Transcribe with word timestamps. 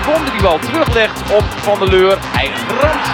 Sibon 0.00 0.24
die 0.24 0.32
die 0.32 0.42
bal 0.42 0.58
teruglegt 0.58 1.20
op 1.32 1.44
Van 1.62 1.78
der 1.78 1.88
Leur. 1.88 2.18
Hij 2.20 2.50
ramt 2.80 3.06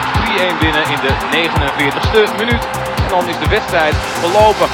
3-1 0.55 0.59
binnen 0.61 0.83
in 0.83 0.99
de 1.07 1.12
49ste 1.31 2.37
minuut. 2.39 2.62
En 2.97 3.09
dan 3.09 3.28
is 3.28 3.39
de 3.39 3.48
wedstrijd 3.48 3.95
verlopen. 4.20 4.67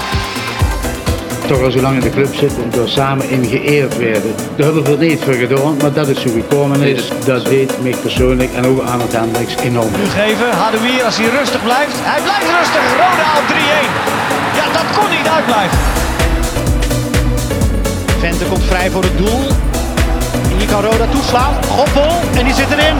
toch 1.47 1.63
al 1.63 1.71
zo 1.71 1.81
lang 1.81 1.95
in 1.95 2.01
de 2.01 2.11
club 2.11 2.35
zitten, 2.35 2.71
door 2.71 2.89
samen 2.89 3.29
in 3.29 3.45
geëerd 3.45 3.97
werden. 3.97 4.35
Daar 4.57 4.65
hebben 4.67 4.85
we 4.85 4.91
er 4.91 4.99
niet 4.99 5.23
voor 5.25 5.35
gedaan, 5.35 5.77
maar 5.77 5.93
dat 5.93 6.09
is 6.09 6.23
hoe 6.25 6.33
gekomen 6.33 6.81
is. 6.81 7.09
Dat 7.25 7.45
deed 7.45 7.83
mij 7.83 7.95
persoonlijk 8.03 8.53
en 8.55 8.67
ook 8.67 8.83
aan 8.83 9.01
het 9.01 9.13
Hendricks 9.13 9.57
enorm. 9.57 9.93
geven. 9.95 10.51
Hadouier 10.51 11.05
als 11.05 11.17
hij 11.17 11.29
rustig 11.39 11.63
blijft. 11.63 11.97
Hij 11.97 12.23
blijft 12.23 12.49
rustig. 12.59 12.85
Roda 12.91 13.29
op 13.41 13.47
3-1. 13.49 13.55
Ja, 14.59 14.65
dat 14.73 14.99
kon 14.99 15.11
niet 15.11 15.29
uitblijven. 15.37 15.79
Vente 18.19 18.45
komt 18.45 18.65
vrij 18.65 18.91
voor 18.91 19.03
het 19.03 19.19
doel. 19.19 19.72
Kan 20.73 20.85
Roda 20.85 21.07
toeslaan. 21.07 21.65
Goppel 21.65 22.21
en 22.39 22.45
die 22.45 22.55
zit 22.55 22.71
erin. 22.71 22.97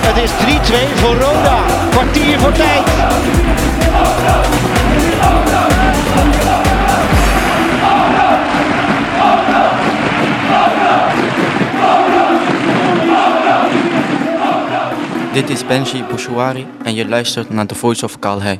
Het 0.00 0.16
is 0.16 0.30
3-2 0.30 0.94
voor 0.94 1.14
Roda. 1.14 1.64
Kwartier 1.90 2.38
voor 2.40 2.52
tijd. 2.52 2.86
Dit 15.32 15.50
is 15.50 15.66
Benji 15.66 16.04
Bouchouari 16.08 16.66
en 16.82 16.94
je 16.94 17.08
luistert 17.08 17.50
naar 17.50 17.66
The 17.66 17.74
Voice 17.74 18.04
of 18.04 18.18
Calais. 18.18 18.58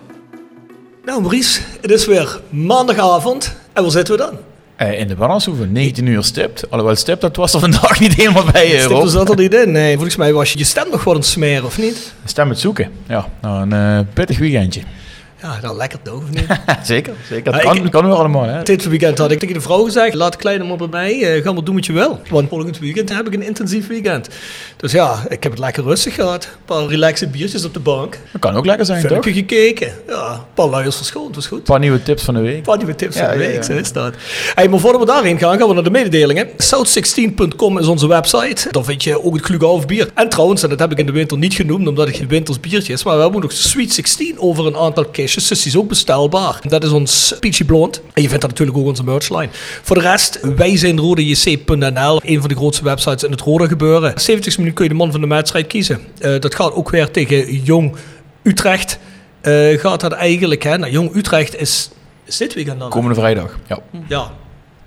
Nou 1.04 1.20
Maurice, 1.20 1.60
het 1.80 1.90
is 1.90 2.06
weer 2.06 2.40
maandagavond 2.48 3.56
en 3.72 3.82
waar 3.82 3.92
zitten 3.92 4.16
we 4.16 4.20
dan? 4.20 4.49
Eh, 4.80 4.98
in 4.98 5.08
de 5.08 5.14
Barnshoeve, 5.14 5.66
19 5.66 6.06
uur 6.06 6.22
stipt. 6.24 6.70
Alhoewel 6.70 6.96
stipt, 6.96 7.20
dat 7.20 7.36
was 7.36 7.54
er 7.54 7.60
vandaag 7.60 8.00
niet 8.00 8.14
helemaal 8.14 8.44
bij, 8.52 8.72
eh, 8.74 8.78
Stip 8.78 8.90
Rob. 8.90 9.02
er 9.02 9.08
zat 9.08 9.28
er 9.28 9.36
niet 9.36 9.54
in. 9.54 9.70
Nee, 9.72 9.92
volgens 9.94 10.16
mij 10.16 10.32
was 10.32 10.52
je 10.52 10.58
je 10.58 10.64
stem 10.64 10.90
nog 10.90 11.04
het 11.04 11.24
smeren, 11.24 11.64
of 11.64 11.78
niet? 11.78 12.14
Stem 12.24 12.48
het 12.48 12.58
zoeken. 12.58 12.90
Ja, 13.08 13.28
nou, 13.40 13.62
een 13.62 13.72
eh, 13.72 14.06
pittig 14.14 14.38
weekendje. 14.38 14.80
Ja, 15.42 15.58
dat 15.60 15.76
lekker 15.76 16.02
toch, 16.02 16.14
of 16.14 16.30
niet? 16.30 16.46
zeker, 16.82 17.12
zeker. 17.28 17.52
Dat 17.52 17.60
kan, 17.62 17.76
ik- 17.76 17.90
kan 17.90 18.06
wel 18.06 18.18
allemaal, 18.18 18.44
hè. 18.44 18.62
Dit 18.62 18.88
weekend 18.88 19.18
had 19.18 19.30
ik 19.30 19.38
tegen 19.38 19.54
de 19.54 19.60
vrouw 19.60 19.84
gezegd, 19.84 20.14
laat 20.14 20.32
de 20.32 20.38
kleine 20.38 20.64
maar 20.64 20.76
bij 20.76 20.86
mij, 20.90 21.22
eh, 21.36 21.42
ga 21.42 21.52
maar 21.52 21.64
doen 21.64 21.74
wat 21.74 21.86
je 21.86 21.92
wil. 21.92 22.20
Want 22.30 22.48
volgend 22.48 22.78
weekend 22.78 23.08
heb 23.16 23.26
ik 23.26 23.34
een 23.34 23.42
intensief 23.42 23.86
weekend. 23.86 24.28
Dus 24.76 24.92
ja, 24.92 25.24
ik 25.28 25.42
heb 25.42 25.52
het 25.52 25.60
lekker 25.60 25.82
rustig 25.84 26.14
gehad. 26.14 26.44
Een 26.44 26.64
paar 26.64 26.86
relaxe 26.86 27.26
biertjes 27.28 27.64
op 27.64 27.74
de 27.74 27.80
bank. 27.80 28.18
Dat 28.32 28.40
kan 28.40 28.54
ook 28.56 28.66
lekker 28.66 28.86
zijn, 28.86 29.00
toch? 29.00 29.08
Filmpje 29.10 29.32
gekeken. 29.32 29.92
Ja, 30.08 30.32
een 30.32 30.40
paar 30.54 30.66
luiers 30.66 30.96
verschoond, 30.96 31.34
was 31.34 31.46
goed. 31.46 31.58
Een 31.58 31.64
paar 31.64 31.78
nieuwe 31.78 32.02
tips 32.02 32.22
van 32.22 32.34
de 32.34 32.40
week. 32.40 32.56
Een 32.56 32.62
paar 32.62 32.76
nieuwe 32.76 32.94
tips 32.94 33.16
Ja, 33.16 33.24
van 33.28 33.32
de 33.38 33.38
week, 33.38 33.54
ja. 33.54 33.62
zo 33.62 33.72
is 33.72 33.92
dat. 33.92 34.14
Hey, 34.54 34.68
maar 34.68 34.78
voordat 34.80 35.00
we 35.00 35.06
daarheen 35.06 35.38
gaan, 35.38 35.58
gaan 35.58 35.68
we 35.68 35.74
naar 35.74 35.82
de 35.84 35.90
mededelingen. 35.90 36.48
South16.com 36.48 37.78
is 37.78 37.86
onze 37.86 38.06
website. 38.06 38.68
Daar 38.70 38.84
vind 38.84 39.04
je 39.04 39.24
ook 39.24 39.34
het 39.34 39.42
Klughof 39.42 39.86
bier. 39.86 40.08
En 40.14 40.28
trouwens, 40.28 40.62
en 40.62 40.68
dat 40.68 40.78
heb 40.78 40.92
ik 40.92 40.98
in 40.98 41.06
de 41.06 41.12
winter 41.12 41.38
niet 41.38 41.54
genoemd, 41.54 41.88
omdat 41.88 42.06
het 42.06 42.16
geen 42.16 42.28
winters 42.28 42.60
biertje 42.60 42.92
is, 42.92 43.04
maar 43.04 43.16
we 43.16 43.22
hebben 43.22 43.40
nog 43.40 43.52
Sweet 43.52 43.92
16 43.92 44.38
over 44.38 44.66
een 44.66 44.76
aantal 44.76 45.04
kistjes. 45.04 45.28
Dus 45.34 45.48
die 45.48 45.66
is 45.66 45.76
ook 45.76 45.88
bestelbaar. 45.88 46.60
Dat 46.68 46.84
is 46.84 46.90
ons 46.90 47.34
Peachy 47.40 47.64
Blond. 47.64 48.00
En 48.12 48.22
je 48.22 48.28
vindt 48.28 48.42
dat 48.42 48.50
natuurlijk 48.50 48.78
ook 48.78 48.86
onze 48.86 49.04
merchline. 49.04 49.48
Voor 49.82 49.96
de 49.96 50.02
rest, 50.02 50.40
wij 50.56 50.76
zijn 50.76 50.98
rodejc.nl. 50.98 52.20
Een 52.24 52.40
van 52.40 52.48
de 52.48 52.54
grootste 52.54 52.84
websites 52.84 53.22
in 53.22 53.30
het 53.30 53.40
rode 53.40 53.68
gebeuren. 53.68 54.20
70 54.20 54.56
minuten 54.56 54.76
kun 54.76 54.84
je 54.84 54.90
de 54.90 54.96
man 54.96 55.10
van 55.10 55.20
de 55.20 55.26
wedstrijd 55.26 55.66
kiezen. 55.66 56.00
Eh, 56.18 56.40
dat 56.40 56.54
gaat 56.54 56.72
ook 56.72 56.90
weer 56.90 57.10
tegen 57.10 57.62
Jong 57.62 57.96
Utrecht. 58.42 58.98
Eh, 59.40 59.78
gaat 59.78 60.00
dat 60.00 60.12
eigenlijk, 60.12 60.62
hè? 60.62 60.78
Nou, 60.78 60.92
Jong 60.92 61.14
Utrecht 61.14 61.56
is, 61.56 61.90
is 62.24 62.36
dit 62.36 62.54
weekend 62.54 62.78
dan? 62.78 62.90
Komende 62.90 63.14
vrijdag. 63.14 63.58
Ja. 63.68 63.78
Ja. 64.08 64.30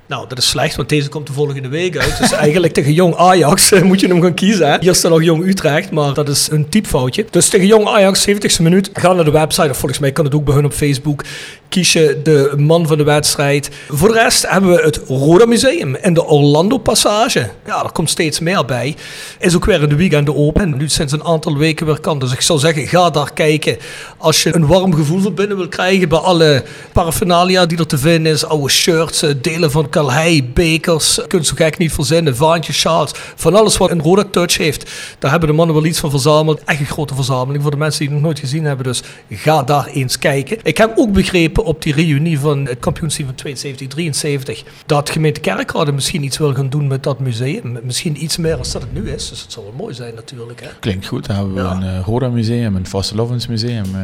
Nou, 0.06 0.28
dat 0.28 0.38
is 0.38 0.50
slecht, 0.50 0.76
want 0.76 0.90
deze 0.90 1.10
komt 1.10 1.28
de 1.28 1.34
volgende 1.34 1.68
week 1.68 1.98
uit. 1.98 2.18
Dus 2.18 2.32
eigenlijk 2.32 2.74
tegen 2.74 2.94
Jong 2.94 3.16
Ajax 3.16 3.72
eh, 3.72 3.82
moet 3.82 4.00
je 4.00 4.08
hem 4.08 4.22
gaan 4.22 4.34
kiezen. 4.34 4.82
Hier 4.82 4.96
staat 4.96 5.12
nog 5.12 5.24
Jong 5.24 5.46
Utrecht, 5.46 5.92
maar 5.92 6.14
dat 6.14 6.30
is 6.30 6.50
een 6.52 6.70
typfoutje. 6.70 7.26
Dus 7.30 7.50
tegen 7.50 7.68
Jong 7.68 7.88
Ajax, 7.88 8.30
70ste 8.30 8.62
minuut. 8.62 8.90
Ga 8.94 9.14
naar 9.14 9.26
de 9.26 9.32
website, 9.32 9.70
of 9.70 9.78
volgens 9.78 10.00
mij 10.00 10.12
kan 10.12 10.26
het 10.26 10.36
ook 10.36 10.46
bij 10.46 10.54
hun 10.54 10.66
op 10.66 10.74
Facebook. 10.74 11.24
Kies 11.70 11.94
je 11.94 12.20
de 12.24 12.54
man 12.58 12.88
van 12.88 12.98
de 12.98 13.04
wedstrijd. 13.04 13.70
Voor 13.88 14.08
de 14.08 14.14
rest 14.14 14.50
hebben 14.50 14.72
we 14.76 14.82
het 14.82 15.02
Roda 15.08 15.46
Museum 15.46 15.96
in 15.96 16.14
de 16.14 16.26
Orlando 16.26 16.78
Passage. 16.78 17.50
Ja, 17.66 17.84
er 17.84 17.92
komt 17.92 18.10
steeds 18.10 18.40
meer 18.40 18.66
bij. 18.66 18.96
Is 19.40 19.56
ook 19.56 19.66
weer 19.66 19.82
in 19.82 19.90
de 19.90 19.96
weekenden 19.96 20.36
open. 20.36 20.78
Nu 20.78 20.90
sinds 20.90 21.14
een 21.14 21.24
aantal 21.24 21.58
weken 21.58 21.86
weer 21.86 22.00
kan. 22.00 22.20
Dus 22.20 22.32
ik 22.32 22.42
zou 22.42 22.60
zeggen, 22.60 22.88
ga 22.88 23.10
daar 23.10 23.34
kijken. 23.34 23.78
Als 24.18 24.44
je 24.44 24.56
een 24.56 24.68
warm 24.68 24.96
gevoel 24.96 25.20
van 25.20 25.34
binnen 25.34 25.58
wil 25.58 25.68
krijgen 25.68 26.10
bij 26.10 26.18
alle 26.18 26.64
paraphernalia 26.92 27.66
die 27.66 27.78
er 27.78 27.88
te 27.88 27.98
vinden 27.98 28.32
is. 28.32 28.46
Oude 28.46 28.70
shirts, 28.70 29.22
eh, 29.22 29.30
delen 29.42 29.72
van 29.72 29.90
Calhei, 29.94 30.44
bekers. 30.54 31.16
Je 31.16 31.28
kunt 31.28 31.48
zo 31.48 31.56
gek 31.56 31.78
niet 31.78 31.92
verzinnen. 31.94 32.36
Vaantjes, 32.36 32.78
sjaals. 32.80 33.12
Van 33.36 33.56
alles 33.56 33.78
wat 33.78 33.92
een 33.92 34.02
Roda 34.02 34.24
touch 34.32 34.58
heeft. 34.58 34.92
Daar 35.20 35.32
hebben 35.32 35.50
de 35.50 35.56
mannen 35.56 35.76
wel 35.76 35.86
iets 35.86 36.00
van 36.00 36.10
verzameld. 36.10 36.64
Echt 36.64 36.80
een 36.80 36.86
grote 36.86 37.16
verzameling 37.16 37.62
voor 37.64 37.72
de 37.72 37.78
mensen 37.78 38.00
die 38.00 38.08
het 38.08 38.16
nog 38.18 38.26
nooit 38.26 38.40
gezien 38.40 38.64
hebben. 38.64 38.86
Dus 38.86 39.02
ga 39.30 39.64
daar 39.64 39.86
eens 39.88 40.18
kijken. 40.20 40.58
Ik 40.64 40.78
heb 40.78 40.92
ook 40.96 41.12
begrepen 41.12 41.64
op 41.66 41.82
die 41.82 41.94
reunie 41.94 42.40
van 42.40 42.66
het 42.68 42.80
kampioenschap 42.80 43.26
van 43.26 43.36
72, 43.36 43.88
73. 43.88 44.64
Dat 44.86 45.10
gemeente 45.10 45.40
Kerkrade 45.40 45.92
misschien 45.92 46.24
iets 46.24 46.38
wil 46.38 46.54
gaan 46.54 46.70
doen 46.70 46.88
met 46.88 47.04
dat 47.04 47.20
museum. 47.20 47.80
Misschien 47.84 48.24
iets 48.24 48.38
meer 48.38 48.58
als 48.58 48.72
dat 48.72 48.82
het 48.82 48.94
nu 48.94 49.10
is. 49.10 49.30
Dus 49.30 49.42
het 49.42 49.52
zal 49.52 49.64
wel 49.64 49.74
mooi 49.78 49.94
zijn 49.94 50.16
natuurlijk. 50.16 50.62
Hè? 50.62 50.68
Klinkt 50.80 51.06
goed. 51.08 51.26
Dan 51.26 51.36
hebben 51.36 51.54
we 51.54 51.62
Ja. 51.62 51.72
een 51.72 51.84
uh, 51.84 52.06
Roda 52.06 52.28
museum, 52.30 52.76
een 52.76 52.88
Vastelovensmuseum. 52.88 53.86
eh 53.96 54.02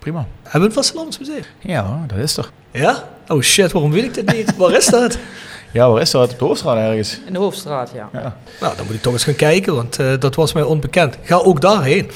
prima. 0.00 0.26
Hebben 0.42 0.60
we 0.60 0.66
een 0.66 0.72
Vastelands 0.72 1.18
museum? 1.18 1.42
Ja, 1.58 2.04
dat 2.06 2.18
is 2.18 2.36
er. 2.36 2.50
Ja? 2.70 3.08
Oh 3.28 3.40
shit, 3.40 3.72
waarom 3.72 3.90
weet 3.90 4.04
ik 4.04 4.14
dit 4.14 4.32
niet? 4.32 4.56
Waar 4.56 4.72
is 4.72 4.86
dat? 4.86 5.18
Ja, 5.72 5.90
waar 5.90 6.00
is 6.00 6.10
dat? 6.10 6.32
Op 6.32 6.38
de 6.38 6.44
Hoofdstraat 6.44 6.76
ergens. 6.76 7.20
In 7.26 7.32
de 7.32 7.38
Hoofdstraat, 7.38 7.90
ja. 7.94 8.08
Ja. 8.12 8.36
Nou, 8.60 8.76
dan 8.76 8.86
moet 8.86 8.94
ik 8.94 9.02
toch 9.02 9.12
eens 9.12 9.24
gaan 9.24 9.34
kijken, 9.34 9.74
want 9.74 9.98
eh, 9.98 10.12
dat 10.18 10.34
was 10.34 10.52
mij 10.52 10.62
onbekend. 10.62 11.16
Ga 11.22 11.36
ook 11.36 11.60
daarheen. 11.60 12.10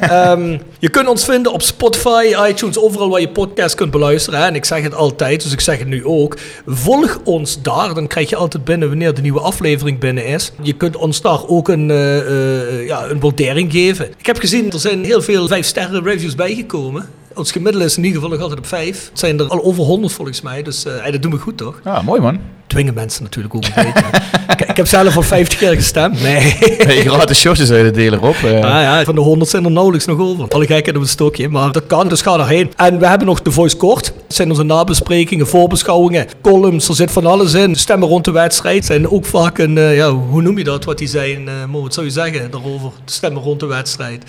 Ehm, 0.00 0.58
je 0.78 0.88
kunt 0.88 1.08
ons 1.08 1.24
vinden 1.24 1.52
op 1.52 1.62
Spotify, 1.62 2.34
iTunes, 2.48 2.78
overal 2.78 3.08
waar 3.08 3.20
je 3.20 3.28
podcast 3.28 3.74
kunt 3.74 3.90
beluisteren. 3.90 4.40
Hè? 4.40 4.46
En 4.46 4.54
ik 4.54 4.64
zeg 4.64 4.82
het 4.82 4.94
altijd, 4.94 5.42
dus 5.42 5.52
ik 5.52 5.60
zeg 5.60 5.78
het 5.78 5.88
nu 5.88 6.04
ook. 6.04 6.36
Volg 6.66 7.18
ons 7.24 7.62
daar, 7.62 7.94
dan 7.94 8.06
krijg 8.06 8.30
je 8.30 8.36
altijd 8.36 8.64
binnen 8.64 8.88
wanneer 8.88 9.14
de 9.14 9.22
nieuwe 9.22 9.40
aflevering 9.40 9.98
binnen 9.98 10.26
is. 10.26 10.52
Je 10.62 10.72
kunt 10.72 10.96
ons 10.96 11.20
daar 11.20 11.46
ook 11.46 11.68
een, 11.68 11.90
eh, 11.90 12.18
eh, 12.18 12.86
ja, 12.86 13.04
een 13.04 13.20
waardering 13.20 13.72
geven. 13.72 14.10
Ik 14.18 14.26
heb 14.26 14.38
gezien, 14.38 14.72
er 14.72 14.80
zijn 14.80 15.04
heel 15.04 15.22
veel 15.22 15.48
5-sterren 15.48 16.02
reviews 16.02 16.34
bijgekomen. 16.34 17.08
Ons 17.36 17.52
gemiddelde 17.52 17.86
is 17.86 17.96
in 17.96 18.04
ieder 18.04 18.20
geval 18.20 18.34
nog 18.34 18.42
altijd 18.42 18.60
op 18.60 18.66
5. 18.66 19.08
Het 19.08 19.18
zijn 19.18 19.38
er 19.38 19.48
al 19.48 19.64
over 19.64 19.82
100 19.82 20.12
volgens 20.12 20.40
mij, 20.40 20.62
dus 20.62 20.84
eh, 20.84 21.12
dat 21.12 21.22
doen 21.22 21.30
we 21.30 21.38
goed 21.38 21.56
toch? 21.56 21.80
Ja, 21.84 22.02
mooi 22.02 22.20
man. 22.20 22.40
Dwingen 22.66 22.94
mensen 22.94 23.22
natuurlijk 23.22 23.54
ook 23.54 23.64
een 23.64 23.72
beetje. 23.74 24.04
ik, 24.56 24.60
ik 24.60 24.76
heb 24.76 24.86
zelf 24.86 25.16
al 25.16 25.22
50 25.22 25.58
keer 25.58 25.74
gestemd. 25.74 26.22
Nee. 26.22 26.54
Hey, 26.86 27.00
gratis 27.04 27.38
shortjes 27.40 27.70
uit 27.70 27.94
delen 27.94 28.20
op. 28.20 28.34
eh. 28.44 28.54
Ah, 28.54 28.60
ja, 28.62 29.04
van 29.04 29.14
de 29.14 29.20
100 29.20 29.50
zijn 29.50 29.64
er 29.64 29.70
nauwelijks 29.70 30.06
nog 30.06 30.18
over. 30.18 30.48
Alle 30.48 30.66
gekheid 30.66 30.96
op 30.96 31.02
een 31.02 31.08
stokje, 31.08 31.48
maar 31.48 31.72
dat 31.72 31.86
kan, 31.86 32.08
dus 32.08 32.22
ga 32.22 32.36
daarheen. 32.36 32.72
En 32.76 32.98
we 32.98 33.06
hebben 33.06 33.26
nog 33.26 33.42
de 33.42 33.50
Voice 33.50 33.76
Kort. 33.76 34.04
Dat 34.04 34.36
zijn 34.36 34.50
onze 34.50 34.62
nabesprekingen, 34.62 35.46
voorbeschouwingen, 35.46 36.26
columns. 36.42 36.88
Er 36.88 36.94
zit 36.94 37.10
van 37.10 37.26
alles 37.26 37.54
in. 37.54 37.74
Stemmen 37.76 38.08
rond 38.08 38.24
de 38.24 38.30
wedstrijd 38.30 38.84
zijn 38.84 39.10
ook 39.10 39.24
vaak 39.26 39.58
een, 39.58 39.78
eh, 39.78 39.96
ja, 39.96 40.10
hoe 40.10 40.42
noem 40.42 40.58
je 40.58 40.64
dat, 40.64 40.84
wat 40.84 40.98
die 40.98 41.08
zijn, 41.08 41.42
uh, 41.42 41.52
Mo, 41.70 41.82
wat 41.82 41.94
zou 41.94 42.06
je 42.06 42.12
zeggen 42.12 42.50
daarover? 42.50 42.90
De 43.04 43.12
stemmen 43.12 43.42
rond 43.42 43.60
de 43.60 43.66
wedstrijd. 43.66 44.24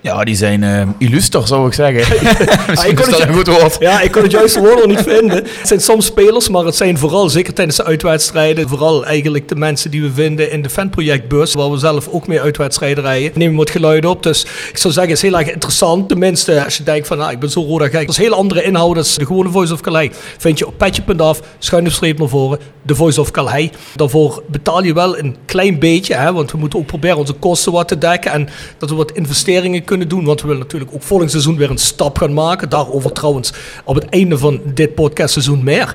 Ja, 0.00 0.24
die 0.24 0.36
zijn 0.36 0.62
eh 0.62 0.82
illuster, 0.98 1.46
zou 1.46 1.66
ik 1.66 1.72
zeggen. 1.72 2.16
Misschien 2.68 2.90
ik 2.90 2.96
kon 2.96 3.04
is 3.04 3.10
dat 3.10 3.20
het 3.20 3.28
een 3.28 3.34
goed 3.34 3.46
woord. 3.46 3.76
Ja, 3.80 4.00
ik 4.00 4.10
kon 4.12 4.22
het 4.22 4.32
juiste 4.32 4.60
woord 4.60 4.76
nog 4.76 4.86
niet 4.86 5.02
vinden. 5.08 5.36
Het 5.36 5.50
zijn 5.62 5.80
soms 5.80 6.06
spelers, 6.06 6.48
maar 6.48 6.64
het 6.64 6.76
zijn 6.76 6.98
vooral, 6.98 7.28
zeker 7.28 7.54
tijdens 7.54 7.81
beste 7.82 8.04
uitwedstrijden. 8.06 8.68
Vooral 8.68 9.04
eigenlijk 9.04 9.48
de 9.48 9.56
mensen 9.56 9.90
die 9.90 10.02
we 10.02 10.12
vinden 10.12 10.50
in 10.50 10.62
de 10.62 10.70
fanprojectbus, 10.70 11.54
waar 11.54 11.70
we 11.70 11.78
zelf 11.78 12.08
ook 12.08 12.26
mee 12.26 12.40
uitwedstrijden 12.40 13.04
rijden. 13.04 13.32
Nemen 13.34 13.58
het 13.58 13.70
geluid 13.70 14.06
op. 14.06 14.22
Dus 14.22 14.42
ik 14.42 14.78
zou 14.78 14.92
zeggen, 14.92 15.12
het 15.12 15.22
is 15.22 15.30
heel 15.30 15.38
erg 15.38 15.52
interessant. 15.52 16.08
Tenminste, 16.08 16.64
als 16.64 16.76
je 16.76 16.82
denkt 16.82 17.06
van, 17.06 17.18
nou, 17.18 17.32
ik 17.32 17.38
ben 17.38 17.50
zo 17.50 17.62
roda 17.62 17.84
gek. 17.84 18.06
Dat 18.06 18.08
is 18.08 18.16
heel 18.16 18.34
andere 18.34 18.62
inhoud 18.62 19.16
de 19.16 19.26
gewone 19.26 19.50
Voice 19.50 19.72
of 19.72 19.80
Calais. 19.80 20.10
Vind 20.38 20.58
je 20.58 20.66
op 20.66 20.78
petje.af, 20.78 21.40
schuine 21.58 21.90
streep 21.90 22.18
naar 22.18 22.28
voren, 22.28 22.58
de 22.82 22.94
Voice 22.94 23.20
of 23.20 23.30
Calais. 23.30 23.70
Daarvoor 23.96 24.42
betaal 24.46 24.84
je 24.84 24.94
wel 24.94 25.18
een 25.18 25.36
klein 25.44 25.78
beetje, 25.78 26.14
hè, 26.14 26.32
want 26.32 26.50
we 26.50 26.58
moeten 26.58 26.78
ook 26.78 26.86
proberen 26.86 27.16
onze 27.16 27.32
kosten 27.32 27.72
wat 27.72 27.88
te 27.88 27.98
dekken. 27.98 28.32
En 28.32 28.48
dat 28.78 28.90
we 28.90 28.94
wat 28.94 29.12
investeringen 29.12 29.84
kunnen 29.84 30.08
doen. 30.08 30.24
Want 30.24 30.40
we 30.40 30.46
willen 30.46 30.62
natuurlijk 30.62 30.94
ook 30.94 31.02
volgend 31.02 31.30
seizoen 31.30 31.56
weer 31.56 31.70
een 31.70 31.78
stap 31.78 32.18
gaan 32.18 32.34
maken. 32.34 32.68
Daarover 32.68 33.12
trouwens 33.12 33.52
op 33.84 33.94
het 33.94 34.08
einde 34.08 34.38
van 34.38 34.60
dit 34.64 34.94
podcastseizoen 34.94 35.64
meer. 35.64 35.94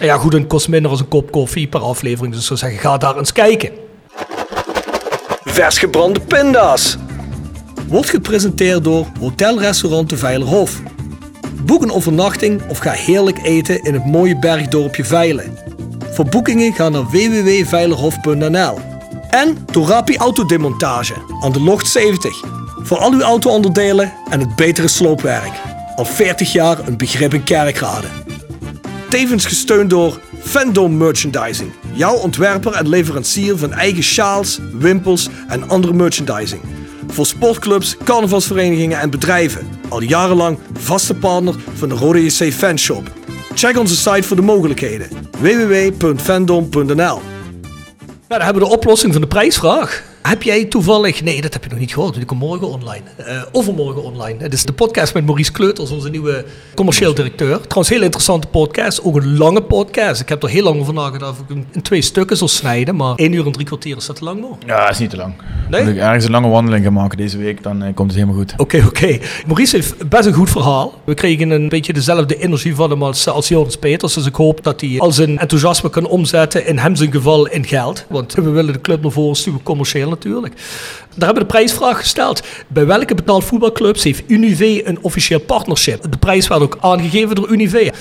Ja, 0.00 0.16
goed, 0.18 0.32
het 0.32 0.46
kost 0.46 0.68
minder 0.68 0.90
dan 0.90 1.00
een 1.00 1.08
kop 1.08 1.30
koffie 1.30 1.68
per 1.68 1.80
aflevering. 1.80 2.32
Dus 2.32 2.40
ik 2.40 2.46
zou 2.46 2.58
zeggen, 2.58 2.78
ga 2.78 2.96
daar 2.96 3.16
eens 3.16 3.32
kijken. 3.32 3.70
Vers 5.44 5.78
gebrande 5.78 6.20
pinda's. 6.20 6.96
Wordt 7.88 8.10
gepresenteerd 8.10 8.84
door 8.84 9.06
Hotel 9.20 9.58
Restaurant 9.58 10.10
de 10.10 10.16
Veilerhof. 10.16 10.80
Boek 11.64 11.82
een 11.82 11.92
overnachting 11.92 12.62
of 12.68 12.78
ga 12.78 12.90
heerlijk 12.90 13.38
eten 13.42 13.82
in 13.82 13.94
het 13.94 14.04
mooie 14.04 14.38
bergdorpje 14.38 15.04
Veilen. 15.04 15.58
Voor 16.12 16.24
boekingen 16.24 16.72
ga 16.72 16.88
naar 16.88 17.10
www.veilerhof.nl. 17.10 18.78
En 19.30 19.64
Torapi 19.64 20.16
Autodemontage 20.16 21.14
aan 21.40 21.52
de 21.52 21.60
Locht 21.60 21.86
70. 21.86 22.44
Voor 22.82 22.98
al 22.98 23.12
uw 23.12 23.22
auto-onderdelen 23.22 24.12
en 24.30 24.40
het 24.40 24.56
betere 24.56 24.88
sloopwerk. 24.88 25.52
Al 25.96 26.04
40 26.04 26.52
jaar 26.52 26.88
een 26.88 26.96
begrip 26.96 27.34
in 27.34 27.44
kerkrade. 27.44 28.06
Tevens 29.08 29.46
gesteund 29.46 29.90
door 29.90 30.20
Fandom 30.40 30.96
Merchandising. 30.96 31.72
Jouw 31.92 32.14
ontwerper 32.14 32.72
en 32.72 32.88
leverancier 32.88 33.58
van 33.58 33.72
eigen 33.72 34.02
sjaals, 34.02 34.58
wimpels 34.72 35.28
en 35.48 35.68
andere 35.68 35.92
merchandising. 35.92 36.60
Voor 37.06 37.26
sportclubs, 37.26 37.96
carnavalsverenigingen 38.04 39.00
en 39.00 39.10
bedrijven. 39.10 39.68
Al 39.88 40.02
jarenlang 40.02 40.58
vaste 40.72 41.14
partner 41.14 41.54
van 41.74 41.88
de 41.88 41.94
Rode 41.94 42.24
JC 42.24 42.52
Fanshop. 42.52 43.10
Check 43.54 43.78
onze 43.78 43.96
site 43.96 44.22
voor 44.22 44.36
de 44.36 44.42
mogelijkheden. 44.42 45.08
www.fandom.nl 45.40 46.94
Nou, 46.94 47.20
dan 48.28 48.40
hebben 48.40 48.62
we 48.62 48.68
de 48.68 48.74
oplossing 48.74 49.12
van 49.12 49.20
de 49.22 49.28
prijsvraag. 49.28 50.07
Heb 50.28 50.42
jij 50.42 50.64
toevallig, 50.64 51.22
nee 51.22 51.40
dat 51.40 51.52
heb 51.52 51.64
je 51.64 51.70
nog 51.70 51.78
niet 51.78 51.92
gehoord, 51.92 52.14
die 52.14 52.24
komt 52.24 52.40
morgen 52.40 52.68
online. 52.68 53.02
Uh, 53.20 53.42
overmorgen 53.52 54.02
online. 54.02 54.42
Het 54.42 54.52
is 54.52 54.64
de 54.64 54.72
podcast 54.72 55.14
met 55.14 55.24
Maurice 55.24 55.52
Kleuters, 55.52 55.90
onze 55.90 56.10
nieuwe 56.10 56.44
commercieel 56.74 57.14
directeur. 57.14 57.60
Trouwens, 57.60 57.88
heel 57.88 58.02
interessante 58.02 58.46
podcast, 58.46 59.04
ook 59.04 59.16
een 59.16 59.36
lange 59.36 59.62
podcast. 59.62 60.20
Ik 60.20 60.28
heb 60.28 60.42
er 60.42 60.48
heel 60.48 60.62
lang 60.62 60.80
over 60.80 60.94
nagedacht 60.94 61.32
of 61.32 61.38
ik 61.38 61.48
hem 61.48 61.66
in 61.72 61.82
twee 61.82 62.02
stukken 62.02 62.36
zal 62.36 62.48
snijden, 62.48 62.96
maar 62.96 63.14
één 63.14 63.32
uur 63.32 63.46
en 63.46 63.52
drie 63.52 63.66
kwartier 63.66 63.96
is 63.96 64.06
dat 64.06 64.16
te 64.16 64.24
lang 64.24 64.40
nog? 64.40 64.56
Ja, 64.66 64.80
dat 64.80 64.90
is 64.90 64.98
niet 64.98 65.10
te 65.10 65.16
lang. 65.16 65.34
Nee? 65.70 65.80
Als 65.80 65.90
ik 65.90 65.96
ergens 65.96 66.24
een 66.24 66.30
lange 66.30 66.48
wandeling 66.48 66.84
ga 66.84 66.90
maken 66.90 67.16
deze 67.16 67.38
week, 67.38 67.62
dan 67.62 67.82
eh, 67.82 67.94
komt 67.94 68.10
het 68.10 68.20
helemaal 68.20 68.40
goed. 68.40 68.54
Oké, 68.56 68.84
oké. 68.86 69.18
Maurice 69.46 69.76
heeft 69.76 70.08
best 70.08 70.26
een 70.26 70.32
goed 70.32 70.50
verhaal. 70.50 71.00
We 71.04 71.14
kregen 71.14 71.50
een 71.50 71.68
beetje 71.68 71.92
dezelfde 71.92 72.36
energie 72.36 72.74
van 72.74 72.90
hem 72.90 73.02
als, 73.02 73.28
als 73.28 73.48
Joris 73.48 73.76
Peters. 73.76 74.14
Dus 74.14 74.26
ik 74.26 74.34
hoop 74.34 74.64
dat 74.64 74.80
hij 74.80 74.98
al 74.98 75.12
zijn 75.12 75.38
enthousiasme 75.38 75.90
kan 75.90 76.06
omzetten, 76.06 76.66
in 76.66 76.78
hem 76.78 76.96
zijn 76.96 77.12
geval, 77.12 77.48
in 77.48 77.66
geld. 77.66 78.04
Want 78.08 78.34
we 78.34 78.50
willen 78.50 78.72
de 78.72 78.80
club 78.80 79.02
naar 79.02 79.12
voren 79.12 79.36
stuwen, 79.36 79.62
commercieel 79.62 80.16
natuurlijk. 80.24 80.54
Daar 81.14 81.26
hebben 81.26 81.34
we 81.34 81.48
de 81.48 81.56
prijsvraag 81.58 81.98
gesteld. 81.98 82.42
Bij 82.68 82.86
welke 82.86 83.14
betaald 83.14 83.44
voetbalclubs 83.44 84.04
heeft 84.04 84.22
Unive 84.26 84.88
een 84.88 84.98
officieel 85.02 85.40
partnership? 85.40 86.02
De 86.10 86.18
prijs 86.18 86.48
werd 86.48 86.60
ook 86.60 86.78
aangegeven 86.80 87.34
door 87.34 87.48
Unive. 87.48 87.92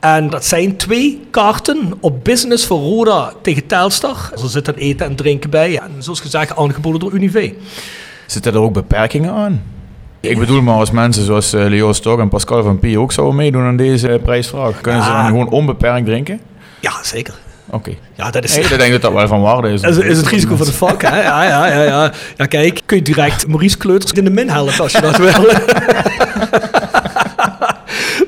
En 0.00 0.30
dat 0.30 0.44
zijn 0.44 0.76
twee 0.76 1.20
kaarten 1.30 1.92
op 2.00 2.24
business 2.24 2.66
voor 2.66 2.78
Roda 2.78 3.32
tegen 3.42 3.66
Telstar. 3.66 4.30
Er 4.32 4.48
zit 4.48 4.64
dan 4.64 4.74
eten 4.74 5.06
en 5.06 5.14
drinken 5.14 5.50
bij. 5.50 5.78
En 5.78 5.90
zoals 5.98 6.20
gezegd, 6.20 6.56
aangeboden 6.56 7.00
door 7.00 7.12
Unive. 7.12 7.54
Zitten 8.26 8.52
er 8.52 8.60
ook 8.60 8.72
beperkingen 8.72 9.32
aan? 9.32 9.62
Ik 10.20 10.38
bedoel 10.38 10.62
maar 10.62 10.74
als 10.74 10.90
mensen 10.90 11.24
zoals 11.24 11.54
uh, 11.54 11.66
Leo 11.66 11.92
Stok 11.92 12.18
en 12.18 12.28
Pascal 12.28 12.62
van 12.62 12.78
Pie 12.78 12.98
ook 12.98 13.12
zouden 13.12 13.36
meedoen 13.36 13.62
aan 13.62 13.76
deze 13.76 14.20
prijsvraag. 14.22 14.80
Kunnen 14.80 15.02
ze 15.02 15.10
dan 15.10 15.26
gewoon 15.26 15.48
onbeperkt 15.48 16.06
drinken? 16.06 16.40
Ja, 16.80 16.92
zeker. 17.02 17.34
Oké. 17.72 17.90
Ja, 18.14 18.30
dat 18.30 18.44
is... 18.44 18.56
Ik 18.56 18.78
denk 18.78 18.92
dat 18.92 19.02
dat 19.02 19.12
wel 19.12 19.26
van 19.26 19.40
waarde 19.40 19.68
is. 19.68 19.82
Is, 19.82 19.96
is 19.96 20.16
het 20.16 20.26
risico 20.26 20.56
van 20.56 20.66
de 20.66 20.72
vak, 20.72 21.02
hè? 21.02 21.22
Ja, 21.22 21.44
ja, 21.44 21.66
ja, 21.66 21.82
ja. 21.82 22.12
Ja, 22.36 22.46
kijk, 22.46 22.80
kun 22.86 22.96
je 22.96 23.02
direct 23.02 23.46
Maurice 23.46 23.76
Kleuters 23.76 24.12
in 24.12 24.24
de 24.24 24.30
min 24.30 24.48
helpen 24.48 24.80
als 24.80 24.92
je 24.92 25.00
dat 25.00 25.16
wil. 25.16 25.32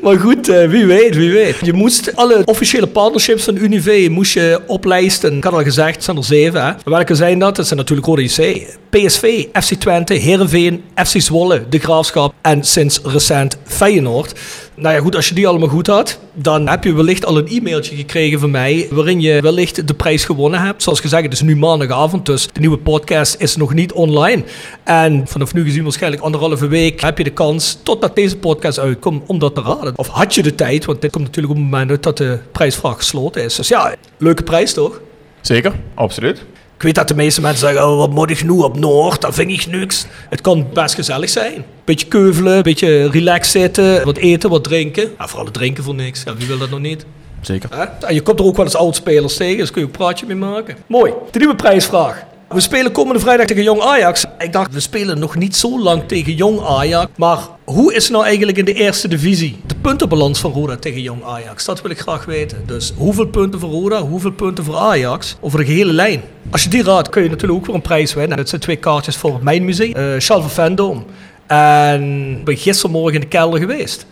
Maar 0.05 0.19
goed, 0.19 0.49
eh, 0.49 0.69
wie 0.69 0.87
weet, 0.87 1.17
wie 1.17 1.33
weet. 1.33 1.57
Je 1.63 1.73
moest 1.73 2.17
alle 2.17 2.43
officiële 2.45 2.87
partnerships 2.87 3.45
van 3.45 3.57
Unive 3.57 4.07
moest 4.11 4.33
je 4.33 4.61
oplijsten. 4.67 5.37
Ik 5.37 5.45
had 5.45 5.53
al 5.53 5.63
gezegd, 5.63 5.95
het 5.95 6.05
zijn 6.05 6.17
er 6.17 6.25
zeven. 6.25 6.65
Hè? 6.65 6.73
Welke 6.85 7.15
zijn 7.15 7.39
dat? 7.39 7.57
Dat 7.57 7.67
zijn 7.67 7.79
natuurlijk 7.79 8.07
Rode 8.07 8.23
JC, 8.23 8.67
PSV, 8.91 9.45
FC 9.53 9.75
Twente, 9.75 10.15
Heerenveen, 10.15 10.83
FC 10.95 11.21
Zwolle, 11.21 11.65
De 11.69 11.79
Graafschap 11.79 12.35
en 12.43 12.65
sinds 12.65 13.01
recent 13.05 13.59
Feyenoord. 13.65 14.33
Nou 14.77 14.95
ja, 14.95 15.01
goed, 15.01 15.17
als 15.17 15.29
je 15.29 15.35
die 15.35 15.49
allemaal 15.49 15.69
goed 15.69 15.87
had, 15.87 16.19
dan 16.33 16.69
heb 16.69 16.85
je 16.85 16.95
wellicht 16.95 17.27
al 17.27 17.39
een 17.39 17.49
e-mailtje 17.49 17.97
gekregen 17.97 18.41
van 18.41 18.51
mij 18.51 18.89
waarin 18.91 19.21
je 19.21 19.41
wellicht 19.41 19.89
de 19.89 19.95
prijs 19.95 20.25
gewonnen 20.25 20.61
hebt. 20.61 20.83
Zoals 20.83 21.01
gezegd, 21.01 21.23
het 21.23 21.33
is 21.33 21.41
nu 21.41 21.57
maandagavond, 21.57 22.27
dus 22.27 22.49
de 22.53 22.61
nieuwe 22.61 22.79
podcast 22.79 23.37
is 23.39 23.57
nog 23.57 23.75
niet 23.75 23.93
online. 23.93 24.45
En 24.85 25.27
vanaf 25.27 25.55
nu 25.55 25.65
gezien 25.65 25.83
waarschijnlijk 25.83 26.23
anderhalve 26.23 26.67
week 26.67 27.01
heb 27.01 27.19
je 27.19 27.25
de 27.25 27.31
kans, 27.31 27.79
totdat 27.83 28.15
deze 28.15 28.37
podcast 28.37 28.79
uitkomt, 28.79 29.23
om 29.27 29.39
dat 29.39 29.55
te 29.55 29.61
raden. 29.61 29.93
Of 29.97 30.09
had 30.09 30.35
je 30.35 30.43
de 30.43 30.55
tijd, 30.55 30.85
want 30.85 31.01
dit 31.01 31.11
komt 31.11 31.25
natuurlijk 31.25 31.55
op 31.55 31.61
het 31.61 31.71
moment 31.71 32.03
dat 32.03 32.17
de 32.17 32.39
prijsvraag 32.53 32.97
gesloten 32.97 33.45
is. 33.45 33.55
Dus 33.55 33.69
ja, 33.69 33.95
leuke 34.19 34.43
prijs 34.43 34.73
toch? 34.73 35.01
Zeker, 35.41 35.73
absoluut. 35.95 36.45
Ik 36.85 36.91
weet 36.91 36.99
dat 36.99 37.17
de 37.17 37.23
meeste 37.23 37.41
mensen 37.41 37.69
zeggen, 37.69 37.89
oh, 37.89 37.97
wat 37.97 38.11
moet 38.11 38.31
ik 38.31 38.45
nu 38.45 38.51
op 38.51 38.79
Noord? 38.79 39.21
Dat 39.21 39.35
vind 39.35 39.51
ik 39.51 39.67
niks. 39.67 40.07
Het 40.31 40.41
kan 40.41 40.67
best 40.73 40.95
gezellig 40.95 41.31
zijn. 41.31 41.65
Beetje 41.85 42.07
keuvelen, 42.07 42.63
beetje 42.63 43.11
relaxed 43.11 43.51
zitten, 43.51 44.05
wat 44.05 44.17
eten, 44.17 44.51
wat 44.51 44.65
drinken. 44.65 45.11
Ja, 45.19 45.27
vooral 45.27 45.45
het 45.45 45.55
drinken 45.55 45.85
voor 45.85 45.95
niks. 45.95 46.23
Ja, 46.25 46.37
wie 46.37 46.47
wil 46.47 46.59
dat 46.59 46.71
nog 46.71 46.81
niet? 46.81 47.05
Zeker. 47.41 47.71
En 48.01 48.15
je 48.15 48.23
komt 48.23 48.39
er 48.39 48.45
ook 48.45 48.57
wel 48.57 48.65
eens 48.65 48.77
oudspelers 48.77 49.37
tegen, 49.37 49.59
dus 49.59 49.71
kun 49.71 49.81
je 49.81 49.87
ook 49.87 49.93
een 49.93 49.99
praatje 49.99 50.27
mee 50.27 50.37
maken. 50.37 50.77
Mooi. 50.87 51.13
De 51.31 51.39
nieuwe 51.39 51.57
prijsvraag. 51.57 52.25
We 52.49 52.61
spelen 52.61 52.93
komende 52.93 53.21
vrijdag 53.21 53.47
tegen 53.47 53.63
Jong 53.63 53.81
Ajax. 53.81 54.25
Ik 54.39 54.53
dacht, 54.53 54.73
we 54.73 54.81
spelen 54.81 55.19
nog 55.19 55.37
niet 55.37 55.57
zo 55.57 55.81
lang 55.81 56.03
tegen 56.07 56.35
Jong 56.35 56.61
Ajax. 56.61 57.11
Maar 57.17 57.39
hoe 57.65 57.95
is 57.95 58.09
nou 58.09 58.25
eigenlijk 58.25 58.59
in 58.59 58.65
de 58.65 58.73
eerste 58.73 59.09
divisie? 59.09 59.61
De 59.67 59.75
puntenbalans 59.75 60.41
van 60.41 60.53
Roda 60.53 60.77
tegen 60.77 61.01
Jong 61.01 61.25
Ajax. 61.25 61.65
Dat 61.65 61.83
wil 61.83 61.91
ik 61.91 61.99
graag 61.99 62.25
weten. 62.25 62.63
Dus 62.67 62.93
hoeveel 62.97 63.27
punten 63.27 63.61
voor 63.61 63.71
Roda, 63.71 64.01
hoeveel 64.01 64.33
punten 64.33 64.65
voor 64.65 64.77
Ajax? 64.77 65.37
Over 65.41 65.59
de 65.59 65.65
gehele 65.65 65.93
lijn. 65.93 66.23
Als 66.51 66.63
je 66.63 66.69
die 66.69 66.83
raadt, 66.83 67.09
kun 67.09 67.23
je 67.23 67.29
natuurlijk 67.29 67.61
ook 67.61 67.67
weer 67.67 67.75
een 67.75 67.83
prijs 67.83 68.15
winnen. 68.15 68.37
Dat 68.37 68.49
zijn 68.49 68.61
twee 68.61 68.77
kaartjes 68.77 69.17
voor 69.17 69.39
mijn 69.43 69.65
muziek. 69.65 69.99
Uh, 69.99 70.05
Charles 70.19 70.53
van. 70.53 71.05
En 71.47 72.31
ik 72.39 72.45
ben 72.45 72.57
gistermorgen 72.57 73.15
in 73.15 73.21
de 73.21 73.27
kelder 73.27 73.61
geweest. 73.61 74.07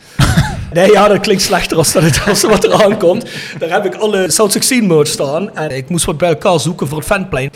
Nee, 0.73 0.91
ja, 0.91 1.09
dat 1.09 1.21
klinkt 1.21 1.43
slechter 1.43 1.77
als, 1.77 1.93
dat 1.93 2.03
het, 2.03 2.23
als 2.27 2.43
wat 2.43 2.65
er 2.65 2.85
aankomt. 2.85 3.25
Daar 3.59 3.71
heb 3.71 3.85
ik 3.85 3.95
alle 3.95 4.31
South 4.31 4.53
16 4.53 4.87
merch 4.87 5.07
staan. 5.07 5.55
En 5.55 5.71
ik 5.77 5.89
moest 5.89 6.05
wat 6.05 6.19
bij 6.19 6.29
elkaar 6.29 6.61
zoeken 6.61 6.89
voor 6.89 6.99
het 6.99 7.07
fanplein. 7.07 7.51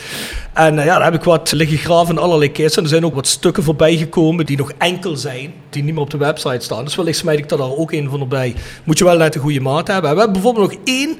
En 0.53 0.77
uh, 0.77 0.85
ja, 0.85 0.95
daar 0.95 1.03
heb 1.03 1.13
ik 1.13 1.23
wat 1.23 1.51
liggen 1.51 1.77
graven 1.77 2.15
in 2.15 2.21
allerlei 2.21 2.51
kisten. 2.51 2.83
Er 2.83 2.89
zijn 2.89 3.05
ook 3.05 3.15
wat 3.15 3.27
stukken 3.27 3.63
voorbij 3.63 3.97
gekomen 3.97 4.45
die 4.45 4.57
nog 4.57 4.71
enkel 4.77 5.15
zijn. 5.15 5.53
Die 5.69 5.83
niet 5.83 5.93
meer 5.93 6.03
op 6.03 6.09
de 6.09 6.17
website 6.17 6.59
staan. 6.59 6.83
Dus 6.83 6.95
wellicht 6.95 7.17
smijt 7.17 7.39
ik 7.39 7.49
daar 7.49 7.59
ook 7.59 7.91
een 7.91 8.09
van 8.09 8.19
erbij. 8.19 8.55
Moet 8.83 8.97
je 8.97 9.03
wel 9.03 9.17
net 9.17 9.35
een 9.35 9.41
goede 9.41 9.59
maat 9.61 9.87
hebben. 9.87 10.11
We 10.11 10.19
hebben 10.19 10.33
bijvoorbeeld 10.41 10.71
nog 10.71 10.79
één 10.83 11.17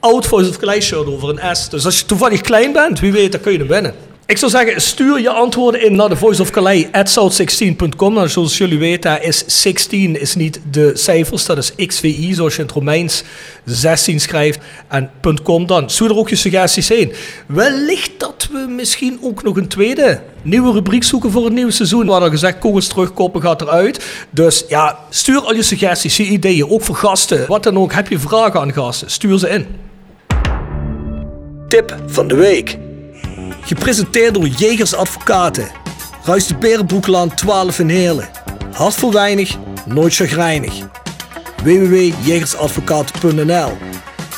oud 0.00 0.26
Voice 0.26 0.48
of 0.48 0.56
Clay 0.56 0.80
shirt 0.80 1.06
over 1.06 1.28
een 1.28 1.56
S. 1.56 1.68
Dus 1.68 1.84
als 1.84 1.98
je 1.98 2.04
toevallig 2.04 2.40
klein 2.40 2.72
bent, 2.72 3.00
wie 3.00 3.12
weet, 3.12 3.32
dan 3.32 3.40
kun 3.40 3.52
je 3.52 3.58
hem 3.58 3.68
winnen. 3.68 4.09
Ik 4.30 4.38
zou 4.38 4.50
zeggen, 4.50 4.82
stuur 4.82 5.20
je 5.20 5.30
antwoorden 5.30 5.84
in 5.84 5.96
naar 5.96 6.08
de 6.08 6.16
Voice 6.16 6.42
of 6.42 6.50
Calais 6.50 6.86
at 6.92 7.18
south16.com. 7.18 8.14
Nou, 8.14 8.28
zoals 8.28 8.58
jullie 8.58 8.78
weten 8.78 9.22
is 9.22 9.44
16 9.46 10.20
is 10.20 10.34
niet 10.34 10.60
de 10.70 10.90
cijfers, 10.94 11.46
dat 11.46 11.58
is 11.58 11.74
XVI, 11.74 12.34
zoals 12.34 12.54
je 12.54 12.60
in 12.60 12.66
het 12.66 12.74
Romeins 12.74 13.22
16 13.64 14.20
schrijft. 14.20 14.58
En 14.88 15.10
.com 15.42 15.66
dan. 15.66 15.90
Stuur 15.90 16.10
er 16.10 16.16
ook 16.16 16.28
je 16.28 16.36
suggesties 16.36 16.88
heen. 16.88 17.12
Wellicht 17.46 18.10
dat 18.18 18.48
we 18.52 18.58
misschien 18.68 19.18
ook 19.22 19.42
nog 19.42 19.56
een 19.56 19.68
tweede 19.68 20.20
nieuwe 20.42 20.72
rubriek 20.72 21.04
zoeken 21.04 21.30
voor 21.30 21.44
het 21.44 21.52
nieuwe 21.52 21.70
seizoen. 21.70 22.04
We 22.06 22.12
hadden 22.12 22.30
gezegd, 22.30 22.58
kogels 22.58 22.86
terugkoppen 22.86 23.42
gaat 23.42 23.60
eruit. 23.60 24.04
Dus 24.30 24.64
ja, 24.68 24.98
stuur 25.08 25.40
al 25.40 25.54
je 25.54 25.62
suggesties, 25.62 26.16
je 26.16 26.24
ideeën, 26.24 26.70
ook 26.70 26.82
voor 26.82 26.96
gasten. 26.96 27.46
Wat 27.46 27.62
dan 27.62 27.78
ook, 27.78 27.92
heb 27.92 28.08
je 28.08 28.18
vragen 28.18 28.60
aan 28.60 28.72
gasten, 28.72 29.10
stuur 29.10 29.38
ze 29.38 29.48
in. 29.48 29.66
Tip 31.68 31.96
van 32.06 32.28
de 32.28 32.34
week. 32.34 32.78
Gepresenteerd 33.70 34.34
door 34.34 34.46
Jegers 34.46 34.94
Advocaten. 34.94 35.68
Ruist 36.24 36.48
de 36.48 36.56
Berenbroeklaan 36.56 37.34
12 37.34 37.78
in 37.78 37.88
Heerlen. 37.88 38.28
Hart 38.72 38.94
voor 38.94 39.12
weinig, 39.12 39.56
nooit 39.86 40.14
chagrijnig. 40.14 40.74
www.jegersadvocaten.nl 41.62 43.76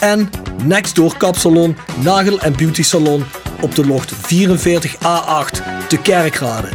En 0.00 0.30
Nextdoor 0.64 1.16
Kapsalon, 1.16 1.76
Nagel 2.00 2.40
en 2.40 2.56
Beauty 2.56 2.82
Salon 2.82 3.24
op 3.60 3.74
de 3.74 3.86
locht 3.86 4.12
44A8 4.12 5.62
te 5.88 5.98
Kerkrade. 6.02 6.68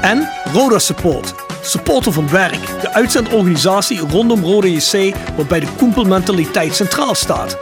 En 0.00 0.28
Roda 0.52 0.78
Support. 0.78 1.34
Supporter 1.62 2.12
van 2.12 2.30
werk. 2.30 2.80
De 2.80 2.92
uitzendorganisatie 2.92 3.98
rondom 3.98 4.44
Roda 4.44 4.68
JC 4.68 5.14
waarbij 5.36 5.60
de 5.60 5.68
koempelmentaliteit 5.76 6.74
centraal 6.74 7.14
staat. 7.14 7.58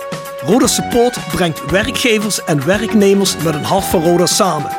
Roda 0.46 0.66
Support 0.66 1.16
brengt 1.32 1.70
werkgevers 1.70 2.44
en 2.44 2.66
werknemers 2.66 3.36
met 3.36 3.54
een 3.54 3.64
hart 3.64 3.84
voor 3.84 4.02
Roda 4.02 4.26
samen. 4.26 4.70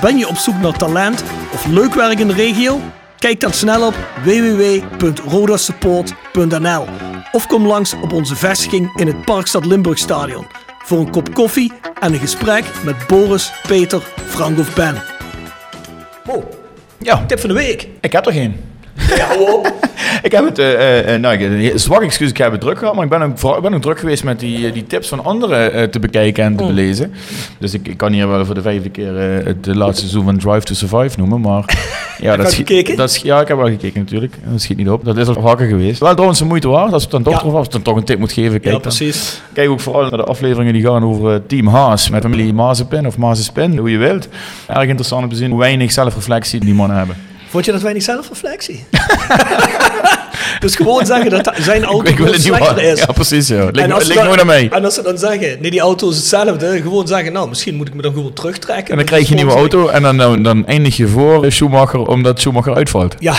Ben 0.00 0.18
je 0.18 0.28
op 0.28 0.36
zoek 0.36 0.54
naar 0.60 0.76
talent 0.78 1.22
of 1.52 1.66
leuk 1.66 1.94
werk 1.94 2.18
in 2.18 2.28
de 2.28 2.34
regio? 2.34 2.80
Kijk 3.18 3.40
dan 3.40 3.52
snel 3.52 3.86
op 3.86 3.94
www.rodasupport.nl 4.24 6.84
of 7.32 7.46
kom 7.46 7.66
langs 7.66 7.94
op 8.02 8.12
onze 8.12 8.36
vestiging 8.36 9.00
in 9.00 9.06
het 9.06 9.24
Parkstad 9.24 9.66
Limburg 9.66 9.98
Stadion 9.98 10.46
voor 10.84 10.98
een 10.98 11.10
kop 11.10 11.34
koffie 11.34 11.72
en 12.00 12.12
een 12.12 12.18
gesprek 12.18 12.64
met 12.84 13.06
Boris, 13.06 13.52
Peter, 13.66 14.02
Frank 14.26 14.58
of 14.58 14.74
Ben. 14.74 15.02
Oh, 16.26 16.44
Ja, 16.98 17.24
tip 17.26 17.40
van 17.40 17.48
de 17.48 17.54
week. 17.54 17.88
ik 18.00 18.12
heb 18.12 18.26
er 18.26 18.32
geen. 18.32 18.60
Ja, 19.16 19.36
op. 19.52 19.74
Ik 20.22 20.32
heb 20.32 20.44
het, 20.44 20.58
eh, 20.58 21.14
eh, 21.14 21.20
nou, 21.20 21.34
ik, 21.38 21.72
een 21.72 21.78
zwak 21.78 22.02
excuus, 22.02 22.30
ik 22.30 22.36
heb 22.36 22.52
het 22.52 22.60
druk 22.60 22.78
gehad, 22.78 22.94
maar 22.94 23.04
ik 23.04 23.10
ben 23.10 23.22
ook, 23.22 23.38
vooral- 23.38 23.56
ik 23.56 23.62
ben 23.64 23.74
ook 23.74 23.82
druk 23.82 23.98
geweest 23.98 24.24
met 24.24 24.40
die, 24.40 24.66
eh, 24.66 24.72
die 24.72 24.86
tips 24.86 25.08
van 25.08 25.24
anderen 25.24 25.72
eh, 25.72 25.82
te 25.82 25.98
bekijken 25.98 26.44
en 26.44 26.56
te 26.56 26.62
Mm. 26.62 26.68
belezen. 26.68 27.12
Dus 27.58 27.74
ik, 27.74 27.88
ik 27.88 27.96
kan 27.96 28.12
hier 28.12 28.28
wel 28.28 28.44
voor 28.46 28.54
de 28.54 28.62
vijfde 28.62 28.88
keer 28.90 29.16
eh, 29.38 29.46
het 29.46 29.66
laatste 29.66 30.00
seizoen 30.00 30.24
van 30.24 30.38
Drive 30.38 30.60
to 30.60 30.74
Survive 30.74 31.18
noemen, 31.18 31.40
maar... 31.40 31.64
Ja, 32.18 32.32
je 32.32 32.38
al 32.38 32.44
schiet- 32.50 32.68
gekeken? 32.68 32.96
Dat, 32.96 33.20
ja, 33.22 33.40
ik 33.40 33.48
heb 33.48 33.56
wel 33.56 33.66
gekeken 33.66 34.00
natuurlijk. 34.00 34.34
Dat 34.44 34.60
schiet 34.60 34.76
niet 34.76 34.88
op. 34.88 35.04
Dat 35.04 35.16
is 35.16 35.28
al 35.28 35.40
vaker 35.42 35.66
geweest. 35.66 36.00
Wel 36.00 36.12
trouwens 36.12 36.40
een 36.40 36.46
moeite 36.46 36.68
waard, 36.68 36.92
als 36.92 37.02
het 37.02 37.10
dan 37.10 37.22
toch, 37.22 37.42
Ja. 37.44 37.50
als 37.50 37.68
dan 37.68 37.82
toch 37.82 37.96
een 37.96 38.04
tip 38.04 38.18
moet 38.18 38.32
geven. 38.32 38.50
Kijk, 38.52 38.64
Ja, 38.64 38.70
dan- 38.70 38.80
precies. 38.80 39.40
Kijk 39.52 39.68
ook 39.70 39.80
vooral 39.80 40.00
naar 40.02 40.10
de 40.18 40.24
afleveringen 40.24 40.72
die 40.72 40.82
gaan 40.82 41.04
over 41.04 41.32
eh, 41.34 41.40
Team 41.46 41.66
Haas 41.66 42.10
met 42.10 42.22
familie 42.22 42.52
Mazepin 42.52 43.06
of 43.06 43.16
Mazespin, 43.18 43.76
hoe 43.78 43.90
je 43.90 43.98
wilt. 43.98 44.28
Erg 44.66 44.84
interessant 44.86 45.22
om 45.22 45.28
te 45.30 45.36
zien 45.36 45.50
hoe 45.50 45.58
weinig 45.58 45.92
zelfreflectie 45.92 46.60
die 46.60 46.74
mannen 46.74 46.96
hebben. 46.96 47.16
Vond 47.48 47.64
je 47.64 47.72
dat 47.72 47.82
weinig 47.82 48.02
zelfreflectie? 48.02 48.84
dus 50.60 50.76
gewoon 50.76 51.06
zeggen 51.06 51.30
dat 51.30 51.52
zijn 51.60 51.84
auto 51.84 52.10
ik 52.10 52.16
wil 52.16 52.26
het 52.26 52.34
niet 52.34 52.44
slechter 52.44 52.82
is. 52.82 52.98
Ja, 52.98 53.12
precies. 53.12 53.48
Ja. 53.48 53.64
Ligt, 53.64 53.88
dan- 53.88 54.24
nooit 54.26 54.40
aan 54.40 54.46
mij. 54.46 54.68
En 54.70 54.84
als 54.84 54.94
ze 54.94 55.02
dan 55.02 55.18
zeggen, 55.18 55.56
nee, 55.60 55.70
die 55.70 55.80
auto 55.80 56.08
is 56.10 56.16
hetzelfde, 56.16 56.80
gewoon 56.82 57.06
zeggen, 57.06 57.32
nou, 57.32 57.48
misschien 57.48 57.74
moet 57.74 57.88
ik 57.88 57.94
me 57.94 58.02
dan 58.02 58.12
gewoon 58.12 58.32
terugtrekken. 58.32 58.90
En 58.90 58.96
dan 58.96 59.06
krijg 59.06 59.24
je 59.24 59.30
een 59.30 59.36
nieuwe 59.36 59.58
auto 59.58 59.88
en 59.88 60.02
dan, 60.02 60.16
dan, 60.16 60.42
dan 60.42 60.66
eindig 60.66 60.96
je 60.96 61.08
voor 61.08 61.52
Schumacher 61.52 62.06
omdat 62.06 62.40
Schumacher 62.40 62.74
uitvalt. 62.74 63.14
Ja. 63.18 63.34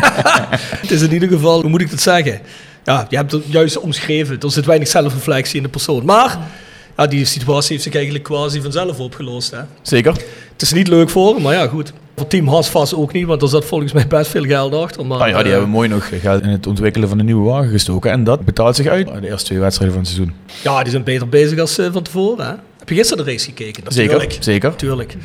het 0.82 0.90
is 0.90 1.02
in 1.02 1.12
ieder 1.12 1.28
geval, 1.28 1.60
hoe 1.60 1.70
moet 1.70 1.80
ik 1.80 1.90
dat 1.90 2.00
zeggen? 2.00 2.40
Ja, 2.84 3.06
je 3.08 3.16
hebt 3.16 3.32
het 3.32 3.42
juist 3.46 3.78
omschreven. 3.78 4.40
Er 4.40 4.50
zit 4.50 4.66
weinig 4.66 4.88
zelfreflectie 4.88 5.56
in 5.56 5.62
de 5.62 5.68
persoon. 5.68 6.04
Maar 6.04 6.38
ja, 6.96 7.06
die 7.06 7.24
situatie 7.24 7.70
heeft 7.70 7.82
zich 7.82 7.94
eigenlijk 7.94 8.24
quasi 8.24 8.62
vanzelf 8.62 8.98
opgelost. 8.98 9.50
Hè? 9.50 9.58
Zeker. 9.82 10.14
Het 10.56 10.64
is 10.64 10.72
niet 10.72 10.88
leuk 10.88 11.10
voor 11.10 11.34
hem, 11.34 11.42
maar 11.42 11.54
ja, 11.54 11.66
goed. 11.66 11.92
Voor 12.16 12.26
Team 12.26 12.48
Haas 12.48 12.68
vast 12.68 12.94
ook 12.94 13.12
niet, 13.12 13.26
want 13.26 13.42
er 13.42 13.48
zat 13.48 13.64
volgens 13.64 13.92
mij 13.92 14.06
best 14.06 14.30
veel 14.30 14.44
geld 14.44 14.74
achter. 14.74 15.06
Maar, 15.06 15.18
Nou 15.18 15.30
ja, 15.30 15.36
die 15.36 15.44
eh, 15.44 15.50
hebben 15.50 15.68
mooi 15.68 15.88
nog 15.88 16.08
geld 16.20 16.42
in 16.42 16.48
het 16.48 16.66
ontwikkelen 16.66 17.08
van 17.08 17.18
de 17.18 17.24
nieuwe 17.24 17.48
wagen 17.50 17.70
gestoken. 17.70 18.10
En 18.10 18.24
dat 18.24 18.44
betaalt 18.44 18.76
zich 18.76 18.86
uit. 18.86 19.06
De 19.20 19.28
eerste 19.28 19.46
twee 19.46 19.58
wedstrijden 19.58 19.96
van 19.96 20.06
het 20.06 20.14
seizoen. 20.14 20.34
ja, 20.62 20.82
die 20.82 20.90
zijn 20.90 21.04
beter 21.04 21.28
bezig 21.28 21.58
als 21.58 21.78
eh, 21.78 21.86
van 21.92 22.02
tevoren. 22.02 22.46
Hè? 22.46 22.52
Heb 22.86 22.94
je 22.94 23.00
gisteren 23.02 23.24
de 23.24 23.30
race 23.30 23.44
gekeken? 23.44 23.82
Zeker, 23.92 24.12
Natuurlijk. 24.12 24.36
zeker. 24.40 24.76
Tuurlijk. 24.76 25.16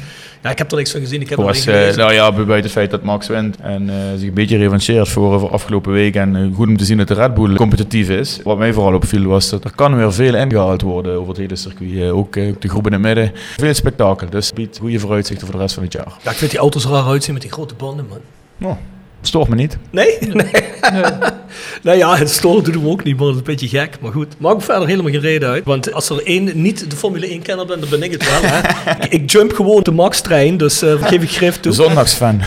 Ja, 0.44 0.50
ik 0.50 0.58
heb 0.58 0.72
er 0.72 0.78
niks 0.78 0.92
van 0.92 1.02
gezien. 1.02 1.22
Ik 1.22 1.30
heb 1.30 1.40
was, 1.40 1.66
eh, 1.66 1.96
nou 1.96 2.14
ja, 2.14 2.32
buiten 2.32 2.56
het 2.56 2.72
feit 2.72 2.92
dat 2.92 3.04
Max 3.04 3.28
wint 3.28 3.58
en 3.58 3.90
eh, 3.90 3.96
zich 4.18 4.28
een 4.28 4.34
beetje 4.34 4.58
revancheert 4.58 5.10
voor, 5.10 5.40
voor 5.40 5.50
afgelopen 5.50 5.92
week. 5.92 6.16
En 6.16 6.36
eh, 6.36 6.56
goed 6.56 6.68
om 6.68 6.78
te 6.78 6.86
zien 6.86 6.98
dat 6.98 7.08
de 7.08 7.14
Red 7.14 7.34
Bull 7.34 7.56
competitief 7.56 8.10
is. 8.10 8.40
Wat 8.44 8.58
mij 8.58 8.74
vooral 8.74 8.94
opviel 8.94 9.24
was 9.24 9.50
dat 9.50 9.64
er 9.64 9.72
kan 9.76 9.96
weer 9.96 10.14
veel 10.14 10.36
ingehaald 10.36 10.82
worden 10.82 11.14
over 11.14 11.28
het 11.28 11.38
hele 11.38 11.56
circuit. 11.56 12.12
Ook 12.12 12.34
de 12.34 12.70
groep 12.70 12.86
in 12.86 12.94
het 12.94 13.02
midden. 13.02 13.32
Veel 13.58 13.74
spektakel. 13.74 14.30
Dus 14.30 14.52
biedt 14.54 14.78
goede 14.78 15.00
vooruitzichten 15.00 15.48
voor 15.48 15.56
de 15.56 15.62
rest 15.62 15.74
van 15.74 15.84
het 15.84 15.94
jaar. 15.94 16.14
Ja, 16.24 16.32
ik 16.32 16.38
vind 16.38 16.52
die 16.52 16.60
auto's 16.60 16.86
raar 16.86 17.06
uitzien 17.06 17.34
met 17.34 17.42
die 17.42 17.52
grote 17.52 17.76
banden, 17.76 18.06
man. 18.10 18.20
Nou, 18.58 18.76
stoort 19.28 19.48
me 19.48 19.56
niet. 19.56 19.78
Nee? 19.90 20.18
Nee. 20.20 20.52
nou 21.84 21.98
ja, 21.98 22.18
het 22.18 22.30
storen 22.30 22.64
doet 22.64 22.74
hem 22.74 22.88
ook 22.88 23.04
niet, 23.04 23.18
maar 23.18 23.26
dat 23.26 23.34
is 23.34 23.40
een 23.40 23.46
beetje 23.46 23.68
gek. 23.68 23.98
Maar 24.02 24.12
goed, 24.12 24.28
maakt 24.38 24.64
verder 24.64 24.88
helemaal 24.88 25.12
geen 25.12 25.22
reden 25.22 25.50
uit. 25.50 25.66
Want 25.66 25.94
als 25.94 26.10
er 26.10 26.26
één 26.26 26.62
niet 26.62 26.90
de 26.90 26.96
Formule 26.96 27.28
1 27.28 27.42
kenner 27.42 27.66
bent, 27.66 27.82
dan 27.82 27.90
ben 27.90 28.04
ik 28.04 28.12
het 28.12 28.30
wel. 28.30 28.52
Hè? 28.52 28.60
ik, 29.18 29.32
jump 29.32 29.54
gewoon 29.54 29.84
de 29.84 29.92
Max-trein, 29.92 30.58
dus 30.58 30.82
eh 30.82 31.04
geef 31.08 31.22
ik 31.22 31.32
grif 31.32 31.60
toe. 31.60 31.74
Zondagsfan. 31.74 32.42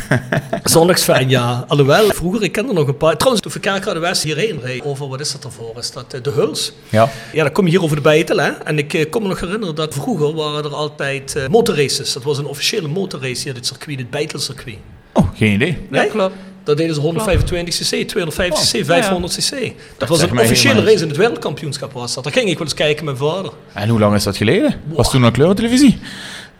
Zondagsfan, 0.65 1.29
ja. 1.29 1.65
Alhoewel, 1.69 2.09
vroeger, 2.13 2.43
ik 2.43 2.53
ken 2.53 2.69
er 2.69 2.75
nog 2.75 2.89
een 2.89 2.97
paar. 2.97 3.17
Trouwens, 3.17 3.43
toen 3.43 3.53
VK 3.53 3.93
de 3.93 3.99
West 3.99 4.23
hierheen 4.23 4.61
reed, 4.63 4.85
over, 4.85 5.09
wat 5.09 5.21
is 5.21 5.33
dat 5.33 5.45
ervoor? 5.45 5.73
Is 5.79 5.93
dat 5.93 6.15
eh, 6.15 6.23
de 6.23 6.31
Huls? 6.31 6.73
ja. 6.89 7.11
Ja, 7.33 7.43
dan 7.43 7.53
kom 7.53 7.65
je 7.65 7.71
hier 7.71 7.83
over 7.83 7.97
de 7.97 8.03
Beitel, 8.03 8.39
hè. 8.39 8.51
En 8.51 8.79
ik 8.79 8.95
eh, 8.95 9.11
kon 9.11 9.23
me 9.23 9.29
nog 9.29 9.41
herinneren 9.41 9.75
dat 9.75 9.95
vroeger 9.95 10.35
waren 10.35 10.65
er 10.65 10.75
altijd 10.75 11.49
motorraces. 11.51 12.13
Dat 12.13 12.23
was 12.23 12.39
een 12.39 12.47
officiële 12.47 12.89
motorrace 12.89 13.43
hier, 13.43 13.55
dit 13.55 13.67
circuit, 13.67 13.99
dit 13.99 14.11
Beitelcircuit. 14.11 14.79
Oh, 15.13 15.29
geen 15.35 15.53
idee. 15.53 15.79
Nee? 15.91 16.09
klopt. 16.09 16.35
Dat 16.65 16.77
deden 16.77 16.95
ze 16.95 17.01
125 17.01 17.75
cc, 17.75 18.09
250 18.09 18.81
cc, 18.81 18.85
500 18.85 19.37
cc. 19.37 19.73
Dat 19.99 20.09
was 20.09 20.21
een 20.23 20.39
officiële 20.39 20.85
race 20.85 21.03
in 21.03 21.09
het 21.09 21.17
wereldkampioenschap 21.17 21.93
was 21.93 22.15
dat. 22.15 22.25
Daar 22.25 22.33
ging 22.33 22.49
ik 22.49 22.59
wel 22.59 22.67
eens 22.67 22.75
kijken 22.75 23.05
met 23.05 23.19
mijn 23.19 23.33
vader. 23.33 23.53
En 23.73 23.89
hoe 23.89 23.99
lang 23.99 24.15
is 24.15 24.23
dat 24.25 24.37
geleden? 24.37 24.81
Was 24.87 25.11
toen 25.11 25.25
al 25.25 25.31
kleurentelevisie? 25.31 25.99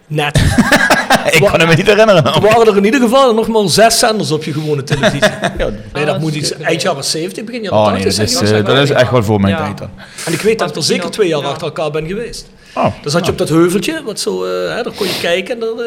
Net. 0.07 0.37
Ik 1.31 1.41
kan 1.41 1.59
het 1.59 1.69
me 1.69 1.75
niet 1.75 1.87
herinneren. 1.87 2.25
Er 2.25 2.41
waren 2.41 2.67
er 2.67 2.77
in 2.77 2.85
ieder 2.85 2.99
geval 3.01 3.33
nog 3.33 3.47
maar 3.47 3.69
zes 3.69 3.99
zenders 3.99 4.31
op 4.31 4.43
je 4.43 4.53
gewone 4.53 4.83
televisie. 4.83 5.19
nee, 5.57 5.71
dat 5.91 6.05
dat 6.05 6.19
moet 6.19 6.35
iets 6.35 6.51
eind 6.53 6.81
jaren 6.81 7.03
70, 7.03 7.43
begin 7.43 7.61
jaren 7.61 7.77
Oh 7.77 7.85
80 7.85 8.17
nee, 8.17 8.27
dat 8.27 8.41
is, 8.43 8.51
eh, 8.51 8.65
dat 8.65 8.77
is 8.77 8.89
echt 8.89 9.11
wel 9.11 9.23
voor 9.23 9.39
mijn 9.41 9.53
Ja. 9.53 9.63
tijd 9.63 9.77
dan. 9.77 9.89
En 10.25 10.33
ik 10.33 10.41
weet 10.41 10.59
dat 10.59 10.69
ik 10.69 10.75
er 10.75 10.83
zeker 10.83 11.11
twee 11.11 11.27
jaar 11.27 11.41
ja. 11.41 11.47
achter 11.47 11.67
elkaar 11.67 11.91
ben 11.91 12.07
geweest. 12.07 12.47
Oh, 12.75 12.93
Dan 13.01 13.11
zat 13.11 13.25
je 13.25 13.31
op 13.31 13.37
dat 13.37 13.49
heuveltje, 13.49 14.01
wat 14.05 14.19
zo, 14.19 14.43
eh, 14.43 14.75
hè, 14.75 14.83
daar 14.83 14.93
kon 14.95 15.07
je 15.07 15.17
kijken 15.21 15.53
en 15.53 15.59
dan, 15.59 15.69
eh 15.81 15.85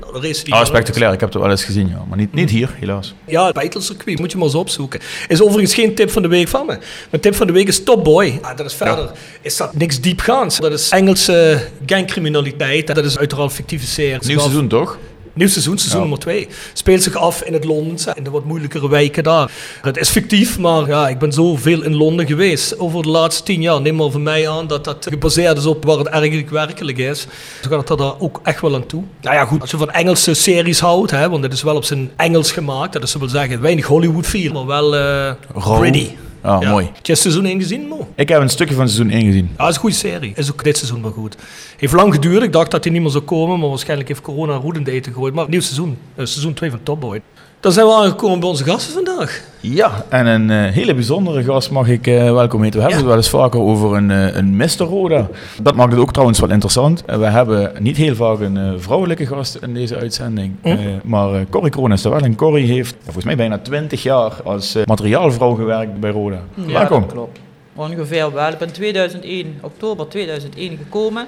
nou, 0.00 0.12
dan 0.12 0.22
race 0.22 0.44
die 0.44 0.52
Oh, 0.52 0.58
daar. 0.58 0.66
spectaculair. 0.66 1.12
Ik 1.12 1.20
heb 1.20 1.32
het 1.32 1.42
wel 1.42 1.50
eens 1.50 1.64
gezien, 1.64 1.88
ja. 1.88 2.04
maar 2.08 2.18
niet, 2.18 2.32
niet 2.34 2.50
hier, 2.50 2.70
helaas. 2.78 3.14
Ja, 3.26 3.44
het 3.44 3.54
Beitelcircuit, 3.54 4.18
moet 4.18 4.30
je 4.30 4.36
maar 4.36 4.46
eens 4.46 4.54
opzoeken. 4.56 5.00
Is 5.28 5.42
overigens 5.42 5.74
geen 5.74 5.94
tip 5.94 6.10
van 6.10 6.22
de 6.22 6.28
week 6.28 6.48
van 6.48 6.66
me. 6.66 6.78
Mijn 7.10 7.22
tip 7.22 7.34
van 7.34 7.46
de 7.46 7.52
week 7.52 7.68
is 7.68 7.82
Top 7.82 8.04
Boy. 8.04 8.38
Ah, 8.42 8.56
dat 8.56 8.66
is 8.66 8.74
verder, 8.74 9.10
is 9.42 9.56
dat 9.56 9.74
niks 9.74 10.00
diepgaands. 10.00 10.58
Dat 10.58 10.72
is 10.72 10.88
Engelse 10.88 11.60
gangcriminaliteit. 11.86 12.86
Dat 12.94 13.04
is 13.04 13.18
uiteraard 13.18 13.52
fictieve 13.52 13.86
serie. 13.86 14.18
Nieuw 14.26 14.38
seizoen 14.38 14.68
toch? 14.68 14.98
Nieuw 15.40 15.48
seizoen, 15.48 15.78
seizoen 15.78 16.00
Ja. 16.00 16.06
nummer 16.06 16.18
2. 16.24 16.48
Speelt 16.72 17.02
zich 17.02 17.14
af 17.14 17.42
in 17.42 17.52
het 17.52 17.64
Londense, 17.64 18.12
in 18.16 18.24
de 18.24 18.30
wat 18.30 18.44
moeilijkere 18.44 18.88
wijken 18.88 19.22
daar. 19.22 19.50
Het 19.82 19.96
is 19.96 20.08
fictief, 20.08 20.58
maar 20.58 20.86
ja, 20.88 21.08
ik 21.08 21.18
ben 21.18 21.32
zoveel 21.32 21.82
in 21.82 21.94
Londen 21.96 22.26
geweest. 22.26 22.78
Over 22.78 23.02
de 23.02 23.08
laatste 23.08 23.42
tien 23.42 23.60
jaar. 23.62 23.80
Neem 23.80 23.94
maar 23.96 24.10
van 24.10 24.22
mij 24.22 24.48
aan 24.48 24.66
dat 24.66 24.84
dat 24.84 25.06
gebaseerd 25.10 25.58
is 25.58 25.66
op 25.66 25.84
waar 25.84 25.98
het 25.98 26.06
eigenlijk 26.06 26.50
werkelijk 26.50 26.98
is. 26.98 27.26
Dus 27.60 27.70
gaat 27.70 27.88
het 27.88 27.98
daar 27.98 28.18
ook 28.18 28.40
echt 28.42 28.60
wel 28.60 28.74
aan 28.74 28.86
toe. 28.86 29.02
Nou 29.20 29.34
ja, 29.36 29.44
goed, 29.44 29.60
als 29.60 29.70
je 29.70 29.76
van 29.76 29.90
Engelse 29.90 30.34
series 30.34 30.80
houdt, 30.80 31.10
hè, 31.10 31.28
want 31.28 31.42
het 31.42 31.52
is 31.52 31.62
wel 31.62 31.76
op 31.76 31.84
zijn 31.84 32.10
Engels 32.16 32.52
gemaakt. 32.52 32.92
Dat 32.92 33.02
is 33.02 33.14
wil 33.14 33.28
zeggen, 33.28 33.60
weinig 33.60 33.86
Hollywood 33.86 34.26
feel, 34.26 34.52
maar 34.52 34.66
wel 34.66 34.94
eh 34.96 35.32
Rauw. 35.54 35.78
pretty. 35.78 36.06
Ah, 36.40 36.62
Ja. 36.62 36.70
mooi. 36.70 36.90
Heb 36.94 37.06
je 37.06 37.14
seizoen 37.14 37.44
1 37.44 37.60
gezien, 37.60 37.88
Mo? 37.88 38.08
Ik 38.14 38.28
heb 38.28 38.40
een 38.40 38.48
stukje 38.48 38.74
van 38.74 38.88
seizoen 38.88 39.12
1 39.18 39.24
gezien. 39.26 39.48
Ja, 39.50 39.56
dat 39.56 39.68
is 39.68 39.74
een 39.74 39.80
goede 39.80 39.96
serie. 39.96 40.32
Is 40.36 40.50
ook 40.52 40.64
dit 40.64 40.76
seizoen 40.76 41.02
wel 41.02 41.10
goed. 41.10 41.36
Heeft 41.76 41.92
lang 41.92 42.14
geduurd. 42.14 42.42
Ik 42.42 42.52
dacht 42.52 42.70
dat 42.70 42.84
hij 42.84 42.92
niet 42.92 43.02
meer 43.02 43.10
zou 43.10 43.24
komen, 43.24 43.58
maar 43.58 43.68
waarschijnlijk 43.68 44.08
heeft 44.08 44.20
corona 44.20 44.58
de 44.58 44.90
eten 44.90 45.12
gegooid. 45.12 45.34
Maar 45.34 45.48
nieuw 45.48 45.60
seizoen. 45.60 45.98
Eh, 46.14 46.26
seizoen 46.26 46.54
2 46.54 46.70
van 46.70 46.80
Top 46.82 47.00
Boy. 47.00 47.20
Dan 47.60 47.72
zijn 47.72 47.86
we 47.86 47.92
aangekomen 47.92 48.40
bij 48.40 48.48
onze 48.48 48.64
gasten 48.64 48.92
vandaag. 48.94 49.42
Ja, 49.62 50.04
en 50.08 50.26
een 50.26 50.50
eh, 50.50 50.72
hele 50.72 50.94
bijzondere 50.94 51.44
gast 51.44 51.70
mag 51.70 51.88
ik 51.88 52.06
eh, 52.06 52.32
welkom 52.32 52.62
heten. 52.62 52.80
We 52.80 52.86
hebben 52.86 52.88
Ja. 52.90 52.96
het 52.96 53.06
wel 53.06 53.16
eens 53.16 53.28
vaker 53.28 53.60
over 53.60 53.96
een, 53.96 54.10
eh, 54.10 54.36
een 54.36 54.56
Mr. 54.56 54.78
Roda. 54.78 55.28
Dat 55.62 55.74
maakt 55.74 55.92
het 55.92 56.00
ook 56.00 56.12
trouwens 56.12 56.40
wel 56.40 56.50
interessant. 56.50 57.02
We 57.06 57.24
hebben 57.26 57.72
niet 57.78 57.96
heel 57.96 58.14
vaak 58.14 58.40
een 58.40 58.80
vrouwelijke 58.80 59.26
gast 59.26 59.54
in 59.54 59.74
deze 59.74 59.96
uitzending. 59.96 60.54
Hm. 60.62 60.76
Maar 61.04 61.44
Corrie 61.50 61.70
Kroon 61.70 61.92
is 61.92 62.04
er 62.04 62.10
wel. 62.10 62.20
En 62.20 62.34
Corrie 62.34 62.66
heeft 62.72 62.96
volgens 63.02 63.24
mij 63.24 63.36
bijna 63.36 63.58
20 63.58 64.02
jaar 64.02 64.32
als 64.44 64.76
materiaalvrouw 64.84 65.54
gewerkt 65.54 66.00
bij 66.00 66.10
Roda. 66.10 66.40
Ja, 66.54 66.72
welkom. 66.72 67.00
dat 67.00 67.12
klopt. 67.12 67.38
Ongeveer 67.74 68.32
wel. 68.32 68.48
Ik 68.48 68.58
ben 68.58 68.72
2001, 68.72 69.58
oktober 69.60 70.08
2001 70.08 70.76
gekomen. 70.76 71.26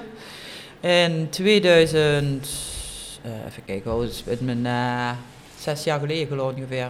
In 0.79 1.27
2000, 1.29 2.49
eh, 3.21 3.31
even 3.47 3.63
kijken, 3.65 4.01
is 4.03 4.23
het 4.25 4.41
met 4.41 4.61
mijn 4.61 5.15
zes 5.59 5.83
jaar 5.83 5.99
geleden 5.99 6.27
geloof 6.27 6.53
ongeveer. 6.55 6.89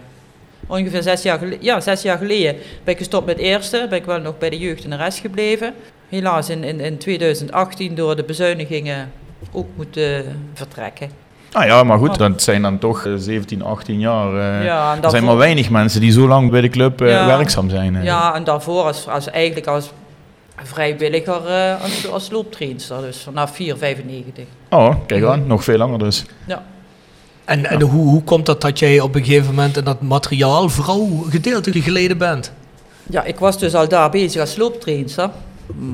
Ongeveer 0.66 1.02
zes 1.02 1.22
jaar 1.22 1.38
geleden, 1.38 1.58
ja, 1.62 1.80
zes 1.80 2.02
jaar 2.02 2.18
geleden 2.18 2.54
ben 2.84 2.92
ik 2.94 2.98
gestopt 2.98 3.26
met 3.26 3.38
eerste. 3.38 3.86
Ben 3.90 3.98
ik 3.98 4.04
wel 4.04 4.20
nog 4.20 4.38
bij 4.38 4.50
de 4.50 4.58
jeugd 4.58 4.84
en 4.84 4.90
de 4.90 4.96
rest 4.96 5.18
gebleven. 5.18 5.74
Helaas 6.08 6.48
in, 6.48 6.64
in, 6.64 6.80
in 6.80 6.98
2018 6.98 7.94
door 7.94 8.16
de 8.16 8.24
bezuinigingen 8.24 9.12
ook 9.52 9.66
moeten 9.76 10.24
vertrekken. 10.54 11.10
Ah 11.52 11.66
ja, 11.66 11.82
maar 11.82 11.98
goed, 11.98 12.18
dat 12.18 12.42
zijn 12.42 12.62
dan 12.62 12.78
toch 12.78 13.06
eh, 13.06 13.12
17, 13.16 13.62
18 13.62 13.98
jaar. 13.98 14.58
eh, 14.58 14.64
Ja, 14.64 14.96
er 15.02 15.10
zijn 15.10 15.24
maar 15.24 15.36
weinig 15.36 15.70
mensen 15.70 16.00
die 16.00 16.12
zo 16.12 16.28
lang 16.28 16.50
bij 16.50 16.60
de 16.60 16.68
club 16.68 17.00
eh, 17.00 17.08
Ja. 17.10 17.26
werkzaam 17.26 17.70
zijn. 17.70 17.96
eh. 17.96 18.04
Ja, 18.04 18.34
en 18.34 18.44
daarvoor 18.44 18.82
als, 18.82 19.08
als 19.08 19.30
eigenlijk 19.30 19.66
als 19.66 19.90
vrijwilliger 20.62 21.46
eh, 21.46 21.82
als, 21.82 22.08
als 22.10 22.30
looptrainster, 22.30 23.00
dus 23.00 23.18
vanaf 23.22 23.58
4,95. 23.62 24.42
Oh, 24.70 24.94
kijk 25.06 25.24
aan, 25.24 25.46
nog 25.46 25.64
veel 25.64 25.78
langer 25.78 25.98
dus. 25.98 26.24
Ja. 26.46 26.62
En, 27.44 27.66
en 27.66 27.80
hoe, 27.80 28.08
hoe 28.08 28.22
komt 28.22 28.46
dat 28.46 28.60
dat 28.60 28.78
jij 28.78 29.00
op 29.00 29.14
een 29.14 29.24
gegeven 29.24 29.54
moment 29.54 29.76
in 29.76 29.84
dat 29.84 30.00
materiaalvrouw 30.00 31.06
gedeelte 31.28 31.82
geleden 31.82 32.18
bent? 32.18 32.52
ja, 33.10 33.24
ik 33.24 33.38
was 33.38 33.58
dus 33.58 33.74
al 33.74 33.88
daar 33.88 34.10
bezig 34.10 34.40
als 34.40 34.56
looptrainster. 34.56 35.30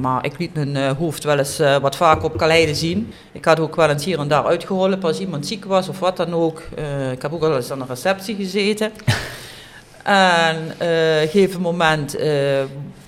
Maar 0.00 0.24
ik 0.24 0.38
liet 0.38 0.54
mijn 0.54 0.76
eh, 0.76 0.96
hoofd 0.96 1.24
wel 1.24 1.38
eens 1.38 1.58
eh, 1.58 1.76
wat 1.76 1.96
vaker 1.96 2.24
op 2.24 2.36
kaleiden 2.36 2.76
zien. 2.76 3.12
Ik 3.32 3.44
had 3.44 3.60
ook 3.60 3.76
wel 3.76 3.88
eens 3.88 4.04
hier 4.04 4.18
en 4.18 4.28
daar 4.28 4.46
uitgeholpen 4.46 5.02
als 5.02 5.20
iemand 5.20 5.46
ziek 5.46 5.64
was 5.64 5.88
of 5.88 5.98
wat 5.98 6.16
dan 6.16 6.34
ook. 6.34 6.62
Eh, 6.76 7.12
ik 7.12 7.22
heb 7.22 7.32
ook 7.32 7.40
wel 7.40 7.56
eens 7.56 7.70
aan 7.70 7.78
de 7.78 7.84
receptie 7.88 8.36
gezeten. 8.36 8.92
en 10.02 10.56
op 10.56 10.80
een 10.80 11.28
gegeven 11.28 11.60
moment, 11.60 12.16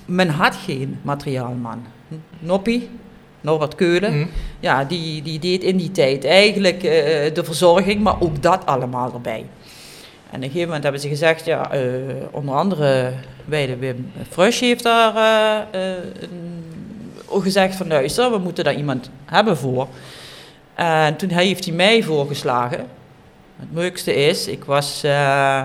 men 0.04 0.28
had 0.28 0.56
geen 0.64 0.98
materiaalman. 1.02 1.86
Noppie, 2.38 2.90
Norbert 3.42 3.74
Keulen. 3.74 4.18
Mhm. 4.18 4.28
Ja, 4.60 4.84
die, 4.84 5.22
die 5.22 5.38
deed 5.38 5.62
in 5.62 5.76
die 5.76 5.90
tijd 5.90 6.24
eigenlijk 6.24 6.82
eh, 6.82 7.34
de 7.34 7.44
verzorging, 7.44 8.00
maar 8.00 8.20
ook 8.20 8.42
dat 8.42 8.66
allemaal 8.66 9.12
erbij. 9.12 9.44
En 10.30 10.38
op 10.38 10.42
een 10.42 10.42
gegeven 10.42 10.66
moment 10.66 10.82
hebben 10.82 11.00
ze 11.00 11.08
gezegd, 11.08 11.44
ja, 11.44 11.70
eh, 11.70 11.80
onder 12.30 12.54
andere 12.54 13.12
bij 13.44 13.66
de 13.66 13.76
Wim 13.76 14.12
Frusch 14.30 14.60
heeft 14.60 14.82
daar 14.82 15.14
eh, 15.70 15.92
eh, 15.92 17.42
gezegd 17.42 17.76
van 17.76 17.88
luister, 17.88 18.30
we 18.30 18.38
moeten 18.38 18.64
daar 18.64 18.74
iemand 18.74 19.10
hebben 19.24 19.56
voor. 19.56 19.88
En 20.74 21.16
toen 21.16 21.30
hij 21.30 21.46
heeft 21.46 21.64
hij 21.64 21.74
mij 21.74 22.02
voorgeslagen. 22.02 22.86
Het 23.56 23.68
leukste 23.72 24.14
is, 24.14 24.46
ik 24.46 24.64
was 24.64 25.02
eh, 25.02 25.62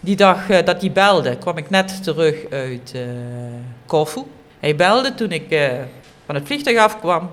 die 0.00 0.16
dag 0.16 0.50
eh, 0.50 0.64
dat 0.64 0.80
hij 0.80 0.92
belde, 0.92 1.36
kwam 1.36 1.56
ik 1.56 1.70
net 1.70 2.02
terug 2.02 2.50
uit 2.50 2.92
eh 2.94 3.02
Corfu. 3.86 4.22
Hij 4.60 4.76
belde 4.76 5.14
toen 5.14 5.32
ik 5.32 5.50
eh, 5.50 5.68
van 6.26 6.34
het 6.34 6.46
vliegtuig 6.46 6.78
afkwam. 6.78 7.30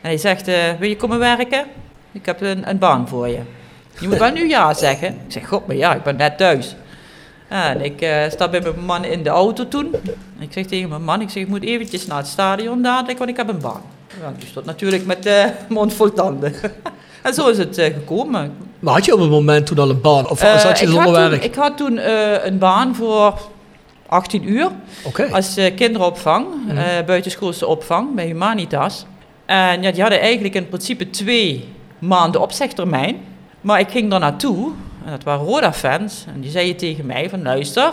En 0.00 0.08
hij 0.08 0.16
zegt, 0.16 0.48
eh, 0.48 0.72
wil 0.78 0.88
je 0.88 0.96
komen 0.96 1.18
werken? 1.18 1.64
Ik 2.12 2.26
heb 2.26 2.40
een, 2.40 2.68
een 2.68 2.78
baan 2.78 3.08
voor 3.08 3.28
je. 3.28 3.40
Je 3.98 4.08
moet 4.08 4.18
wel 4.18 4.30
nu 4.30 4.48
ja 4.48 4.74
zeggen. 4.74 5.08
Ik 5.08 5.32
zeg, 5.32 5.48
god, 5.48 5.66
maar 5.66 5.76
ja, 5.76 5.94
ik 5.94 6.02
ben 6.02 6.16
net 6.16 6.38
thuis. 6.38 6.76
En 7.48 7.84
ik 7.84 8.00
eh 8.00 8.30
stap 8.30 8.50
bij 8.50 8.60
mijn 8.60 8.84
man 8.84 9.04
in 9.04 9.22
de 9.22 9.28
auto 9.28 9.68
toen. 9.68 9.94
Ik 10.38 10.52
zeg 10.52 10.66
tegen 10.66 10.88
mijn 10.88 11.04
man, 11.04 11.20
ik 11.20 11.30
zeg, 11.30 11.42
ik 11.42 11.48
moet 11.48 11.62
eventjes 11.62 12.06
naar 12.06 12.18
het 12.18 12.26
stadion 12.26 12.82
dadelijk, 12.82 13.18
want 13.18 13.30
ik 13.30 13.36
heb 13.36 13.48
een 13.48 13.60
baan. 13.60 13.82
Ja, 14.20 14.32
die 14.38 14.48
stond 14.48 14.66
natuurlijk 14.66 15.06
met 15.06 15.22
de 15.22 15.50
mond 15.68 15.94
vol 15.94 16.12
tanden. 16.12 16.54
en 17.22 17.34
zo 17.34 17.48
is 17.48 17.58
het 17.58 17.78
eh, 17.78 17.94
gekomen. 17.94 18.56
Maar 18.78 18.94
had 18.94 19.04
je 19.04 19.14
op 19.14 19.20
het 19.20 19.30
moment 19.30 19.66
toen 19.66 19.78
al 19.78 19.90
een 19.90 20.00
baan? 20.00 20.28
Of 20.30 20.38
zat 20.38 20.78
je 20.78 20.88
zonder 20.88 21.12
werk? 21.12 21.44
ik 21.44 21.54
had 21.54 21.76
toen 21.76 21.98
een 22.46 22.58
baan 22.58 22.94
voor 22.94 23.40
18 24.08 24.50
uur 24.50 24.70
als 25.32 25.56
eh, 25.56 25.74
kinderopvang, 25.74 26.46
Mhm. 26.66 26.76
eh, 26.78 27.04
buitenschoolse 27.06 27.66
opvang 27.66 28.14
bij 28.14 28.26
Humanitas. 28.26 29.06
En 29.46 29.82
ja, 29.82 29.90
die 29.90 30.00
hadden 30.00 30.20
eigenlijk 30.20 30.54
in 30.54 30.68
principe 30.68 31.10
twee 31.10 31.68
maanden 31.98 32.40
opzegtermijn. 32.40 33.16
Maar 33.60 33.80
ik 33.80 33.90
ging 33.90 34.10
daar 34.10 34.20
naartoe, 34.20 34.70
en 35.04 35.10
dat 35.10 35.22
waren 35.24 35.46
Roda-fans, 35.46 36.24
en 36.34 36.40
die 36.40 36.50
zeiden 36.50 36.76
tegen 36.76 37.06
mij 37.06 37.30
van 37.30 37.42
luister, 37.42 37.92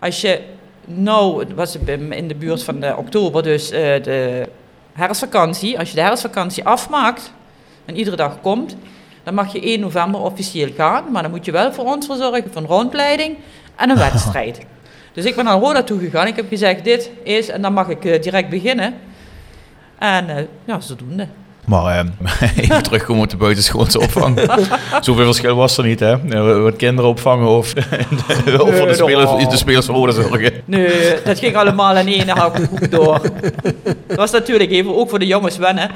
als 0.00 0.20
je 0.20 0.40
nou, 0.84 1.40
het 1.40 1.54
was 1.54 1.76
in 2.10 2.28
de 2.28 2.34
buurt 2.34 2.62
van 2.62 2.80
de 2.80 2.94
oktober, 2.96 3.42
dus 3.42 3.70
eh, 3.70 3.80
de 4.02 4.48
herfstvakantie, 4.92 5.78
als 5.78 5.88
je 5.88 5.94
de 5.94 6.00
herfstvakantie 6.00 6.64
afmaakt 6.64 7.32
en 7.84 7.96
iedere 7.96 8.16
dag 8.16 8.40
komt, 8.40 8.76
dan 9.22 9.34
mag 9.34 9.52
je 9.52 9.60
1 9.64 9.80
november 9.80 10.20
officieel 10.20 10.68
gaan, 10.76 11.04
maar 11.12 11.22
dan 11.22 11.30
moet 11.30 11.44
je 11.44 11.52
wel 11.52 11.72
voor 11.72 11.84
ons 11.84 12.06
verzorgen 12.06 12.52
van 12.52 12.64
rondleiding 12.66 13.36
en 13.76 13.90
een 13.90 13.98
wedstrijd. 14.10 14.60
Dus 15.12 15.24
ik 15.24 15.36
ben 15.36 15.44
naar 15.44 15.58
Roda 15.58 15.82
toe 15.82 16.00
gegaan. 16.00 16.26
Ik 16.26 16.36
heb 16.36 16.48
gezegd, 16.48 16.84
dit 16.84 17.10
is, 17.22 17.48
en 17.48 17.62
dan 17.62 17.72
mag 17.72 17.88
ik 17.88 18.04
eh, 18.04 18.22
direct 18.22 18.48
beginnen. 18.48 18.94
En 19.98 20.28
eh, 20.28 20.44
ja, 20.64 20.80
zodoende. 20.80 21.26
Maar 21.64 21.98
eh, 21.98 22.04
even 22.64 22.82
terugkomen 22.82 23.22
op 23.22 23.30
de 23.30 23.36
buitenschoolse 23.36 24.00
opvang. 24.00 24.40
Zoveel 25.00 25.24
verschil 25.24 25.56
was 25.56 25.78
er 25.78 25.84
niet, 25.84 26.00
hè? 26.00 26.42
Wat 26.62 26.76
kinderen 26.76 27.10
opvangen 27.10 27.48
of, 27.48 27.74
of 28.66 28.76
voor 28.76 28.86
de 28.86 28.94
spelers, 28.94 29.48
de 29.48 29.56
spelers 29.56 29.86
voor 29.86 29.94
Roda 29.94 30.12
zorgen. 30.12 30.52
Nee, 30.64 31.22
dat 31.24 31.38
ging 31.38 31.56
allemaal 31.56 31.96
in 31.96 32.06
één 32.06 32.30
hoek 32.70 32.90
door. 32.90 33.20
Dat 34.06 34.16
was 34.16 34.30
natuurlijk 34.30 34.70
even 34.70 34.96
ook 34.96 35.08
voor 35.08 35.18
de 35.18 35.26
jongens 35.26 35.56
wennen. 35.56 35.90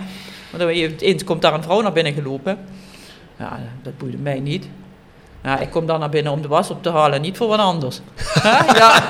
Want 0.50 1.00
eens 1.00 1.24
komt 1.24 1.42
daar 1.42 1.54
een 1.54 1.62
vrouw 1.62 1.80
naar 1.80 1.92
binnen 1.92 2.12
gelopen. 2.12 2.58
Ja, 3.38 3.58
dat 3.82 3.98
boeide 3.98 4.18
mij 4.18 4.40
niet. 4.40 4.68
Ja, 5.44 5.58
ik 5.60 5.70
kom 5.70 5.86
dan 5.86 6.00
naar 6.00 6.08
binnen 6.08 6.32
om 6.32 6.42
de 6.42 6.48
was 6.48 6.70
op 6.70 6.82
te 6.82 6.90
halen, 6.90 7.20
niet 7.20 7.36
voor 7.36 7.48
wat 7.48 7.58
anders. 7.58 8.00
Ja. 8.78 9.02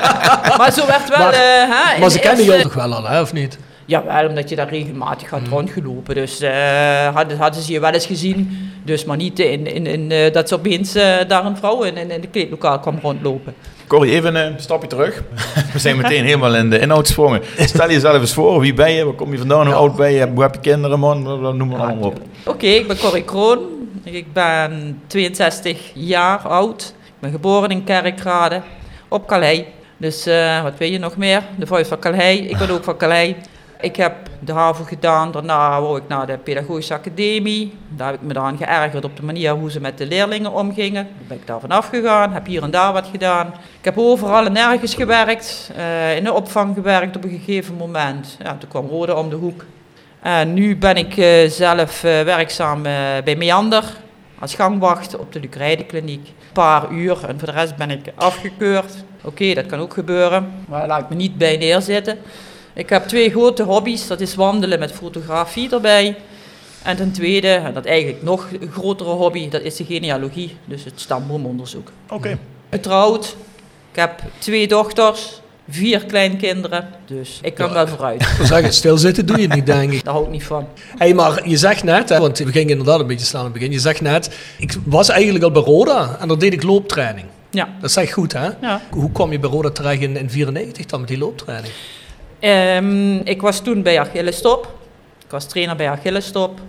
Maar 0.58 0.72
zo 0.72 0.86
werd 0.86 1.08
wel... 1.08 1.18
Maar- 1.18 1.32
eh, 1.32 1.40
hè, 1.94 2.00
Maar 2.00 2.10
ze 2.10 2.18
kennen 2.18 2.44
jou 2.44 2.60
toch 2.62 2.74
wel 2.74 2.94
al, 2.94 3.04
hè, 3.08 3.20
of 3.20 3.32
niet? 3.32 3.58
Jawel, 3.86 4.28
omdat 4.28 4.48
je 4.48 4.56
daar 4.56 4.68
regelmatig 4.68 5.30
had 5.30 5.40
rondgelopen. 5.50 6.14
Dus 6.14 6.40
eh, 6.40 7.14
hadden, 7.14 7.38
hadden 7.38 7.62
ze 7.62 7.72
je 7.72 7.80
wel 7.80 7.90
eens 7.90 8.06
gezien. 8.06 8.70
Dus 8.84 9.04
maar 9.04 9.16
niet 9.16 9.38
in, 9.38 9.66
in, 9.66 9.86
in, 9.86 10.10
eh, 10.10 10.32
dat 10.32 10.48
ze 10.48 10.54
opeens 10.54 10.92
daar 11.28 11.44
een 11.44 11.56
vrouw 11.56 11.82
in, 11.82 11.96
in, 11.96 12.10
in 12.10 12.20
de 12.20 12.26
kleedlokaal 12.28 12.78
kwam 12.78 12.98
rondlopen. 13.02 13.54
Corrie, 13.86 14.12
even 14.12 14.34
een 14.34 14.54
stapje 14.56 14.88
terug. 14.88 15.22
We 15.72 15.78
zijn 15.78 15.96
meteen 15.96 16.24
helemaal 16.24 16.54
in 16.54 16.70
de 16.70 16.78
inhoud 16.78 17.06
gesprongen. 17.06 17.40
Stel 17.58 17.90
jezelf 17.90 18.20
eens 18.20 18.32
voor, 18.34 18.60
wie 18.60 18.74
ben 18.74 18.92
je, 18.92 19.04
waar 19.04 19.14
kom 19.14 19.32
je 19.32 19.38
vandaan, 19.38 19.66
hoe 19.66 19.74
oud 19.74 19.96
ben 19.96 20.12
je, 20.12 20.26
hoe 20.28 20.42
heb 20.42 20.54
je 20.54 20.60
kinderen, 20.60 20.98
man, 20.98 21.22
noem 21.56 21.68
maar 21.68 21.80
allemaal 21.80 22.08
op. 22.08 22.18
Oké, 22.44 22.66
ik 22.66 22.86
ben 22.86 22.98
Corrie 22.98 23.24
Kroon. 23.24 23.58
Ik 24.04 24.32
ben 24.32 25.02
62 25.06 25.90
jaar 25.94 26.38
oud. 26.48 26.94
Ik 27.04 27.12
ben 27.18 27.30
geboren 27.30 27.70
in 27.70 27.84
Kerkrade 27.84 28.62
op 29.08 29.26
Calais. 29.26 29.62
Dus 29.96 30.26
eh, 30.26 30.62
wat 30.62 30.78
weet 30.78 30.92
je 30.92 30.98
nog 30.98 31.16
meer? 31.16 31.42
De 31.56 31.66
Voice 31.66 31.88
van 31.88 31.98
Calais. 31.98 32.40
Ik 32.40 32.58
ben 32.58 32.70
ook 32.70 32.84
van 32.84 32.96
Calais. 32.96 33.34
Ik 33.80 33.96
heb 33.96 34.14
de 34.40 34.52
HAVO 34.52 34.84
gedaan. 34.84 35.30
Daarna 35.32 35.80
wou 35.80 35.96
ik 35.98 36.02
naar 36.08 36.26
de 36.26 36.38
Pedagogische 36.38 36.94
Academie. 36.94 37.72
Daar 37.88 38.10
heb 38.10 38.20
ik 38.20 38.26
me 38.26 38.32
dan 38.32 38.56
geërgerd 38.56 39.04
op 39.04 39.16
de 39.16 39.22
manier 39.22 39.52
hoe 39.52 39.70
ze 39.70 39.80
met 39.80 39.98
de 39.98 40.06
leerlingen 40.06 40.52
omgingen. 40.52 41.06
Toen 41.06 41.26
ben 41.28 41.36
ik 41.36 41.46
daar 41.46 41.60
vanaf 41.60 41.88
gegaan. 41.88 42.32
Heb 42.32 42.46
hier 42.46 42.62
en 42.62 42.70
daar 42.70 42.92
wat 42.92 43.06
gedaan. 43.10 43.46
Ik 43.78 43.84
heb 43.84 43.98
overal 43.98 44.46
en 44.46 44.52
nergens 44.52 44.94
gewerkt. 44.94 45.70
eh, 45.76 46.16
in 46.16 46.24
de 46.24 46.32
opvang 46.32 46.74
gewerkt 46.74 47.16
op 47.16 47.24
een 47.24 47.30
gegeven 47.30 47.74
moment. 47.74 48.36
Ja, 48.42 48.56
toen 48.56 48.68
kwam 48.68 48.86
Rode 48.86 49.14
om 49.16 49.28
de 49.28 49.36
hoek. 49.36 49.64
En 50.24 50.54
nu 50.54 50.76
ben 50.76 50.96
ik 50.96 51.16
eh, 51.16 51.50
zelf 51.50 52.04
eh, 52.04 52.22
werkzaam 52.22 52.86
eh, 52.86 52.92
bij 53.24 53.36
Meander 53.36 53.84
als 54.38 54.54
gangwacht 54.54 55.16
op 55.16 55.32
de 55.32 55.40
Lucreidekliniek. 55.40 56.26
Een 56.26 56.52
paar 56.52 56.90
uur 56.90 57.24
en 57.28 57.38
voor 57.38 57.48
de 57.48 57.54
rest 57.54 57.76
ben 57.76 57.90
ik 57.90 58.12
afgekeurd. 58.14 58.94
Oké, 59.22 59.54
dat 59.54 59.66
kan 59.66 59.78
ook 59.78 59.94
gebeuren, 59.94 60.52
maar 60.68 60.86
laat 60.86 61.02
ik 61.02 61.08
me 61.08 61.14
niet 61.14 61.38
bij 61.38 61.56
neerzitten. 61.56 62.18
Ik 62.72 62.88
heb 62.88 63.06
twee 63.06 63.30
grote 63.30 63.62
hobby's, 63.62 64.06
dat 64.06 64.20
is 64.20 64.34
wandelen 64.34 64.78
met 64.78 64.92
fotografie 64.92 65.70
erbij. 65.70 66.16
En 66.82 66.96
ten 66.96 67.12
tweede, 67.12 67.54
en 67.54 67.74
dat 67.74 67.84
eigenlijk 67.84 68.22
nog 68.22 68.48
een 68.60 68.72
grotere 68.72 69.10
hobby, 69.10 69.48
dat 69.48 69.62
is 69.62 69.76
de 69.76 69.84
genealogie, 69.84 70.56
dus 70.64 70.84
het 70.84 71.00
stamboomonderzoek. 71.00 71.90
Oké. 72.10 72.38
Getrouwd, 72.70 73.36
ik 73.90 74.00
heb 74.00 74.22
twee 74.38 74.68
dochters, 74.68 75.40
vier 75.68 76.04
kleinkinderen, 76.04 76.88
dus 77.06 77.38
ik 77.42 77.54
kan 77.54 77.72
wel 77.72 77.88
vooruit. 77.88 78.22
Zeggen, 78.42 78.72
stilzitten 78.72 79.26
doe 79.26 79.40
je 79.40 79.48
niet, 79.48 79.66
denk 79.66 79.92
ik. 79.92 80.04
Daar 80.04 80.14
hou 80.14 80.26
ik 80.26 80.32
niet 80.32 80.44
van. 80.44 80.68
Hey, 80.96 81.14
maar 81.14 81.48
je 81.48 81.56
zegt 81.56 81.82
net, 81.82 82.08
hè, 82.08 82.18
want 82.18 82.38
we 82.38 82.52
gingen 82.52 82.70
inderdaad 82.70 83.00
een 83.00 83.06
beetje 83.06 83.26
slaan 83.26 83.40
aan 83.40 83.50
het 83.50 83.58
begin. 83.58 83.72
Je 83.72 83.80
zegt 83.80 84.00
net, 84.00 84.38
ik 84.58 84.76
was 84.84 85.08
eigenlijk 85.08 85.44
al 85.44 85.50
bij 85.50 85.62
Roda 85.62 86.16
en 86.20 86.28
daar 86.28 86.38
deed 86.38 86.52
ik 86.52 86.62
looptraining. 86.62 87.26
Ja. 87.50 87.68
Dat 87.80 87.90
is 87.90 87.96
echt 87.96 88.12
goed, 88.12 88.32
hè? 88.32 88.48
Ja. 88.60 88.80
Hoe 88.90 89.12
kwam 89.12 89.32
je 89.32 89.38
bij 89.38 89.50
Roda 89.50 89.70
terecht 89.70 90.00
in 90.00 90.12
1994 90.12 90.86
dan 90.86 91.00
met 91.00 91.08
die 91.08 91.18
looptraining? 91.18 91.72
Ehm, 92.38 93.16
ik 93.16 93.40
was 93.40 93.60
toen 93.60 93.82
bij 93.82 94.00
Achillestop. 94.00 94.78
Ik 95.24 95.30
was 95.30 95.46
trainer 95.46 95.76
bij 95.76 95.90
Achillestop. 95.90 96.60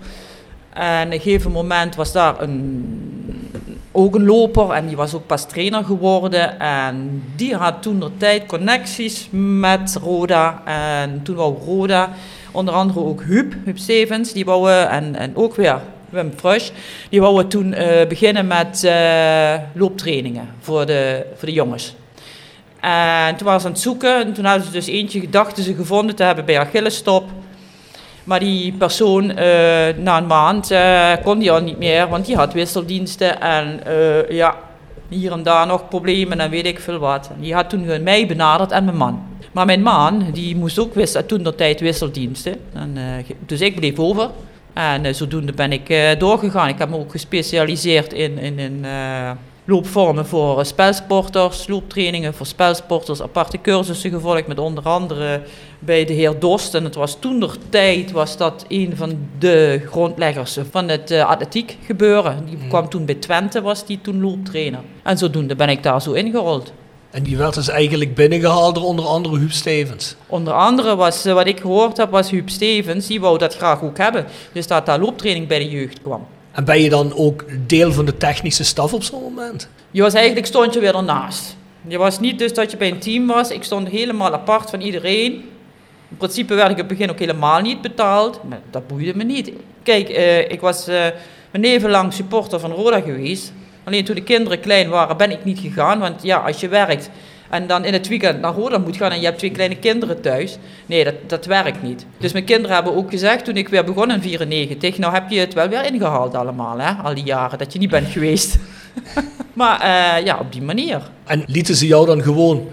En 0.74 1.06
op 1.06 1.14
een 1.14 1.20
gegeven 1.20 1.52
moment 1.52 1.96
was 1.96 2.12
daar 2.12 2.42
een, 2.42 3.25
ook 3.96 4.16
een 4.16 4.26
loper 4.26 4.70
en 4.70 4.88
die 4.88 4.96
was 4.96 5.14
ook 5.14 5.26
pas 5.26 5.48
trainer 5.48 5.84
geworden. 5.84 6.60
En 6.60 7.24
die 7.36 7.56
had 7.56 7.82
toen 7.82 8.00
de 8.00 8.10
tijd 8.18 8.46
connecties 8.46 9.28
met 9.60 9.98
Roda. 10.02 10.62
En 10.66 11.22
toen 11.24 11.36
wou 11.36 11.56
Roda, 11.66 12.10
onder 12.52 12.74
andere 12.74 13.00
ook 13.00 13.24
Huub, 13.24 13.54
Huub 13.66 13.78
Stevens, 13.78 14.34
die 14.34 14.46
wou, 14.46 14.72
en, 14.72 15.16
en 15.16 15.36
ook 15.36 15.56
weer 15.56 15.80
Wim 16.10 16.32
Frusch, 16.36 16.72
die 17.10 17.22
wouden 17.22 17.48
toen 17.48 17.74
eh, 17.74 18.08
beginnen 18.08 18.48
met 18.48 18.84
eh, 18.84 19.54
looptrainingen 19.74 20.48
voor 20.60 20.86
de, 20.86 21.26
voor 21.36 21.48
de 21.48 21.54
jongens. 21.54 21.96
En 22.80 23.36
toen 23.36 23.46
waren 23.46 23.62
ze 23.62 23.68
aan 23.68 23.74
het 23.74 23.82
zoeken 23.82 24.26
en 24.26 24.34
toen 24.34 24.46
hadden 24.46 24.66
ze 24.66 24.72
dus 24.72 24.88
eentje 24.88 25.20
gedachten 25.20 25.64
ze 25.64 25.76
gevonden 25.76 26.16
te 26.16 26.24
hebben 26.24 26.46
bij 26.46 26.60
Achillestop. 26.60 27.24
Maar 28.26 28.40
die 28.40 28.74
persoon, 28.74 29.30
eh, 29.30 29.96
na 29.98 30.18
een 30.18 30.28
maand, 30.28 30.72
eh, 30.72 31.12
kon 31.24 31.40
die 31.40 31.52
al 31.52 31.62
niet 31.62 31.78
meer, 31.78 32.08
want 32.10 32.26
die 32.26 32.36
had 32.36 32.54
wisseldiensten 32.54 33.42
en 33.42 33.86
eh, 33.86 34.30
ja, 34.30 34.56
hier 35.10 35.32
en 35.32 35.44
daar 35.44 35.68
nog 35.68 35.88
problemen 35.88 36.40
en 36.40 36.50
weet 36.50 36.66
ik 36.66 36.80
veel 36.80 36.98
wat. 36.98 37.32
Die 37.40 37.54
had 37.54 37.70
toen 37.70 38.04
mij 38.04 38.28
benaderd 38.28 38.72
en 38.72 38.86
mijn 38.86 38.98
man. 38.98 39.24
Maar 39.52 39.66
mijn 39.66 39.82
man, 39.82 40.26
die 40.34 40.56
moest 40.56 40.80
ook 40.80 40.94
toen 41.28 41.44
de 41.44 41.56
tijd 41.56 41.80
wisseldiensten. 41.80 42.56
Dus 43.46 43.62
ik 43.62 43.76
bleef 43.76 44.00
over. 44.00 44.30
En 44.74 45.16
zodoende 45.16 45.54
ben 45.54 45.72
ik 45.72 46.20
doorgegaan. 46.20 46.68
Ik 46.68 46.78
heb 46.78 46.90
me 46.90 46.98
ook 46.98 47.12
gespecialiseerd 47.12 48.14
in, 48.14 48.38
in, 48.38 48.60
in 48.60 48.86
loopvormen 49.66 50.26
voor 50.26 50.60
eh, 50.60 50.66
spelsporters, 50.66 51.68
looptrainingen 51.68 52.34
voor 52.34 52.46
spelsporters, 52.46 53.22
aparte 53.22 53.62
cursussen 53.62 54.12
gevolgd 54.12 54.48
met 54.48 54.60
onder 54.60 54.84
andere 54.84 55.42
bij 55.80 56.06
de 56.06 56.14
heer 56.14 56.40
Dost. 56.40 56.74
En 56.74 56.84
het 56.84 56.96
was 56.96 57.18
toen 57.20 57.40
der 57.40 57.56
tijd 57.70 58.12
was 58.12 58.38
dat 58.38 58.66
een 58.68 58.94
van 58.96 59.18
de 59.40 59.82
grondleggers 59.90 60.58
van 60.72 60.88
het 60.88 61.12
eh, 61.12 61.26
atletiek 61.26 61.78
gebeuren. 61.86 62.46
Die 62.46 62.58
kwam 62.68 62.90
toen 62.90 63.06
bij 63.06 63.16
Twente, 63.16 63.62
was 63.62 63.86
die 63.86 64.00
toen 64.02 64.22
looptrainer. 64.22 64.80
En 65.04 65.18
zodoende 65.18 65.56
ben 65.56 65.70
ik 65.70 65.84
daar 65.84 66.02
zo 66.02 66.12
ingerold. 66.12 66.72
En 67.12 67.24
die 67.24 67.38
werd 67.38 67.54
dus 67.54 67.68
eigenlijk 67.68 68.16
binnengehaald 68.16 68.76
door 68.76 68.84
onder 68.84 69.06
andere 69.06 69.38
Huub 69.38 69.52
Stevens. 69.52 70.16
Onder 70.28 70.54
andere 70.54 70.96
was, 70.96 71.26
eh, 71.26 71.34
wat 71.34 71.48
ik 71.48 71.60
gehoord 71.60 71.98
heb, 71.98 72.12
was 72.12 72.30
Huub 72.30 72.50
Stevens, 72.50 73.08
die 73.08 73.22
wou 73.22 73.38
dat 73.38 73.56
graag 73.56 73.84
ook 73.84 73.98
hebben. 73.98 74.26
Dus 74.52 74.68
dat 74.68 74.86
daar 74.86 75.00
looptraining 75.00 75.48
bij 75.48 75.60
de 75.60 75.70
jeugd 75.70 76.02
kwam. 76.02 76.28
En 76.56 76.66
ben 76.66 76.82
je 76.82 76.90
dan 76.90 77.14
ook 77.16 77.46
deel 77.68 77.92
van 77.92 78.06
de 78.06 78.18
technische 78.18 78.64
staf 78.64 78.94
op 78.94 79.04
zo'n 79.04 79.22
moment? 79.22 79.70
Je 79.92 80.02
was 80.02 80.14
eigenlijk, 80.14 80.46
stond 80.46 80.74
je 80.74 80.80
weer 80.80 80.96
ernaast. 80.96 81.56
Je 81.88 81.98
was 81.98 82.20
niet 82.20 82.40
dus 82.40 82.54
dat 82.54 82.72
je 82.72 82.78
bij 82.78 82.92
een 82.92 83.00
team 83.00 83.28
was. 83.28 83.50
Ik 83.50 83.64
stond 83.64 83.88
helemaal 83.88 84.34
apart 84.34 84.70
van 84.70 84.82
iedereen. 84.82 85.32
In 86.10 86.18
principe 86.18 86.54
werd 86.54 86.68
ik 86.68 86.74
op 86.74 86.78
het 86.78 86.88
begin 86.88 87.10
ook 87.10 87.20
helemaal 87.20 87.62
niet 87.62 87.82
betaald, 87.82 88.44
maar 88.44 88.60
dat 88.72 88.88
boeide 88.88 89.16
me 89.16 89.24
niet. 89.24 89.52
Kijk, 89.84 90.10
eh, 90.10 90.52
ik 90.52 90.62
was 90.62 90.90
uh, 90.90 90.96
mijn 91.52 91.64
leven 91.64 91.90
lang 91.90 92.14
supporter 92.14 92.60
van 92.60 92.72
Roda 92.72 93.02
geweest. 93.02 93.54
Alleen 93.84 94.06
toen 94.06 94.16
de 94.16 94.24
kinderen 94.24 94.60
klein 94.60 94.90
waren, 94.90 95.18
ben 95.18 95.32
ik 95.32 95.44
niet 95.44 95.60
gegaan. 95.60 96.00
Want 96.00 96.24
ja, 96.24 96.38
als 96.38 96.60
je 96.60 96.68
werkt 96.68 97.10
en 97.56 97.68
dan 97.68 97.86
in 97.86 97.94
het 97.94 98.08
weekend 98.08 98.42
naar 98.42 98.54
Roda 98.54 98.78
moet 98.78 98.98
gaan 98.98 99.12
en 99.12 99.20
je 99.20 99.26
hebt 99.26 99.38
twee 99.38 99.52
kleine 99.52 99.76
kinderen 99.76 100.22
thuis. 100.22 100.58
Nee, 100.86 101.04
dat, 101.04 101.14
dat 101.28 101.46
werkt 101.46 101.84
niet. 101.84 102.06
Dus 102.18 102.32
mijn 102.32 102.46
kinderen 102.46 102.76
hebben 102.76 102.96
ook 102.96 103.10
gezegd 103.10 103.46
toen 103.46 103.58
ik 103.58 103.70
weer 103.70 103.84
begon 103.84 104.12
in 104.12 104.22
94, 104.22 104.98
nou 104.98 105.14
heb 105.14 105.30
je 105.30 105.40
het 105.40 105.54
wel 105.54 105.68
weer 105.68 105.86
ingehaald 105.86 106.36
allemaal, 106.36 106.80
hè, 106.80 106.92
al 106.92 107.14
die 107.14 107.24
jaren 107.24 107.58
dat 107.58 107.74
je 107.74 107.80
niet 107.80 107.90
bent 107.90 108.08
geweest. 108.08 108.58
maar 109.54 109.82
uh, 109.82 110.26
ja, 110.26 110.38
op 110.40 110.52
die 110.52 110.62
manier. 110.62 111.02
En 111.26 111.44
lieten 111.48 111.76
ze 111.76 111.88
jou 111.88 112.06
dan 112.06 112.22
gewoon 112.22 112.68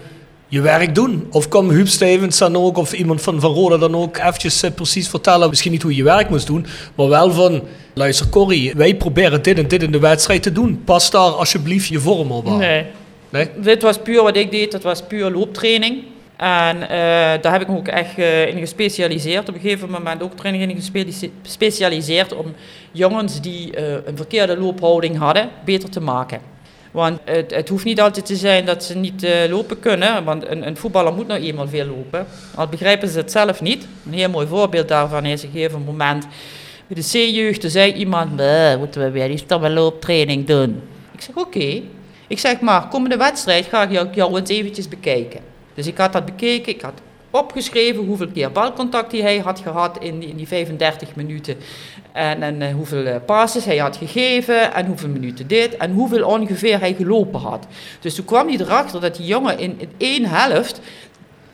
je 0.47 0.61
werk 0.61 0.95
doen? 0.95 1.27
Of 1.31 1.47
kwam 1.47 1.69
Huub 1.69 1.87
Stevens 1.87 2.37
dan 2.37 2.55
ook, 2.55 2.77
of 2.77 2.93
iemand 2.93 3.21
van, 3.21 3.39
van 3.39 3.51
Roda 3.51 3.77
dan 3.77 3.95
ook 3.95 4.17
eventjes 4.17 4.63
uh, 4.63 4.71
precies 4.71 5.07
vertellen, 5.07 5.49
misschien 5.49 5.71
niet 5.71 5.81
hoe 5.81 5.91
je 5.91 5.97
je 5.97 6.03
werk 6.03 6.29
moest 6.29 6.47
doen, 6.47 6.65
maar 6.95 7.07
wel 7.07 7.31
van, 7.31 7.63
luister 7.93 8.29
Corrie, 8.29 8.73
wij 8.75 8.95
proberen 8.95 9.41
dit 9.41 9.57
en 9.57 9.67
dit 9.67 9.83
in 9.83 9.91
de 9.91 9.99
wedstrijd 9.99 10.43
te 10.43 10.51
doen. 10.51 10.81
Pas 10.85 11.11
daar 11.11 11.21
alsjeblieft 11.21 11.87
je 11.87 11.99
vorm 11.99 12.31
op 12.31 12.47
aan. 12.47 12.57
Nee. 12.57 12.85
Nee. 13.33 13.49
Dit 13.55 13.81
was 13.81 13.97
puur 13.97 14.23
wat 14.23 14.35
ik 14.35 14.51
deed, 14.51 14.71
dat 14.71 14.83
was 14.83 15.01
puur 15.01 15.31
looptraining. 15.31 16.03
En 16.37 16.77
uh, 16.77 16.87
daar 17.41 17.51
heb 17.51 17.61
ik 17.61 17.67
me 17.67 17.77
ook 17.77 17.87
echt 17.87 18.17
uh, 18.17 18.47
in 18.47 18.57
gespecialiseerd. 18.57 19.49
Op 19.49 19.55
een 19.55 19.61
gegeven 19.61 19.89
moment 19.89 20.23
ook 20.23 20.33
training 20.35 20.71
in 20.71 20.81
gespecialiseerd 21.43 22.33
om 22.33 22.53
jongens 22.91 23.41
die 23.41 23.77
uh, 23.77 23.91
een 24.05 24.17
verkeerde 24.17 24.57
loophouding 24.57 25.17
hadden, 25.17 25.49
beter 25.65 25.89
te 25.89 26.01
maken. 26.01 26.41
Want 26.91 27.19
het, 27.25 27.55
het, 27.55 27.69
hoeft 27.69 27.85
niet 27.85 28.01
altijd 28.01 28.25
te 28.25 28.35
zijn 28.35 28.65
dat 28.65 28.83
ze 28.83 28.97
niet 28.97 29.27
lopen 29.49 29.79
kunnen, 29.79 30.23
want 30.23 30.47
een, 30.47 30.67
een, 30.67 30.77
voetballer 30.77 31.13
moet 31.13 31.27
nou 31.27 31.41
eenmaal 31.41 31.67
veel 31.67 31.85
lopen. 31.85 32.25
Al 32.55 32.67
begrijpen 32.67 33.07
ze 33.07 33.17
het 33.17 33.31
zelf 33.31 33.61
niet. 33.61 33.87
Een 34.05 34.13
heel 34.13 34.29
mooi 34.29 34.47
voorbeeld 34.47 34.87
daarvan 34.87 35.25
is 35.25 35.43
op 35.43 35.47
een 35.47 35.55
gegeven 35.55 35.83
moment 35.85 36.27
bij 36.87 37.01
de 37.01 37.09
C-jeugd 37.09 37.71
zei 37.71 37.93
iemand, 37.93 38.29
moeten 38.77 39.01
we 39.01 39.11
weer 39.11 39.27
die 39.27 39.37
stomme 39.37 39.69
looptraining 39.69 40.45
doen. 40.45 40.81
Ik 41.13 41.21
zeg 41.21 41.35
oké. 41.35 41.81
Ik 42.33 42.39
zeg 42.39 42.59
maar, 42.59 42.87
komende 42.87 43.17
wedstrijd 43.17 43.65
ga 43.65 43.83
ik 43.83 44.15
jou, 44.15 44.35
eens 44.35 44.49
eventjes 44.49 44.87
bekijken. 44.87 45.39
Dus 45.73 45.87
ik 45.87 45.97
had 45.97 46.13
dat 46.13 46.25
bekeken, 46.25 46.73
ik 46.73 46.81
had 46.81 47.01
opgeschreven 47.29 48.05
hoeveel 48.05 48.27
keer 48.27 48.51
balcontact 48.51 49.11
hij 49.11 49.37
had 49.37 49.59
gehad 49.59 49.97
in 49.99 50.19
die, 50.19 50.29
in 50.29 50.35
die 50.35 50.47
35 50.47 51.15
minuten. 51.15 51.55
En, 52.11 52.43
en 52.43 52.61
uh, 52.61 52.73
hoeveel 52.73 53.05
uh, 53.05 53.15
passes 53.25 53.65
hij 53.65 53.77
had 53.77 53.97
gegeven 53.97 54.73
en 54.73 54.85
hoeveel 54.85 55.09
minuten 55.09 55.47
dit 55.47 55.77
en 55.77 55.91
hoeveel 55.91 56.27
ongeveer 56.27 56.79
hij 56.79 56.93
gelopen 56.93 57.39
had. 57.39 57.67
Dus 57.99 58.15
toen 58.15 58.25
kwam 58.25 58.47
hij 58.47 58.59
erachter 58.59 59.01
dat 59.01 59.15
die 59.15 59.25
jongen 59.25 59.59
in, 59.59 59.75
in 59.79 59.91
één 59.97 60.25
helft 60.25 60.81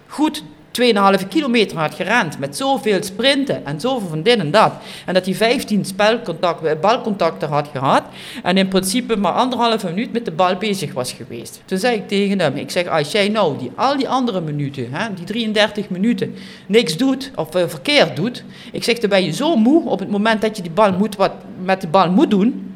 goed 0.07 0.43
2,5 0.71 1.27
kilometer 1.27 1.77
had 1.77 1.93
gerend 1.93 2.39
met 2.39 2.57
zoveel 2.57 3.03
sprinten 3.03 3.65
en 3.65 3.79
zoveel 3.79 4.07
van 4.07 4.23
dit 4.23 4.39
en 4.39 4.51
dat. 4.51 4.73
En 5.05 5.13
dat 5.13 5.25
hij 5.25 5.33
15 5.33 5.85
spelcontact, 5.85 6.81
balcontacten 6.81 7.49
had 7.49 7.67
gehad 7.71 8.03
en 8.43 8.57
in 8.57 8.67
principe 8.67 9.15
maar 9.15 9.31
anderhalve 9.31 9.87
minuut 9.87 10.13
met 10.13 10.25
de 10.25 10.31
bal 10.31 10.55
bezig 10.55 10.93
was 10.93 11.11
geweest. 11.11 11.61
Toen 11.65 11.77
zei 11.77 11.95
ik 11.95 12.07
tegen 12.07 12.39
hem, 12.39 12.55
ik 12.55 12.71
zeg 12.71 12.87
als 12.87 13.11
jij 13.11 13.29
nou 13.29 13.57
die, 13.57 13.71
al 13.75 13.97
die 13.97 14.09
andere 14.09 14.41
minuten, 14.41 14.87
hè, 14.91 15.13
die 15.13 15.25
33 15.25 15.89
minuten, 15.89 16.35
niks 16.65 16.97
doet 16.97 17.31
of 17.35 17.55
uh, 17.55 17.63
verkeerd 17.67 18.15
doet, 18.15 18.43
ik 18.71 18.83
zeg 18.83 18.97
dan 18.99 19.09
ben 19.09 19.23
je 19.23 19.31
zo 19.31 19.55
moe 19.55 19.89
op 19.89 19.99
het 19.99 20.09
moment 20.09 20.41
dat 20.41 20.55
je 20.55 20.61
die 20.61 20.71
bal 20.71 20.91
moet, 20.91 21.15
wat 21.15 21.31
met 21.63 21.81
de 21.81 21.87
bal 21.87 22.11
moet 22.11 22.29
doen. 22.29 22.73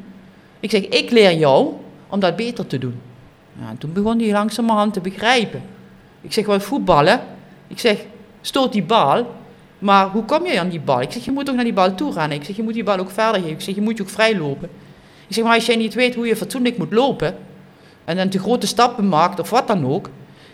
Ik 0.60 0.70
zeg 0.70 0.88
ik 0.88 1.10
leer 1.10 1.34
jou 1.34 1.72
om 2.08 2.20
dat 2.20 2.36
beter 2.36 2.66
te 2.66 2.78
doen. 2.78 3.00
Ja, 3.60 3.68
en 3.68 3.78
toen 3.78 3.92
begon 3.92 4.18
hij 4.18 4.32
langzamerhand 4.32 4.92
te 4.92 5.00
begrijpen. 5.00 5.62
Ik 6.20 6.32
zeg 6.32 6.46
wel 6.46 6.60
voetballen, 6.60 7.20
ik 7.74 7.80
zeg, 7.80 7.98
stoot 8.40 8.72
die 8.72 8.82
bal, 8.82 9.26
maar 9.78 10.08
hoe 10.08 10.24
kom 10.24 10.46
je 10.46 10.60
aan 10.60 10.68
die 10.68 10.80
bal? 10.80 11.00
Ik 11.00 11.12
zeg, 11.12 11.24
je 11.24 11.30
moet 11.30 11.48
ook 11.48 11.54
naar 11.54 11.64
die 11.64 11.72
bal 11.72 11.94
toe 11.94 12.12
rennen. 12.12 12.38
Ik 12.38 12.44
zeg, 12.44 12.56
je 12.56 12.62
moet 12.62 12.74
die 12.74 12.84
bal 12.84 12.98
ook 12.98 13.10
verder 13.10 13.34
geven. 13.34 13.50
Ik 13.50 13.60
zeg, 13.60 13.74
je 13.74 13.80
moet 13.80 13.96
je 13.96 14.02
ook 14.02 14.08
vrij 14.08 14.36
lopen. 14.38 14.68
Ik 15.28 15.34
zeg, 15.34 15.44
maar 15.44 15.54
als 15.54 15.66
jij 15.66 15.76
niet 15.76 15.94
weet 15.94 16.14
hoe 16.14 16.26
je 16.26 16.36
fatsoenlijk 16.36 16.78
moet 16.78 16.92
lopen, 16.92 17.36
en 18.04 18.16
dan 18.16 18.28
te 18.28 18.38
grote 18.38 18.66
stappen 18.66 19.08
maakt 19.08 19.40
of 19.40 19.50
wat 19.50 19.66
dan 19.66 19.86
ook, 19.86 20.10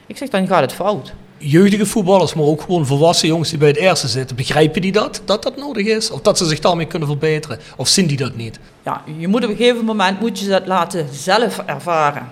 ik 0.07 0.17
zeg, 0.17 0.29
dan 0.29 0.47
gaat 0.47 0.61
het 0.61 0.73
fout. 0.73 1.13
Jeugdige 1.39 1.87
voetballers, 1.87 2.35
maar 2.35 2.45
ook 2.45 2.61
gewoon 2.61 2.87
volwassen 2.87 3.29
jongens 3.29 3.49
die 3.51 3.59
bij 3.59 3.69
het 3.69 3.77
eerste 3.77 4.09
zitten, 4.09 4.37
begrijpen 4.37 4.83
die 4.83 4.93
dat, 4.93 5.23
dat 5.25 5.43
dat 5.43 5.57
nodig 5.57 5.87
is? 5.87 6.11
Of 6.11 6.21
dat 6.21 6.39
ze 6.39 6.45
zich 6.45 6.61
daarmee 6.61 6.87
kunnen 6.87 7.09
verbeteren? 7.09 7.59
Of 7.77 7.89
zien 7.89 8.07
die 8.07 8.17
dat 8.17 8.37
niet? 8.37 8.59
Ja, 8.83 9.03
je 9.19 9.29
moet 9.29 9.45
op 9.45 9.51
een 9.51 9.57
gegeven 9.57 9.85
moment 9.85 10.21
moet 10.21 10.39
je 10.39 10.49
dat 10.49 10.67
laten 10.67 11.07
zelf 11.13 11.59
ervaren. 11.59 12.29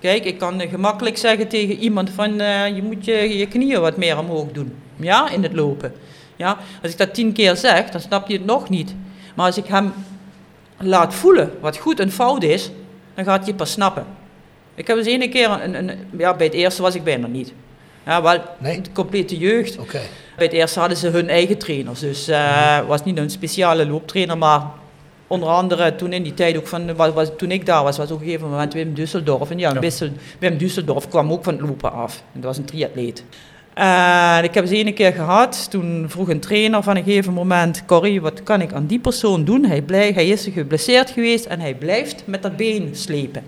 Kijk, 0.00 0.24
ik 0.24 0.38
kan 0.38 0.60
gemakkelijk 0.60 1.18
zeggen 1.18 1.48
tegen 1.48 1.76
iemand 1.76 2.10
van 2.10 2.40
uh, 2.40 2.74
je 2.74 2.82
moet 2.82 3.04
je, 3.04 3.38
je 3.38 3.46
knieën 3.46 3.80
wat 3.80 3.96
meer 3.96 4.18
omhoog 4.18 4.52
doen. 4.52 4.74
Ja, 4.96 5.30
in 5.30 5.42
het 5.42 5.52
lopen. 5.52 5.92
Ja, 6.36 6.58
als 6.82 6.92
ik 6.92 6.98
dat 6.98 7.14
tien 7.14 7.32
keer 7.32 7.56
zeg, 7.56 7.90
dan 7.90 8.00
snap 8.00 8.28
je 8.28 8.36
het 8.36 8.44
nog 8.44 8.68
niet. 8.68 8.94
Maar 9.34 9.46
als 9.46 9.56
ik 9.56 9.66
hem 9.66 9.92
laat 10.78 11.14
voelen 11.14 11.52
wat 11.60 11.76
goed 11.76 12.00
en 12.00 12.10
fout 12.10 12.42
is, 12.42 12.70
dan 13.14 13.24
gaat 13.24 13.38
hij 13.38 13.46
het 13.46 13.56
pas 13.56 13.70
snappen. 13.70 14.06
Ik 14.74 14.86
heb 14.86 14.96
eens 14.96 15.06
ene 15.06 15.28
keer, 15.28 15.50
een, 15.50 15.74
een, 15.74 15.90
ja, 16.18 16.34
bij 16.34 16.46
het 16.46 16.54
eerste 16.54 16.82
was 16.82 16.94
ik 16.94 17.04
bijna 17.04 17.26
niet. 17.26 17.52
Ja, 18.06 18.22
wel 18.22 18.42
nee? 18.58 18.80
de 18.80 18.92
complete 18.92 19.38
jeugd. 19.38 19.78
Okay. 19.78 20.02
Bij 20.36 20.46
het 20.46 20.54
eerste 20.54 20.78
hadden 20.78 20.98
ze 20.98 21.08
hun 21.08 21.28
eigen 21.28 21.58
trainers. 21.58 22.00
Dus 22.00 22.26
het 22.26 22.36
uh, 22.36 22.86
was 22.86 23.04
niet 23.04 23.18
een 23.18 23.30
speciale 23.30 23.86
looptrainer, 23.86 24.38
maar 24.38 24.62
onder 25.30 25.48
andere 25.48 25.94
toen 25.94 26.12
in 26.12 26.22
die 26.22 26.34
tijd 26.34 26.56
ook 26.56 26.66
van, 26.66 26.96
was, 26.96 27.12
was, 27.12 27.30
toen 27.36 27.50
ik 27.50 27.66
daar 27.66 27.82
was, 27.82 27.96
was 27.96 28.10
op 28.10 28.20
een 28.20 28.24
gegeven 28.24 28.50
moment 28.50 28.72
Wim 28.72 28.94
Dusseldorf. 28.94 29.50
En 29.50 29.58
ja, 29.58 29.72
ja. 29.72 29.80
Wissel, 29.80 30.08
Wim 30.38 30.58
Dusseldorf 30.58 31.08
kwam 31.08 31.32
ook 31.32 31.44
van 31.44 31.56
het 31.56 31.68
lopen 31.68 31.92
af. 31.92 32.22
En 32.34 32.40
dat 32.40 32.44
was 32.44 32.56
een 32.58 32.64
triatleet. 32.64 33.24
En 33.74 34.44
ik 34.44 34.54
heb 34.54 34.66
ze 34.66 34.76
ene 34.76 34.92
keer 34.92 35.12
gehad, 35.12 35.70
toen 35.70 36.04
vroeg 36.08 36.28
een 36.28 36.40
trainer 36.40 36.82
van 36.82 36.96
een 36.96 37.04
gegeven 37.04 37.32
moment, 37.32 37.84
Corrie, 37.86 38.20
wat 38.20 38.42
kan 38.42 38.60
ik 38.60 38.72
aan 38.72 38.86
die 38.86 38.98
persoon 38.98 39.44
doen? 39.44 39.64
Hij, 39.64 39.82
blij, 39.82 40.12
hij 40.12 40.28
is 40.28 40.48
geblesseerd 40.52 41.10
geweest 41.10 41.44
en 41.44 41.60
hij 41.60 41.74
blijft 41.74 42.22
met 42.26 42.42
dat 42.42 42.56
been 42.56 42.88
slepen. 42.92 43.42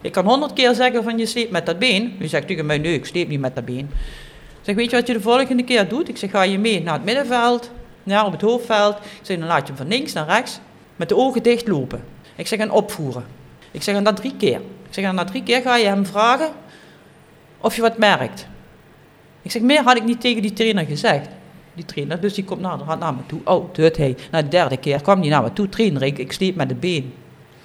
Ik 0.00 0.12
kan 0.12 0.24
honderd 0.24 0.52
keer 0.52 0.74
zeggen 0.74 1.02
van 1.02 1.18
je 1.18 1.26
sleept 1.26 1.50
met 1.50 1.66
dat 1.66 1.78
been. 1.78 2.16
U 2.20 2.26
zegt 2.26 2.46
tegen 2.46 2.66
mij, 2.66 2.78
nee, 2.78 2.94
ik 2.94 3.04
sleep 3.04 3.28
niet 3.28 3.40
met 3.40 3.54
dat 3.54 3.64
been. 3.64 3.88
Ik 3.88 4.62
zeg, 4.62 4.74
weet 4.74 4.90
je 4.90 4.96
wat 4.96 5.06
je 5.06 5.12
de 5.12 5.20
volgende 5.20 5.62
keer 5.62 5.88
doet? 5.88 6.08
Ik 6.08 6.16
zeg, 6.16 6.30
ga 6.30 6.42
je 6.42 6.58
mee 6.58 6.82
naar 6.82 6.94
het 6.94 7.04
middenveld, 7.04 7.70
naar 8.02 8.26
op 8.26 8.32
het 8.32 8.42
hoofdveld. 8.42 8.96
Ik 8.96 9.20
zeg, 9.22 9.38
dan 9.38 9.46
laat 9.46 9.60
je 9.60 9.66
hem 9.66 9.76
van 9.76 9.88
links 9.88 10.12
naar 10.12 10.26
rechts 10.26 10.60
met 11.02 11.10
de 11.10 11.16
ogen 11.16 11.42
dicht 11.42 11.68
lopen. 11.68 12.04
Ik 12.36 12.46
zeg, 12.46 12.58
en 12.58 12.70
opvoeren. 12.70 13.24
Ik 13.70 13.82
zeg, 13.82 13.94
en 13.94 14.04
dat 14.04 14.16
drie 14.16 14.36
keer. 14.36 14.60
Ik 14.88 14.90
zeg, 14.94 15.04
en 15.04 15.14
na 15.14 15.24
drie 15.24 15.42
keer 15.42 15.60
ga 15.62 15.76
je 15.76 15.86
hem 15.86 16.06
vragen 16.06 16.48
of 17.60 17.76
je 17.76 17.82
wat 17.82 17.98
merkt. 17.98 18.46
Ik 19.42 19.50
zeg, 19.50 19.62
meer 19.62 19.82
had 19.82 19.96
ik 19.96 20.04
niet 20.04 20.20
tegen 20.20 20.42
die 20.42 20.52
trainer 20.52 20.84
gezegd. 20.84 21.28
Die 21.74 21.84
trainer, 21.84 22.20
dus 22.20 22.34
die 22.34 22.44
komt 22.44 22.60
naar, 22.60 22.78
naar 22.98 23.14
me 23.14 23.20
toe. 23.26 23.40
Oh, 23.44 23.74
doet 23.74 23.96
hij. 23.96 24.16
Na 24.30 24.42
de 24.42 24.48
derde 24.48 24.76
keer 24.76 25.02
kwam 25.02 25.20
hij 25.20 25.28
naar 25.28 25.42
me 25.42 25.52
toe. 25.52 25.68
Trainer, 25.68 26.02
ik, 26.02 26.18
ik 26.18 26.32
sleep 26.32 26.54
met 26.54 26.68
de 26.68 26.74
been. 26.74 27.12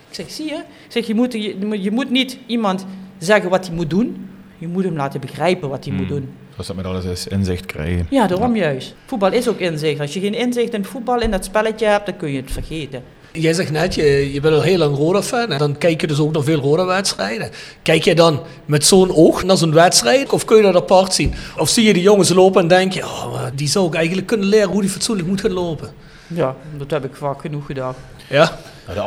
Ik 0.10 0.16
zeg, 0.16 0.32
zie 0.32 0.46
je? 0.46 0.56
Ik 0.86 0.92
zeg, 0.92 1.08
je 1.08 1.16
moet, 1.16 1.34
je, 1.34 1.82
je 1.82 1.92
moet 1.92 2.10
niet 2.10 2.38
iemand 2.46 2.86
zeggen 3.18 3.50
wat 3.50 3.68
hij 3.68 3.76
moet 3.76 3.90
doen. 3.90 4.30
Je 4.58 4.68
moet 4.68 4.84
hem 4.84 4.96
laten 4.96 5.20
begrijpen 5.20 5.70
wat 5.70 5.86
hij 5.86 5.94
Hmm. 5.94 6.02
moet 6.02 6.12
doen. 6.12 6.30
Zoals 6.52 6.68
dat 6.68 6.76
met 6.76 6.86
alles 6.86 7.06
is, 7.06 7.28
inzicht 7.28 7.66
krijgen. 7.66 8.08
Ja, 8.10 8.28
daarom 8.28 8.56
juist. 8.56 8.96
Voetbal 9.06 9.32
is 9.32 9.48
ook 9.48 9.60
inzicht. 9.60 10.00
Als 10.00 10.14
je 10.14 10.20
geen 10.20 10.34
inzicht 10.34 10.74
in 10.74 10.86
voetbal, 10.86 11.22
in 11.22 11.32
dat 11.32 11.46
spelletje 11.46 11.86
hebt, 11.86 12.06
dan 12.06 12.18
kun 12.18 12.32
je 12.32 12.42
het 12.42 12.52
vergeten. 12.52 13.04
Jij 13.40 13.54
zegt 13.54 13.72
net, 13.72 13.96
je, 13.96 14.34
je 14.34 14.40
bent 14.40 14.56
al 14.56 14.62
heel 14.62 14.78
lang 14.78 14.96
Roda-fan. 14.96 15.52
En 15.52 15.58
dan 15.58 15.78
kijk 15.78 16.02
je 16.02 16.08
dus 16.08 16.20
ook 16.20 16.34
naar 16.34 16.44
veel 16.44 16.60
Roda-wedstrijden. 16.60 17.50
Kijk 17.82 18.04
je 18.04 18.16
dan 18.16 18.42
met 18.66 18.86
zo'n 18.86 19.16
oog 19.16 19.44
naar 19.44 19.58
zo'n 19.58 19.74
wedstrijd? 19.74 20.30
Of 20.30 20.46
kun 20.46 20.58
je 20.58 20.64
dat 20.64 20.76
apart 20.76 21.14
zien? 21.14 21.34
Of 21.58 21.70
zie 21.70 21.86
je 21.86 21.94
die 21.94 22.02
jongens 22.02 22.30
lopen 22.30 22.62
en 22.62 22.68
denk 22.68 22.94
je... 22.94 23.04
Oh, 23.04 23.44
die 23.56 23.68
zou 23.68 23.88
ik 23.88 23.94
eigenlijk 23.94 24.28
kunnen 24.28 24.48
leren 24.48 24.70
hoe 24.70 24.82
die 24.82 24.90
fatsoenlijk 24.90 25.28
moet 25.28 25.42
gaan 25.42 25.54
lopen. 25.54 25.90
Ja, 26.28 26.56
dat 26.78 26.92
heb 26.92 27.06
ik 27.06 27.16
vaak 27.16 27.42
genoeg 27.42 27.66
gedaan. 27.66 27.96
Ja? 28.30 28.52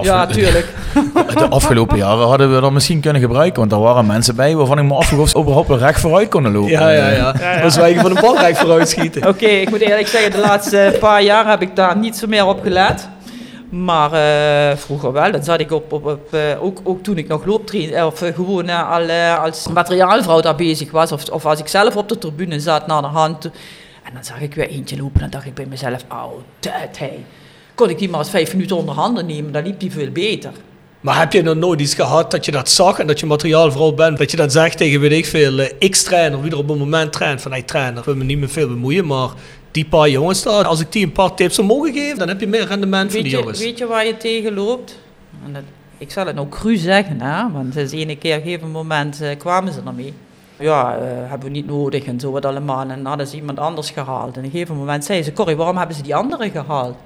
Ja, 0.03 0.27
tuurlijk. 0.27 0.67
De 1.39 1.49
afgelopen 1.49 1.97
jaren 1.97 2.27
hadden 2.29 2.55
we 2.55 2.61
dat 2.61 2.73
misschien 2.73 3.01
kunnen 3.01 3.23
gebruiken. 3.23 3.59
Want 3.61 3.73
er 3.73 3.81
waren 3.81 4.07
mensen 4.07 4.37
bij 4.37 4.55
waarvan 4.55 4.79
ik 4.79 4.85
me 4.85 4.95
afvroeg 4.95 5.21
of 5.21 5.29
ze 5.29 5.39
überhaupt 5.39 5.69
wel 5.69 5.79
recht 5.79 6.01
vooruit 6.01 6.29
konden 6.29 6.53
lopen. 6.53 6.71
Ja, 6.71 6.91
ja, 6.91 7.09
ja. 7.09 7.61
Dan 7.61 7.71
zwijgen 7.71 8.03
van 8.03 8.11
een 8.11 8.21
bal 8.23 8.39
recht 8.39 8.59
vooruit 8.59 8.89
schieten. 8.89 9.29
Oké, 9.29 9.47
ik 9.47 9.71
moet 9.71 9.81
eerlijk 9.81 10.09
zeggen, 10.09 10.31
de 10.31 10.39
laatste 10.39 10.97
paar 11.01 11.23
jaar 11.23 11.49
heb 11.49 11.63
ik 11.63 11.77
daar 11.77 11.97
niet 11.97 12.17
zo 12.17 12.27
meer 12.27 12.47
op 12.47 12.63
gelet. 12.63 13.09
Maar 13.71 14.13
eh, 14.13 14.77
vroeger 14.77 15.13
wel, 15.13 15.33
dan 15.33 15.45
zat 15.45 15.61
ik 15.61 15.73
op, 15.73 16.19
eh, 16.31 16.63
ook, 16.63 16.81
ook 16.83 17.03
toen 17.03 17.19
ik 17.19 17.29
nog 17.29 17.45
looptrain, 17.45 18.05
of 18.05 18.23
eh, 18.23 18.35
gewoon 18.35 18.69
al 18.69 19.11
als 19.39 19.69
materiaalvrouw 19.69 20.41
daar 20.41 20.55
bezig 20.55 20.91
was, 20.91 21.13
of, 21.13 21.29
of 21.29 21.47
als 21.47 21.59
ik 21.59 21.69
zelf 21.69 21.97
op 21.97 22.09
de 22.09 22.19
tribune 22.19 22.61
zat 22.61 22.87
naar 22.87 23.03
de 23.03 23.09
hand. 23.09 23.45
En 24.03 24.15
dan 24.15 24.25
zag 24.25 24.41
ik 24.41 24.55
weer 24.55 24.69
eentje 24.69 24.97
lopen, 24.97 25.21
dan 25.21 25.31
dacht 25.31 25.47
ik 25.47 25.55
bij 25.55 25.67
mezelf, 25.67 26.05
oh, 26.09 26.33
dat 26.61 26.99
hij. 26.99 27.25
Kon 27.75 27.91
ik 27.91 27.99
die 27.99 28.09
maar 28.09 28.21
eens 28.21 28.31
vijf 28.31 28.53
minuten 28.53 28.77
onder 28.77 28.95
handen 28.95 29.27
nemen, 29.27 29.53
dan 29.53 29.63
liep 29.63 29.81
die 29.81 29.93
veel 29.93 30.11
beter. 30.11 30.53
Maar 31.01 31.19
heb 31.19 31.33
je 31.33 31.43
nog 31.43 31.57
nooit 31.57 31.81
iets 31.81 31.95
gehad 31.95 32.31
dat 32.31 32.45
je 32.45 32.51
dat 32.51 32.69
zag 32.69 32.99
en 32.99 33.07
dat 33.07 33.21
je 33.21 33.27
materiaalvrouw 33.27 33.93
bent? 33.93 34.19
Dat 34.19 34.31
je 34.31 34.37
dat 34.37 34.53
zegt 34.53 34.77
tegen, 34.77 35.01
weet 35.01 35.13
ik 35.13 35.27
veel, 35.27 35.69
X-trainer, 35.91 36.41
wie 36.41 36.51
er 36.51 36.59
op 36.59 36.71
een 36.71 36.79
moment 36.79 37.13
traint. 37.13 37.43
Van, 37.43 37.51
hey 37.51 37.63
trainer, 37.63 37.99
ik 37.99 38.05
wil 38.05 38.17
me 38.17 38.25
niet 38.25 38.39
meer 38.39 38.49
veel 38.49 38.69
bemoeien, 38.69 39.07
maar 39.07 39.29
die 39.71 39.85
paar 39.85 40.09
jongens 40.09 40.43
daar, 40.43 40.65
als 40.65 40.81
ik 40.81 40.93
die 40.93 41.05
een 41.05 41.13
paar 41.13 41.35
tips 41.35 41.55
zou 41.55 41.67
mogen 41.67 41.93
geven, 41.93 42.19
dan 42.19 42.29
heb 42.29 42.41
je 42.41 42.47
meer 42.47 42.67
rendement 42.67 43.13
Weet 43.13 43.23
die 43.23 43.31
je, 43.31 43.39
jongens. 43.39 43.59
weet 43.59 43.79
je 43.79 43.87
waar 43.87 44.07
je 44.07 44.17
tegen 44.17 44.55
loopt? 44.55 44.99
En 45.47 45.53
dat, 45.53 45.63
ik 45.99 46.11
zal 46.11 46.27
het 46.27 46.35
nou 46.35 46.49
cru 46.49 46.77
zeggen, 46.77 47.21
hè? 47.21 47.51
want 47.53 47.77
is 47.77 47.93
ene 47.93 48.17
keer, 48.17 48.37
op 48.37 48.43
een 48.43 48.47
gegeven 48.49 48.71
moment 48.71 49.21
eh, 49.21 49.39
kwamen 49.39 49.73
ze 49.73 49.81
ermee. 49.87 50.15
Ja, 50.59 50.97
eh, 50.97 51.03
hebben 51.03 51.47
we 51.47 51.55
niet 51.55 51.67
nodig 51.67 52.05
en 52.05 52.21
zo 52.21 52.31
wat 52.31 52.45
allemaal. 52.45 52.89
En 52.89 53.07
hadden 53.07 53.27
ze 53.27 53.37
iemand 53.37 53.59
anders 53.59 53.91
gehaald. 53.91 54.33
En 54.33 54.39
op 54.39 54.45
een 54.45 54.51
gegeven 54.51 54.77
moment 54.77 55.05
zei 55.05 55.23
ze, 55.23 55.33
Corrie, 55.33 55.57
waarom 55.57 55.77
hebben 55.77 55.97
ze 55.97 56.03
die 56.03 56.15
andere 56.15 56.51
gehaald? 56.51 56.97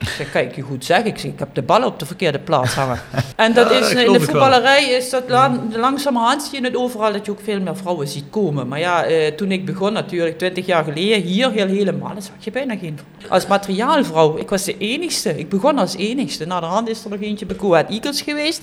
Ik 0.00 0.08
zeg, 0.08 0.30
kijk 0.30 0.54
je 0.54 0.62
goed 0.62 0.84
zeg. 0.84 1.02
Ik 1.04 1.18
zeg, 1.18 1.30
ik 1.32 1.38
heb 1.38 1.54
de 1.54 1.62
bal 1.62 1.84
op 1.84 1.98
de 1.98 2.06
verkeerde 2.06 2.38
plaats 2.38 2.74
hangen. 2.74 3.00
En 3.36 3.52
dat 3.52 3.70
Ja, 3.70 3.78
is, 3.78 3.90
in 3.90 3.96
de 3.96 4.04
wel. 4.04 4.20
voetballerij 4.20 4.84
is 4.90 5.10
dat 5.10 5.22
la- 5.28 5.60
langzamerhand 5.72 6.42
zie 6.42 6.60
je 6.60 6.66
het 6.66 6.76
overal 6.76 7.12
dat 7.12 7.24
je 7.26 7.32
ook 7.32 7.40
veel 7.42 7.60
meer 7.60 7.76
vrouwen 7.76 8.08
ziet 8.08 8.24
komen. 8.30 8.68
Maar 8.68 8.78
ja, 8.78 9.04
eh, 9.04 9.32
toen 9.32 9.50
ik 9.52 9.64
begon 9.64 9.92
natuurlijk, 9.92 10.38
20 10.38 10.66
jaar 10.66 10.84
geleden, 10.84 11.20
hier 11.22 11.50
heel 11.50 11.66
helemaal, 11.66 12.12
zag 12.18 12.32
je 12.38 12.50
bijna 12.50 12.76
geen 12.76 12.98
vrouw. 13.18 13.30
Als 13.30 13.46
materiaalvrouw, 13.46 14.36
ik 14.36 14.48
was 14.48 14.64
de 14.64 14.78
enigste. 14.78 15.38
Ik 15.38 15.48
begon 15.48 15.78
als 15.78 15.96
enigste. 15.96 16.46
Na 16.46 16.60
de 16.60 16.66
hand 16.66 16.88
is 16.88 17.04
er 17.04 17.10
nog 17.10 17.20
eentje 17.20 17.46
bij 17.46 17.56
Coat 17.56 17.88
Eagles 17.90 18.20
geweest. 18.22 18.62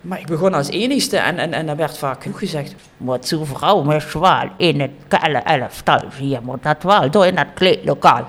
Maar 0.00 0.20
ik 0.20 0.26
begon 0.26 0.54
als 0.54 0.68
enigste 0.68 1.16
en, 1.16 1.38
en, 1.38 1.52
en 1.52 1.68
er 1.68 1.76
werd 1.76 1.98
vaak 1.98 2.22
genoeg 2.22 2.38
gezegd. 2.38 2.74
Wat 2.96 3.28
zo'n 3.28 3.46
vrouw 3.46 3.82
met 3.82 4.02
zwaar 4.02 4.52
in 4.56 4.80
het 4.80 4.90
kale 5.08 5.38
elftal 5.38 6.02
je, 6.20 6.38
moet 6.42 6.62
dat 6.62 6.82
wel 6.82 7.10
door 7.10 7.26
in 7.26 7.34
dat 7.34 7.46
kleedlokaal. 7.54 8.28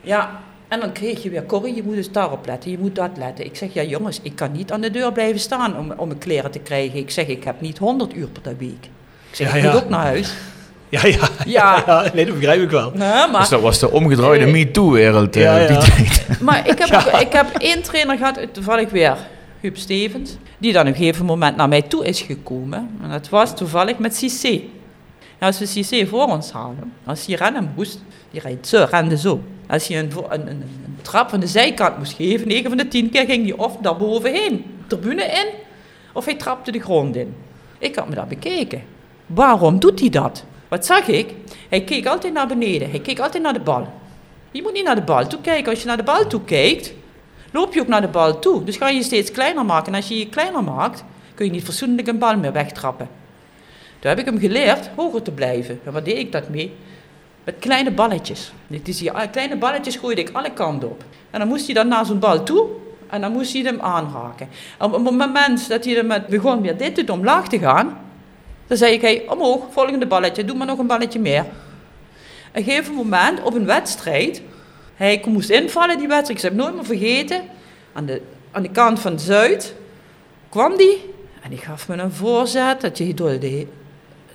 Ja, 0.00 0.40
en 0.70 0.80
dan 0.80 0.92
kreeg 0.92 1.22
je 1.22 1.30
weer, 1.30 1.46
Corrie, 1.46 1.74
je 1.74 1.82
moet 1.82 1.94
dus 1.94 2.12
daarop 2.12 2.46
letten, 2.46 2.70
je 2.70 2.78
moet 2.78 2.94
dat 2.94 3.10
letten. 3.16 3.44
Ik 3.44 3.56
zeg, 3.56 3.72
ja 3.72 3.82
jongens, 3.82 4.20
ik 4.22 4.36
kan 4.36 4.52
niet 4.52 4.72
aan 4.72 4.80
de 4.80 4.90
deur 4.90 5.12
blijven 5.12 5.40
staan 5.40 5.76
om, 5.78 5.92
om 5.96 6.06
mijn 6.08 6.18
kleren 6.18 6.50
te 6.50 6.58
krijgen. 6.58 6.98
Ik 6.98 7.10
zeg, 7.10 7.26
ik 7.26 7.44
heb 7.44 7.60
niet 7.60 7.78
100 7.78 8.16
uur 8.16 8.28
per 8.42 8.56
week. 8.58 8.84
Ik 9.30 9.36
zeg, 9.36 9.50
Ja, 9.50 9.54
ik 9.56 9.62
ja. 9.62 9.72
moet 9.72 9.82
ook 9.82 9.88
naar 9.88 10.04
huis. 10.04 10.32
Ja, 10.88 11.06
ja. 11.06 11.28
Ja. 11.46 11.82
ja. 11.86 12.10
Nee, 12.14 12.26
dat 12.26 12.34
begrijp 12.34 12.62
ik 12.62 12.70
wel. 12.70 12.90
Nee, 12.94 13.08
maar, 13.08 13.40
Dus 13.40 13.48
dat 13.48 13.60
was 13.60 13.78
de 13.78 13.90
omgedraaide 13.90 14.44
Eh, 14.44 14.52
MeToo-wereld 14.52 15.36
eh, 15.36 15.42
ja, 15.42 15.66
die 15.66 15.76
ja. 15.76 15.80
tijd. 15.82 16.26
maar 16.40 16.68
ik 16.68 16.78
heb, 16.78 16.92
ook, 16.92 17.20
ik 17.20 17.32
heb 17.32 17.46
één 17.58 17.82
trainer 17.82 18.16
gehad, 18.16 18.38
toevallig 18.52 18.90
weer, 18.90 19.16
Huub 19.60 19.76
Stevens, 19.76 20.36
die 20.58 20.72
dan 20.72 20.82
op 20.82 20.88
een 20.88 20.94
gegeven 20.94 21.24
moment 21.24 21.56
naar 21.56 21.68
mij 21.68 21.82
toe 21.82 22.04
is 22.04 22.20
gekomen. 22.20 22.90
En 23.02 23.10
dat 23.10 23.28
was 23.28 23.56
toevallig 23.56 23.98
met 23.98 24.16
Cissé. 24.16 24.60
Ja, 25.40 25.46
als 25.46 25.58
we 25.58 25.66
Cissé 25.66 26.06
voor 26.06 26.26
ons 26.26 26.50
hadden, 26.50 26.92
als 27.04 27.26
hij 27.26 27.34
rennen 27.34 27.72
moest, 27.76 28.02
die 28.30 28.40
rijdt 28.40 28.66
zo, 28.66 28.86
rende 28.90 29.18
zo. 29.18 29.40
Als 29.68 29.88
een, 29.88 30.12
een, 30.28 30.48
een 30.48 30.98
trap 31.02 31.30
van 31.30 31.40
de 31.40 31.46
zijkant 31.46 31.98
moest 31.98 32.12
geven, 32.12 32.48
9 32.48 32.68
van 32.68 32.76
de 32.78 32.88
10 32.88 33.10
keer 33.10 33.24
ging 33.24 33.44
hij 33.44 33.56
of 33.56 33.76
daar 33.76 33.96
bovenheen, 33.96 34.64
tribune 34.86 35.24
in, 35.24 35.46
of 36.12 36.24
hij 36.24 36.34
trapte 36.34 36.72
de 36.72 36.80
grond 36.80 37.16
in. 37.16 37.34
Ik 37.78 37.96
had 37.96 38.08
me 38.08 38.14
dat 38.14 38.28
bekeken. 38.28 38.82
Waarom 39.26 39.78
doet 39.78 40.00
hij 40.00 40.08
dat? 40.08 40.44
Wat 40.68 40.86
zag 40.86 41.06
ik? 41.06 41.34
Hij 41.68 41.84
keek 41.84 42.06
altijd 42.06 42.32
naar 42.32 42.46
beneden, 42.46 42.90
hij 42.90 43.00
keek 43.00 43.20
altijd 43.20 43.42
naar 43.42 43.52
de 43.52 43.60
bal. 43.60 43.88
Je 44.50 44.62
moet 44.62 44.72
niet 44.72 44.84
naar 44.84 44.94
de 44.94 45.02
bal 45.02 45.26
toe 45.26 45.40
kijken. 45.40 45.70
Als 45.70 45.80
je 45.80 45.86
naar 45.86 45.96
de 45.96 46.02
bal 46.02 46.26
toe 46.26 46.44
kijkt, 46.44 46.92
loop 47.52 47.74
je 47.74 47.80
ook 47.80 47.88
naar 47.88 48.00
de 48.00 48.08
bal 48.08 48.38
toe. 48.38 48.64
Dus 48.64 48.76
ga 48.76 48.88
je 48.88 48.96
je 48.96 49.02
steeds 49.02 49.30
kleiner 49.30 49.64
maken. 49.64 49.92
En 49.92 49.98
als 49.98 50.08
je 50.08 50.18
je 50.18 50.28
kleiner 50.28 50.64
maakt, 50.64 51.04
kun 51.34 51.46
je 51.46 51.52
niet 51.52 51.64
fatsoenlijk 51.64 52.08
een 52.08 52.18
bal 52.18 52.36
meer 52.36 52.52
wegtrappen. 52.52 53.08
Toen 53.98 54.10
heb 54.10 54.18
ik 54.18 54.24
hem 54.24 54.38
geleerd 54.38 54.90
hoger 54.96 55.22
te 55.22 55.30
blijven. 55.30 55.80
En 55.84 55.92
wat 55.92 56.04
deed 56.04 56.16
ik 56.16 56.32
dat 56.32 56.48
mee? 56.48 56.72
Met 57.44 57.54
kleine 57.58 57.90
balletjes. 57.90 58.52
Dus 58.66 58.98
die 58.98 59.10
kleine 59.30 59.56
balletjes 59.56 59.96
gooide 59.96 60.20
ik 60.20 60.30
alle 60.32 60.52
kanten 60.52 60.90
op. 60.90 61.04
En 61.30 61.38
dan 61.38 61.48
moest 61.48 61.64
hij 61.64 61.74
dan 61.74 61.88
naar 61.88 62.06
zo'n 62.06 62.18
bal 62.18 62.42
toe. 62.42 62.68
En 63.10 63.20
dan 63.20 63.32
moest 63.32 63.52
hij 63.52 63.62
hem 63.62 63.80
aanraken. 63.80 64.48
En 64.78 64.86
op 64.86 64.92
het 64.92 65.02
moment 65.02 65.68
dat 65.68 65.84
hij 65.84 66.02
met 66.02 66.26
begon 66.26 66.60
weer 66.60 66.76
dit 66.76 66.96
doet 66.96 67.10
omlaag 67.10 67.48
te 67.48 67.58
gaan. 67.58 67.98
Dan 68.66 68.76
zei 68.76 68.92
ik, 68.92 69.00
hey, 69.00 69.24
omhoog, 69.28 69.64
volgende 69.70 70.06
balletje, 70.06 70.44
doe 70.44 70.56
maar 70.56 70.66
nog 70.66 70.78
een 70.78 70.86
balletje 70.86 71.20
meer. 71.20 71.44
Op 72.54 72.66
een 72.66 72.94
moment, 72.94 73.42
op 73.42 73.54
een 73.54 73.66
wedstrijd, 73.66 74.42
hij 74.94 75.22
moest 75.26 75.50
invallen 75.50 75.98
die 75.98 76.08
wedstrijd, 76.08 76.42
ik 76.42 76.50
heb 76.50 76.54
nooit 76.54 76.74
meer 76.74 76.84
vergeten. 76.84 77.42
Aan 77.92 78.06
de, 78.06 78.22
aan 78.50 78.62
de 78.62 78.70
kant 78.70 79.00
van 79.00 79.18
Zuid 79.18 79.74
kwam 80.48 80.76
die 80.76 81.10
en 81.42 81.50
die 81.50 81.58
gaf 81.58 81.88
me 81.88 81.96
een 81.96 82.12
voorzet 82.12 82.80
dat 82.80 82.98
je 82.98 83.14
door 83.14 83.38
de, 83.38 83.66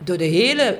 door 0.03 0.17
de 0.17 0.23
hele 0.23 0.77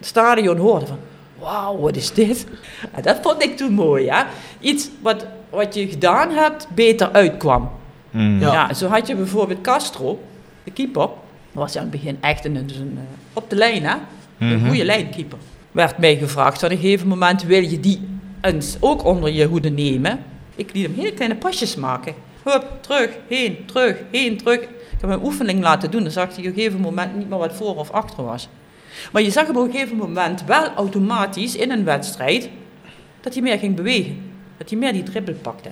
stadion 0.00 0.56
hoorde 0.56 0.86
van, 0.86 0.98
wauw, 1.40 1.78
wat 1.78 1.96
is 1.96 2.12
dit? 2.12 2.46
En 2.92 3.02
dat 3.02 3.18
vond 3.22 3.42
ik 3.42 3.56
toen 3.56 3.72
mooi, 3.72 4.10
hè. 4.10 4.22
Iets 4.60 4.90
wat, 5.02 5.26
wat 5.50 5.74
je 5.74 5.88
gedaan 5.88 6.30
hebt, 6.30 6.68
beter 6.74 7.12
uitkwam. 7.12 7.70
Mm. 8.10 8.40
Ja. 8.40 8.52
Ja. 8.52 8.74
zo 8.74 8.88
had 8.88 9.06
je 9.06 9.14
bijvoorbeeld 9.14 9.60
Castro, 9.60 10.20
de 10.64 10.70
keeper. 10.70 11.08
Was 11.52 11.76
aan 11.76 11.82
het 11.82 11.90
begin 11.90 12.18
echt 12.20 12.44
een, 12.44 12.56
een, 12.56 12.70
een, 12.80 12.98
eh, 12.98 13.02
op 13.32 13.50
de 13.50 13.56
lijn, 13.56 13.82
hè? 13.84 13.94
Een 14.38 14.66
goede 14.66 14.84
lijnkeeper. 14.84 15.38
Werd 15.72 15.98
mij 15.98 16.16
gevraagd, 16.16 16.62
op 16.62 16.70
een 16.70 16.76
gegeven 16.76 17.08
moment 17.08 17.42
wil 17.42 17.62
je 17.62 17.80
die 17.80 18.08
eens 18.40 18.76
ook 18.80 19.04
onder 19.04 19.30
je 19.30 19.46
hoede 19.46 19.70
nemen. 19.70 20.18
Ik 20.54 20.74
liet 20.74 20.86
hem 20.86 20.94
hele 20.94 21.12
kleine 21.12 21.36
pasjes 21.36 21.76
maken. 21.76 22.14
Hup, 22.42 22.64
terug, 22.80 23.10
heen, 23.28 23.58
terug, 23.66 23.96
heen, 24.10 24.36
terug. 24.36 24.60
Ik 24.60 24.68
heb 24.90 25.10
hem 25.10 25.10
een 25.10 25.24
oefening 25.24 25.62
laten 25.62 25.90
doen, 25.90 26.02
dan 26.02 26.12
zag 26.12 26.28
hij 26.28 26.38
op 26.38 26.44
een 26.44 26.52
gegeven 26.54 26.80
moment 26.80 27.16
niet 27.16 27.28
meer 27.28 27.38
wat 27.38 27.52
voor 27.52 27.76
of 27.76 27.90
achter 27.90 28.24
was. 28.24 28.48
Maar 29.12 29.22
je 29.22 29.30
zag 29.30 29.48
op 29.48 29.56
een 29.56 29.70
gegeven 29.70 29.96
moment 29.96 30.44
wel 30.44 30.66
automatisch 30.74 31.56
in 31.56 31.70
een 31.70 31.84
wedstrijd 31.84 32.48
dat 33.20 33.34
hij 33.34 33.42
meer 33.42 33.58
ging 33.58 33.76
bewegen. 33.76 34.22
Dat 34.56 34.70
hij 34.70 34.78
meer 34.78 34.92
die 34.92 35.02
dribbel 35.02 35.34
pakte. 35.34 35.68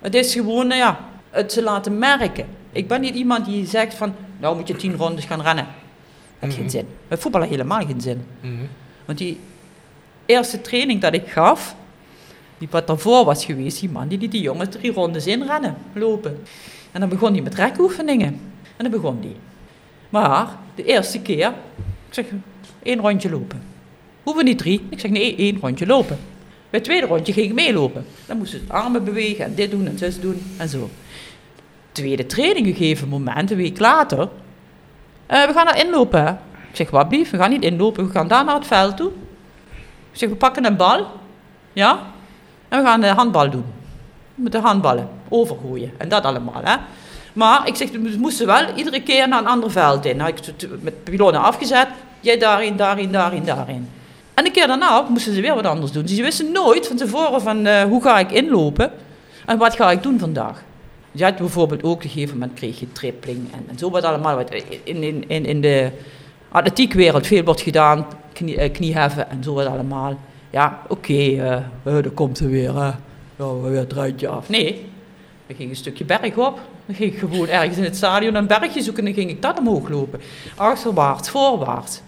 Het 0.00 0.14
is 0.14 0.32
gewoon, 0.32 0.66
nou 0.66 0.80
ja, 0.80 1.08
het 1.30 1.52
ze 1.52 1.62
laten 1.62 1.98
merken. 1.98 2.46
Ik 2.72 2.88
ben 2.88 3.00
niet 3.00 3.14
iemand 3.14 3.44
die 3.44 3.66
zegt 3.66 3.94
van, 3.94 4.14
nou 4.38 4.56
moet 4.56 4.68
je 4.68 4.76
tien 4.76 4.96
rondes 4.96 5.24
gaan 5.24 5.42
rennen. 5.42 5.64
Dat 5.64 5.74
heeft 6.38 6.56
geen 6.56 6.70
zin. 6.70 6.86
Met 7.08 7.20
voetballen 7.20 7.48
helemaal 7.48 7.86
geen 7.86 8.00
zin. 8.00 8.26
Want 9.04 9.18
die 9.18 9.38
eerste 10.26 10.60
training 10.60 11.00
dat 11.00 11.14
ik 11.14 11.28
gaf, 11.28 11.76
die 12.58 12.68
wat 12.70 12.86
daarvoor 12.86 13.24
was 13.24 13.44
geweest, 13.44 13.80
die 13.80 13.90
man 13.90 14.08
die 14.08 14.18
liet 14.18 14.30
die 14.30 14.42
jongens 14.42 14.68
drie 14.70 14.92
rondes 14.92 15.26
inrennen, 15.26 15.76
lopen. 15.92 16.42
En 16.92 17.00
dan 17.00 17.08
begon 17.08 17.32
hij 17.32 17.42
met 17.42 17.54
rekoefeningen. 17.54 18.40
En 18.76 18.90
dan 18.90 18.90
begon 18.90 19.18
hij. 19.20 19.36
Maar 20.08 20.48
de 20.74 20.84
eerste 20.84 21.20
keer, 21.20 21.48
ik 22.08 22.14
zeg, 22.14 22.26
één 22.84 23.00
rondje 23.00 23.30
lopen. 23.30 23.62
Hoeven 24.22 24.44
niet 24.44 24.58
drie. 24.58 24.86
Ik 24.88 25.00
zeg, 25.00 25.10
nee, 25.10 25.36
één 25.36 25.58
rondje 25.60 25.86
lopen. 25.86 26.18
Bij 26.70 26.82
het 26.82 26.84
tweede 26.84 27.06
rondje 27.06 27.32
ging 27.32 27.46
ik 27.46 27.54
meelopen. 27.54 28.06
Dan 28.26 28.36
moesten 28.36 28.60
ze 28.66 28.72
armen 28.72 29.04
bewegen 29.04 29.44
en 29.44 29.54
dit 29.54 29.70
doen 29.70 29.86
en 29.86 29.98
zus 29.98 30.20
doen 30.20 30.42
en 30.56 30.68
zo. 30.68 30.90
Tweede 31.92 32.26
training, 32.26 32.66
gegeven 32.66 33.08
moment, 33.08 33.50
een 33.50 33.56
week 33.56 33.78
later. 33.78 34.28
eh, 35.26 35.46
we 35.46 35.52
gaan 35.52 35.64
naar 35.64 35.78
inlopen. 35.84 36.38
Ik 36.70 36.76
zeg, 36.76 36.90
wat 36.90 37.08
blief? 37.08 37.30
We 37.30 37.36
gaan 37.36 37.50
niet 37.50 37.62
inlopen, 37.62 38.06
we 38.06 38.12
gaan 38.12 38.28
daar 38.28 38.44
naar 38.44 38.54
het 38.54 38.66
veld 38.66 38.96
toe. 38.96 39.10
Ik 40.12 40.18
zeg, 40.18 40.28
we 40.28 40.34
pakken 40.34 40.64
een 40.64 40.76
bal. 40.76 41.06
Ja? 41.72 42.02
En 42.68 42.78
we 42.78 42.86
gaan 42.86 43.00
de 43.00 43.06
handbal 43.06 43.50
doen. 43.50 43.64
Met 44.34 44.52
de 44.52 44.58
handballen 44.58 45.08
overgooien. 45.28 45.92
En 45.96 46.08
dat 46.08 46.24
allemaal, 46.24 46.60
hè. 46.64 46.76
Maar 47.32 47.68
ik 47.68 47.76
zeg, 47.76 47.90
we 47.90 48.16
moesten 48.18 48.46
wel 48.46 48.74
iedere 48.76 49.02
keer 49.02 49.28
naar 49.28 49.38
een 49.38 49.46
ander 49.46 49.70
veld 49.70 50.04
in. 50.04 50.16
Nou, 50.16 50.30
ik 50.30 50.66
met 50.80 51.04
pilonen 51.04 51.40
afgezet. 51.40 51.88
Jij 52.24 52.38
daarin, 52.38 52.76
daarin, 52.76 53.12
daarin, 53.12 53.44
daarin. 53.44 53.88
En 54.34 54.44
de 54.44 54.50
keer 54.50 54.66
daarna 54.66 55.06
moesten 55.08 55.34
ze 55.34 55.40
weer 55.40 55.54
wat 55.54 55.66
anders 55.66 55.92
doen. 55.92 56.02
Dus 56.02 56.14
ze 56.14 56.22
wisten 56.22 56.52
nooit 56.52 56.86
van 56.86 56.96
tevoren 56.96 57.40
van 57.40 57.66
eh, 57.66 57.82
hoe 57.82 58.02
ga 58.02 58.18
ik 58.18 58.32
inlopen 58.32 58.92
en 59.46 59.58
wat 59.58 59.76
ga 59.76 59.90
ik 59.90 60.02
doen 60.02 60.18
vandaag. 60.18 60.62
Je 61.12 61.24
had 61.24 61.36
bijvoorbeeld 61.36 61.82
ook 61.82 61.92
op 61.92 62.02
een 62.02 62.10
gegeven 62.10 62.38
moment 62.38 62.54
kreeg 62.58 62.80
je 62.80 62.92
tripling 62.92 63.52
en, 63.52 63.64
en 63.68 63.78
zo 63.78 63.90
wat 63.90 64.04
allemaal. 64.04 64.36
Wat 64.36 64.54
in, 64.84 65.24
in, 65.28 65.46
in, 65.46 65.60
de 65.60 65.90
atletiekwereld 66.48 67.26
veel 67.26 67.44
wordt 67.44 67.60
gedaan, 67.60 68.06
knie, 68.32 68.56
eh, 68.56 68.72
knieheffen 68.72 69.30
en 69.30 69.42
zo 69.42 69.54
wat 69.54 69.66
allemaal. 69.66 70.18
Ja, 70.50 70.80
oké, 70.88 71.12
eh 71.12 71.56
eh, 71.84 72.04
komt 72.14 72.38
er 72.38 72.50
weer, 72.50 72.72
weer 73.36 73.78
het 73.78 73.92
ruitje 73.92 74.28
af. 74.28 74.48
Nee, 74.48 74.86
dan 75.46 75.56
ging 75.56 75.70
een 75.70 75.76
stukje 75.76 76.04
berg 76.04 76.36
op. 76.36 76.60
Dan 76.86 76.94
ging 76.94 77.12
ik 77.12 77.18
gewoon 77.18 77.48
ergens 77.48 77.76
in 77.76 77.84
het 77.84 77.96
stadion 77.96 78.34
een 78.34 78.46
bergje 78.46 78.82
zoeken 78.82 79.06
en 79.06 79.14
dan 79.14 79.22
ging 79.22 79.30
ik 79.30 79.42
dat 79.42 79.58
omhoog 79.58 79.88
lopen. 79.88 80.20
Achterwaarts, 80.56 81.30
voorwaarts. 81.30 82.00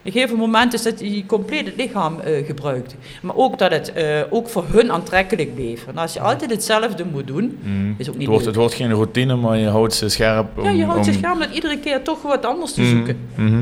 Op 0.00 0.06
een 0.06 0.12
gegeven 0.12 0.36
moment 0.36 0.72
is 0.72 0.82
dat 0.82 1.00
je 1.00 1.26
compleet 1.26 1.66
het 1.66 1.76
lichaam 1.76 2.20
eh, 2.20 2.46
gebruikt. 2.46 2.94
Maar 3.22 3.36
ook 3.36 3.58
dat 3.58 3.70
het 3.70 3.92
eh, 3.92 4.20
ook 4.30 4.48
voor 4.48 4.64
hun 4.68 4.92
aantrekkelijk 4.92 5.54
bleef. 5.54 5.86
En 5.86 5.96
als 5.98 6.12
je 6.12 6.20
altijd 6.20 6.50
hetzelfde 6.50 7.04
moet 7.04 7.26
doen, 7.26 7.58
Mm. 7.62 7.94
is 7.98 8.08
ook 8.08 8.12
niet 8.14 8.22
Het 8.22 8.30
wordt, 8.30 8.44
het 8.46 8.54
wordt 8.54 8.74
geen 8.74 8.90
routine, 8.92 9.36
maar 9.36 9.56
je 9.58 9.68
houdt 9.68 9.94
ze 9.94 10.08
scherp. 10.08 10.58
Om, 10.58 10.64
Ja, 10.64 10.70
je 10.70 10.84
houdt 10.84 11.04
je 11.06 11.10
om- 11.12 11.18
scherm 11.18 11.38
met 11.38 11.50
iedere 11.54 11.78
keer 11.78 12.02
toch 12.02 12.22
wat 12.22 12.44
anders 12.44 12.72
te 12.72 12.80
Mm, 12.80 12.88
zoeken. 12.88 13.18
mhm. 13.34 13.56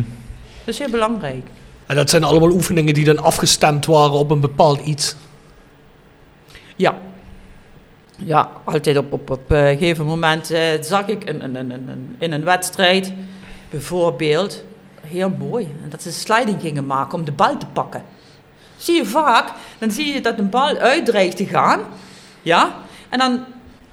Dat 0.64 0.74
is 0.74 0.78
heel 0.78 0.90
belangrijk. 0.90 1.46
En 1.86 1.96
dat 1.96 2.10
zijn 2.10 2.24
allemaal 2.24 2.50
oefeningen 2.50 2.94
die 2.94 3.04
dan 3.04 3.18
afgestemd 3.18 3.86
waren 3.86 4.12
op 4.12 4.30
een 4.30 4.40
bepaald 4.40 4.80
iets. 4.80 5.16
Ja. 6.76 6.98
Ja, 8.24 8.50
altijd 8.64 8.96
op, 8.96 9.12
op, 9.12 9.30
op 9.30 9.50
een 9.50 9.76
gegeven 9.78 10.06
moment 10.06 10.50
eh, 10.50 10.60
zag 10.80 11.06
ik 11.08 11.28
een, 11.28 11.44
een, 11.44 11.54
een, 11.54 11.70
een, 11.70 11.88
een- 11.88 12.16
in 12.18 12.32
een 12.32 12.44
wedstrijd 12.44 13.12
bijvoorbeeld, 13.70 14.64
heel 15.10 15.32
mooi, 15.38 15.64
en 15.82 15.90
dat 15.90 16.02
ze 16.02 16.12
sliding 16.12 16.60
gingen 16.60 16.86
maken 16.86 17.18
om 17.18 17.24
de 17.24 17.32
bal 17.32 17.56
te 17.56 17.66
pakken. 17.66 18.02
Zie 18.76 18.94
je 18.94 19.04
vaak, 19.04 19.52
dan 19.78 19.90
zie 19.90 20.12
je 20.12 20.20
dat 20.20 20.38
een 20.38 20.50
bal 20.50 20.76
uitdreigt 20.76 21.36
te 21.36 21.46
gaan, 21.46 21.80
ja, 22.42 22.74
en 23.08 23.18
dan 23.18 23.44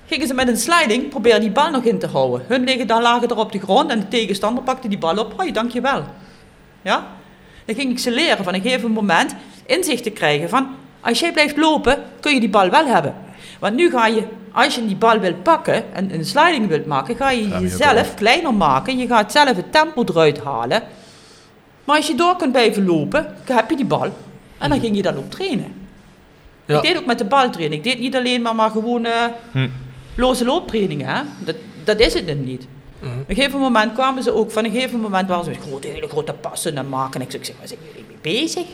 gingen 0.06 0.28
ze 0.28 0.34
met 0.34 0.48
een 0.48 0.58
sliding 0.58 1.10
proberen 1.10 1.40
die 1.40 1.52
bal 1.52 1.72
nog 1.72 1.84
in 1.84 2.00
te 2.00 2.08
houden. 2.08 2.46
Hun 2.48 2.64
liggen 2.64 2.88
dan 2.88 3.02
lagen 3.02 3.30
er 3.30 3.38
op 3.38 3.52
de 3.52 3.60
grond 3.60 3.92
en 3.92 4.00
de 4.00 4.08
tegenstander 4.08 4.64
pakte 4.64 4.88
die 4.88 4.98
bal 4.98 5.18
op, 5.18 5.34
hoi, 5.38 5.52
dankjewel. 5.52 6.04
Ja? 6.82 7.08
Dan 7.66 7.76
ging 7.76 7.92
ik 7.92 8.00
ze 8.00 8.12
leren 8.12 8.44
van 8.44 8.54
een 8.54 8.62
gegeven 8.62 8.92
moment 8.92 9.36
inzicht 9.66 10.04
te 10.04 10.10
krijgen 10.10 10.50
van, 10.50 10.68
als 11.02 11.20
jij 11.20 11.32
blijft 11.32 11.58
lopen, 11.58 12.04
kun 12.20 12.34
je 12.34 12.40
die 12.40 12.50
bal 12.50 12.70
wel 12.70 12.86
hebben. 12.86 13.16
Want 13.60 13.76
nu 13.76 13.90
ga 13.90 14.08
je, 14.08 14.28
als 14.52 14.76
je 14.76 14.86
die 14.86 14.96
bal 14.96 15.20
wilt 15.20 15.44
pakken 15.44 15.94
en 15.94 16.14
een 16.14 16.26
sliding 16.26 16.68
wilt 16.68 16.86
maken, 16.86 17.16
ga 17.16 17.30
je 17.30 17.48
jezelf 17.48 18.14
kleiner 18.14 18.54
maken. 18.54 18.98
Je 18.98 19.08
gaat 19.08 19.32
zelf 19.32 19.56
het 19.56 19.72
tempo 19.72 20.04
eruit 20.04 20.44
halen. 20.44 20.84
Maar 21.86 21.96
als 21.96 22.08
je 22.08 22.16
door 22.16 22.36
kunt 22.36 22.52
blijven 22.52 22.86
lopen, 22.86 23.36
dan 23.46 23.56
heb 23.56 23.70
je 23.70 23.76
die 23.76 23.86
bal. 23.86 24.10
En 24.58 24.70
dan 24.70 24.80
ging 24.80 24.96
je 24.96 25.02
dan 25.02 25.18
ook 25.18 25.30
trainen. 25.30 25.74
Ja. 26.66 26.76
Ik 26.78 26.82
deed 26.84 26.98
ook 26.98 27.06
met 27.06 27.18
de 27.18 27.26
bal 27.26 27.50
trainen. 27.50 27.78
Ik 27.78 27.84
deed 27.84 28.00
niet 28.00 28.16
alleen 28.16 28.42
maar, 28.42 28.56
maar 28.56 28.70
gewoon 28.70 29.08
Hm. 29.52 29.68
loze 30.16 30.46
looptrainingen. 30.46 31.08
Hè? 31.08 31.22
Dat, 31.40 31.56
dat 31.84 32.00
is 32.00 32.14
het 32.14 32.28
dan 32.28 32.44
niet. 32.44 32.68
Op 33.02 33.30
een 33.30 33.36
gegeven 33.36 33.60
moment 33.60 33.94
kwamen 33.94 34.24
ze 34.24 34.34
ook, 34.34 34.52
van 34.52 34.66
een 34.66 34.72
gegeven 34.72 35.00
moment 35.00 35.28
waren 35.28 35.44
ze 35.44 35.50
met 35.50 35.60
grote, 35.68 35.88
hele 35.88 36.08
grote 36.08 36.34
passen 36.34 36.78
aan 36.78 36.90
maken. 36.90 37.20
En 37.20 37.26
ik 37.26 37.32
zeg, 37.32 37.40
ik 37.40 37.46
zeg, 37.46 37.56
waar 37.58 37.68
zijn 37.68 37.80
jullie 37.88 38.06
mee 38.08 38.18
bezig? 38.22 38.66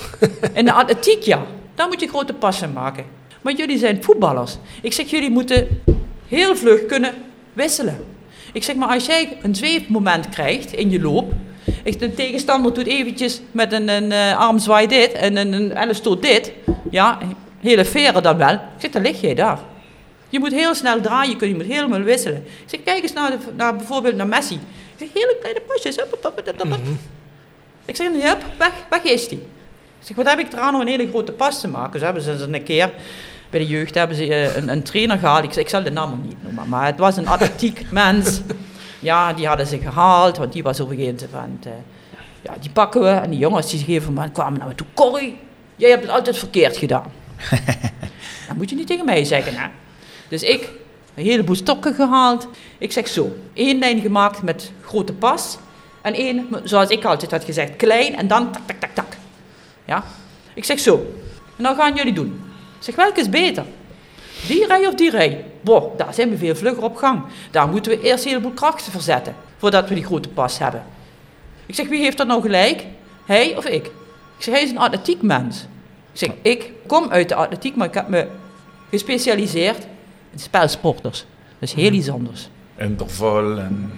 In 0.58 0.64
de 0.64 0.72
atletiek, 0.72 1.22
ja. 1.22 1.42
Daar 1.74 1.88
moet 1.88 2.00
je 2.00 2.08
grote 2.08 2.32
passen 2.34 2.72
maken. 2.72 3.04
Maar 3.42 3.52
jullie 3.54 3.78
zijn 3.78 4.04
voetballers. 4.04 4.56
Ik 4.82 4.92
zeg, 4.92 5.10
jullie 5.10 5.30
moeten 5.30 5.82
heel 6.28 6.56
vlug 6.56 6.86
kunnen 6.86 7.14
wisselen. 7.52 8.04
Ik 8.52 8.62
zeg, 8.64 8.76
maar 8.76 8.88
als 8.88 9.06
jij 9.06 9.38
een 9.42 9.54
zweefmoment 9.54 10.28
krijgt 10.28 10.72
in 10.72 10.90
je 10.90 11.00
loop... 11.00 11.32
Ik, 11.82 11.98
de 11.98 12.14
tegenstander 12.14 12.74
doet 12.74 12.86
eventjes 12.86 13.40
met 13.50 13.72
een, 13.72 13.88
een 13.88 14.12
eh, 14.12 14.38
armzwaai 14.38 14.86
dit 14.86 15.12
en 15.12 15.36
een, 15.36 15.52
een 15.52 15.74
elleboog 15.74 16.18
dit. 16.18 16.52
Ja, 16.90 17.18
hele 17.60 17.84
veren 17.84 18.22
dan 18.22 18.36
wel. 18.36 18.52
Ik 18.52 18.60
zeg, 18.78 18.90
dan 18.90 19.02
lig 19.02 19.20
jij 19.20 19.34
daar. 19.34 19.58
Je 20.28 20.38
moet 20.38 20.52
heel 20.52 20.74
snel 20.74 21.00
draaien 21.00 21.48
je 21.48 21.54
moet 21.54 21.66
helemaal 21.66 22.00
wisselen. 22.00 22.36
Ik 22.36 22.64
zeg, 22.66 22.82
kijk 22.82 23.02
eens 23.02 23.12
naar, 23.12 23.30
de, 23.30 23.38
naar 23.56 23.76
bijvoorbeeld 23.76 24.16
naar 24.16 24.26
Messi. 24.26 24.54
Ik 24.54 24.98
zeg, 24.98 25.08
hele 25.12 25.36
kleine 25.40 25.60
pasjes. 25.60 25.96
Hup, 25.96 26.10
hup, 26.10 26.22
hup, 26.22 26.46
hup, 26.46 26.70
hup. 26.70 26.80
Ik 27.84 27.96
zeg, 27.96 28.06
hup, 28.06 28.44
weg, 28.58 28.72
weg 28.90 29.02
is 29.02 29.28
die. 29.28 29.38
Ik 30.00 30.06
zeg, 30.06 30.16
wat 30.16 30.28
heb 30.28 30.38
ik 30.38 30.52
eraan 30.52 30.74
om 30.74 30.80
een 30.80 30.86
hele 30.86 31.08
grote 31.08 31.32
pas 31.32 31.60
te 31.60 31.68
maken? 31.68 31.92
Dus 31.92 32.02
hebben 32.02 32.22
ze 32.22 32.30
een 32.30 32.62
keer, 32.62 32.92
bij 33.50 33.60
de 33.60 33.66
jeugd 33.66 33.94
hebben 33.94 34.16
ze 34.16 34.34
eh, 34.34 34.56
een, 34.56 34.68
een 34.68 34.82
trainer 34.82 35.18
gehaald. 35.18 35.44
Ik, 35.44 35.52
zeg, 35.52 35.62
ik 35.62 35.68
zal 35.68 35.82
de 35.82 35.90
naam 35.90 36.20
niet 36.26 36.42
noemen, 36.42 36.68
maar 36.68 36.86
het 36.86 36.98
was 36.98 37.16
een 37.16 37.28
atletiek 37.28 37.90
mens. 37.90 38.40
Ja, 38.98 39.32
die 39.32 39.46
hadden 39.46 39.66
ze 39.66 39.78
gehaald, 39.78 40.36
want 40.36 40.52
die 40.52 40.62
was 40.62 40.80
op 40.80 40.90
een 40.90 40.96
gegeven 40.96 41.28
moment... 41.32 41.66
eh, 41.66 41.72
ja, 42.42 42.54
die 42.60 42.70
pakken 42.70 43.00
we. 43.00 43.08
En 43.08 43.30
die 43.30 43.38
jongens 43.38 43.70
die 43.70 43.78
gegeven 43.78 44.12
moment 44.12 44.32
kwamen 44.32 44.58
naar 44.58 44.68
me 44.68 44.74
toe. 44.74 44.86
Corrie, 44.94 45.38
jij 45.76 45.90
hebt 45.90 46.02
het 46.02 46.10
altijd 46.10 46.38
verkeerd 46.38 46.76
gedaan. 46.76 47.12
dat 48.48 48.56
moet 48.56 48.70
je 48.70 48.76
niet 48.76 48.86
tegen 48.86 49.04
mij 49.04 49.24
zeggen, 49.24 49.54
hè. 49.54 49.68
Dus 50.28 50.42
ik, 50.42 50.70
een 51.14 51.24
heleboel 51.24 51.54
stokken 51.54 51.94
gehaald. 51.94 52.48
Ik 52.78 52.92
zeg 52.92 53.08
zo, 53.08 53.36
één 53.52 53.78
lijn 53.78 54.00
gemaakt 54.00 54.42
met 54.42 54.72
grote 54.82 55.12
pas. 55.12 55.58
En 56.02 56.14
één, 56.14 56.48
zoals 56.64 56.88
ik 56.88 57.04
altijd 57.04 57.30
had 57.30 57.44
gezegd, 57.44 57.76
klein 57.76 58.16
en 58.16 58.28
dan 58.28 58.52
tak, 58.52 58.62
tak, 58.66 58.76
tak, 58.80 58.90
tak. 58.94 59.16
Ja? 59.84 60.04
Ik 60.54 60.64
zeg 60.64 60.78
zo, 60.78 61.06
en 61.56 61.62
dan 61.62 61.76
gaan 61.76 61.94
jullie 61.94 62.12
doen. 62.12 62.40
Ik 62.78 62.84
zeg, 62.84 62.94
welke 62.94 63.20
is 63.20 63.28
beter? 63.28 63.64
Die 64.46 64.66
rij 64.66 64.86
of 64.86 64.94
die 64.94 65.10
rij? 65.10 65.44
Boah, 65.66 65.96
daar 65.96 66.14
zijn 66.14 66.30
we 66.30 66.38
veel 66.38 66.54
vlugger 66.54 66.82
op 66.82 66.96
gang. 66.96 67.22
Daar 67.50 67.68
moeten 67.68 67.92
we 67.92 68.00
eerst 68.00 68.24
een 68.24 68.30
heleboel 68.30 68.52
krachten 68.52 68.92
verzetten, 68.92 69.34
voordat 69.56 69.88
we 69.88 69.94
die 69.94 70.04
grote 70.04 70.28
pas 70.28 70.58
hebben. 70.58 70.84
Ik 71.66 71.74
zeg, 71.74 71.88
wie 71.88 72.00
heeft 72.00 72.16
dat 72.16 72.26
nou 72.26 72.42
gelijk? 72.42 72.84
Hij 73.24 73.56
of 73.56 73.64
ik? 73.64 73.86
Ik 74.36 74.42
zeg, 74.42 74.54
hij 74.54 74.62
is 74.62 74.70
een 74.70 74.78
atletiek 74.78 75.22
mens. 75.22 75.66
Ik 76.12 76.18
zeg, 76.18 76.30
ik 76.42 76.72
kom 76.86 77.08
uit 77.08 77.28
de 77.28 77.34
atletiek, 77.34 77.76
maar 77.76 77.86
ik 77.86 77.94
heb 77.94 78.08
me 78.08 78.26
gespecialiseerd 78.90 79.86
in 80.32 80.38
spelsporters. 80.38 81.24
Dat 81.58 81.68
is 81.68 81.72
heel 81.72 81.92
iets 81.92 82.10
anders. 82.10 82.48
Interval 82.76 83.58
en... 83.58 83.92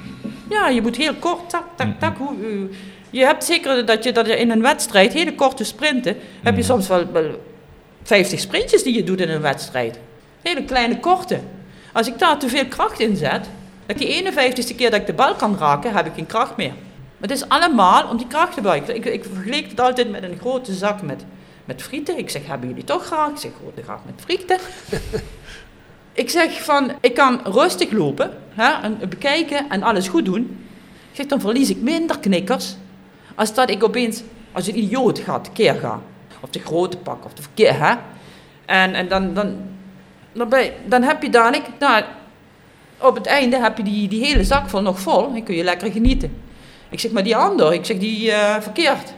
Ja, 0.50 0.68
je 0.68 0.82
moet 0.82 0.96
heel 0.96 1.14
kort, 1.14 1.50
tak, 1.50 1.64
tak, 1.76 1.98
tak. 1.98 2.16
Hoe, 2.16 2.68
je 3.10 3.24
hebt 3.24 3.44
zeker 3.44 3.86
dat 3.86 4.04
je, 4.04 4.12
dat 4.12 4.26
je 4.26 4.36
in 4.36 4.50
een 4.50 4.62
wedstrijd, 4.62 5.12
hele 5.12 5.34
korte 5.34 5.64
sprinten, 5.64 6.16
heb 6.42 6.56
je 6.56 6.62
soms 6.62 6.88
wel, 6.88 7.12
wel 7.12 7.42
50 8.02 8.40
sprintjes 8.40 8.82
die 8.82 8.94
je 8.94 9.04
doet 9.04 9.20
in 9.20 9.28
een 9.30 9.40
wedstrijd. 9.40 9.98
Hele 10.42 10.64
kleine 10.64 11.00
korte. 11.00 11.40
Als 11.98 12.06
ik 12.06 12.18
daar 12.18 12.38
te 12.38 12.48
veel 12.48 12.66
kracht 12.66 13.00
in 13.00 13.16
zet, 13.16 13.48
dat 13.86 13.98
die 13.98 14.24
51ste 14.24 14.76
keer 14.76 14.90
dat 14.90 15.00
ik 15.00 15.06
de 15.06 15.12
bal 15.12 15.34
kan 15.34 15.56
raken, 15.58 15.94
heb 15.94 16.06
ik 16.06 16.12
geen 16.14 16.26
kracht 16.26 16.56
meer. 16.56 16.72
Maar 17.18 17.28
het 17.28 17.30
is 17.30 17.48
allemaal 17.48 18.08
om 18.08 18.16
die 18.16 18.26
kracht 18.26 18.48
te 18.48 18.54
gebruiken. 18.54 18.94
Ik, 18.94 19.04
ik 19.04 19.24
vergeleek 19.32 19.70
het 19.70 19.80
altijd 19.80 20.10
met 20.10 20.22
een 20.22 20.38
grote 20.40 20.74
zak 20.74 21.02
met, 21.02 21.24
met 21.64 21.82
frieten. 21.82 22.18
Ik 22.18 22.30
zeg, 22.30 22.46
hebben 22.46 22.68
jullie 22.68 22.84
toch 22.84 23.06
graag? 23.06 23.30
Ik 23.30 23.36
zeg, 23.36 23.50
grote 23.60 23.82
graag 23.82 24.00
met 24.04 24.14
frieten. 24.16 24.58
ik 26.22 26.30
zeg 26.30 26.64
van, 26.64 26.92
ik 27.00 27.14
kan 27.14 27.40
rustig 27.44 27.90
lopen, 27.90 28.30
hè, 28.54 28.82
en 28.82 28.98
bekijken 29.08 29.68
en 29.68 29.82
alles 29.82 30.08
goed 30.08 30.24
doen. 30.24 30.66
Ik 31.10 31.16
zeg, 31.16 31.26
dan 31.26 31.40
verlies 31.40 31.70
ik 31.70 31.80
minder 31.80 32.18
knikkers, 32.18 32.76
als 33.34 33.54
dat 33.54 33.70
ik 33.70 33.84
opeens 33.84 34.22
als 34.52 34.66
een 34.66 34.78
idioot 34.78 35.18
ga 35.18 35.40
tekeer 35.40 35.74
gaan. 35.74 36.02
Of 36.40 36.50
de 36.50 36.60
grote 36.60 36.96
pak, 36.96 37.24
of 37.24 37.32
de 37.32 37.42
verkeer, 37.42 37.78
hè. 37.78 37.94
En, 38.66 38.94
en 38.94 39.08
dan, 39.08 39.34
dan, 39.34 39.56
dan, 40.32 40.48
ben 40.48 40.62
je- 40.64 40.72
dan 40.86 41.02
heb 41.02 41.22
je 41.22 41.30
dadelijk, 41.30 41.64
nou, 41.78 42.02
op 42.98 43.14
het 43.14 43.26
einde 43.26 43.58
heb 43.60 43.76
je 43.76 43.82
die, 43.82 44.08
die 44.08 44.24
hele 44.24 44.44
zak 44.44 44.68
vol 44.68 44.82
nog 44.82 45.00
vol 45.00 45.32
en 45.34 45.42
kun 45.42 45.54
je 45.54 45.64
lekker 45.64 45.92
genieten. 45.92 46.32
Ik 46.90 47.00
zeg, 47.00 47.10
maar 47.10 47.22
die 47.22 47.36
ander, 47.36 47.72
ik 47.72 47.84
zeg, 47.84 47.98
die 47.98 48.32
eh, 48.32 48.60
verkeerd 48.62 49.12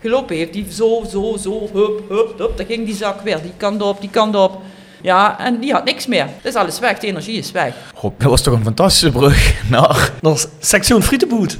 gelopen 0.00 0.36
heeft, 0.36 0.52
die 0.52 0.66
zo, 0.72 1.04
zo, 1.10 1.36
zo, 1.40 1.60
hup, 1.72 2.08
hup, 2.08 2.38
hup, 2.38 2.56
dan 2.56 2.66
ging 2.66 2.86
die 2.86 2.94
zak 2.94 3.20
weer, 3.20 3.42
die 3.42 3.52
kant 3.56 3.82
op, 3.82 4.00
die 4.00 4.10
kant 4.10 4.36
op. 4.36 4.60
Ja, 5.02 5.38
en 5.38 5.58
die 5.60 5.72
had 5.72 5.84
niks 5.84 6.06
meer. 6.06 6.26
Dat 6.42 6.52
is 6.52 6.54
alles 6.54 6.78
weg, 6.78 6.98
de 6.98 7.06
energie 7.06 7.38
is 7.38 7.50
weg. 7.52 7.74
Goh, 7.94 8.12
dat 8.18 8.30
was 8.30 8.42
toch 8.42 8.54
een 8.54 8.62
fantastische 8.64 9.10
brug 9.10 9.54
naar... 9.70 10.12
Naar 10.20 10.44
Section 10.60 11.02
Frietenboot. 11.02 11.58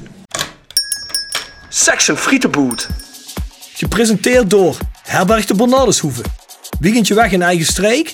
Section 1.69 2.17
Frietenboot. 2.17 2.87
Gepresenteerd 3.73 4.49
door 4.49 4.77
Herberg 5.03 5.45
de 5.45 5.55
Bernardeshoeve. 5.55 6.21
Weekendje 6.79 7.13
weg 7.13 7.31
in 7.31 7.41
eigen 7.41 7.65
streek? 7.65 8.13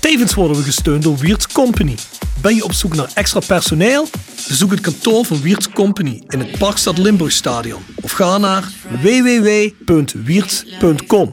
Tevens 0.00 0.34
worden 0.34 0.56
we 0.56 0.62
gesteund 0.62 1.02
door 1.02 1.16
Wiert's 1.16 1.46
Company. 1.46 1.94
Ben 2.40 2.54
je 2.54 2.64
op 2.64 2.72
zoek 2.72 2.94
naar 2.94 3.10
extra 3.14 3.40
personeel? 3.46 4.06
Bezoek 4.48 4.70
het 4.70 4.80
kantoor 4.80 5.24
van 5.24 5.40
Wiert's 5.40 5.68
Company 5.68 6.22
in 6.28 6.38
het 6.38 6.58
Parkstad 6.58 6.98
Limburgstadion 6.98 7.82
of 8.02 8.12
ga 8.12 8.38
naar 8.38 8.68
www.wierts.com. 9.02 11.32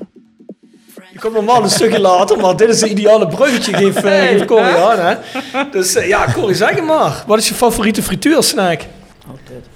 Je 1.14 1.20
komt 1.20 1.34
normaal 1.34 1.64
een 1.64 1.70
stukje 1.70 2.00
later, 2.00 2.38
maar 2.38 2.56
dit 2.56 2.70
is 2.70 2.82
een 2.82 2.92
ideale 2.92 3.28
bruggetje, 3.28 3.82
uh, 3.82 4.46
Corrie 4.46 4.76
aan. 4.76 5.00
Hè? 5.00 5.16
Dus 5.72 5.96
eh, 5.96 6.08
ja, 6.08 6.32
Corrie, 6.34 6.56
zeg 6.56 6.70
het 6.70 6.84
maar. 6.84 7.24
Wat 7.28 7.38
is 7.38 7.48
je 7.48 7.54
favoriete 7.54 8.04
frituursnack? 8.04 8.82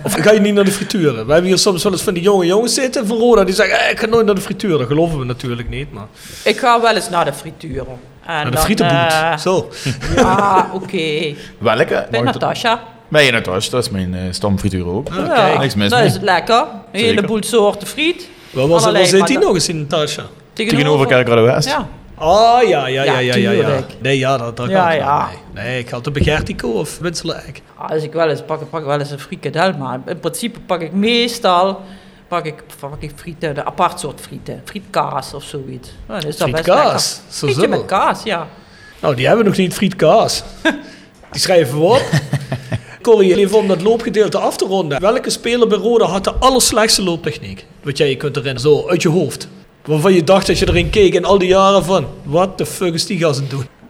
Of 0.04 0.14
ga 0.14 0.32
je 0.32 0.40
niet 0.40 0.54
naar 0.54 0.66
de 0.66 0.72
frituren? 0.72 1.26
We 1.26 1.32
hebben 1.32 1.50
hier 1.50 1.60
soms 1.60 1.84
wel 1.84 1.92
eens 1.92 2.02
van 2.02 2.14
die 2.14 2.24
jonge 2.24 2.46
jongens 2.46 2.74
zitten 2.74 3.08
van 3.08 3.18
Roda 3.18 3.44
die 3.44 3.56
zeggen, 3.56 3.80
eh, 3.80 3.92
ik 3.92 4.00
ga 4.00 4.06
nooit 4.06 4.26
naar 4.26 4.36
de 4.36 4.42
frituur. 4.42 4.78
Dat 4.78 4.88
geloven 4.88 5.20
we 5.20 5.26
natuurlijk 5.26 5.70
niet, 5.70 5.92
maar... 5.92 6.08
Ik 6.44 6.58
ga 6.58 6.82
wel 6.82 6.96
eens 6.96 7.10
naar 7.10 7.26
de 7.26 7.34
frituren. 7.34 8.11
En 8.40 8.52
dan, 8.52 8.62
frietenboot, 8.64 9.12
eh, 9.12 9.38
zo. 9.38 9.70
Ja, 10.16 10.70
oké. 10.74 11.34
Welke? 11.58 12.08
Bij 12.12 12.22
Natasja. 12.22 12.84
Ben 13.08 13.24
je 13.24 13.32
Natasja? 13.32 13.72
Dat 13.72 13.84
is 13.84 13.90
mijn 13.90 14.14
eh 14.14 14.22
stamfrituur 14.30 14.88
ook. 14.88 15.08
Ja, 15.14 15.58
Niks 15.60 15.76
mis 15.76 15.90
dat 15.90 16.00
mee. 16.00 16.08
is 16.08 16.14
het 16.14 16.22
lekker. 16.22 16.60
Een 16.60 17.00
Zeker. 17.00 17.08
heleboel 17.16 17.44
soorten 17.44 17.88
friet. 17.88 18.30
Waar, 18.50 18.68
was, 18.68 18.82
Allerlei, 18.82 19.06
zit 19.06 19.20
maar 19.20 19.28
die 19.28 19.38
nog 19.40 19.54
eens 19.54 19.70
in 19.70 19.80
Natasja? 19.80 20.24
Tegenover 20.54 21.08
Kerkrade 21.08 21.42
West. 21.42 21.68
Ja. 21.68 21.88
Oh, 22.18 22.58
ja, 22.68 22.88
ja, 22.88 23.04
ja, 23.04 23.20
Ja, 23.20 23.36
ja, 23.36 23.52
ja. 23.52 23.68
ja. 23.70 23.80
Nee, 24.02 24.18
ja, 24.18 24.38
dat, 24.38 24.58
dat 24.58 24.70
Ja. 24.70 24.88
Nee. 25.54 25.64
nee, 25.64 25.80
ik 25.80 25.90
had 25.90 26.04
de 26.04 26.12
Begertico 26.12 26.68
of 26.70 26.98
Winseleg. 27.00 27.52
Als 27.76 28.04
ik 28.04 28.14
wel 28.14 28.30
eens 28.30 28.42
pak, 28.42 28.70
pak 28.70 28.80
ik 28.80 28.86
wel 28.86 29.00
eens 29.00 29.12
een 29.12 29.20
frikadel, 29.20 29.74
maar 29.74 30.00
in 30.06 30.20
principe 30.20 30.60
pak 30.60 30.82
ik 30.82 30.92
meestal 30.92 31.82
pak 32.32 32.46
ik, 32.46 32.64
pak 32.80 33.02
ik 33.02 33.12
frieten, 33.16 33.56
de 33.56 33.66
apart 33.66 34.00
soort 34.00 34.22
frieten. 34.22 34.62
Frietkaas 34.66 35.34
of 35.34 35.44
zoiets. 35.44 35.90
Is 35.90 35.98
dat 36.08 36.24
best 36.24 36.42
Frietkaas? 36.42 37.22
Zo, 37.30 37.48
Frietje 37.48 37.68
met 37.68 37.86
kaas, 37.86 38.24
ja. 38.24 38.48
Nou, 39.00 39.16
die 39.16 39.28
hebben 39.28 39.44
we 39.44 39.50
nog 39.50 39.60
niet, 39.60 39.74
frietkaas. 39.74 40.44
die 41.32 41.42
schrijven 41.42 41.80
we 41.80 41.84
op. 41.84 42.10
Corrie, 43.02 43.36
even 43.38 43.58
om 43.58 43.68
dat 43.68 43.82
loopgedeelte 43.82 44.38
af 44.38 44.58
te 44.58 44.66
ronden. 44.66 45.02
Welke 45.02 45.30
speler 45.30 45.68
bij 45.68 45.78
Roda 45.78 46.06
had 46.06 46.24
de 46.24 46.34
allerslechtste 46.34 47.04
looptechniek? 47.04 47.66
Wat 47.84 47.98
jij 47.98 48.10
je 48.10 48.18
kunt 48.18 48.36
herinneren, 48.36 48.72
zo 48.72 48.90
uit 48.90 49.02
je 49.02 49.10
hoofd. 49.10 49.48
Waarvan 49.86 50.14
je 50.14 50.24
dacht 50.24 50.50
als 50.50 50.60
je 50.60 50.68
erin 50.68 50.90
keek 50.90 51.14
in 51.14 51.26
al 51.26 51.38
die 51.38 51.48
jaren 51.48 51.84
van... 51.84 52.08
Wat 52.24 52.58
de 52.58 52.66
fuck 52.66 52.94
is 52.94 53.06
die 53.06 53.18
gast 53.20 53.40
aan 53.40 53.48
doen? 53.50 53.81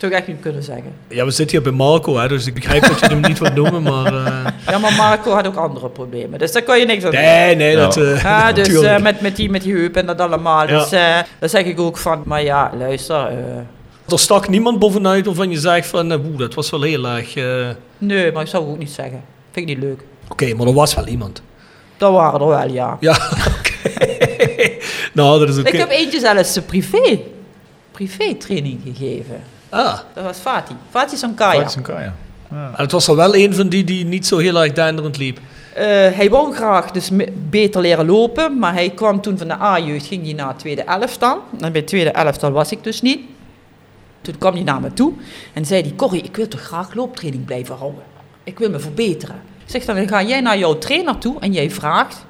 Ik 0.00 0.10
echt 0.12 0.26
niet 0.26 0.40
kunnen 0.40 0.62
zeggen. 0.62 0.92
Ja, 1.08 1.24
we 1.24 1.30
zitten 1.30 1.56
hier 1.56 1.66
bij 1.70 1.76
Marco, 1.86 2.16
hè, 2.16 2.28
dus 2.28 2.46
ik 2.46 2.54
begrijp 2.54 2.82
dat 2.86 3.00
je 3.00 3.06
hem 3.06 3.20
niet 3.20 3.38
wilt 3.38 3.54
noemen, 3.54 3.82
maar... 3.92 4.06
eh, 4.26 4.46
Ja, 4.66 4.78
maar 4.78 4.92
Marco 4.92 5.30
had 5.32 5.46
ook 5.46 5.56
andere 5.56 5.88
problemen, 5.88 6.38
dus 6.38 6.52
daar 6.52 6.62
kan 6.62 6.78
je 6.78 6.86
niks 6.86 7.04
aan 7.04 7.10
doen. 7.10 7.20
Nee, 7.20 7.56
nee, 7.56 7.76
dat... 7.76 7.96
eh, 7.96 8.22
Ja, 8.22 8.52
dus 8.52 8.68
eh, 8.80 8.98
met, 8.98 9.20
met, 9.20 9.36
die, 9.36 9.50
met 9.50 9.62
die 9.62 9.74
heup 9.74 9.96
en 9.96 10.06
dat 10.06 10.20
allemaal. 10.20 10.68
Ja. 10.68 10.78
Dus 10.78 10.92
eh 10.92 11.16
daar 11.38 11.48
zeg 11.48 11.64
ik 11.64 11.80
ook 11.80 11.96
van, 11.96 12.22
maar 12.24 12.42
ja, 12.42 12.70
luister. 12.78 13.26
eh, 13.26 14.12
Er 14.12 14.18
stak 14.18 14.48
niemand 14.48 14.78
bovenuit 14.78 15.26
waarvan 15.26 15.50
je 15.50 15.58
zegt 15.58 15.86
van... 15.86 16.12
Oeh, 16.12 16.38
dat 16.38 16.54
was 16.54 16.70
wel 16.70 16.82
heel 16.82 17.06
erg... 17.06 17.36
eh, 17.36 17.68
nee, 17.98 18.32
maar 18.32 18.42
ik 18.42 18.48
zou 18.48 18.62
het 18.64 18.72
ook 18.72 18.78
niet 18.78 18.90
zeggen. 18.90 19.22
Vind 19.52 19.68
ik 19.70 19.76
niet 19.76 19.84
leuk. 19.84 20.00
Oké, 20.28 20.54
maar 20.54 20.66
er 20.66 20.72
was 20.72 20.94
wel 20.94 21.06
iemand. 21.06 21.42
Dat 21.96 22.12
waren 22.12 22.40
er 22.40 22.46
wel, 22.46 22.68
ja. 22.72 22.96
Ja, 23.00 23.12
oké. 23.58 23.96
nou, 25.12 25.38
dat 25.38 25.48
is 25.48 25.58
oké. 25.58 25.68
Ik 25.68 25.78
heb 25.78 25.90
eentje 25.90 26.20
zelfs 26.20 26.58
privé, 26.66 27.18
privé 27.92 28.34
training 28.34 28.80
gegeven. 28.84 29.40
Ah, 29.68 29.98
Dat 30.14 30.24
was 30.24 30.38
Fatih. 30.38 30.76
Fatih 30.90 31.18
Sankaya. 31.18 31.52
Fatih 31.52 31.68
Sankaya. 31.68 32.14
En 32.50 32.72
het 32.76 32.92
was 32.92 33.08
er 33.08 33.16
wel 33.16 33.34
een 33.36 33.54
van 33.54 33.68
die 33.68 33.84
die 33.84 34.04
niet 34.04 34.26
zo 34.26 34.38
heel 34.38 34.62
erg 34.62 34.72
denderend 34.72 35.18
liep. 35.18 35.38
Eh, 35.74 35.84
hij 35.86 36.30
wou 36.30 36.54
graag 36.54 36.90
dus 36.90 37.10
beter 37.50 37.80
leren 37.80 38.06
lopen, 38.06 38.58
maar 38.58 38.72
hij 38.72 38.90
kwam 38.90 39.20
toen 39.20 39.38
van 39.38 39.48
de 39.48 39.54
A-jeugd, 39.60 40.06
ging 40.06 40.24
hij 40.24 40.32
naar 40.32 40.48
het 40.48 40.58
tweede 40.58 40.82
elftal. 40.82 41.42
En 41.60 41.72
bij 41.72 41.80
het 41.80 41.86
tweede 41.86 42.10
elftal 42.10 42.50
was 42.50 42.72
ik 42.72 42.84
dus 42.84 43.02
niet. 43.02 43.20
Toen 44.20 44.38
kwam 44.38 44.54
hij 44.54 44.62
naar 44.62 44.80
me 44.80 44.92
toe 44.92 45.12
en 45.52 45.64
zei 45.64 45.82
hij, 45.82 45.92
Corrie, 45.96 46.22
ik 46.22 46.36
wil 46.36 46.48
toch 46.48 46.60
graag 46.60 46.94
looptraining 46.94 47.44
blijven 47.44 47.76
houden. 47.76 48.02
Ik 48.44 48.58
wil 48.58 48.70
me 48.70 48.78
verbeteren. 48.78 49.36
Ik 49.64 49.70
zeg, 49.70 49.84
dan 49.84 50.08
ga 50.08 50.22
jij 50.22 50.40
naar 50.40 50.58
jouw 50.58 50.78
trainer 50.78 51.18
toe 51.18 51.40
en 51.40 51.52
jij 51.52 51.70
vraagt 51.70 52.26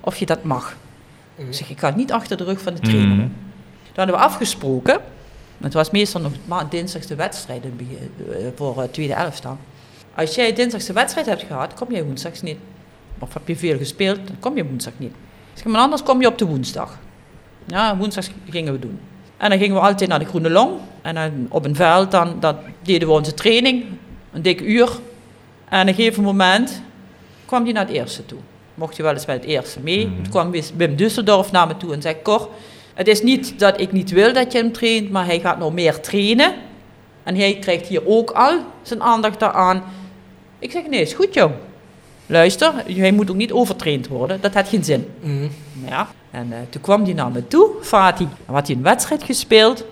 of 0.00 0.16
je 0.16 0.26
dat 0.26 0.42
mag. 0.42 0.76
Ik 1.36 1.46
zeg, 1.50 1.70
ik 1.70 1.78
ga 1.78 1.92
niet 1.96 2.12
achter 2.12 2.36
de 2.36 2.44
rug 2.44 2.60
van 2.60 2.74
de 2.74 2.80
trainer. 2.80 3.08
Mhm. 3.16 3.20
Toen 3.82 3.94
hadden 3.94 4.14
we 4.14 4.20
afgesproken, 4.20 5.00
het 5.60 5.74
was 5.74 5.90
meestal 5.90 6.20
nog 6.20 6.32
dinsdags 6.68 7.06
de 7.06 7.14
wedstrijd 7.14 7.64
eh, 7.64 8.46
voor 8.54 8.80
het 8.80 8.92
tweede 8.92 9.14
elftal. 9.14 9.58
Als 10.14 10.34
jij 10.34 10.52
dinsdags 10.52 10.86
de 10.86 10.92
wedstrijd 10.92 11.26
hebt 11.26 11.42
gehad, 11.42 11.74
kom 11.74 11.92
jij 11.92 12.04
woensdags 12.04 12.42
niet. 12.42 12.58
Of 13.18 13.34
heb 13.34 13.48
je 13.48 13.56
veel 13.56 13.78
gespeeld, 13.78 14.26
dan 14.26 14.36
kom 14.40 14.56
je 14.56 14.66
woensdag 14.66 14.92
niet. 14.96 15.12
Zeg, 15.54 15.64
maar 15.64 15.80
anders 15.80 16.02
kom 16.02 16.20
je 16.20 16.26
op 16.26 16.38
de 16.38 16.44
woensdag. 16.44 16.98
Ja, 17.66 17.96
woensdags 17.96 18.30
gingen 18.50 18.72
we 18.72 18.78
doen. 18.78 19.00
En 19.36 19.50
dan 19.50 19.58
gingen 19.58 19.74
we 19.74 19.80
altijd 19.80 20.10
naar 20.10 20.18
de 20.18 20.24
Groene 20.24 20.50
Long. 20.50 20.72
En 21.02 21.14
dan 21.14 21.46
op 21.48 21.64
een 21.64 21.74
veld, 21.74 22.10
dan, 22.10 22.36
dan 22.40 22.56
deden 22.82 23.08
we 23.08 23.14
onze 23.14 23.34
training. 23.34 23.84
Een 24.32 24.42
dik 24.42 24.60
uur. 24.60 24.88
En 25.68 25.80
op 25.80 25.88
een 25.88 25.94
gegeven 25.94 26.22
moment 26.22 26.82
kwam 27.44 27.64
hij 27.64 27.72
naar 27.72 27.86
het 27.86 27.94
eerste 27.94 28.26
toe. 28.26 28.38
Mocht 28.74 28.96
je 28.96 29.02
wel 29.02 29.12
eens 29.12 29.26
met 29.26 29.36
het 29.36 29.44
eerste 29.44 29.80
mee. 29.80 30.02
Toen 30.02 30.28
kwam 30.30 30.52
Wim 30.76 30.96
Dusseldorf 30.96 31.50
naar 31.50 31.66
me 31.66 31.76
toe 31.76 31.92
en 31.92 32.02
zei... 32.02 32.22
Cor, 32.22 32.48
het 32.96 33.08
is 33.08 33.22
niet 33.22 33.58
dat 33.58 33.80
ik 33.80 33.92
niet 33.92 34.10
wil 34.10 34.32
dat 34.32 34.52
je 34.52 34.58
hem 34.58 34.72
traint, 34.72 35.10
maar 35.10 35.26
hij 35.26 35.40
gaat 35.40 35.58
nog 35.58 35.72
meer 35.72 36.00
trainen. 36.00 36.54
En 37.22 37.36
hij 37.36 37.58
krijgt 37.58 37.86
hier 37.86 38.06
ook 38.06 38.30
al 38.30 38.58
zijn 38.82 39.02
aandacht 39.02 39.40
daaraan. 39.40 39.82
Ik 40.58 40.70
zeg, 40.70 40.86
nee, 40.86 41.00
is 41.00 41.12
goed 41.12 41.34
joh. 41.34 41.50
Luister, 42.26 42.72
hij 42.86 43.12
moet 43.12 43.30
ook 43.30 43.36
niet 43.36 43.52
overtraind 43.52 44.08
worden. 44.08 44.40
Dat 44.40 44.54
had 44.54 44.68
geen 44.68 44.84
zin. 44.84 45.10
Ja. 45.88 46.08
En 46.30 46.52
eh, 46.52 46.58
toen 46.70 46.80
kwam 46.80 47.04
hij 47.04 47.12
naar 47.12 47.30
me 47.30 47.48
toe, 47.48 47.70
Fatih. 47.82 48.28
Dan 48.46 48.54
had 48.54 48.66
hij 48.66 48.76
een 48.76 48.82
wedstrijd 48.82 49.22
gespeeld. 49.22 49.78
En 49.78 49.86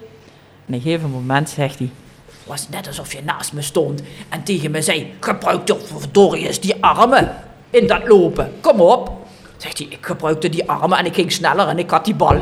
op 0.66 0.74
een 0.74 0.80
gegeven 0.80 1.10
moment 1.10 1.48
zegt 1.50 1.78
hij... 1.78 1.90
Het 2.26 2.46
was 2.46 2.68
net 2.68 2.86
alsof 2.86 3.12
je 3.12 3.22
naast 3.24 3.52
me 3.52 3.62
stond 3.62 4.02
en 4.28 4.42
tegen 4.42 4.70
me 4.70 4.82
zei... 4.82 5.12
Gebruik 5.20 5.66
toch 5.66 5.86
verdorie 5.86 6.46
eens 6.46 6.60
die 6.60 6.74
armen 6.80 7.36
in 7.70 7.86
dat 7.86 8.08
lopen. 8.08 8.52
Kom 8.60 8.80
op. 8.80 9.23
Zegt 9.64 9.78
hij, 9.78 9.86
ik 9.90 9.98
gebruikte 10.00 10.48
die 10.48 10.68
armen 10.68 10.98
en 10.98 11.04
ik 11.06 11.14
ging 11.14 11.32
sneller 11.32 11.68
en 11.68 11.78
ik 11.78 11.90
had 11.90 12.04
die 12.04 12.14
bal. 12.14 12.34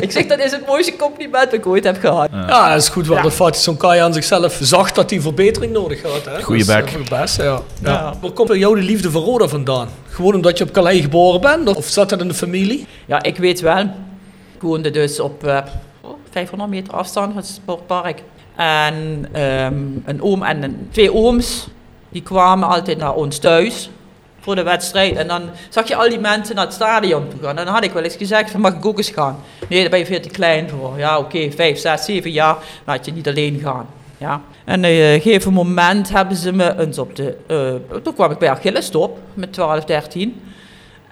ik 0.00 0.10
zeg, 0.12 0.26
dat 0.26 0.38
is 0.38 0.50
het 0.50 0.66
mooiste 0.66 0.96
compliment 0.96 1.44
dat 1.44 1.52
ik 1.52 1.66
ooit 1.66 1.84
heb 1.84 1.98
gehad. 2.00 2.28
Ja, 2.32 2.68
dat 2.68 2.82
is 2.82 2.88
goed 2.88 3.06
wel 3.06 3.16
Ja. 3.16 3.22
dat 3.22 3.32
Fatih 3.32 3.60
Sonkai 3.60 4.00
aan 4.00 4.12
zichzelf 4.12 4.58
zag 4.62 4.92
dat 4.92 5.10
hij 5.10 5.20
verbetering 5.20 5.72
nodig 5.72 6.02
had. 6.02 6.24
Hè? 6.24 6.42
Goeie 6.42 6.60
is, 6.60 6.66
bek. 6.66 6.90
eh, 6.90 7.18
beste, 7.20 7.42
ja. 7.42 7.60
Ja. 7.82 7.90
Ja. 7.90 8.14
Waar 8.20 8.30
komt 8.30 8.54
jou 8.54 8.74
de 8.76 8.82
liefde 8.82 9.10
voor 9.10 9.22
Roda 9.22 9.48
vandaan? 9.48 9.88
Gewoon 10.08 10.34
omdat 10.34 10.58
je 10.58 10.64
op 10.64 10.70
Calais 10.72 11.00
geboren 11.00 11.40
bent? 11.40 11.76
Of 11.76 11.86
zat 11.86 12.08
dat 12.08 12.20
in 12.20 12.28
de 12.28 12.34
familie? 12.34 12.86
Ja, 13.06 13.22
ik 13.22 13.36
weet 13.36 13.60
wel. 13.60 13.80
Ik 14.54 14.60
woonde 14.60 14.90
dus 14.90 15.20
op 15.20 15.44
eh, 15.46 15.58
oh, 16.00 16.10
500 16.30 16.70
meter 16.70 16.94
afstand 16.94 17.26
van 17.26 17.36
het 17.36 17.46
sportpark. 17.50 18.22
En 18.56 19.26
ehm, 19.32 19.74
een 20.04 20.22
oom 20.22 20.42
en 20.42 20.62
een, 20.62 20.88
twee 20.92 21.14
ooms, 21.14 21.68
die 22.08 22.22
kwamen 22.22 22.68
altijd 22.68 22.98
naar 22.98 23.14
ons 23.14 23.38
thuis 23.38 23.90
voor 24.40 24.54
de 24.54 24.62
wedstrijd. 24.62 25.16
En 25.16 25.26
dan 25.28 25.42
zag 25.68 25.88
je 25.88 25.94
al 25.96 26.08
die 26.08 26.18
mensen 26.20 26.54
naar 26.54 26.64
het 26.64 26.74
stadion 26.74 27.28
toe 27.28 27.38
gaan. 27.42 27.58
En 27.58 27.64
dan 27.64 27.74
had 27.74 27.84
ik 27.84 27.92
wel 27.92 28.02
eens 28.02 28.16
gezegd, 28.16 28.50
van, 28.50 28.60
mag 28.60 28.74
ik 28.74 28.86
ook 28.86 28.96
eens 28.98 29.10
gaan? 29.10 29.38
Nee, 29.68 29.80
daar 29.80 29.90
ben 29.90 29.98
je 29.98 30.06
veel 30.06 30.20
te 30.20 30.28
klein 30.28 30.68
voor. 30.68 30.98
Ja, 30.98 31.18
oké, 31.18 31.50
vijf, 31.50 31.78
zes, 31.78 32.04
zeven 32.04 32.30
jaar, 32.30 32.56
laat 32.86 33.04
je 33.06 33.12
niet 33.12 33.28
alleen 33.28 33.60
gaan. 33.64 33.86
Ja. 34.18 34.40
En 34.64 34.78
op 34.78 34.84
een 34.84 35.20
gegeven 35.20 35.52
moment 35.52 36.10
hebben 36.12 36.36
ze 36.36 36.52
me 36.52 36.78
eens 36.78 36.98
op 36.98 37.16
de... 37.16 37.36
eh, 37.46 37.98
toen 38.02 38.14
kwam 38.14 38.30
ik 38.30 38.38
bij 38.38 38.50
Achilles 38.50 38.90
op, 38.94 39.18
met 39.34 39.52
12, 39.52 39.84
13. 39.84 40.40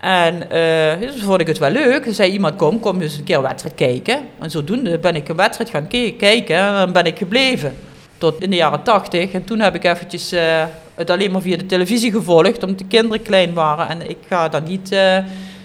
En 0.01 0.51
eh, 0.51 1.01
dus 1.01 1.23
vond 1.23 1.41
ik 1.41 1.47
het 1.47 1.59
wel 1.59 1.71
leuk. 1.71 2.07
Er 2.07 2.15
zei 2.15 2.33
iemand, 2.33 2.57
kom, 2.57 2.81
kom 2.81 3.01
eens 3.01 3.17
een 3.17 3.25
keer 3.25 3.37
een 3.37 3.43
wedstrijd 3.43 3.75
kijken. 3.75 4.19
En 4.41 4.51
zodoende 4.51 4.99
ben 4.99 5.17
ik 5.17 5.29
een 5.29 5.37
wedstrijd 5.37 5.71
gaan 5.71 5.89
ke- 5.89 6.15
kijken 6.19 6.57
en 6.57 6.75
dan 6.75 6.93
ben 6.93 7.05
ik 7.05 7.19
gebleven. 7.19 7.77
Tot 8.19 8.43
in 8.43 8.51
de 8.51 8.57
jaren 8.57 8.83
tachtig. 8.83 9.33
En 9.33 9.45
toen 9.45 9.61
heb 9.61 9.75
ik 9.75 9.85
eventjes 9.85 10.33
eh, 10.33 10.65
het 10.99 11.11
alleen 11.11 11.31
maar 11.31 11.41
via 11.41 11.57
de 11.57 11.67
televisie 11.67 12.11
gevolgd, 12.11 12.63
omdat 12.63 12.79
de 12.79 12.85
kinderen 12.85 13.23
klein 13.23 13.53
waren. 13.53 13.89
En 13.89 14.11
ik 14.11 14.17
ga 14.29 14.49
dan 14.49 14.63
niet, 14.65 14.93
eh, 14.93 15.19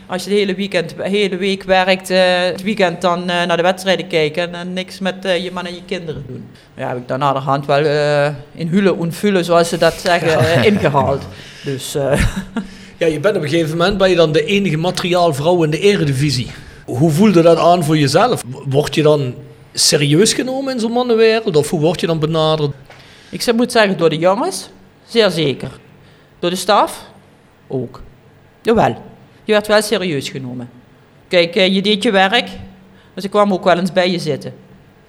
als 0.07 0.23
je 0.23 0.29
de 0.29 0.35
hele, 0.35 0.55
weekend, 0.55 0.95
hele 0.97 1.37
week 1.37 1.63
werkt, 1.63 2.09
eh, 2.09 2.19
het 2.41 2.61
weekend 2.61 3.01
dan 3.01 3.25
naar 3.25 3.57
de 3.57 3.63
wedstrijden 3.63 4.07
kijken 4.07 4.55
en 4.55 4.73
niks 4.73 4.99
met 4.99 5.15
je 5.21 5.49
man 5.53 5.65
en 5.65 5.73
je 5.73 5.81
kinderen 5.85 6.23
doen. 6.27 6.45
Ja, 6.75 6.87
heb 6.87 6.97
ik 6.97 7.07
dan 7.07 7.19
naderhand 7.19 7.65
wel 7.65 7.85
in 8.51 8.67
hulen 8.67 9.13
en 9.21 9.45
zoals 9.45 9.69
ze 9.69 9.77
dat 9.77 9.93
zeggen, 9.93 10.39
eh, 10.53 10.63
ingehaald. 10.63 11.21
Dus... 11.63 11.95
Ja, 12.97 13.09
je 13.09 13.19
bent 13.19 13.35
op 13.35 13.43
een 13.43 13.49
gegeven 13.49 13.77
moment 13.77 13.97
ben 13.97 14.09
je 14.09 14.15
dan 14.15 14.31
de 14.31 14.45
enige 14.45 14.77
materiaalvrouw 14.77 15.63
in 15.63 15.69
de 15.69 15.79
eredivisie. 15.79 16.51
Hoe 16.85 17.11
voelde 17.11 17.41
dat 17.41 17.57
aan 17.57 17.83
voor 17.83 17.97
jezelf? 17.97 18.43
Word 18.65 18.95
je 18.95 19.01
dan 19.01 19.33
serieus 19.73 20.33
genomen 20.33 20.73
in 20.73 20.79
zo'n 20.79 20.91
mannenwereld? 20.91 21.55
Of 21.55 21.69
hoe 21.69 21.79
word 21.79 21.99
je 21.99 22.07
dan 22.07 22.19
benaderd? 22.19 22.71
Ik 23.29 23.41
zou- 23.41 23.55
moet 23.55 23.71
zeggen, 23.71 23.97
door 23.97 24.09
de 24.09 24.17
jongens, 24.17 24.69
zeer 25.05 25.29
zeker. 25.29 25.69
Door 26.39 26.49
de 26.49 26.55
staf, 26.55 27.09
ook. 27.67 28.01
Jawel, 28.61 28.95
je 29.43 29.51
werd 29.51 29.67
wel 29.67 29.81
serieus 29.81 30.29
genomen. 30.29 30.69
Kijk, 31.27 31.55
eh, 31.55 31.73
je 31.73 31.81
deed 31.81 32.03
je 32.03 32.11
werk, 32.11 32.49
dus 33.13 33.23
ik 33.23 33.29
kwam 33.29 33.53
ook 33.53 33.63
wel 33.63 33.77
eens 33.77 33.91
bij 33.91 34.11
je 34.11 34.19
zitten. 34.19 34.49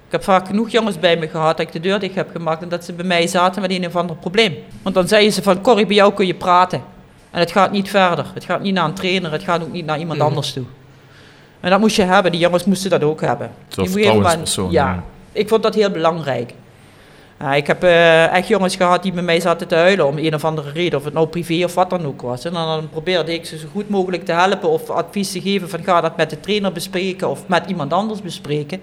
Ik 0.05 0.11
heb 0.11 0.23
vaak 0.23 0.47
genoeg 0.47 0.69
jongens 0.69 0.99
bij 0.99 1.17
me 1.17 1.27
gehad 1.27 1.57
dat 1.57 1.65
ik 1.67 1.73
de 1.73 1.79
deur 1.79 1.99
dicht 1.99 2.15
heb 2.15 2.29
gemaakt 2.31 2.61
en 2.61 2.69
dat 2.69 2.85
ze 2.85 2.93
bij 2.93 3.05
mij 3.05 3.27
zaten 3.27 3.61
met 3.61 3.71
een 3.71 3.85
of 3.85 3.95
ander 3.95 4.15
probleem. 4.15 4.55
Want 4.81 4.95
dan 4.95 5.07
zeiden 5.07 5.33
ze 5.33 5.41
van, 5.41 5.61
Corrie, 5.61 5.85
bij 5.85 5.95
jou 5.95 6.13
kun 6.13 6.27
je 6.27 6.33
praten. 6.35 6.83
En 7.31 7.39
het 7.39 7.51
gaat 7.51 7.71
niet 7.71 7.89
verder. 7.89 8.25
Het 8.33 8.43
gaat 8.43 8.61
niet 8.61 8.73
naar 8.73 8.85
een 8.85 8.93
trainer, 8.93 9.31
het 9.31 9.43
gaat 9.43 9.61
ook 9.61 9.71
niet 9.71 9.85
naar 9.85 9.99
iemand 9.99 10.17
Mhm. 10.19 10.27
anders 10.27 10.53
toe. 10.53 10.63
En 11.65 11.71
dat 11.71 11.79
moest 11.79 11.95
je 11.95 12.03
hebben, 12.03 12.31
die 12.31 12.41
jongens 12.41 12.65
moesten 12.65 12.89
dat 12.89 13.03
ook 13.03 13.21
hebben. 13.21 13.51
Zo'n 13.67 13.89
vertrouwenspersoon, 13.89 14.71
Ja, 14.71 14.85
ja. 14.85 15.03
ik 15.31 15.47
vond 15.47 15.63
dat 15.63 15.75
heel 15.75 15.89
belangrijk. 15.89 16.53
Ja, 17.39 17.53
ik 17.53 17.67
heb 17.67 17.83
eh, 17.83 18.33
echt 18.33 18.47
jongens 18.47 18.75
gehad 18.75 19.03
die 19.03 19.11
bij 19.11 19.23
mij 19.23 19.39
zaten 19.39 19.67
te 19.67 19.75
huilen 19.75 20.07
om 20.07 20.17
een 20.17 20.33
of 20.33 20.45
andere 20.45 20.71
reden, 20.71 20.99
of 20.99 21.05
het 21.05 21.13
nou 21.13 21.27
privé 21.27 21.63
of 21.63 21.73
wat 21.73 21.89
dan 21.89 22.05
ook 22.05 22.21
was. 22.21 22.45
En 22.45 22.53
dan, 22.53 22.89
probeerde 22.89 23.33
ik 23.33 23.45
ze 23.45 23.57
zo 23.57 23.67
goed 23.71 23.89
mogelijk 23.89 24.25
te 24.25 24.31
helpen 24.31 24.69
of 24.69 24.89
advies 24.89 25.31
te 25.31 25.41
geven 25.41 25.69
van 25.69 25.83
ga 25.83 26.01
dat 26.01 26.17
met 26.17 26.29
de 26.29 26.39
trainer 26.39 26.71
bespreken 26.71 27.29
of 27.29 27.47
met 27.47 27.63
iemand 27.67 27.93
anders 27.93 28.21
bespreken. 28.21 28.81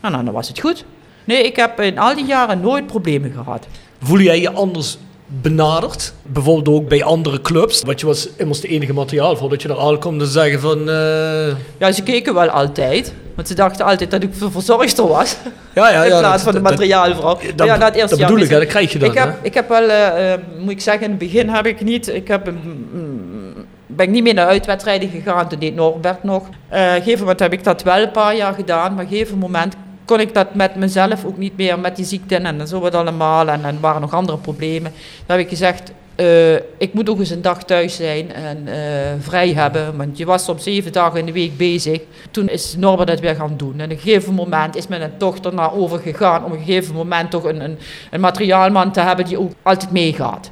En 0.00 0.12
dan, 0.12 0.24
dan 0.24 0.34
was 0.34 0.48
het 0.48 0.60
goed. 0.60 0.84
Nee, 1.24 1.42
ik 1.42 1.56
heb 1.56 1.80
in 1.80 1.98
al 1.98 2.14
die 2.14 2.26
jaren 2.26 2.60
nooit 2.60 2.86
problemen 2.86 3.32
gehad. 3.32 3.66
Voel 4.02 4.20
jij 4.20 4.40
je 4.40 4.52
anders 4.52 4.98
benaderd? 5.26 6.12
Bijvoorbeeld 6.22 6.76
ook 6.76 6.88
bij 6.88 7.04
andere 7.04 7.40
clubs? 7.40 7.82
Want 7.82 8.00
je 8.00 8.06
was 8.06 8.28
immers 8.36 8.60
de 8.60 8.68
enige 8.68 8.92
materiaal 8.92 9.36
voordat 9.36 9.62
je 9.62 9.68
er 9.68 9.74
al 9.74 9.98
te 9.98 10.26
zeggen 10.26 10.60
van... 10.60 10.78
eh, 10.90 11.46
Ja, 11.78 11.92
ze 11.92 12.02
keken 12.02 12.34
wel 12.34 12.48
altijd, 12.48 13.12
want 13.34 13.48
ze 13.48 13.54
dachten 13.54 13.84
altijd 13.86 14.10
dat 14.10 14.22
ik 14.22 14.38
de 14.38 14.50
verzorgster 14.50 15.06
was. 15.08 15.36
ja, 15.74 15.90
ja, 15.90 16.02
in 16.04 16.10
ja, 16.10 16.18
plaats 16.18 16.44
dat- 16.44 16.52
van 16.54 16.62
de 16.62 16.70
materiaalvrouw. 16.70 17.38
Dat, 17.56 17.66
ja, 17.66 17.76
na 17.76 17.84
het 17.84 17.94
eerste 17.94 18.08
dat 18.10 18.18
jaar 18.18 18.28
bedoel 18.28 18.44
ik, 18.44 18.50
wist 18.50 18.50
hè, 18.50 18.58
dat 18.58 18.68
krijg 18.68 18.92
je 18.92 18.98
dan. 18.98 19.08
ik, 19.10 19.18
heb, 19.18 19.28
hè? 19.28 19.46
ik 19.46 19.54
heb 19.54 19.68
wel, 19.68 19.88
eh, 19.88 20.34
moet 20.58 20.70
ik 20.70 20.80
zeggen, 20.80 21.02
in 21.04 21.10
het 21.10 21.18
begin 21.18 21.48
heb 21.48 21.66
ik 21.66 21.80
niet, 21.80 22.08
ik 22.08 22.28
heb, 22.28 22.46
mm, 22.50 23.54
ben 23.86 24.06
ik 24.06 24.12
niet 24.12 24.22
meer 24.22 24.34
naar 24.34 24.46
uitwedstrijden 24.46 25.08
gegaan, 25.08 25.48
toen 25.48 25.58
deed 25.58 25.74
Norbert 25.74 26.22
nog. 26.22 26.42
Op 26.48 26.54
een 26.70 26.78
gegeven 27.02 27.20
moment 27.20 27.40
heb 27.40 27.52
ik 27.52 27.64
dat 27.64 27.82
wel 27.82 27.98
een 28.02 28.10
paar 28.10 28.36
jaar 28.36 28.54
gedaan, 28.54 28.94
maar 28.94 29.04
op 29.04 29.10
een 29.10 29.16
gegeven 29.16 29.38
moment 29.38 29.74
kon 30.06 30.20
ik 30.20 30.34
dat 30.34 30.54
met 30.54 30.74
mezelf 30.74 31.24
ook 31.24 31.36
niet 31.36 31.56
meer, 31.56 31.78
met 31.78 31.96
die 31.96 32.04
ziekte 32.04 32.36
en 32.36 32.68
zo 32.68 32.80
wat 32.80 32.94
allemaal, 32.94 33.48
en 33.48 33.64
er 33.64 33.80
waren 33.80 34.00
nog 34.00 34.14
andere 34.14 34.38
problemen. 34.38 34.92
Dan 35.26 35.36
heb 35.36 35.44
ik 35.46 35.48
gezegd, 35.48 35.92
eh, 36.14 36.54
ik 36.54 36.92
moet 36.92 37.08
ook 37.08 37.18
eens 37.18 37.30
een 37.30 37.42
dag 37.42 37.64
thuis 37.64 37.96
zijn 37.96 38.32
en 38.32 38.68
eh, 38.68 39.12
vrij 39.18 39.52
hebben, 39.52 39.96
want 39.96 40.18
je 40.18 40.24
was 40.24 40.44
soms 40.44 40.62
zeven 40.62 40.92
dagen 40.92 41.18
in 41.18 41.26
de 41.26 41.32
week 41.32 41.56
bezig. 41.56 42.00
Toen 42.30 42.48
is 42.48 42.76
Norbert 42.76 43.08
het 43.08 43.20
weer 43.20 43.34
gaan 43.34 43.56
doen. 43.56 43.78
En 43.78 43.84
op 43.84 43.90
een 43.90 43.98
gegeven 43.98 44.34
moment 44.34 44.76
is 44.76 44.86
mijn 44.86 45.12
dochter 45.18 45.54
naar 45.54 45.74
overgegaan 45.74 46.44
om 46.44 46.52
op 46.52 46.58
een 46.58 46.64
gegeven 46.64 46.94
moment 46.94 47.30
toch 47.30 47.44
een, 47.44 47.64
een, 47.64 47.78
een 48.10 48.20
materiaalman 48.20 48.92
te 48.92 49.00
hebben 49.00 49.24
die 49.24 49.38
ook 49.38 49.52
altijd 49.62 49.90
meegaat. 49.90 50.50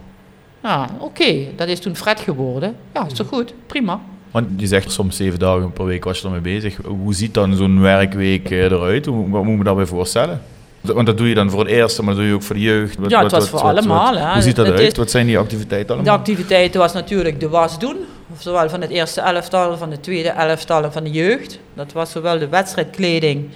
Ja, 0.63 0.89
oké, 0.99 1.47
dat 1.57 1.69
is 1.69 1.81
toen 1.81 1.97
Fred 1.97 2.21
geworden. 2.21 2.77
Ja, 2.95 3.07
is 3.07 3.13
toch 3.13 3.29
goed, 3.29 3.55
prima. 3.67 4.01
Want 4.35 4.47
je 4.57 4.67
zegt 4.67 4.93
soms 4.93 5.17
zeven 5.17 5.39
dagen 5.39 5.73
per 5.73 5.85
week 5.85 6.05
was 6.05 6.19
je 6.21 6.25
ermee 6.25 6.41
bezig. 6.41 6.77
Hoe 6.87 7.15
ziet 7.15 7.35
dan 7.35 7.57
zo'n 7.57 7.81
werkweek 7.81 8.51
eh, 8.51 8.63
eruit? 8.65 9.07
Hoe, 9.07 9.31
wat 9.31 9.45
moet 9.45 9.59
me 9.59 9.65
daarbij 9.65 9.87
voorstellen? 9.87 10.43
Want 10.81 11.07
dat 11.07 11.19
doe 11.19 11.29
je 11.29 11.35
dan 11.35 11.51
voor 11.51 11.61
het 11.61 11.69
eerste, 11.69 12.03
maar 12.03 12.11
dat 12.15 12.23
doe 12.23 12.31
je 12.31 12.37
ook 12.37 12.43
voor 12.43 12.55
de 12.55 12.61
jeugd. 12.63 12.99
Wat- 12.99 13.11
Ja, 13.11 13.23
het 13.23 13.31
was 13.31 13.41
wat- 13.41 13.49
voor 13.61 13.69
wat- 13.69 13.79
allemaal, 13.79 14.17
hè. 14.17 14.33
Hoe 14.33 14.43
ziet 14.43 14.57
dat 14.57 14.67
Het 14.67 14.75
eruit? 14.75 14.93
is- 14.93 14.99
Wat 14.99 15.11
zijn 15.11 15.27
die 15.27 15.39
activiteiten 15.39 15.87
De 15.89 15.95
allemaal? 15.95 16.15
activiteiten 16.19 16.81
was 16.81 16.93
natuurlijk 16.93 17.41
de 17.41 17.49
was 17.49 17.79
doen. 17.79 17.97
Zowel 18.39 18.69
van 18.69 18.81
het 18.81 18.91
eerste 18.91 19.21
elftal, 19.21 19.77
van 19.77 19.91
de 19.91 20.01
tweede 20.01 20.29
elftal 20.29 20.85
en 20.85 20.93
van 20.93 21.05
de 21.05 21.11
jeugd. 21.11 21.59
Dat 21.75 21.93
was 21.93 22.11
zowel 22.11 22.39
de 22.39 22.49
wedstrijdkleding 22.49 23.49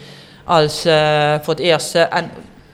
als 0.45 0.85
eh, 0.85 1.35
voor 1.43 1.55
het 1.55 1.63
eerste 1.63 1.99
en 1.99 2.31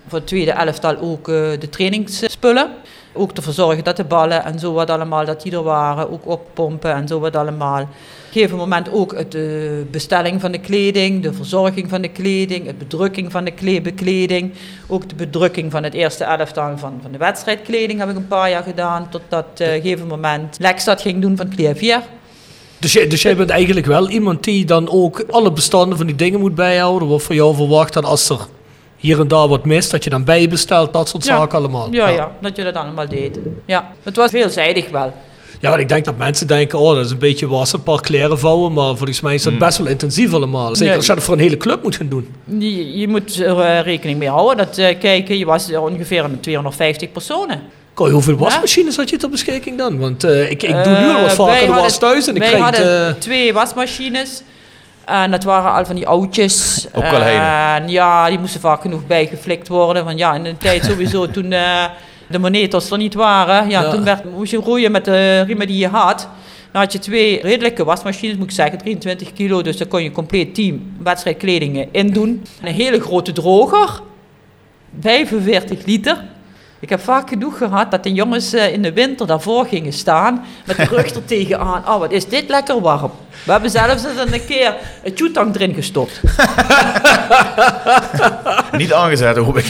voor 0.08 0.18
het 0.18 0.26
tweede 0.26 0.50
elftal 0.50 0.96
ook 0.98 1.28
eh, 1.28 1.34
de 1.58 1.68
trainingsspullen. 1.70 2.68
Ook 3.16 3.32
te 3.32 3.42
verzorgen 3.42 3.84
dat 3.84 3.96
de 3.96 4.04
ballen 4.04 4.44
en 4.44 4.58
zo 4.58 4.72
wat 4.72 4.90
allemaal, 4.90 5.24
dat 5.24 5.42
die 5.42 5.52
er 5.52 5.62
waren. 5.62 6.10
Ook 6.10 6.26
oppompen 6.26 6.94
en 6.94 7.08
zo 7.08 7.20
wat 7.20 7.36
allemaal. 7.36 7.80
Op 7.80 7.88
een 7.88 8.32
gegeven 8.32 8.56
moment 8.56 8.92
ook 8.92 9.30
de 9.30 9.86
bestelling 9.90 10.40
van 10.40 10.52
de 10.52 10.58
kleding, 10.58 11.22
de 11.22 11.32
verzorging 11.32 11.88
van 11.88 12.02
de 12.02 12.08
kleding, 12.08 12.66
het 12.66 12.78
bedrukking 12.78 13.32
van 13.32 13.44
de 13.44 13.50
kle- 13.50 13.80
bekleding. 13.80 14.52
Ook 14.86 15.08
de 15.08 15.14
bedrukking 15.14 15.70
van 15.70 15.82
het 15.82 15.94
eerste 15.94 16.24
elftal 16.24 16.78
van, 16.78 16.98
van 17.02 17.12
de 17.12 17.18
wedstrijdkleding 17.18 17.98
heb 17.98 18.10
ik 18.10 18.16
een 18.16 18.28
paar 18.28 18.50
jaar 18.50 18.62
gedaan. 18.62 19.08
Totdat 19.10 19.46
eh, 19.56 19.66
op 19.66 19.74
een 19.74 19.80
gegeven 19.80 20.06
moment 20.06 20.56
Lex 20.58 20.84
dat 20.84 21.00
ging 21.00 21.20
doen 21.20 21.36
van 21.36 21.48
Cleavier. 21.48 22.02
Dus 22.78 22.92
jij, 22.92 23.08
dus 23.08 23.22
jij 23.22 23.36
bent 23.36 23.50
eigenlijk 23.50 23.86
wel 23.86 24.08
iemand 24.08 24.44
die 24.44 24.64
dan 24.64 24.90
ook 24.90 25.24
alle 25.30 25.52
bestanden 25.52 25.96
van 25.98 26.06
die 26.06 26.16
dingen 26.16 26.40
moet 26.40 26.54
bijhouden. 26.54 27.08
Wat 27.08 27.22
voor 27.22 27.34
jou 27.34 27.54
verwacht 27.54 27.92
dat 27.92 28.04
als 28.04 28.28
er 28.28 28.38
hier 29.04 29.20
en 29.20 29.28
daar 29.28 29.48
wat 29.48 29.64
mist, 29.64 29.90
dat 29.90 30.04
je 30.04 30.10
dan 30.10 30.24
bijbestelt, 30.24 30.92
dat 30.92 31.08
soort 31.08 31.24
Ja. 31.24 31.36
zaken 31.36 31.58
allemaal. 31.58 31.88
Ja, 31.90 32.08
ja, 32.08 32.30
dat 32.40 32.56
je 32.56 32.64
dat 32.64 32.74
allemaal 32.74 33.08
deed. 33.08 33.38
Ja, 33.66 33.90
het 34.02 34.16
was 34.16 34.30
veelzijdig 34.30 34.90
wel. 34.90 35.12
Ja, 35.60 35.68
want 35.68 35.82
ik 35.82 35.88
denk 35.88 36.04
dat 36.04 36.16
mensen 36.16 36.46
denken, 36.46 36.78
oh, 36.78 36.94
dat 36.94 37.04
is 37.04 37.10
een 37.10 37.18
beetje 37.18 37.46
wassen, 37.46 37.78
een 37.78 37.84
paar 37.84 38.00
kleren 38.00 38.38
vouwen, 38.38 38.72
maar 38.72 38.96
volgens 38.96 39.20
mij 39.20 39.34
is 39.34 39.42
dat 39.42 39.58
best 39.58 39.78
wel 39.78 39.86
intensief 39.86 40.34
allemaal. 40.34 40.68
Zeker 40.76 40.86
Ja. 40.92 40.96
als 40.96 41.06
je 41.06 41.14
dat 41.14 41.22
voor 41.24 41.34
een 41.34 41.40
hele 41.40 41.56
club 41.56 41.82
moet 41.82 41.96
gaan 41.96 42.08
doen. 42.08 42.28
Je, 42.58 42.98
je 42.98 43.08
moet 43.08 43.36
er 43.40 43.60
eh, 43.60 43.80
rekening 43.80 44.18
mee 44.18 44.28
houden 44.28 44.56
dat, 44.66 44.78
eh, 44.78 44.98
kijken, 44.98 45.38
je 45.38 45.44
was 45.44 45.72
ongeveer 45.76 46.24
een 46.24 46.40
250 46.40 47.12
personen. 47.12 47.60
Kooi, 47.94 48.12
hoeveel 48.12 48.36
wasmachines 48.36 48.96
had 48.96 49.10
je 49.10 49.16
ter 49.16 49.30
beschikking 49.30 49.78
dan? 49.78 49.98
Want 49.98 50.24
eh, 50.24 50.50
ik, 50.50 50.62
ik 50.62 50.84
doe 50.84 50.98
nu 50.98 51.08
al 51.14 51.20
wat 51.20 51.32
vaker 51.32 51.68
was 51.68 51.98
thuis 51.98 52.26
en 52.26 52.34
ik 52.34 52.40
wij 52.40 52.50
krijg 52.50 52.64
hadden 52.64 53.06
eh, 53.08 53.12
twee 53.14 53.52
wasmachines. 53.52 54.42
En 55.06 55.30
dat 55.30 55.44
waren 55.44 55.72
al 55.72 55.84
van 55.84 55.94
die 55.94 56.06
oudjes. 56.06 56.86
Ook 56.92 57.10
wel. 57.10 57.20
En 57.22 57.88
ja, 57.88 58.28
die 58.28 58.38
moesten 58.38 58.60
vaak 58.60 58.80
genoeg 58.80 59.06
bijgeflikt 59.06 59.68
worden. 59.68 60.04
Want 60.04 60.18
ja, 60.18 60.34
in 60.34 60.42
de 60.42 60.56
tijd 60.56 60.84
sowieso 60.90 61.30
toen 61.30 61.52
eh, 61.52 61.84
de 62.28 62.38
moneters 62.38 62.90
er 62.90 62.98
niet 62.98 63.14
waren. 63.14 63.68
Ja, 63.68 63.82
Ja. 63.82 63.90
toen 63.90 64.04
werd, 64.04 64.24
moest 64.36 64.50
je 64.50 64.56
roeien 64.56 64.92
met 64.92 65.04
de 65.04 65.40
riemen 65.40 65.66
die 65.66 65.78
je 65.78 65.88
had. 65.88 66.28
Dan 66.72 66.82
had 66.82 66.92
je 66.92 66.98
twee 66.98 67.40
redelijke 67.42 67.84
wasmachines, 67.84 68.36
moet 68.36 68.44
ik 68.44 68.50
zeggen, 68.54 68.78
23 68.78 69.32
kilo. 69.32 69.62
Dus 69.62 69.76
daar 69.76 69.88
kon 69.88 70.02
je 70.02 70.10
compleet 70.12 70.54
team 70.54 70.92
wedstrijdkledingen 71.02 71.88
in 71.92 72.10
doen. 72.10 72.42
En 72.60 72.68
een 72.68 72.74
hele 72.74 73.00
grote 73.00 73.32
droger, 73.32 74.00
45 75.00 75.84
liter. 75.86 76.24
Ik 76.84 76.90
heb 76.90 77.00
vaak 77.00 77.28
genoeg 77.28 77.58
gehad 77.58 77.90
dat 77.90 78.02
de 78.02 78.12
jongens 78.12 78.52
eh, 78.52 78.72
in 78.72 78.82
de 78.82 78.92
winter 78.92 79.26
daarvoor 79.26 79.66
gingen 79.66 79.92
staan 79.92 80.44
met 80.66 80.76
de 80.76 80.84
rug 80.84 81.14
er 81.14 81.24
tegenaan. 81.24 81.82
Oh, 81.88 81.98
wat 81.98 82.12
is 82.12 82.26
dit 82.26 82.48
lekker 82.48 82.80
warm. 82.80 83.10
We 83.44 83.52
hebben 83.52 83.70
zelfs 83.70 84.04
eens 84.04 84.32
een 84.32 84.44
keer 84.46 84.74
een 85.04 85.14
toetang 85.14 85.54
erin 85.54 85.74
gestopt. 85.74 86.20
Niet 88.82 88.92
aangezet, 88.92 89.36
hoop 89.36 89.58
ik. 89.58 89.64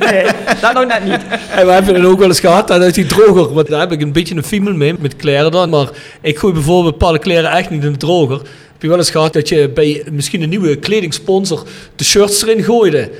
Nee, 0.00 0.26
dat 0.60 0.74
nog 0.74 0.86
net 0.86 1.04
niet. 1.04 1.20
En 1.50 1.66
we 1.66 1.72
hebben 1.72 1.94
het 1.94 2.04
ook 2.04 2.18
wel 2.18 2.28
eens 2.28 2.40
gehad 2.40 2.68
dat 2.68 2.82
uit 2.82 2.94
die 2.94 3.06
droger, 3.06 3.54
want 3.54 3.68
daar 3.68 3.80
heb 3.80 3.92
ik 3.92 4.00
een 4.00 4.12
beetje 4.12 4.36
een 4.36 4.44
fiemel 4.44 4.72
mee 4.72 4.94
met 4.98 5.16
kleren 5.16 5.50
dan. 5.50 5.70
Maar 5.70 5.88
ik 6.20 6.38
gooi 6.38 6.52
bijvoorbeeld 6.52 6.98
bepaalde 6.98 7.18
kleren 7.18 7.50
echt 7.50 7.70
niet 7.70 7.84
in 7.84 7.92
de 7.92 7.98
droger. 7.98 8.36
Heb 8.72 8.82
je 8.82 8.88
wel 8.88 8.98
eens 8.98 9.10
gehad 9.10 9.32
dat 9.32 9.48
je 9.48 9.68
bij 9.68 10.04
misschien 10.10 10.42
een 10.42 10.48
nieuwe 10.48 10.76
kledingsponsor 10.76 11.66
de 11.96 12.04
shirts 12.04 12.42
erin 12.42 12.62
gooide. 12.62 13.10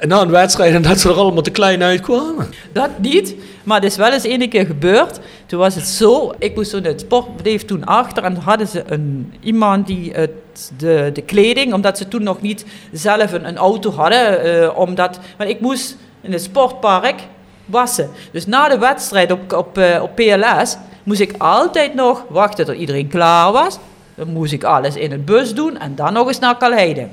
En 0.00 0.08
na 0.08 0.20
een 0.20 0.30
wedstrijd 0.30 0.74
en 0.74 0.82
dat 0.82 1.00
ze 1.00 1.08
er 1.08 1.14
allemaal 1.14 1.42
te 1.42 1.50
klein 1.50 1.82
uitkwamen. 1.82 2.48
Dat 2.72 2.90
niet, 2.98 3.34
maar 3.64 3.80
het 3.80 3.90
is 3.90 3.96
wel 3.96 4.12
eens 4.12 4.22
ene 4.22 4.48
keer 4.48 4.66
gebeurd. 4.66 5.20
Toen 5.46 5.58
was 5.58 5.74
het 5.74 5.86
zo, 5.86 6.32
ik 6.38 6.54
moest 6.54 6.70
toen 6.70 6.84
het 6.84 7.00
sportbedrijf 7.00 7.64
toen 7.64 7.84
achter 7.84 8.24
en 8.24 8.36
hadden 8.36 8.68
ze 8.68 8.82
een, 8.86 9.32
iemand 9.40 9.86
die 9.86 10.12
het, 10.12 10.30
de, 10.76 11.10
de 11.12 11.22
kleding, 11.22 11.72
omdat 11.72 11.98
ze 11.98 12.08
toen 12.08 12.22
nog 12.22 12.40
niet 12.40 12.64
zelf 12.92 13.32
een, 13.32 13.48
een 13.48 13.56
auto 13.56 13.90
hadden, 13.90 14.42
eh, 14.42 14.78
omdat, 14.78 15.18
want 15.38 15.50
ik 15.50 15.60
moest 15.60 15.96
in 16.20 16.32
het 16.32 16.42
sportpark 16.42 17.20
wassen. 17.64 18.10
Dus 18.32 18.46
na 18.46 18.68
de 18.68 18.78
wedstrijd 18.78 19.32
op, 19.32 19.52
op, 19.52 19.78
eh, 19.78 20.02
op 20.02 20.14
PLS 20.14 20.76
moest 21.02 21.20
ik 21.20 21.34
altijd 21.38 21.94
nog 21.94 22.24
wachten 22.28 22.64
tot 22.64 22.76
iedereen 22.76 23.08
klaar 23.08 23.52
was. 23.52 23.78
Dan 24.14 24.32
moest 24.32 24.52
ik 24.52 24.64
alles 24.64 24.96
in 24.96 25.10
het 25.10 25.24
bus 25.24 25.54
doen 25.54 25.78
en 25.78 25.94
dan 25.94 26.12
nog 26.12 26.26
eens 26.26 26.38
naar 26.38 26.56
Kalheide. 26.56 27.08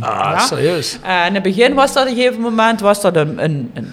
Ah, 0.00 0.30
Ja. 0.34 0.38
serieus. 0.38 0.98
En 1.02 1.26
in 1.26 1.34
het 1.34 1.42
begin 1.42 1.74
was 1.74 1.92
dat 1.92 2.02
op 2.02 2.08
een 2.10 2.16
gegeven 2.16 2.40
moment 2.40 2.80
was 2.80 3.00
dat 3.00 3.16
een, 3.16 3.44
een, 3.44 3.70
een, 3.74 3.92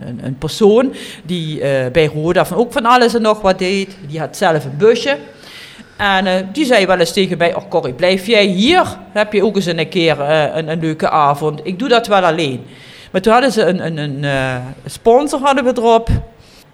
een, 0.00 0.20
een, 0.22 0.38
persoon 0.38 0.94
die 1.24 1.60
eh, 1.60 1.90
bij 1.90 2.06
Roda 2.06 2.44
van, 2.46 2.56
ook 2.56 2.72
van 2.72 2.84
alles 2.86 3.14
en 3.14 3.22
nog 3.22 3.40
wat 3.40 3.58
deed. 3.58 3.96
Die 4.08 4.18
had 4.20 4.36
zelf 4.36 4.64
een 4.64 4.76
busje. 4.76 5.18
En 5.96 6.26
eh, 6.26 6.32
die 6.52 6.64
zei 6.64 6.86
wel 6.86 6.98
eens 6.98 7.12
tegen 7.12 7.38
mij, 7.38 7.54
oh 7.54 7.68
Corrie, 7.68 7.94
blijf 7.94 8.26
jij 8.26 8.44
hier? 8.44 8.96
Heb 9.12 9.32
je 9.32 9.44
ook 9.44 9.56
eens 9.56 9.66
een 9.66 9.88
keer 9.88 10.20
eh, 10.20 10.56
een, 10.56 10.68
een 10.68 10.80
leuke 10.80 11.10
avond? 11.10 11.60
Ik 11.62 11.78
doe 11.78 11.88
dat 11.88 12.06
wel 12.06 12.22
alleen. 12.24 12.64
Maar 13.12 13.20
toen 13.20 13.32
hadden 13.32 13.52
ze 13.52 13.62
een, 13.64 13.86
een, 13.86 13.96
een 13.96 14.24
eh, 14.24 14.56
sponsor 14.86 15.40
hadden 15.40 15.64
we 15.64 15.72
erop. 15.76 16.08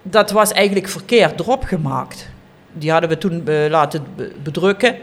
Dat 0.03 0.31
was 0.31 0.51
eigenlijk 0.51 0.87
verkeerd 0.87 1.39
erop 1.39 1.63
gemaakt. 1.63 2.29
Die 2.73 2.91
hadden 2.91 3.09
we 3.09 3.17
toen 3.17 3.47
eh, 3.47 3.55
laten 3.69 4.03
be- 4.15 4.31
bedrukken. 4.43 4.95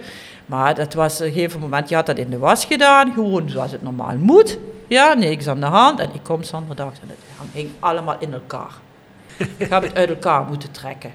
Maar 0.49 0.75
dat 0.75 0.95
was 0.95 1.21
op 1.21 1.27
een 1.27 1.33
gegeven 1.33 1.61
moment, 1.61 1.89
je 1.89 1.95
had 1.95 2.07
dat 2.07 2.19
in 2.19 2.31
de 2.31 2.39
was 2.39 2.65
gedaan, 2.65 3.13
gewoon 3.13 3.51
zoals 3.51 3.73
het 3.73 3.83
normaal 3.83 4.17
moet. 4.17 4.59
Ja, 4.87 5.15
niks 5.15 5.49
aan 5.49 5.61
de 5.61 5.67
hand. 5.67 6.01
En 6.01 6.11
ik 6.15 6.23
kom 6.23 6.43
zondag 6.43 6.77
en 6.77 7.09
het 7.09 7.19
hing 7.53 7.71
allemaal 7.79 8.17
in 8.19 8.33
elkaar. 8.33 8.73
ik 9.57 9.71
heb 9.71 9.83
het 9.83 9.95
uit 9.95 10.09
elkaar 10.09 10.45
moeten 10.45 10.71
trekken. 10.71 11.13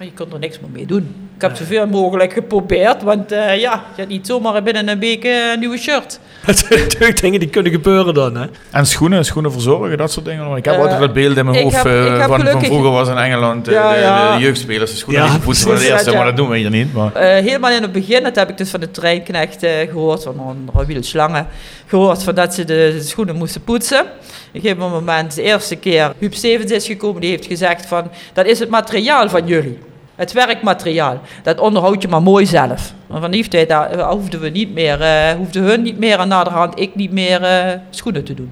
Maar 0.00 0.08
je 0.08 0.14
kon 0.24 0.32
er 0.32 0.38
niks 0.38 0.60
meer 0.60 0.70
mee 0.70 0.86
doen. 0.86 1.14
Ik 1.36 1.42
heb 1.42 1.56
zoveel 1.56 1.86
mogelijk 1.86 2.32
geprobeerd, 2.32 3.02
want 3.02 3.32
eh, 3.32 3.58
ja, 3.60 3.84
je 3.94 4.00
had 4.02 4.08
niet 4.08 4.26
zomaar 4.26 4.62
binnen 4.62 4.88
een 4.88 4.98
week 4.98 5.24
eh, 5.24 5.52
een 5.52 5.58
nieuwe 5.58 5.78
shirt. 5.78 6.20
Dat 6.46 6.58
zijn 6.58 6.80
natuurlijk 6.80 7.20
dingen 7.20 7.40
die 7.40 7.48
kunnen 7.48 7.72
gebeuren 7.72 8.14
dan. 8.14 8.36
Hè? 8.36 8.46
En 8.70 8.86
schoenen, 8.86 9.24
schoenen 9.24 9.52
verzorgen, 9.52 9.98
dat 9.98 10.12
soort 10.12 10.24
dingen. 10.26 10.56
Ik 10.56 10.64
heb 10.64 10.74
Eh, 10.74 10.80
altijd 10.80 11.00
dat 11.00 11.12
beeld 11.12 11.36
in 11.36 11.44
mijn 11.46 11.62
hoofd 11.62 11.76
heb- 11.76 11.86
eh, 11.86 12.26
van, 12.26 12.40
van 12.48 12.64
vroeger 12.64 12.90
was 12.90 13.08
in 13.08 13.16
Engeland 13.16 13.68
eh, 13.68 13.74
Ja, 13.74 13.92
de, 13.94 14.00
ja. 14.00 14.36
de 14.36 14.42
jeugdspelers 14.42 14.90
de 14.90 14.96
schoenen 14.96 15.22
Ja, 15.24 15.28
gepoetst 15.28 15.62
voor 15.62 15.70
de 15.70 15.76
precies, 15.76 15.94
eerste, 15.94 16.10
ja. 16.10 16.16
maar 16.16 16.26
dat 16.26 16.36
doen 16.36 16.48
we 16.48 16.56
hier 16.58 16.70
niet. 16.70 16.92
Maar. 16.94 17.14
Eh, 17.14 17.44
helemaal 17.44 17.70
in 17.70 17.82
het 17.82 17.92
begin, 17.92 18.22
dat 18.22 18.36
heb 18.36 18.48
ik 18.48 18.58
dus 18.58 18.70
van 18.70 18.80
de 18.80 18.90
treinknecht 18.90 19.62
eh, 19.62 19.72
gehoord, 19.90 20.22
van 20.22 20.70
Rawiel 20.74 21.02
Slangen, 21.02 21.46
gehoord 21.86 22.22
van 22.22 22.34
dat 22.34 22.54
ze 22.54 22.64
de, 22.64 22.92
de 22.96 23.02
schoenen 23.02 23.36
moesten 23.36 23.64
poetsen. 23.64 24.00
Op 24.00 24.06
een 24.52 24.60
gegeven 24.60 24.90
moment, 24.90 25.34
de 25.34 25.42
eerste 25.42 25.76
keer, 25.76 26.12
Huub 26.18 26.34
Stevens 26.34 26.70
is 26.72 26.86
gekomen, 26.86 27.20
die 27.20 27.30
heeft 27.30 27.46
gezegd 27.46 27.86
van, 27.86 28.10
dat 28.32 28.46
is 28.46 28.58
het 28.58 28.68
materiaal 28.68 29.28
van 29.28 29.46
jullie. 29.46 29.78
Het 30.20 30.32
werkmateriaal. 30.32 31.20
Dat 31.42 31.58
onderhoud 31.58 32.02
je 32.02 32.08
maar 32.08 32.22
mooi 32.22 32.46
zelf. 32.46 32.92
En 33.12 33.20
van 33.20 33.30
die 33.30 33.48
tijd 33.48 33.68
daar 33.68 34.10
hoefden 34.10 34.40
we 34.40 34.48
niet 34.48 34.72
meer, 34.72 35.00
eh 35.00 35.32
hoefden 35.32 35.62
hun 35.62 35.82
niet 35.82 35.98
meer 35.98 36.18
en 36.18 36.28
naderhand 36.28 36.80
ik 36.80 36.94
niet 36.94 37.12
meer 37.12 37.42
eh, 37.42 37.78
schoenen 37.90 38.24
te 38.24 38.34
doen. 38.34 38.50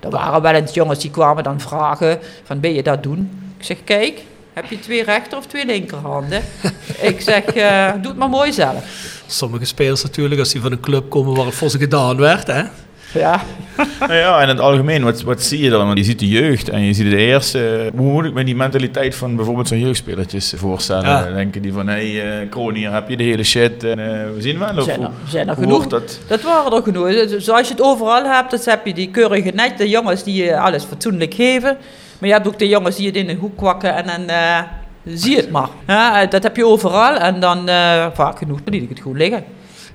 Er 0.00 0.10
waren 0.10 0.42
wel 0.42 0.52
eens 0.52 0.74
jongens 0.74 0.98
die 0.98 1.10
kwamen 1.10 1.44
dan 1.44 1.60
vragen 1.60 2.18
van, 2.44 2.60
ben 2.60 2.74
je 2.74 2.82
dat 2.82 3.02
doen? 3.02 3.30
Ik 3.58 3.64
zeg, 3.64 3.76
kijk, 3.84 4.22
heb 4.52 4.64
je 4.70 4.78
twee 4.78 5.02
rechter 5.02 5.38
of 5.38 5.46
twee 5.46 5.66
linkerhanden? 5.66 6.42
ik 7.10 7.20
zeg, 7.20 7.44
eh, 7.44 7.92
doe 7.92 8.10
het 8.10 8.16
maar 8.16 8.28
mooi 8.28 8.52
zelf. 8.52 8.84
Sommige 9.26 9.64
spelers 9.64 10.02
natuurlijk, 10.02 10.40
als 10.40 10.52
die 10.52 10.60
van 10.60 10.72
een 10.72 10.80
club 10.80 11.10
komen 11.10 11.34
waar 11.34 11.46
het 11.46 11.54
voor 11.54 11.70
ze 11.70 11.78
gedaan 11.78 12.16
werd. 12.16 12.46
Hè? 12.46 12.62
Ja. 13.14 13.40
Nou 14.00 14.14
ja, 14.14 14.42
in 14.42 14.48
het 14.48 14.60
algemeen, 14.60 15.02
wat, 15.04 15.22
wat 15.22 15.42
zie 15.42 15.62
je 15.62 15.70
dan? 15.70 15.86
Want 15.86 15.98
je 15.98 16.04
ziet 16.04 16.18
de 16.18 16.28
jeugd 16.28 16.68
en 16.68 16.80
je 16.80 16.92
ziet 16.92 17.10
de 17.10 17.16
eerste... 17.16 17.90
Hoe 17.96 18.12
moet 18.12 18.24
ik 18.24 18.32
me 18.32 18.44
die 18.44 18.56
mentaliteit 18.56 19.14
van 19.14 19.36
bijvoorbeeld 19.36 19.68
zo'n 19.68 19.78
jeugdspelertjes 19.80 20.52
voorstellen? 20.56 21.08
Ja. 21.08 21.22
Dan 21.24 21.34
denken 21.34 21.62
die 21.62 21.72
van, 21.72 21.88
hé, 21.88 22.16
hey, 22.16 22.46
Kroon, 22.50 22.74
hier 22.74 22.92
heb 22.92 23.08
je 23.08 23.16
de 23.16 23.22
hele 23.22 23.42
shit. 23.44 23.84
En, 23.84 23.98
eh, 23.98 24.34
we 24.34 24.40
zien 24.40 24.58
wel. 24.58 24.76
Of, 24.76 24.84
Zijn 24.84 25.00
er, 25.00 25.06
hoe- 25.06 25.28
zijn 25.28 25.48
er 25.48 25.54
hoe 25.54 25.64
genoeg? 25.64 25.86
dat? 25.86 26.18
Dat 26.26 26.42
waren 26.42 26.72
er 26.72 26.82
genoeg. 26.82 27.10
Zoals 27.42 27.68
je 27.68 27.74
het 27.74 27.82
overal 27.82 28.24
hebt, 28.24 28.50
dan 28.50 28.60
heb 28.64 28.86
je 28.86 28.94
die 28.94 29.10
keurige 29.10 29.50
nette 29.54 29.88
jongens 29.88 30.22
die 30.22 30.44
je 30.44 30.58
alles 30.58 30.84
fatsoenlijk 30.84 31.34
geven. 31.34 31.76
Maar 32.18 32.28
je 32.28 32.34
hebt 32.34 32.46
ook 32.48 32.58
de 32.58 32.68
jongens 32.68 32.96
die 32.96 33.06
het 33.06 33.16
in 33.16 33.28
een 33.28 33.36
hoek 33.38 33.56
kwakken 33.56 33.94
en 33.94 34.06
dan 34.06 34.28
eh, 34.36 34.58
zie 35.04 35.36
het 35.36 35.50
maar. 35.50 35.68
Ja, 35.86 36.26
dat 36.26 36.42
heb 36.42 36.56
je 36.56 36.66
overal 36.66 37.16
en 37.16 37.40
dan 37.40 37.68
eh, 37.68 38.06
vaak 38.14 38.38
genoeg 38.38 38.58
liet 38.64 38.82
ik 38.82 38.88
het 38.88 39.00
goed 39.00 39.16
liggen. 39.16 39.44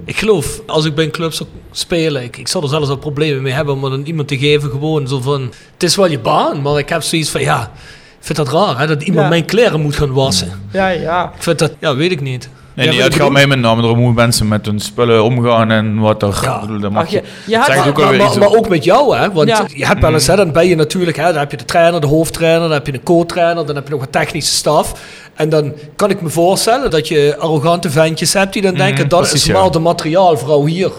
Ik 0.06 0.18
geloof, 0.18 0.62
als 0.66 0.86
ik 0.86 0.96
bij 0.96 1.04
een 1.06 1.12
club 1.12 1.34
zou 1.34 1.50
spelen, 1.72 2.24
ik, 2.24 2.38
ik 2.38 2.48
zou 2.48 2.64
er 2.64 2.70
zelfs 2.70 2.90
al 2.90 2.98
problemen 2.98 3.42
mee 3.42 3.54
hebben 3.54 3.74
om 3.74 3.86
aan 3.86 4.04
iemand 4.06 4.28
te 4.28 4.38
geven. 4.38 4.70
Gewoon 4.70 5.08
zo 5.08 5.22
van, 5.22 5.42
het 5.74 5.84
is 5.84 5.96
wel 5.96 6.10
je 6.10 6.20
baan, 6.20 6.62
maar 6.62 6.78
ik 6.78 6.90
heb 6.90 7.02
zoiets 7.02 7.30
van, 7.30 7.42
ja, 7.42 7.72
ik 8.20 8.26
vind 8.26 8.38
dat 8.38 8.50
raar 8.52 8.80
hè, 8.80 8.88
dat 8.88 9.02
iemand 9.04 9.24
Ja. 9.24 9.30
mijn 9.30 9.46
kleren 9.46 9.82
moet 9.82 9.96
gaan 9.96 10.12
wassen. 10.12 10.62
Ja, 10.72 10.88
ja. 10.88 11.34
Ik 11.36 11.44
vind 11.44 11.60
dat, 11.60 11.72
ja, 11.80 11.96
weet 11.96 12.12
ik 12.12 12.22
niet. 12.22 12.50
Ja, 12.84 12.90
nee, 12.90 13.02
wat 13.02 13.14
het 13.14 13.22
gaat 13.22 13.32
mij 13.32 13.48
met 13.48 13.60
name 13.60 13.84
erom 13.84 13.98
hoe 14.00 14.14
mensen 14.14 14.48
met 14.48 14.66
hun 14.66 14.80
spullen 14.80 15.24
omgaan 15.24 15.72
en 15.72 16.00
wat 16.00 16.24
er... 16.24 16.40
Ja. 16.42 16.60
Bedoel, 16.60 16.80
dat 16.80 16.92
mag 16.92 17.04
Ach, 17.04 17.10
je, 17.10 17.16
je, 17.46 17.52
je 17.52 17.58
het 17.58 17.68
Maar, 17.68 17.88
ook 17.88 18.38
maar, 18.38 18.50
ook 18.58 18.70
met 18.70 18.84
jou, 18.84 19.18
hè? 19.18 19.32
Want 19.32 19.48
Ja. 19.48 19.66
je 19.76 19.86
hebt 19.86 20.02
wel 20.02 20.14
eens, 20.14 20.28
hè, 20.28 20.36
dan 20.36 20.52
ben 20.52 20.68
je 20.68 20.76
natuurlijk, 20.76 21.18
hè, 21.18 21.24
dan 21.24 21.38
heb 21.38 21.52
je 21.52 21.58
de 21.58 21.66
trainer, 21.66 22.02
de 22.02 22.08
hoofdtrainer, 22.08 22.62
dan 22.62 22.72
heb 22.72 22.86
je 22.88 22.94
een 22.94 23.04
co-trainer, 23.04 23.66
dan 23.66 23.76
heb 23.76 23.88
je 23.88 23.94
nog 23.94 24.02
een 24.02 24.10
technische 24.10 24.54
staf. 24.54 24.94
En 25.36 25.50
dan 25.50 25.74
kan 25.96 26.10
ik 26.10 26.22
me 26.22 26.30
voorstellen 26.30 26.90
dat 26.90 27.08
je 27.08 27.36
arrogante 27.40 27.90
ventjes 27.90 28.34
hebt 28.34 28.54
die 28.54 28.62
dan 28.62 28.76
denken, 28.76 29.08
dat 29.08 29.20
precies, 29.20 29.40
is 29.40 29.46
ja. 29.46 29.62
maar 29.62 29.72
de 29.72 29.80
materiaalvrouw 29.80 30.66
hier. 30.66 30.92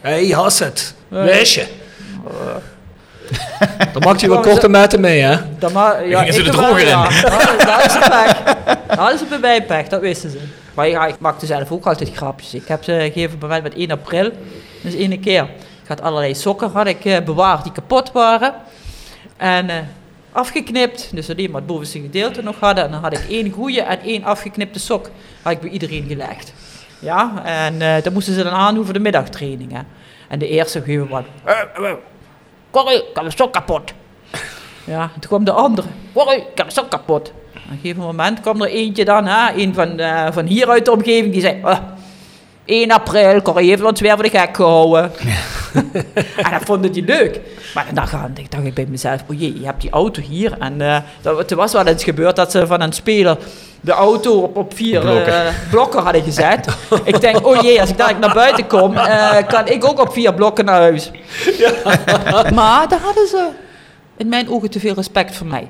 Hé, 0.00 0.10
hey, 0.10 0.28
Hasset, 0.28 0.94
weesje. 1.08 1.66
Dan 3.92 4.02
maakt 4.04 4.20
hij 4.20 4.30
wel 4.30 4.40
korte 4.40 4.68
metten 4.68 5.00
mee, 5.00 5.20
hè? 5.20 5.36
Dan 5.58 5.72
maar, 5.72 6.08
ja, 6.08 6.18
gingen 6.18 6.34
ze 6.34 6.40
ik 6.40 6.46
de 6.46 6.56
wel, 6.56 6.60
droger 6.60 6.82
in. 6.82 6.88
ja. 6.88 7.02
Dat, 7.64 7.84
is 7.86 7.94
een 7.94 8.00
pech. 8.10 8.42
Dat 8.96 9.12
is 9.12 9.28
bij 9.28 9.38
mij 9.38 9.62
pech, 9.64 9.88
dat 9.88 10.00
wisten 10.00 10.30
ze. 10.30 10.38
Maar 10.80 10.88
ja, 10.88 11.06
ik 11.06 11.18
maakte 11.18 11.46
zelf 11.46 11.72
ook 11.72 11.86
altijd 11.86 12.10
grapjes. 12.16 12.54
Ik 12.54 12.68
heb 12.68 12.84
ze 12.84 12.92
gegeven 13.12 13.38
moment 13.38 13.62
met 13.62 13.74
1 13.74 13.90
april. 13.90 14.30
Dus 14.82 14.94
ene 14.94 15.18
keer. 15.18 15.42
Ik 15.82 15.88
had 15.88 16.00
allerlei 16.02 16.34
sokken 16.34 16.70
had 16.70 16.86
ik, 16.86 17.04
eh, 17.04 17.20
bewaard 17.24 17.62
die 17.62 17.72
kapot 17.72 18.12
waren. 18.12 18.54
En 19.36 19.70
eh, 19.70 19.76
afgeknipt. 20.32 21.10
Dus 21.14 21.30
alleen 21.30 21.50
maar 21.50 21.60
het 21.60 21.70
bovenste 21.70 22.00
gedeelte 22.00 22.42
nog 22.42 22.60
hadden. 22.60 22.84
En 22.84 22.90
dan 22.90 23.00
had 23.00 23.12
ik 23.12 23.24
één 23.28 23.50
goede 23.50 23.80
en 23.80 24.00
één 24.00 24.24
afgeknipte 24.24 24.78
sok. 24.78 25.10
Had 25.42 25.52
ik 25.52 25.60
bij 25.60 25.70
iedereen 25.70 26.04
gelegd. 26.08 26.52
Ja, 26.98 27.44
en 27.44 27.82
eh 27.82 28.02
dat 28.02 28.12
moesten 28.12 28.34
ze 28.34 28.42
dan 28.42 28.52
aan 28.52 28.74
doen 28.74 28.84
voor 28.84 28.94
de 28.94 29.00
middagtraining. 29.00 29.72
Hè. 29.72 29.80
En 30.28 30.38
de 30.38 30.48
eerste 30.48 30.82
moment... 30.82 31.24
"Eh, 31.44 31.60
eh, 31.60 31.94
Corrie, 32.70 32.98
ik 32.98 33.04
heb 33.14 33.22
mijn 33.22 33.32
sok 33.32 33.52
kapot. 33.52 33.92
Ja, 34.84 35.02
en 35.02 35.20
toen 35.20 35.28
kwam 35.28 35.44
de 35.44 35.52
andere. 35.52 35.88
Corrie, 36.12 36.36
ik 36.40 36.44
heb 36.46 36.56
mijn 36.56 36.70
sok 36.72 36.90
kapot. 36.90 37.32
Op 37.70 37.76
een 37.76 37.82
gegeven 37.82 38.02
moment 38.02 38.40
kwam 38.40 38.62
er 38.62 38.68
eentje 38.68 39.04
dan, 39.04 39.26
hè, 39.26 39.52
een 39.56 39.74
van, 39.74 39.98
eh, 39.98 40.26
van 40.32 40.46
hier 40.46 40.68
uit 40.68 40.84
de 40.84 40.90
omgeving, 40.92 41.32
die 41.32 41.40
zei... 41.40 41.58
"Ah, 41.62 41.78
1 42.64 42.90
april, 42.90 43.42
Corrie 43.42 43.68
heeft 43.68 43.82
ons 43.84 44.00
weer 44.00 44.14
voor 44.14 44.22
de 44.22 44.30
gek 44.30 44.56
gehouden. 44.56 45.12
en 46.44 46.50
dat 46.50 46.62
vond 46.64 46.84
hij 46.94 47.04
leuk. 47.06 47.40
Maar 47.74 47.84
dan 47.86 47.94
dacht, 47.94 48.12
ik- 48.38 48.50
dacht 48.50 48.64
ik 48.64 48.74
bij 48.74 48.86
mezelf, 48.88 49.20
oh 49.30 49.40
jee, 49.40 49.60
je 49.60 49.64
hebt 49.66 49.80
die 49.80 49.90
auto 49.90 50.22
hier. 50.22 50.56
En 50.58 50.80
eh 50.80 50.96
dat, 51.22 51.50
er 51.50 51.56
was 51.56 51.72
wel 51.72 51.86
eens 51.86 52.04
gebeurd 52.04 52.36
dat 52.36 52.50
ze 52.50 52.66
van 52.66 52.80
een 52.80 52.92
speler 52.92 53.36
de 53.80 53.92
auto 53.92 54.40
op, 54.40 54.56
op 54.56 54.74
vier 54.76 55.00
Blokken. 55.00 55.24
blokken. 55.24 55.54
blokken 55.70 56.02
hadden 56.02 56.22
gezet. 56.22 56.66
ik 57.04 57.20
denk, 57.20 57.46
oh 57.46 57.60
jee, 57.62 57.80
als 57.80 57.90
ik 57.90 57.96
dadelijk 57.98 58.24
naar 58.26 58.34
buiten 58.34 58.66
kom, 58.66 58.96
eh, 58.96 59.46
kan 59.48 59.68
ik 59.68 59.84
ook 59.84 60.00
op 60.00 60.12
vier 60.12 60.34
blokken 60.34 60.64
naar 60.64 60.80
huis. 60.80 61.10
maar 62.54 62.88
daar 62.88 63.00
hadden 63.02 63.26
ze 63.28 63.48
in 64.16 64.28
mijn 64.28 64.48
ogen 64.50 64.70
te 64.70 64.80
veel 64.80 64.94
respect 64.94 65.36
voor 65.36 65.46
mij. 65.46 65.68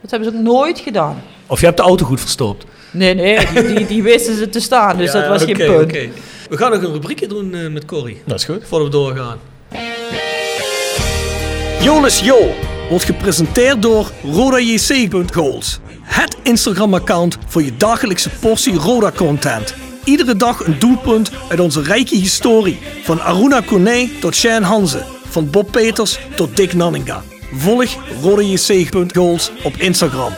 Dat 0.00 0.10
hebben 0.10 0.30
ze 0.30 0.36
ook 0.36 0.42
nooit 0.42 0.78
gedaan. 0.78 1.22
Of 1.46 1.60
je 1.60 1.64
hebt 1.66 1.76
de 1.78 1.82
auto 1.82 2.04
goed 2.06 2.20
verstopt. 2.20 2.64
Nee, 2.90 3.14
nee, 3.14 3.38
die, 3.54 3.74
die, 3.74 3.86
die 3.86 4.02
wisten 4.12 4.36
ze 4.36 4.48
te 4.48 4.60
staan, 4.60 4.96
dus 4.96 5.12
Ja, 5.12 5.20
dat 5.20 5.28
was 5.28 5.42
geen 5.44 5.56
punt. 5.56 5.82
oké. 5.82 6.08
We 6.48 6.56
gaan 6.56 6.70
nog 6.70 6.82
een 6.82 6.92
rubriekje 6.92 7.26
doen 7.26 7.54
eh, 7.54 7.68
met 7.68 7.84
Corrie. 7.84 8.22
Dat 8.26 8.38
is 8.38 8.44
goed. 8.44 8.62
Voordat 8.68 8.88
we 8.88 8.92
doorgaan. 8.94 9.38
Jonas 11.82 12.20
Jo 12.20 12.54
wordt 12.88 13.04
gepresenteerd 13.04 13.82
door 13.82 14.10
RodaJC.goals. 14.32 15.78
Het 16.02 16.36
Instagram-account 16.42 17.38
voor 17.46 17.62
je 17.62 17.76
dagelijkse 17.76 18.30
portie 18.30 18.74
Roda-content. 18.74 19.74
Iedere 20.04 20.36
dag 20.36 20.66
een 20.66 20.78
doelpunt 20.78 21.30
uit 21.48 21.60
onze 21.60 21.82
rijke 21.82 22.16
historie. 22.16 22.78
Van 23.02 23.20
Aruna 23.20 23.60
Kone 23.60 24.08
tot 24.20 24.34
Shane 24.34 24.66
Hanze. 24.66 25.02
Van 25.28 25.50
Bob 25.50 25.70
Peters 25.70 26.18
tot 26.34 26.56
Dick 26.56 26.74
Nanninga. 26.74 27.22
Volg 27.52 27.96
RodaJC.goals 28.22 29.50
op 29.62 29.76
Instagram. 29.76 30.32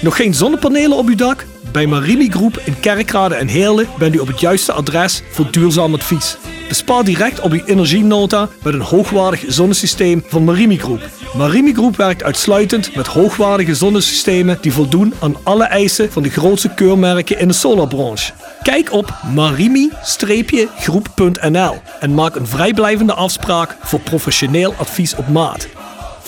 Nog 0.00 0.16
geen 0.16 0.34
zonnepanelen 0.34 0.96
op 0.96 1.06
uw 1.06 1.14
dak? 1.14 1.46
Bij 1.72 1.86
Marimi 1.86 2.30
Groep 2.30 2.62
in 2.64 2.80
Kerkrade 2.80 3.34
en 3.34 3.46
Heerlen 3.46 3.88
bent 3.98 4.14
u 4.14 4.18
op 4.18 4.26
het 4.26 4.40
juiste 4.40 4.72
adres 4.72 5.22
voor 5.30 5.50
duurzaam 5.50 5.94
advies. 5.94 6.36
Bespaar 6.68 7.04
direct 7.04 7.40
op 7.40 7.52
uw 7.52 7.64
energienota 7.64 8.48
met 8.62 8.74
een 8.74 8.80
hoogwaardig 8.80 9.44
zonnesysteem 9.46 10.24
van 10.26 10.44
Marimi 10.44 10.78
Groep. 10.78 11.08
Marimi 11.34 11.72
Groep 11.72 11.96
werkt 11.96 12.22
uitsluitend 12.22 12.94
met 12.94 13.06
hoogwaardige 13.06 13.74
zonnesystemen 13.74 14.58
die 14.60 14.72
voldoen 14.72 15.14
aan 15.20 15.36
alle 15.42 15.64
eisen 15.64 16.12
van 16.12 16.22
de 16.22 16.30
grootste 16.30 16.74
keurmerken 16.74 17.38
in 17.38 17.48
de 17.48 17.54
solarbranche. 17.54 18.32
Kijk 18.62 18.92
op 18.92 19.14
marimi-groep.nl 19.34 21.80
en 22.00 22.14
maak 22.14 22.34
een 22.34 22.46
vrijblijvende 22.46 23.14
afspraak 23.14 23.76
voor 23.80 24.00
professioneel 24.00 24.74
advies 24.78 25.14
op 25.14 25.28
maat. 25.28 25.68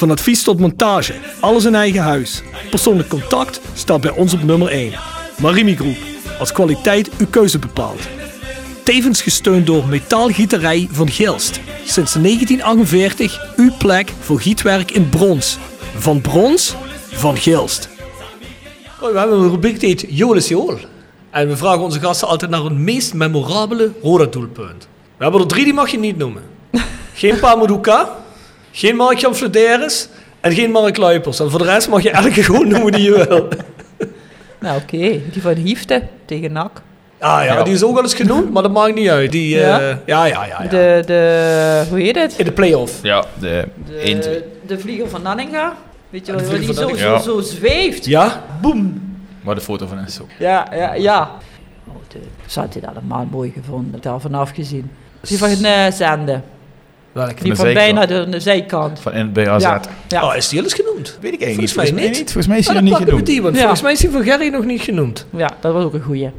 Van 0.00 0.10
advies 0.10 0.42
tot 0.42 0.60
montage, 0.60 1.14
alles 1.40 1.64
in 1.64 1.74
eigen 1.74 2.02
huis. 2.02 2.42
Persoonlijk 2.70 3.08
contact 3.08 3.60
staat 3.74 4.00
bij 4.00 4.10
ons 4.10 4.34
op 4.34 4.42
nummer 4.42 4.68
1. 4.68 4.92
Marimi 5.40 5.76
Groep, 5.76 5.96
als 6.38 6.52
kwaliteit 6.52 7.10
uw 7.18 7.26
keuze 7.30 7.58
bepaalt. 7.58 8.00
Tevens 8.84 9.22
gesteund 9.22 9.66
door 9.66 9.86
Metaalgieterij 9.86 10.88
van 10.90 11.08
Gilst. 11.08 11.60
Sinds 11.84 12.12
1948 12.12 13.54
uw 13.56 13.72
plek 13.78 14.12
voor 14.20 14.40
gietwerk 14.40 14.90
in 14.90 15.08
brons. 15.08 15.58
Van 15.96 16.20
brons, 16.20 16.74
van 17.10 17.36
Gilst. 17.36 17.88
We 19.00 19.18
hebben 19.18 19.38
een 19.38 19.50
rubriek 19.50 19.80
die 19.80 19.88
heet 19.88 20.06
Jool 20.08 20.34
is 20.34 20.48
Jool. 20.48 20.78
En 21.30 21.48
we 21.48 21.56
vragen 21.56 21.80
onze 21.80 22.00
gasten 22.00 22.28
altijd 22.28 22.50
naar 22.50 22.62
hun 22.62 22.84
meest 22.84 23.14
memorabele 23.14 23.92
Roda-doelpunt. 24.02 24.88
We 25.16 25.22
hebben 25.22 25.40
er 25.40 25.46
drie, 25.46 25.64
die 25.64 25.74
mag 25.74 25.90
je 25.90 25.98
niet 25.98 26.16
noemen. 26.16 26.42
Geen 27.14 27.40
Pamuduka, 27.40 28.18
geen 28.72 28.96
Mark-Jan 28.96 29.34
Flederis 29.34 30.08
en 30.40 30.52
geen 30.52 30.70
Mark 30.70 30.96
Luipers. 30.96 31.40
En 31.40 31.50
voor 31.50 31.58
de 31.58 31.64
rest 31.64 31.88
mag 31.88 32.02
je 32.02 32.10
elke 32.10 32.42
gewoon 32.42 32.68
noemen 32.68 32.92
die 32.92 33.02
je 33.02 33.26
wil. 33.28 33.48
Nou 34.60 34.80
oké, 34.80 34.96
die 35.32 35.42
van 35.42 35.54
Hiefte 35.54 36.02
tegen 36.24 36.52
NAC. 36.52 36.82
Ah 37.18 37.44
ja, 37.44 37.62
die 37.62 37.74
is 37.74 37.82
ook 37.82 37.94
wel 37.94 38.02
eens 38.02 38.14
genoemd, 38.14 38.52
maar 38.52 38.62
dat 38.62 38.72
maakt 38.72 38.94
niet 38.94 39.08
uit. 39.08 39.32
Die, 39.32 39.60
eh, 39.60 39.66
Ja? 39.66 39.78
ja, 40.06 40.24
ja, 40.24 40.44
ja, 40.44 40.62
ja. 40.62 40.68
De, 40.68 41.02
de, 41.06 41.84
hoe 41.88 42.00
heet 42.00 42.16
het? 42.16 42.34
In 42.38 42.44
de 42.44 42.52
play-off. 42.52 42.98
Ja, 43.02 43.24
de 43.38 43.68
De, 44.04 44.44
de 44.66 44.78
vlieger 44.78 45.08
van 45.08 45.22
Nanninga. 45.22 45.76
Weet 46.10 46.26
je 46.26 46.32
wel, 46.32 46.60
die 46.60 46.74
zo, 46.74 46.94
zo, 46.96 47.18
zo 47.18 47.40
zweeft. 47.40 48.04
Ja? 48.04 48.44
Boem. 48.60 49.16
Waar 49.42 49.54
de 49.54 49.60
foto 49.60 49.86
van 49.86 49.98
is 50.06 50.20
ook. 50.20 50.28
Ja, 50.38 50.66
ja, 50.72 50.94
ja. 50.94 51.30
Oh, 51.88 51.94
de, 52.08 52.18
ze 52.46 52.60
had 52.60 52.72
dit 52.72 52.86
allemaal 52.86 53.26
mooi 53.30 53.52
gevonden, 53.54 54.00
daar 54.00 54.20
vanaf 54.20 54.50
gezien. 54.50 54.90
Die 55.20 55.38
van 55.38 55.50
uh, 55.50 55.90
Zende. 55.90 56.40
Welke? 57.12 57.42
Die 57.42 57.54
van 57.54 57.64
zijkant. 57.66 57.74
bijna 57.74 58.06
de, 58.24 58.30
de 58.30 58.40
zijkant. 58.40 59.00
Van 59.00 59.12
in, 59.12 59.32
bij 59.32 59.48
AZ. 59.48 59.62
Ja, 59.62 59.80
ja. 60.08 60.24
Oh, 60.28 60.36
is 60.36 60.48
die 60.48 60.58
al 60.58 60.64
eens 60.64 60.74
genoemd? 60.74 61.18
Weet 61.20 61.32
ik 61.32 61.42
eigenlijk 61.42 61.60
niet. 61.60 61.72
Volgens 61.72 61.94
mij 61.94 62.08
niet. 62.08 62.16
Volgens 62.32 62.46
mij 62.46 62.58
is 62.58 62.66
hij 62.66 62.74
nog 62.74 62.84
niet 62.84 62.94
genoemd. 62.94 63.26
die, 63.26 63.42
want 63.42 63.54
Ja. 63.54 63.60
volgens 63.60 63.82
mij 63.82 63.92
is 63.92 63.98
die 63.98 64.10
van 64.10 64.22
Gerry 64.22 64.48
nog 64.48 64.64
niet 64.64 64.80
genoemd. 64.82 65.26
ja, 65.36 65.50
dat 65.60 65.72
was 65.72 65.84
ook 65.84 65.94
een 65.94 66.02
goeie. 66.02 66.30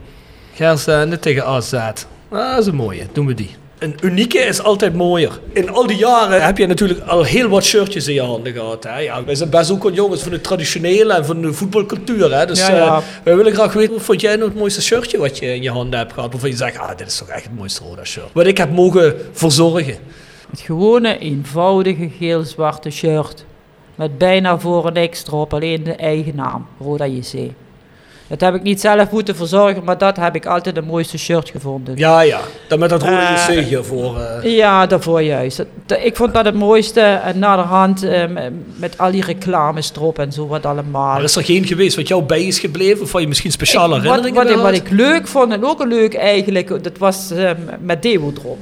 Gerzende 0.55 1.19
tegen 1.19 1.45
AZ. 1.45 1.73
Ah, 1.73 1.93
dat 2.29 2.59
is 2.59 2.65
een 2.65 2.75
mooie. 2.75 3.03
Doen 3.13 3.25
we 3.25 3.33
die. 3.33 3.49
Een 3.79 3.95
unieke 4.01 4.37
is 4.39 4.61
altijd 4.63 4.93
mooier. 4.95 5.39
In 5.53 5.69
al 5.69 5.87
die 5.87 5.97
jaren 5.97 6.43
heb 6.45 6.57
je 6.57 6.67
natuurlijk 6.67 6.99
al 7.07 7.23
heel 7.23 7.47
wat 7.49 7.63
shirtjes 7.63 8.07
in 8.07 8.13
je 8.13 8.21
handen 8.21 8.53
gehad. 8.53 8.83
Hè? 8.83 8.99
Ja, 8.99 9.23
wij 9.23 9.35
zijn 9.35 9.49
best 9.49 9.71
ook 9.71 9.83
wel 9.83 9.91
jongens 9.91 10.21
van 10.21 10.31
de 10.31 10.41
traditionele 10.41 11.13
en 11.13 11.25
van 11.25 11.41
de 11.41 11.53
voetbalcultuur. 11.53 12.37
Hè? 12.37 12.45
Dus 12.45 12.59
Ja, 12.59 12.67
eh, 12.77 12.97
wij 13.23 13.35
willen 13.35 13.53
graag 13.53 13.73
weten, 13.73 13.93
wat 13.93 14.01
vond 14.03 14.21
jij 14.21 14.35
nou 14.35 14.49
het 14.49 14.57
mooiste 14.57 14.81
shirtje 14.81 15.17
wat 15.17 15.37
je 15.37 15.45
in 15.55 15.61
je 15.61 15.69
handen 15.71 15.99
hebt 15.99 16.13
gehad? 16.13 16.31
Waarvan 16.31 16.49
je 16.49 16.55
zegt, 16.55 16.77
ah, 16.77 16.97
dit 16.97 17.07
is 17.07 17.17
toch 17.17 17.27
echt 17.27 17.43
het 17.43 17.57
mooiste 17.57 17.83
Roda 17.83 18.03
shirt. 18.03 18.25
Wat 18.33 18.45
ik 18.45 18.57
heb 18.57 18.71
mogen 18.71 19.15
verzorgen. 19.31 19.95
Het 20.51 20.59
gewone, 20.59 21.17
eenvoudige 21.17 22.09
geel-zwarte 22.09 22.89
shirt. 22.89 23.45
Met 23.95 24.17
bijna 24.17 24.59
voor 24.59 24.87
en 24.87 24.93
niks 24.93 25.27
erop, 25.27 25.53
alleen 25.53 25.83
de 25.83 25.95
eigen 25.95 26.35
naam, 26.35 26.67
Roda 26.79 27.05
JC. 27.05 27.51
Dat 28.31 28.41
heb 28.41 28.55
ik 28.55 28.63
niet 28.63 28.81
zelf 28.81 29.11
moeten 29.11 29.35
verzorgen, 29.35 29.83
maar 29.83 29.97
dat 29.97 30.17
heb 30.17 30.35
ik 30.35 30.45
altijd 30.45 30.75
het 30.75 30.85
mooiste 30.87 31.17
shirt 31.17 31.49
gevonden. 31.49 31.97
Ja, 31.97 32.21
ja. 32.21 32.39
Dan 32.67 32.79
met 32.79 32.89
dat 32.89 33.01
rode 33.01 33.15
Eh, 33.15 33.47
JC 33.57 33.63
hiervoor. 33.63 34.17
eh. 34.19 34.55
Ja, 34.57 34.85
daarvoor 34.85 35.21
juist. 35.21 35.57
Dat- 35.57 35.65
dat- 35.85 35.99
ik 36.03 36.15
vond 36.15 36.33
dat 36.33 36.45
het 36.45 36.55
mooiste. 36.55 36.99
En 37.01 37.39
naderhand 37.39 38.03
eh, 38.03 38.27
met- 38.27 38.51
met 38.75 38.97
al 38.97 39.11
die 39.11 39.25
reclames 39.25 39.91
erop 39.95 40.19
en 40.19 40.31
zo 40.31 40.47
wat 40.47 40.65
allemaal. 40.65 41.13
Maar 41.13 41.23
is 41.23 41.35
er 41.35 41.43
geen 41.43 41.65
geweest 41.65 41.95
wat 41.95 42.07
jou 42.07 42.23
bij 42.23 42.43
is 42.43 42.59
gebleven? 42.59 43.01
Of 43.01 43.11
wat 43.11 43.21
je 43.21 43.27
misschien 43.27 43.51
speciale 43.51 43.95
Ik- 43.97 44.03
wat, 44.03 44.15
herinneringen 44.15 44.63
wat, 44.63 44.73
ik, 44.73 44.81
wat 44.87 44.91
leuk 44.91 45.27
vond, 45.27 45.51
en 45.51 45.65
ook 45.65 45.79
een 45.81 45.87
leuk 45.87 46.13
eigenlijk, 46.15 46.83
dat 46.83 46.97
was 46.97 47.31
eh, 47.31 47.49
met 47.79 48.03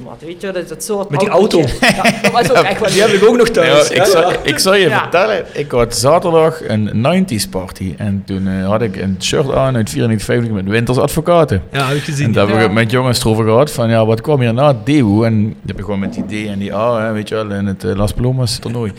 wat, 0.04 0.14
Weet 0.18 0.40
je, 0.40 0.50
dat, 0.50 0.68
dat 0.68 0.84
soort 0.84 1.10
Met 1.10 1.20
die 1.20 1.28
auto. 1.28 1.58
Ja, 1.80 2.02
dat 2.22 2.32
was 2.32 2.50
ook 2.50 2.56
echt 2.64 2.80
wel 2.80 2.90
Die 2.90 3.00
heb 3.00 3.10
ik 3.10 3.24
ook 3.28 3.36
nog 3.36 3.48
thuis. 3.48 3.88
Ja, 3.88 3.94
ik, 3.94 4.04
zal, 4.04 4.32
ik 4.42 4.58
zal 4.58 4.74
je 4.74 4.88
Ja. 4.88 4.98
vertellen, 5.00 5.44
ik 5.52 5.70
had 5.70 5.94
zaterdag 5.96 6.68
een 6.68 6.90
90s 7.00 7.46
party 7.50 7.94
en 7.98 8.22
toen 8.26 8.48
eh, 8.48 8.66
had 8.68 8.82
ik 8.82 8.96
een 8.96 9.16
shirt 9.20 9.52
aan 9.52 9.58
uit 9.60 9.90
94 9.90 10.50
met 10.52 10.64
Winters 10.68 10.98
Advocaten. 10.98 11.62
Ja, 11.72 11.86
heb 11.86 11.96
ik 11.96 12.02
gezien. 12.02 12.26
En 12.26 12.32
daar 12.32 12.42
heb 12.46 12.54
ik 12.54 12.60
Ja. 12.60 12.66
het 12.66 12.74
met 12.76 12.90
jongens 12.90 13.20
erover 13.20 13.44
gehad 13.44 13.70
van 13.72 13.88
ja, 13.90 14.06
wat 14.06 14.20
kwam 14.20 14.40
hier 14.40 14.54
na 14.54 14.76
Dewo? 14.84 15.22
En 15.22 15.42
dan 15.42 15.54
heb 15.66 15.76
je 15.76 15.82
gewoon 15.84 15.98
met 15.98 16.12
die 16.14 16.44
D 16.44 16.48
en 16.48 16.58
die 16.58 16.74
A, 16.74 17.00
hè, 17.06 17.12
weet 17.12 17.28
je 17.28 17.34
wel, 17.34 17.50
in 17.50 17.66
het 17.66 17.84
eh, 17.84 17.94
Las 17.96 18.12
Palomas 18.12 18.58
toernooi. 18.58 18.92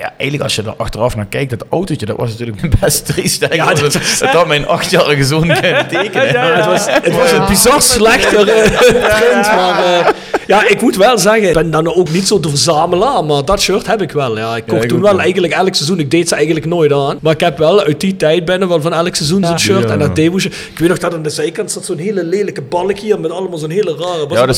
Ja, 0.00 0.12
eigenlijk 0.16 0.42
als 0.42 0.54
je 0.54 0.62
er 0.62 0.74
achteraf 0.76 1.16
naar 1.16 1.26
kijkt, 1.26 1.50
dat 1.50 1.64
autootje, 1.70 2.06
dat 2.06 2.16
was 2.16 2.30
natuurlijk 2.30 2.58
best 2.80 3.06
triest. 3.06 3.40
hè. 3.48 3.54
Ja, 3.54 3.66
dat, 3.74 3.80
dat 3.92 3.92
dat, 4.18 4.28
had 4.28 4.46
mijn 4.46 4.66
achtjarige 4.66 5.24
zoon 5.24 5.46
kunnen 5.60 5.88
tekenen. 5.88 6.32
Ja, 6.32 6.54
het 6.56 6.66
was, 6.66 6.86
het 6.88 7.16
was 7.16 7.32
een 7.32 7.46
bizar 7.46 7.82
slechter 7.82 8.48
eh, 8.48 8.70
print, 9.18 9.46
maar 9.46 9.84
eh, 9.84 10.06
ja, 10.46 10.68
ik 10.68 10.80
moet 10.80 10.96
wel 10.96 11.18
zeggen, 11.18 11.48
ik 11.48 11.54
ben 11.54 11.70
dan 11.70 11.94
ook 11.94 12.10
niet 12.10 12.26
zo 12.26 12.40
de 12.40 12.48
verzamelaar, 12.48 13.24
maar 13.24 13.44
dat 13.44 13.60
shirt 13.60 13.86
heb 13.86 14.02
ik 14.02 14.12
wel. 14.12 14.38
Ja. 14.38 14.56
Ik 14.56 14.64
kocht 14.66 14.88
toen 14.88 15.00
wel 15.00 15.10
wel. 15.10 15.20
eigenlijk 15.20 15.52
elk 15.52 15.74
seizoen, 15.74 15.98
ik 15.98 16.10
deed 16.10 16.28
ze 16.28 16.34
eigenlijk 16.34 16.66
nooit 16.66 16.92
aan, 16.92 17.18
maar 17.20 17.32
ik 17.32 17.40
heb 17.40 17.58
wel 17.58 17.82
uit 17.84 18.00
die 18.00 18.16
tijd 18.16 18.44
binnen 18.44 18.68
wel 18.68 18.80
van 18.80 18.92
elk 18.92 19.14
seizoen 19.14 19.44
zo'n 19.44 19.58
shirt 19.58 19.82
Ja. 19.82 19.88
en 19.88 19.98
dat 19.98 20.16
Debo's. 20.16 20.44
Ik 20.44 20.78
weet 20.78 20.88
nog 20.88 20.98
dat 20.98 21.14
aan 21.14 21.22
de 21.22 21.30
zijkant 21.30 21.70
zat 21.70 21.84
zo'n 21.84 21.98
hele 21.98 22.24
lelijke 22.24 22.62
balk 22.62 22.98
hier 22.98 23.20
met 23.20 23.30
allemaal 23.30 23.58
zo'n 23.58 23.70
hele 23.70 23.96
rare. 23.98 24.26
Ja, 24.28 24.46
dat 24.46 24.54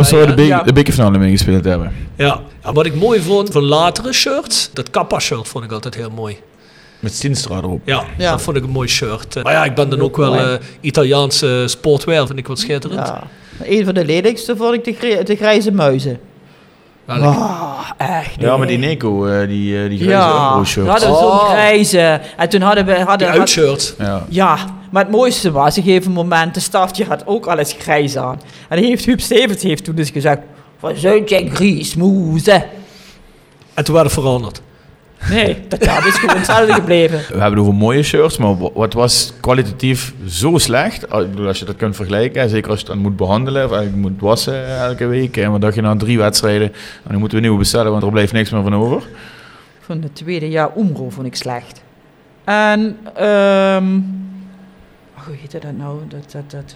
is 0.00 0.10
waar 0.10 0.36
de 0.64 0.72
bekerfinale 0.72 1.18
mee 1.18 1.30
gespeeld 1.30 1.64
hebben. 1.64 1.92
Ja. 2.16 2.40
Wat 2.72 2.86
ik 2.86 2.94
mooi 2.94 3.20
vond 3.20 3.50
van 3.50 3.62
latere 3.64 4.12
shirts, 4.12 4.70
dat 4.72 4.90
Kappa 4.90 5.18
shirt 5.18 5.48
vond 5.48 5.64
ik 5.64 5.72
altijd 5.72 5.94
heel 5.94 6.10
mooi. 6.10 6.38
Met 7.00 7.14
Stinstra 7.14 7.56
erop. 7.56 7.80
Ja, 7.84 8.04
Ja. 8.18 8.30
dat 8.30 8.42
vond 8.42 8.56
ik 8.56 8.62
een 8.64 8.70
mooi 8.70 8.88
shirt. 8.88 9.42
Maar 9.42 9.52
ja, 9.52 9.64
ik 9.64 9.74
ben 9.74 9.88
dan 9.90 10.00
ook 10.00 10.16
wel 10.16 10.36
eh 10.36 10.54
Italiaanse 10.80 11.64
sportwear, 11.66 12.26
vind 12.26 12.38
ik 12.38 12.46
wel 12.46 12.56
schitterend. 12.56 13.06
Ja. 13.08 13.22
Een 13.64 13.84
van 13.84 13.94
de 13.94 14.04
lelijkste 14.04 14.56
vond 14.56 14.74
ik 14.74 14.84
de, 14.84 14.92
gri- 14.92 15.22
de 15.24 15.36
grijze 15.36 15.72
muizen. 15.72 16.20
Ah, 17.06 17.90
echt. 17.96 18.34
Ja, 18.38 18.56
maar 18.56 18.66
die. 18.66 18.78
Neko, 18.78 19.26
eh, 19.26 19.48
die, 19.48 19.82
eh, 19.82 19.88
die 19.88 19.98
grijze 19.98 20.16
Ja, 20.16 20.42
Umbro 20.44 20.60
we 20.60 20.66
shirt. 20.66 20.86
hadden 20.88 21.08
zo'n 21.08 21.16
Oh. 21.26 21.48
grijze. 21.50 22.20
En 22.36 22.48
toen 22.48 22.60
hadden 22.60 22.86
we... 22.86 22.94
Die 22.94 23.04
Hadden, 23.04 23.28
had- 23.28 23.38
uitshirt. 23.38 23.94
Ja. 23.98 24.24
ja, 24.28 24.56
maar 24.90 25.02
het 25.02 25.12
mooiste 25.12 25.50
was, 25.50 25.70
op 25.70 25.76
een 25.76 25.82
gegeven 25.82 26.12
moment, 26.12 26.54
de 26.54 26.60
stafje 26.60 27.04
had 27.04 27.22
ook 27.26 27.46
alles 27.46 27.74
grijs 27.78 28.16
aan. 28.16 28.40
En 28.68 28.78
heeft 28.78 29.04
Huub 29.04 29.20
Stevens 29.20 29.62
heeft 29.62 29.84
toen 29.84 29.94
dus 29.94 30.10
gezegd, 30.10 30.38
van 30.78 30.96
zuidje 30.96 31.50
grijs 31.50 31.94
moezen. 31.94 32.64
En 33.74 33.84
toen 33.84 33.94
werd 33.94 34.06
het 34.06 34.14
veranderd. 34.14 34.60
Nee, 35.30 35.56
dat 35.68 35.80
is 35.80 36.14
gewoon 36.14 36.36
hetzelfde 36.36 36.72
gebleven. 36.72 37.18
We 37.18 37.24
hebben 37.40 37.50
het 37.50 37.58
over 37.58 37.74
mooie 37.74 38.02
shirts, 38.02 38.36
maar 38.38 38.58
wa- 38.58 38.70
wat 38.74 38.92
was 38.92 39.32
kwalitatief 39.40 40.14
zo 40.28 40.58
slecht? 40.58 41.02
Ik 41.02 41.08
bedoel, 41.30 41.46
als 41.46 41.58
je 41.58 41.64
dat 41.64 41.76
kunt 41.76 41.96
vergelijken, 41.96 42.48
zeker 42.50 42.70
als 42.70 42.80
je 42.80 42.86
het 42.86 42.98
moet 42.98 43.16
behandelen 43.16 43.64
of 43.64 43.72
eigenlijk 43.72 44.02
moet 44.10 44.20
wassen 44.20 44.78
elke 44.78 45.06
week. 45.06 45.36
En 45.36 45.50
wat 45.50 45.60
dacht 45.60 45.74
je 45.74 45.80
na 45.80 45.96
drie 45.96 46.18
wedstrijden, 46.18 46.68
en 46.72 47.10
dan 47.10 47.18
moeten 47.18 47.36
we 47.36 47.42
nieuwe 47.42 47.58
bestellen, 47.58 47.90
want 47.90 48.02
er 48.02 48.10
blijft 48.10 48.32
niks 48.32 48.50
meer 48.50 48.62
van 48.62 48.74
over. 48.74 49.02
Van 49.80 50.02
het 50.02 50.14
tweede 50.14 50.48
jaar 50.48 50.70
Umro 50.76 51.10
vond 51.10 51.26
ik 51.26 51.36
slecht. 51.36 51.82
En, 52.44 52.96
ehm 53.14 53.84
hoe 55.14 55.34
heette 55.40 55.58
dat 55.58 55.76
nou? 55.76 55.98
Dat, 56.08 56.32
dat, 56.32 56.50
dat, 56.50 56.74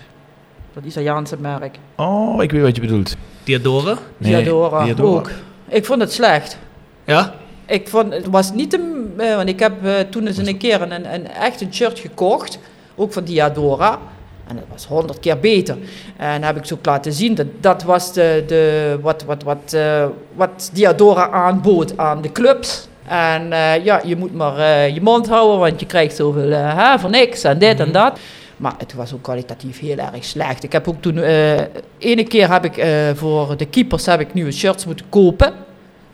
dat 0.81 0.91
Italiaanse 0.91 1.37
merk. 1.41 1.79
Oh, 1.97 2.43
ik 2.43 2.51
weet 2.51 2.63
wat 2.63 2.75
je 2.75 2.81
bedoelt. 2.81 3.17
Diadora? 3.45 3.97
Nee, 4.17 4.33
Diadora, 4.33 4.85
Diadora. 4.85 5.19
ook. 5.19 5.31
Ik 5.69 5.85
vond 5.85 6.01
het 6.01 6.13
slecht. 6.13 6.59
Ja? 7.05 7.35
Ik 7.67 7.89
vond, 7.89 8.13
het 8.13 8.27
was 8.27 8.53
niet 8.53 8.71
de, 8.71 9.07
eh, 9.17 9.37
want 9.37 9.49
ik 9.49 9.61
heb 9.61 9.85
eh, 9.85 9.99
toen 10.11 10.27
eens 10.27 10.37
een 10.37 10.59
keer 10.59 10.83
een, 10.83 11.15
een, 11.15 11.29
echt 11.29 11.61
een 11.61 11.75
shirt 11.75 11.99
gekocht, 11.99 12.59
ook 12.97 13.13
van 13.13 13.25
Diadora. 13.25 13.99
En 14.47 14.57
dat 14.57 14.65
was 14.73 14.87
honderd 14.87 15.21
keer 15.21 15.39
beter. 15.39 15.77
En 16.17 16.43
heb 16.43 16.57
ik 16.57 16.65
zo 16.65 16.75
ook 16.75 16.87
laten 16.87 17.13
zien, 17.13 17.35
dat, 17.35 17.47
dat 17.61 17.83
was 17.83 18.13
de, 18.13 18.45
de, 18.47 18.99
wat, 19.03 19.25
wat, 19.25 19.43
wat, 19.43 19.73
eh, 19.73 20.07
wat 20.35 20.71
Diadora 20.73 21.31
aanbood 21.31 21.99
aan 21.99 22.23
de 22.23 22.33
clubs. 22.33 22.89
En 23.07 23.53
eh, 23.53 23.85
ja, 23.85 24.01
je 24.05 24.17
moet 24.17 24.35
maar 24.35 24.59
eh, 24.59 24.95
je 24.95 25.01
mond 25.01 25.29
houden, 25.29 25.59
want 25.59 25.81
je 25.81 25.87
krijgt 25.87 26.17
zoveel 26.17 26.51
hè, 26.51 26.99
voor 26.99 27.11
niks 27.11 27.45
en 27.45 27.59
dit 27.59 27.81
en 27.81 27.93
dat. 27.93 28.19
Maar 28.61 28.75
het 28.79 28.95
was 28.95 29.13
ook 29.15 29.23
kwalitatief 29.23 29.79
heel 29.79 29.97
erg 29.97 30.25
slecht. 30.25 30.63
Ik 30.63 30.73
heb 30.73 30.89
ook 30.89 31.03
toen, 31.03 31.19
eh 31.19 31.61
ene 31.99 32.25
keer 32.25 32.53
heb 32.53 32.65
ik 32.65 32.77
eh, 32.77 32.89
voor 33.15 33.57
de 33.57 33.67
keepers 33.67 34.07
heb 34.07 34.21
ik 34.21 34.35
nieuwe 34.35 34.53
shirts 34.53 34.85
moeten 34.87 35.07
kopen. 35.09 35.47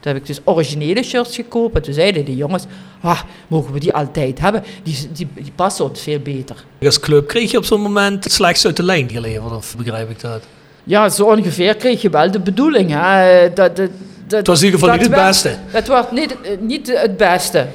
Toen 0.00 0.12
heb 0.12 0.16
ik 0.16 0.26
dus 0.26 0.40
originele 0.44 1.02
shirts 1.02 1.34
gekocht. 1.34 1.74
En 1.74 1.82
toen 1.82 1.94
zeiden 1.94 2.24
de 2.24 2.36
jongens, 2.36 2.64
ah, 3.00 3.20
mogen 3.48 3.72
we 3.72 3.80
die 3.80 3.92
altijd 3.94 4.40
hebben? 4.40 4.64
Die, 4.82 5.08
die, 5.12 5.28
die 5.34 5.52
passen 5.54 5.84
ons 5.84 6.00
veel 6.02 6.18
beter. 6.18 6.64
Als 6.82 7.00
club 7.00 7.26
kreeg 7.28 7.50
je 7.50 7.56
op 7.58 7.64
zo'n 7.64 7.80
moment 7.80 8.24
het 8.24 8.32
slechtst 8.32 8.66
uit 8.66 8.76
de 8.76 8.82
lijn 8.82 9.10
geleverd, 9.10 9.52
of 9.52 9.76
begrijp 9.76 10.10
ik 10.10 10.20
dat? 10.20 10.42
Ja, 10.84 11.08
zo 11.08 11.24
ongeveer 11.24 11.76
kreeg 11.76 12.02
je 12.02 12.10
wel 12.10 12.30
de 12.30 12.40
bedoeling. 12.40 12.90
Hè? 12.90 13.52
Dat, 13.52 13.76
dat, 13.76 13.90
dat, 14.26 14.38
Het 14.38 14.46
was 14.46 14.58
in 14.58 14.64
ieder 14.64 14.80
geval 14.80 14.94
niet 14.94 15.04
het 15.06 15.14
werd- 15.14 15.26
beste. 15.26 15.56
Het 15.66 15.86
was 15.86 16.04
niet, 16.10 16.36
eh, 16.40 16.50
niet 16.60 17.00
het 17.00 17.16
beste. 17.16 17.66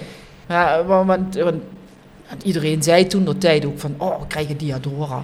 Ja, 0.50 0.84
want, 0.86 1.36
want, 1.36 1.56
want- 2.32 2.44
iedereen 2.44 2.84
zei 2.84 3.08
toen 3.08 3.26
de 3.26 3.38
tijd 3.38 3.66
ook 3.66 3.80
van, 3.80 3.94
oh, 3.98 4.20
we 4.20 4.28
krijgen 4.28 4.58
Diadora. 4.58 5.24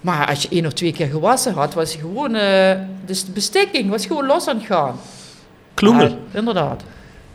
Maar 0.00 0.28
als 0.28 0.42
je 0.42 0.48
één 0.48 0.66
of 0.66 0.72
twee 0.72 0.92
keer 0.92 1.06
gewassen 1.06 1.52
had, 1.54 1.74
was 1.74 1.92
je 1.92 1.98
gewoon, 1.98 2.34
eh, 2.34 2.76
dus 3.06 3.24
de 3.24 3.32
bestikking 3.32 3.90
was 3.90 4.06
gewoon 4.06 4.26
los 4.26 4.46
aan 4.48 4.56
het 4.56 4.66
gaan. 4.66 4.96
Kloemel. 5.74 6.06
Ja, 6.08 6.16
inderdaad. 6.38 6.82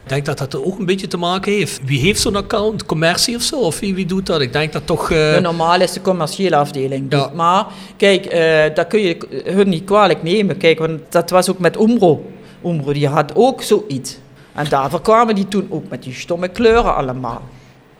Ik 0.04 0.12
denk 0.12 0.26
dat 0.26 0.38
dat 0.38 0.54
er 0.54 0.66
ook 0.66 0.80
een 0.80 0.86
beetje 0.86 1.08
te 1.08 1.18
maken 1.18 1.52
heeft. 1.52 1.80
Wie 1.84 2.00
heeft 2.00 2.22
zo'n 2.22 2.36
account? 2.36 2.86
Commercie 2.86 3.36
of 3.36 3.42
zo? 3.42 3.60
Of 3.60 3.80
wie, 3.80 3.96
wie 3.96 4.06
doet 4.06 4.26
dat? 4.26 4.42
Ik 4.42 4.54
denk 4.54 4.74
dat 4.74 4.86
toch... 4.86 5.12
eh, 5.12 5.34
De 5.34 5.40
normaal 5.42 5.82
is 5.82 5.92
de 5.92 6.02
commerciële 6.02 6.56
afdeling. 6.56 7.10
doet. 7.10 7.34
Maar 7.34 7.66
kijk, 7.98 8.26
eh 8.26 8.76
dat 8.76 8.88
kun 8.88 9.00
je 9.02 9.42
hun 9.46 9.70
niet 9.70 9.84
kwalijk 9.84 10.24
nemen. 10.24 10.58
Kijk, 10.58 10.80
want 10.80 11.00
dat 11.10 11.30
was 11.30 11.50
ook 11.50 11.60
met 11.60 11.80
Umbro. 11.80 12.26
Umbro 12.66 12.94
die 12.94 13.08
had 13.08 13.32
ook 13.36 13.62
zoiets. 13.62 14.18
En 14.54 14.66
daarvoor 14.70 15.02
kwamen 15.02 15.36
die 15.36 15.48
toen 15.48 15.68
ook 15.70 15.90
met 15.90 16.04
die 16.04 16.14
stomme 16.14 16.48
kleuren 16.48 16.96
allemaal. 16.96 17.42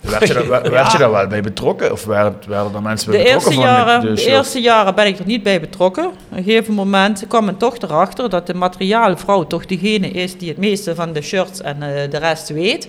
Werd 0.10 0.28
je, 0.28 0.34
daar, 0.34 0.48
werd 0.48 0.68
werd 0.68 0.92
je 0.92 0.98
daar 0.98 1.12
wel 1.12 1.28
bij 1.28 1.42
betrokken? 1.42 1.92
Of 1.92 2.06
werden, 2.06 2.36
werden 2.48 2.74
er 2.74 2.82
mensen 2.82 3.12
bij 3.12 3.18
De 3.18 3.24
betrokken 3.24 3.52
eerste, 3.52 3.64
van 3.64 3.76
jaren, 3.76 4.16
de, 4.16 4.26
eerste 4.26 4.62
jaren 4.62 4.96
ben 4.96 5.08
ik 5.08 5.20
er 5.20 5.26
niet 5.26 5.44
bij 5.44 5.60
betrokken. 5.60 6.06
Op 6.06 6.14
een 6.32 6.44
gegeven 6.44 6.74
moment 6.74 7.24
kwam 7.28 7.46
men 7.46 7.58
toch 7.58 7.78
erachter 7.78 8.30
dat 8.30 8.48
de 8.48 8.54
materiaalvrouw 8.54 9.44
toch 9.44 9.66
degene 9.66 10.10
is 10.10 10.38
die 10.38 10.50
het 10.50 10.58
meeste 10.58 10.96
van 10.96 11.14
de 11.14 11.22
shirts 11.22 11.62
en 11.62 11.84
eh, 11.84 12.10
de 12.12 12.18
rest 12.18 12.50
weet. 12.50 12.88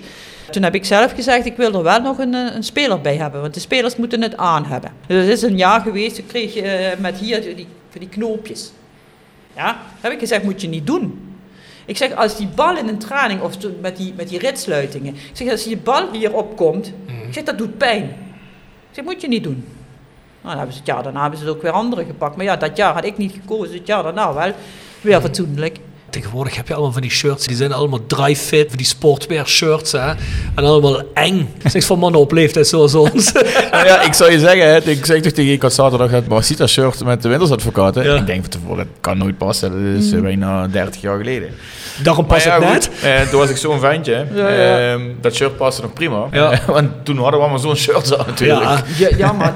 Toen 0.50 0.62
heb 0.62 0.74
ik 0.74 0.84
zelf 0.84 1.12
gezegd, 1.12 1.46
ik 1.46 1.56
wil 1.56 1.72
er 1.72 1.82
wel 1.82 2.00
nog 2.00 2.18
een, 2.18 2.34
eh, 2.34 2.54
een 2.54 2.62
speler 2.62 3.00
bij 3.00 3.16
hebben, 3.16 3.40
want 3.40 3.54
de 3.54 3.60
spelers 3.60 3.96
moeten 3.96 4.22
het 4.22 4.36
aan 4.36 4.64
hebben. 4.64 4.90
Dus 5.06 5.24
het 5.24 5.32
is 5.32 5.42
een 5.42 5.56
jaar 5.56 5.80
geweest, 5.80 6.14
toen 6.14 6.26
kreeg 6.26 6.54
je 6.54 6.62
eh, 6.62 6.98
met 6.98 7.16
hier 7.16 7.56
die, 7.56 7.66
die 7.98 8.08
knoopjes. 8.08 8.72
Ja, 9.56 9.76
heb 10.00 10.12
ik 10.12 10.18
gezegd, 10.18 10.42
moet 10.42 10.60
je 10.60 10.68
niet 10.68 10.86
doen. 10.86 11.35
Ik 11.86 11.96
zeg, 11.96 12.14
als 12.14 12.36
die 12.36 12.48
bal 12.54 12.76
in 12.76 12.88
een 12.88 12.98
training, 12.98 13.40
of 13.40 13.56
met 13.80 13.96
die, 13.96 14.14
met 14.16 14.28
die 14.28 14.38
ritsluitingen, 14.38 15.14
ik 15.14 15.30
zeg, 15.32 15.50
als 15.50 15.64
je 15.64 15.76
bal 15.76 16.12
hier 16.12 16.34
opkomt, 16.34 16.92
ik 17.26 17.34
zeg, 17.34 17.44
dat 17.44 17.58
doet 17.58 17.78
pijn. 17.78 18.02
Ik 18.02 18.92
zeg, 18.92 19.04
moet 19.04 19.20
je 19.20 19.28
niet 19.28 19.44
doen. 19.44 19.64
Nou, 20.40 20.48
dan 20.48 20.56
hebben 20.56 20.72
ze 20.72 20.78
het 20.78 20.88
jaar 20.88 21.02
daarna 21.02 21.20
hebben 21.20 21.38
ze 21.38 21.44
het 21.44 21.54
ook 21.54 21.62
weer 21.62 21.70
andere 21.70 22.04
gepakt. 22.04 22.36
Maar 22.36 22.44
ja, 22.44 22.56
dat 22.56 22.76
jaar 22.76 22.94
had 22.94 23.04
ik 23.04 23.16
niet 23.16 23.32
gekozen, 23.32 23.74
het 23.74 23.86
jaar 23.86 24.02
daarna 24.02 24.34
wel. 24.34 24.52
Weer 25.00 25.20
fatsoenlijk. 25.20 25.78
Tegenwoordig 26.10 26.56
heb 26.56 26.68
je 26.68 26.74
allemaal 26.74 26.92
van 26.92 27.02
die 27.02 27.10
shirts, 27.10 27.46
die 27.46 27.56
zijn 27.56 27.72
allemaal 27.72 28.06
dry 28.06 28.36
fit, 28.36 28.66
van 28.68 28.76
die 28.76 28.86
sportwear 28.86 29.46
shirts, 29.48 29.92
hè. 29.92 30.08
En 30.54 30.64
allemaal 30.64 31.02
eng. 31.14 31.48
Zeg 31.64 31.84
voor 31.84 31.98
mannen 31.98 32.20
op 32.20 32.32
leeftijd 32.32 32.66
zoals 32.66 32.94
ons. 32.94 33.32
Nou 33.70 33.86
ja, 33.86 34.00
ik 34.02 34.12
zou 34.12 34.30
je 34.30 34.38
zeggen, 34.38 34.66
hè, 34.66 34.76
ik 34.90 35.06
zeg 35.06 35.20
toch 35.20 35.32
tegen 35.32 35.50
je, 35.50 35.52
ik 35.52 35.62
had 35.62 35.72
zaterdag 35.72 36.10
het 36.10 36.28
Marcita 36.28 36.66
shirt 36.66 37.04
met 37.04 37.22
de 37.22 37.28
wintersadvocaten. 37.28 38.04
Ja. 38.04 38.14
Ik 38.14 38.26
denk 38.26 38.40
van 38.40 38.50
tevoren, 38.50 38.76
dat 38.76 38.86
kan 39.00 39.18
nooit 39.18 39.38
passen. 39.38 39.70
Dat 39.70 40.02
is 40.04 40.12
eh, 40.12 40.20
bijna 40.20 40.66
30 40.68 41.00
jaar 41.00 41.16
geleden. 41.18 41.48
Daarom 42.02 42.26
past 42.26 42.44
ja, 42.44 42.60
het 42.60 42.72
net. 42.72 42.90
eh, 43.02 43.20
toen 43.20 43.38
was 43.40 43.50
ik 43.50 43.56
zo'n 43.56 43.80
ventje. 43.80 44.26
Ja, 44.34 44.48
ja. 44.48 44.92
Ehm, 44.92 45.00
dat 45.20 45.34
shirt 45.34 45.56
paste 45.56 45.82
nog 45.82 45.92
prima. 45.92 46.26
Ja. 46.32 46.60
Want 46.66 46.90
toen 47.04 47.16
hadden 47.16 47.34
we 47.34 47.40
allemaal 47.40 47.58
zo'n 47.58 47.76
shirt 47.76 48.18
aan 48.18 48.26
natuurlijk. 48.26 48.62
Ja, 48.62 48.82
Ja, 48.98 49.08
ja 49.16 49.32
maar 49.32 49.54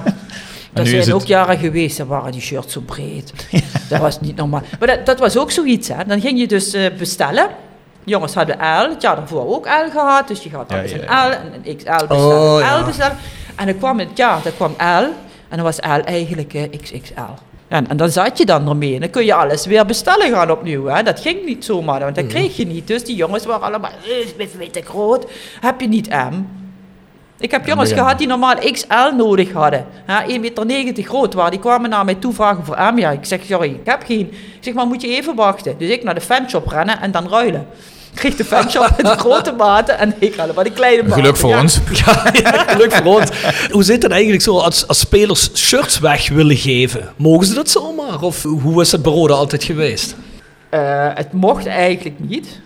er 0.73 0.83
is 0.83 0.89
zijn 0.89 1.01
het- 1.03 1.12
ook 1.12 1.25
jaren 1.25 1.59
geweest, 1.59 1.97
dan 1.97 2.07
waren 2.07 2.33
die 2.33 2.41
shirts 2.41 2.73
zo 2.73 2.81
breed. 2.81 3.33
Dat 3.89 4.01
was 4.01 4.21
niet 4.21 4.37
normaal. 4.37 4.62
Maar 4.79 4.89
dat, 4.89 5.07
dat 5.07 5.18
was 5.18 5.37
ook 5.37 5.51
zoiets, 5.51 5.89
hè. 5.89 6.05
Dan 6.07 6.21
ging 6.21 6.39
je 6.41 6.47
dus 6.49 6.73
eh, 6.73 6.87
bestellen. 6.99 7.49
Jongens 8.05 8.35
hadden 8.35 8.57
L, 8.57 8.89
het 8.91 9.03
jaar 9.03 9.16
daarvoor 9.16 9.47
ook 9.55 9.66
L 9.66 9.91
gehad. 9.91 10.29
Dus 10.29 10.43
je 10.43 10.51
gaat 10.51 10.71
Ja, 10.71 10.77
altijd 10.77 10.91
ja, 11.03 11.25
een 11.27 11.31
L 11.31 11.33
en 11.35 11.53
een 11.64 11.77
XL 11.77 11.91
bestellen. 12.07 12.62
Oh. 12.64 12.81
L 12.81 12.85
bestellen. 12.85 13.16
En 13.57 13.66
dan 13.66 13.79
kwam 13.79 13.99
het 13.99 14.09
jaar, 14.14 14.41
dan 14.43 14.53
kwam 14.57 14.71
L. 14.79 15.05
En 15.49 15.57
dan 15.57 15.62
was 15.62 15.77
L 15.79 16.05
eigenlijk 16.05 16.55
eh, 16.55 16.62
XXL. 16.83 17.21
En, 17.68 17.89
en 17.89 17.97
dan 17.97 18.11
zat 18.11 18.39
je 18.39 18.45
dan 18.47 18.68
ermee. 18.68 18.95
En 18.95 19.01
dan 19.01 19.11
kun 19.11 19.25
je 19.25 19.35
alles 19.35 19.66
weer 19.66 19.87
bestellen 19.87 20.31
gaan 20.33 20.51
opnieuw. 20.51 20.85
Hè. 20.87 21.03
Dat 21.03 21.21
ging 21.21 21.45
niet 21.45 21.64
zomaar, 21.64 22.01
want 22.01 22.14
dat 22.14 22.25
Mhm. 22.25 22.33
kreeg 22.35 22.57
je 22.57 22.66
niet. 22.66 22.87
Dus 22.87 23.05
die 23.05 23.16
jongens 23.16 23.45
waren 23.47 23.62
allemaal, 23.66 23.91
eh, 24.05 24.16
is 24.27 24.37
best 24.37 24.57
weer 24.57 24.71
te 24.71 24.83
groot. 24.83 25.27
Heb 25.61 25.81
je 25.81 25.89
niet 25.89 26.09
M? 26.09 26.35
Ik 27.41 27.51
heb 27.51 27.66
jongens 27.66 27.93
gehad 27.93 28.18
die 28.18 28.26
normaal 28.26 28.55
XL 28.72 29.14
nodig 29.16 29.53
hadden. 29.53 29.86
Ja, 30.07 30.24
1,90 30.28 30.34
meter 30.66 31.05
groot 31.05 31.34
waren. 31.34 31.51
Die 31.51 31.61
kwamen 31.61 31.91
naar 31.91 32.05
mij 32.05 32.14
toe 32.14 32.32
vragen 32.32 32.64
voor 32.64 32.93
M. 32.95 32.99
Ja, 32.99 33.11
ik 33.11 33.24
zeg, 33.24 33.41
sorry, 33.45 33.68
ik 33.70 33.80
heb 33.84 34.03
geen. 34.07 34.28
Ik 34.30 34.59
zeg, 34.61 34.74
maar 34.74 34.86
moet 34.86 35.03
je 35.03 35.09
even 35.16 35.34
wachten. 35.34 35.74
Dus 35.78 35.88
ik 35.91 36.03
naar 36.05 36.14
de 36.14 36.20
fanshop 36.20 36.66
rennen 36.68 37.01
en 37.01 37.11
dan 37.11 37.28
ruilen. 37.28 37.66
Ik 38.12 38.16
kreeg 38.18 38.36
de 38.36 38.45
fanshop 38.45 38.88
met 38.97 39.07
de 39.07 39.16
grote 39.26 39.53
maten 39.53 39.99
en 39.99 40.14
ik 40.18 40.34
had 40.34 40.55
maar 40.55 40.64
die 40.64 40.72
kleine 40.72 41.03
maten. 41.03 41.16
Geluk 41.22 41.36
voor 41.36 41.51
Ja. 41.51 41.61
ons. 41.61 41.78
Ja, 42.05 42.24
ja, 42.32 42.64
geluk 42.66 42.93
voor 42.93 43.14
ons. 43.20 43.30
Hoe 43.70 43.82
zit 43.82 44.03
het 44.03 44.12
eigenlijk 44.12 44.43
zo 44.43 44.59
als, 44.59 44.86
als 44.88 44.99
spelers 44.99 45.51
shirts 45.55 45.99
weg 45.99 46.28
willen 46.28 46.57
geven? 46.57 47.09
Mogen 47.16 47.47
ze 47.47 47.55
dat 47.55 47.70
zomaar? 47.70 48.20
Of 48.22 48.43
hoe 48.43 48.80
is 48.80 48.93
het 48.93 49.03
bij 49.03 49.12
Roda 49.12 49.34
altijd 49.34 49.64
geweest? 49.64 50.16
Eh, 50.68 51.09
het 51.14 51.32
mocht 51.32 51.66
eigenlijk 51.66 52.16
niet. 52.18 52.61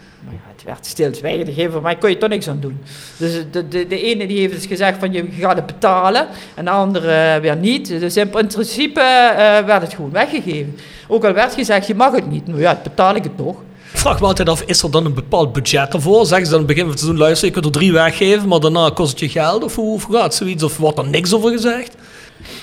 Maar 0.64 0.74
werd 0.74 0.86
stilzwijgend 0.86 1.48
gegeven, 1.48 1.82
maar 1.82 1.98
kon 1.98 2.10
je 2.10 2.18
toch 2.18 2.28
niks 2.28 2.48
aan 2.48 2.60
doen. 2.60 2.80
Dus 3.16 3.32
de, 3.50 3.68
de, 3.68 3.86
de 3.86 4.02
ene 4.02 4.26
die 4.26 4.38
heeft 4.38 4.54
dus 4.54 4.66
gezegd 4.66 4.98
van 4.98 5.12
je 5.12 5.24
gaat 5.38 5.56
het 5.56 5.66
betalen 5.66 6.26
en 6.54 6.64
de 6.64 6.70
andere 6.70 7.38
weer 7.40 7.56
niet. 7.56 7.88
Dus 7.88 8.16
in 8.16 8.28
principe 8.28 9.00
eh, 9.00 9.64
werd 9.66 9.82
het 9.82 9.94
gewoon 9.94 10.10
weggegeven. 10.10 10.76
Ook 11.08 11.24
al 11.24 11.32
werd 11.32 11.54
gezegd 11.54 11.86
je 11.86 11.94
mag 11.94 12.14
het 12.14 12.30
niet, 12.30 12.46
nou 12.46 12.60
ja, 12.60 12.80
betaal 12.82 13.14
ik 13.14 13.22
het 13.22 13.36
toch. 13.36 13.56
Vraag 13.92 14.20
me 14.20 14.26
altijd 14.26 14.48
af, 14.48 14.62
is 14.62 14.82
er 14.82 14.90
dan 14.90 15.04
een 15.04 15.14
bepaald 15.14 15.52
budget 15.52 15.94
ervoor? 15.94 16.26
Zeggen 16.26 16.46
ze 16.46 16.52
dan 16.52 16.60
aan 16.60 16.66
het 16.66 16.76
begin 16.76 16.82
van 16.82 16.90
het 16.90 17.00
seizoen, 17.00 17.20
luister, 17.20 17.48
je 17.48 17.52
kunt 17.52 17.64
er 17.64 17.70
drie 17.70 17.92
weggeven, 17.92 18.48
maar 18.48 18.60
daarna 18.60 18.90
kost 18.94 19.10
het 19.10 19.20
je 19.20 19.28
geld? 19.28 19.64
Of 19.64 19.74
hoe 19.74 20.00
gaat 20.10 20.34
zoiets? 20.34 20.62
Of 20.62 20.76
wordt 20.76 20.98
er 20.98 21.08
niks 21.08 21.34
over 21.34 21.50
gezegd? 21.50 21.94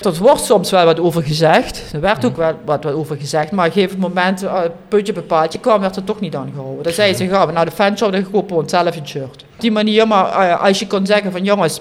Er 0.02 0.14
wordt 0.14 0.44
soms 0.44 0.70
wel 0.70 0.84
wat 0.84 1.00
over 1.00 1.22
gezegd. 1.22 1.90
Er 1.92 2.00
werd 2.00 2.24
ook 2.24 2.36
wel 2.36 2.52
wat, 2.64 2.84
wat 2.84 2.94
over 2.94 3.16
gezegd. 3.16 3.50
Maar 3.50 3.66
op 3.66 3.74
een 3.74 3.80
gegeven 3.80 3.98
moment, 3.98 4.42
uh, 4.42 4.60
puntje 4.88 5.12
bepaald, 5.12 5.52
je 5.52 5.58
kwam, 5.58 5.80
werd 5.80 5.96
er 5.96 6.04
toch 6.04 6.20
niet 6.20 6.36
aan 6.36 6.50
gehouden. 6.54 6.82
Dan 6.82 6.92
zei 6.92 7.14
ze, 7.14 7.28
gaan 7.28 7.46
we 7.46 7.52
naar 7.52 7.64
de 7.64 7.70
fanshop, 7.70 8.12
dan 8.12 8.30
kopen 8.30 8.56
we 8.56 8.62
onszelf 8.62 8.96
een 8.96 9.06
shirt. 9.06 9.44
Op 9.54 9.60
die 9.60 9.72
manier, 9.72 10.08
maar 10.08 10.26
eh, 10.26 10.62
als 10.62 10.78
je 10.78 10.86
kon 10.86 11.06
zeggen 11.06 11.32
van 11.32 11.44
jongens, 11.44 11.80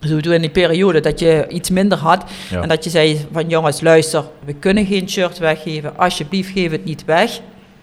zo 0.00 0.16
in 0.16 0.40
die 0.40 0.50
periode 0.50 1.00
dat 1.00 1.18
je 1.18 1.46
iets 1.48 1.70
minder 1.70 1.98
had. 1.98 2.24
Ja. 2.50 2.62
En 2.62 2.68
dat 2.68 2.84
je 2.84 2.90
zei 2.90 3.26
van 3.32 3.48
jongens, 3.48 3.80
luister, 3.80 4.24
we 4.44 4.52
kunnen 4.54 4.86
geen 4.86 5.08
shirt 5.10 5.38
weggeven. 5.38 5.98
Alsjeblieft, 5.98 6.50
geef 6.50 6.70
het 6.70 6.84
niet 6.84 7.04
weg. 7.04 7.40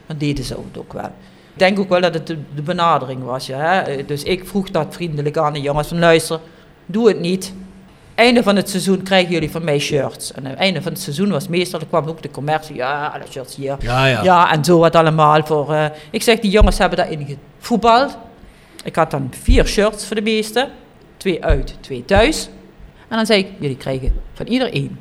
Dan 0.08 0.18
deden 0.18 0.44
ze 0.44 0.54
het 0.54 0.78
ook 0.80 0.94
wel. 0.94 1.04
Ik 1.54 1.62
denk 1.62 1.80
ook 1.80 1.90
wel 1.90 2.02
dat 2.02 2.14
het 2.14 2.28
de, 2.28 2.38
de 2.56 2.62
benadering 2.62 3.24
was. 3.24 3.46
Ja, 3.48 3.58
hè? 3.58 3.80
Eh, 3.82 4.08
Dus 4.08 4.24
ik 4.24 4.48
vroeg 4.48 4.70
dat 4.70 4.88
vriendelijk 4.90 5.38
aan 5.38 5.54
de 5.54 5.62
jongens 5.62 5.88
van 5.88 6.00
luister, 6.00 6.40
doe 6.86 7.08
het 7.08 7.20
niet. 7.20 7.54
Einde 8.16 8.44
van 8.44 8.56
het 8.56 8.70
seizoen 8.70 9.04
krijgen 9.04 9.32
jullie 9.32 9.52
van 9.52 9.64
mij 9.64 9.80
shirts. 9.80 10.32
En 10.32 10.46
het 10.46 10.58
einde 10.58 10.82
van 10.82 10.92
het 10.92 11.02
seizoen 11.02 11.30
was 11.32 11.48
meestal, 11.48 11.80
er 11.80 11.86
kwam 11.86 12.08
ook 12.08 12.22
de 12.22 12.32
commercie, 12.32 12.76
ja, 12.76 13.08
alle 13.14 13.24
shirts 13.30 13.56
hier. 13.56 13.76
Ja, 13.80 14.06
ja. 14.06 14.24
Ja, 14.24 14.52
en 14.52 14.64
zo 14.66 14.78
wat 14.80 14.96
allemaal 14.96 15.46
voor. 15.46 15.74
eh, 15.74 15.86
ik 16.12 16.24
zeg, 16.24 16.40
die 16.40 16.52
jongens 16.52 16.78
hebben 16.78 16.98
daarin 16.98 17.38
gevoetbald. 17.60 18.18
Ik 18.84 18.96
had 18.96 19.12
dan 19.12 19.32
vier 19.42 19.66
shirts 19.68 20.06
voor 20.08 20.16
de 20.16 20.22
meeste. 20.22 20.70
Twee 21.18 21.44
uit, 21.46 21.76
twee 21.80 22.06
thuis. 22.06 22.50
En 23.08 23.18
dan 23.18 23.26
zei 23.26 23.40
ik, 23.40 23.48
jullie 23.60 23.78
krijgen 23.78 24.14
van 24.34 24.46
ieder 24.46 24.74
één. 24.74 25.00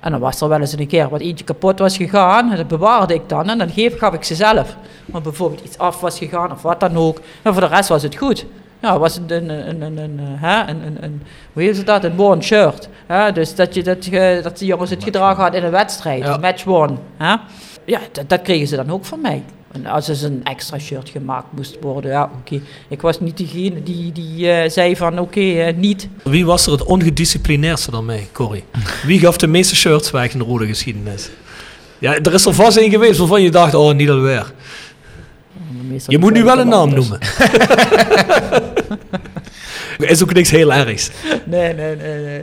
En 0.00 0.10
dan 0.10 0.20
was 0.20 0.40
er 0.40 0.48
wel 0.48 0.60
eens 0.60 0.72
een 0.78 0.86
keer 0.86 1.08
wat 1.08 1.20
eentje 1.20 1.44
kapot 1.44 1.78
was 1.78 1.96
gegaan. 1.96 2.50
En 2.50 2.56
dat 2.56 2.68
bewaarde 2.68 3.14
ik 3.14 3.28
dan. 3.28 3.48
En 3.48 3.58
dan 3.58 3.70
geef, 3.70 3.98
gaf 3.98 4.14
ik 4.14 4.24
ze 4.24 4.34
zelf. 4.34 4.76
Maar 5.06 5.22
bijvoorbeeld 5.22 5.64
iets 5.64 5.78
af 5.78 6.00
was 6.00 6.18
gegaan 6.18 6.52
of 6.52 6.62
wat 6.62 6.80
dan 6.80 6.96
ook. 6.96 7.20
En 7.42 7.52
voor 7.52 7.62
de 7.62 7.68
rest 7.68 7.88
was 7.88 8.02
het 8.02 8.16
goed. 8.16 8.46
Ja, 8.82 8.98
was 8.98 9.16
een, 9.16 9.30
een, 9.30 9.48
een, 9.68 9.82
een, 9.82 9.96
een, 9.96 10.18
hè, 10.20 10.60
een, 10.60 10.86
een, 10.86 11.04
een, 11.04 11.22
hoe 11.52 11.62
heet 11.62 11.86
dat? 11.86 12.04
Een 12.04 12.16
worn 12.16 12.42
shirt. 12.42 12.88
Hè? 13.06 13.32
Dus 13.32 13.54
dat, 13.54 13.74
je, 13.74 13.82
dat, 13.82 14.04
je, 14.04 14.40
dat 14.42 14.58
de 14.58 14.64
jongens 14.64 14.90
het 14.90 15.04
gedragen 15.04 15.42
hadden 15.42 15.60
in 15.60 15.66
een 15.66 15.72
wedstrijd. 15.72 16.22
Ja. 16.22 16.34
Een 16.34 16.40
match 16.40 16.64
worn. 16.64 16.98
Hè? 17.16 17.36
Ja, 17.84 18.00
dat, 18.12 18.28
dat 18.28 18.42
kregen 18.42 18.66
ze 18.66 18.76
dan 18.76 18.90
ook 18.90 19.04
van 19.04 19.20
mij. 19.20 19.42
En 19.72 19.86
als 19.86 20.08
er 20.08 20.24
een 20.24 20.40
extra 20.44 20.78
shirt 20.78 21.08
gemaakt 21.08 21.46
moest 21.50 21.76
worden, 21.80 22.10
ja, 22.10 22.30
oké. 22.40 22.60
Ik 22.88 23.00
was 23.00 23.20
niet 23.20 23.36
diegene 23.36 23.82
die, 23.82 24.12
die 24.12 24.50
eh, 24.50 24.70
zei 24.70 24.96
van, 24.96 25.18
oké, 25.18 25.40
eh, 25.40 25.76
niet. 25.76 26.08
Wie 26.24 26.46
was 26.46 26.66
er 26.66 26.72
het 26.72 26.84
ongedisciplineerdste 26.84 27.90
dan 27.90 28.04
mij, 28.04 28.28
Corrie? 28.32 28.64
Wie 29.06 29.18
gaf 29.18 29.36
de 29.36 29.46
meeste 29.46 29.76
shirts 29.76 30.10
weg 30.10 30.32
in 30.32 30.38
de 30.38 30.44
rode 30.44 30.66
geschiedenis? 30.66 31.30
Ja, 31.98 32.14
er 32.14 32.34
is 32.34 32.46
er 32.46 32.54
vast 32.54 32.76
één 32.76 32.90
geweest 32.90 33.18
waarvan 33.18 33.42
je 33.42 33.50
dacht, 33.50 33.74
oh, 33.74 33.94
niet 33.94 34.10
alweer. 34.10 34.52
Je 36.06 36.18
moet 36.18 36.32
nu 36.32 36.44
wel 36.44 36.58
een 36.58 36.68
naam 36.68 36.94
noemen. 36.94 37.18
is 39.98 40.22
ook 40.22 40.34
niks 40.34 40.50
heel 40.50 40.72
ergs. 40.72 41.10
Nee, 41.44 41.74
nee, 41.74 41.96
nee, 41.96 42.18
nee. 42.24 42.42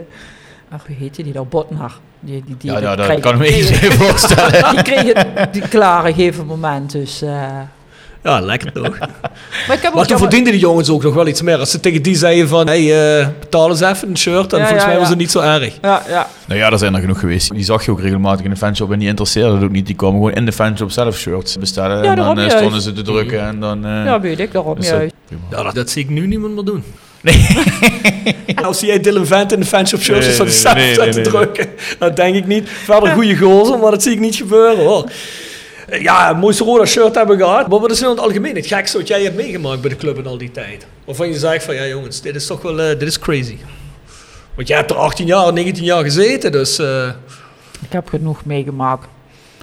Ach, 0.70 0.86
hoe 0.86 0.96
heette 0.96 1.22
die 1.22 1.32
nou? 1.32 1.46
Botnar. 1.46 1.98
Die, 2.20 2.42
die, 2.46 2.56
die, 2.58 2.70
Ja, 2.70 2.76
die 2.78 2.86
ja, 2.88 2.96
dat 2.96 3.06
kreeg- 3.06 3.20
kan 3.20 3.32
ik 3.32 3.38
me 3.38 3.46
even 3.46 3.92
voorstellen. 3.92 4.64
Die 4.74 4.82
kregen 4.82 5.26
die 5.52 5.68
klare 5.68 6.12
gegeven 6.12 6.46
moment, 6.46 6.92
dus... 6.92 7.22
eh, 7.22 7.46
Ja, 8.22 8.40
lekker 8.40 8.72
toch? 8.72 8.98
Maar 9.66 9.76
ik 9.76 9.82
heb 9.82 9.92
Maar 9.92 10.02
ook 10.02 10.08
toen 10.08 10.18
verdienden 10.18 10.52
die 10.52 10.60
jongens 10.60 10.90
ook 10.90 11.02
nog 11.02 11.14
wel 11.14 11.26
iets 11.26 11.42
meer. 11.42 11.58
Als 11.58 11.70
ze 11.70 11.80
tegen 11.80 12.02
die 12.02 12.16
zeiden 12.16 12.48
van, 12.48 12.66
hey, 12.66 13.18
eh, 13.20 13.26
betaal 13.40 13.68
eens 13.70 13.80
even 13.80 14.08
een 14.08 14.18
shirt. 14.18 14.50
Dan 14.50 14.58
Ja, 14.60 14.64
volgens 14.66 14.84
ja, 14.84 14.90
mij 14.90 14.98
was 15.00 15.08
het 15.08 15.18
niet 15.18 15.30
zo 15.30 15.40
erg. 15.40 15.78
Ja, 15.82 16.02
ja. 16.08 16.28
Nou 16.46 16.60
ja, 16.60 16.70
er 16.70 16.78
zijn 16.78 16.94
er 16.94 17.00
genoeg 17.00 17.20
geweest. 17.20 17.54
Die 17.54 17.64
zag 17.64 17.84
je 17.84 17.90
ook 17.90 18.00
regelmatig 18.00 18.44
in 18.44 18.50
de 18.50 18.56
fanshop 18.56 18.92
en 18.92 18.98
die 18.98 19.08
interesseerde 19.08 19.54
het 19.54 19.62
ook 19.62 19.70
niet. 19.70 19.86
Die 19.86 19.94
kwamen 19.96 20.16
gewoon 20.16 20.32
in 20.32 20.44
de 20.46 20.52
fanshop 20.52 20.90
zelf 20.90 21.16
shirts 21.18 21.58
bestellen. 21.58 22.02
Ja, 22.04 22.10
en 22.10 22.16
dan 22.16 22.38
eh, 22.38 22.50
stonden 22.56 22.80
ze 22.80 22.92
te 22.92 23.02
drukken 23.02 23.40
en 23.40 23.60
dan... 23.60 23.84
eh, 23.84 24.04
ja, 24.04 24.20
weet 24.20 24.38
ik, 24.40 24.52
dat 24.52 24.64
juist. 24.80 25.14
Ja, 25.50 25.62
dat, 25.62 25.74
dat 25.74 25.90
zie 25.90 26.02
ik 26.02 26.10
nu 26.10 26.26
niemand 26.26 26.54
meer 26.54 26.64
doen. 26.64 26.84
Nou, 28.54 28.74
zie 28.74 28.88
jij 28.88 29.00
Dylan 29.00 29.26
Vent 29.26 29.52
in 29.52 29.60
de 29.60 29.66
fanshop 29.66 30.00
shirts 30.00 30.26
Nee, 30.26 30.36
nee, 30.38 30.50
zelf 30.50 30.74
nee, 30.74 30.94
te 30.94 31.00
nee, 31.00 31.12
nee. 31.12 31.22
drukken? 31.22 31.66
Dat 31.98 32.16
denk 32.16 32.34
ik 32.34 32.46
niet. 32.46 32.68
Verder 32.68 33.10
goede 33.12 33.36
gozer, 33.36 33.78
maar 33.78 33.90
dat 33.90 34.02
zie 34.02 34.12
ik 34.12 34.20
niet 34.20 34.34
gebeuren 34.36 34.84
hoor. 34.84 35.10
Ja, 35.90 36.30
een 36.30 36.38
mooiste 36.38 36.64
Roda 36.64 36.84
shirt 36.86 37.14
hebben 37.14 37.36
gehad. 37.38 37.68
Maar 37.68 37.80
wat 37.80 37.90
is 37.90 38.02
in 38.02 38.08
het 38.08 38.18
algemeen 38.20 38.54
het 38.56 38.66
gekste 38.66 38.98
wat 38.98 39.08
jij 39.08 39.22
hebt 39.22 39.36
meegemaakt 39.36 39.80
bij 39.80 39.90
de 39.90 39.96
club 39.96 40.18
in 40.18 40.26
al 40.26 40.38
die 40.38 40.50
tijd? 40.50 40.86
Waarvan 41.04 41.28
je 41.28 41.38
zegt 41.38 41.64
van, 41.64 41.74
ja 41.74 41.86
jongens, 41.86 42.20
dit 42.20 42.34
is 42.34 42.46
toch 42.46 42.62
wel, 42.62 42.80
eh, 42.80 42.88
dit 42.98 43.02
is 43.08 43.18
crazy. 43.18 43.56
Want 44.54 44.68
jij 44.68 44.76
hebt 44.76 44.90
er 44.90 44.96
18 44.96 45.26
jaar, 45.26 45.52
19 45.52 45.84
jaar 45.84 46.02
gezeten, 46.02 46.52
dus... 46.52 46.78
eh, 46.78 47.08
Ik 47.82 47.92
heb 47.92 48.08
genoeg 48.08 48.44
meegemaakt. 48.44 49.06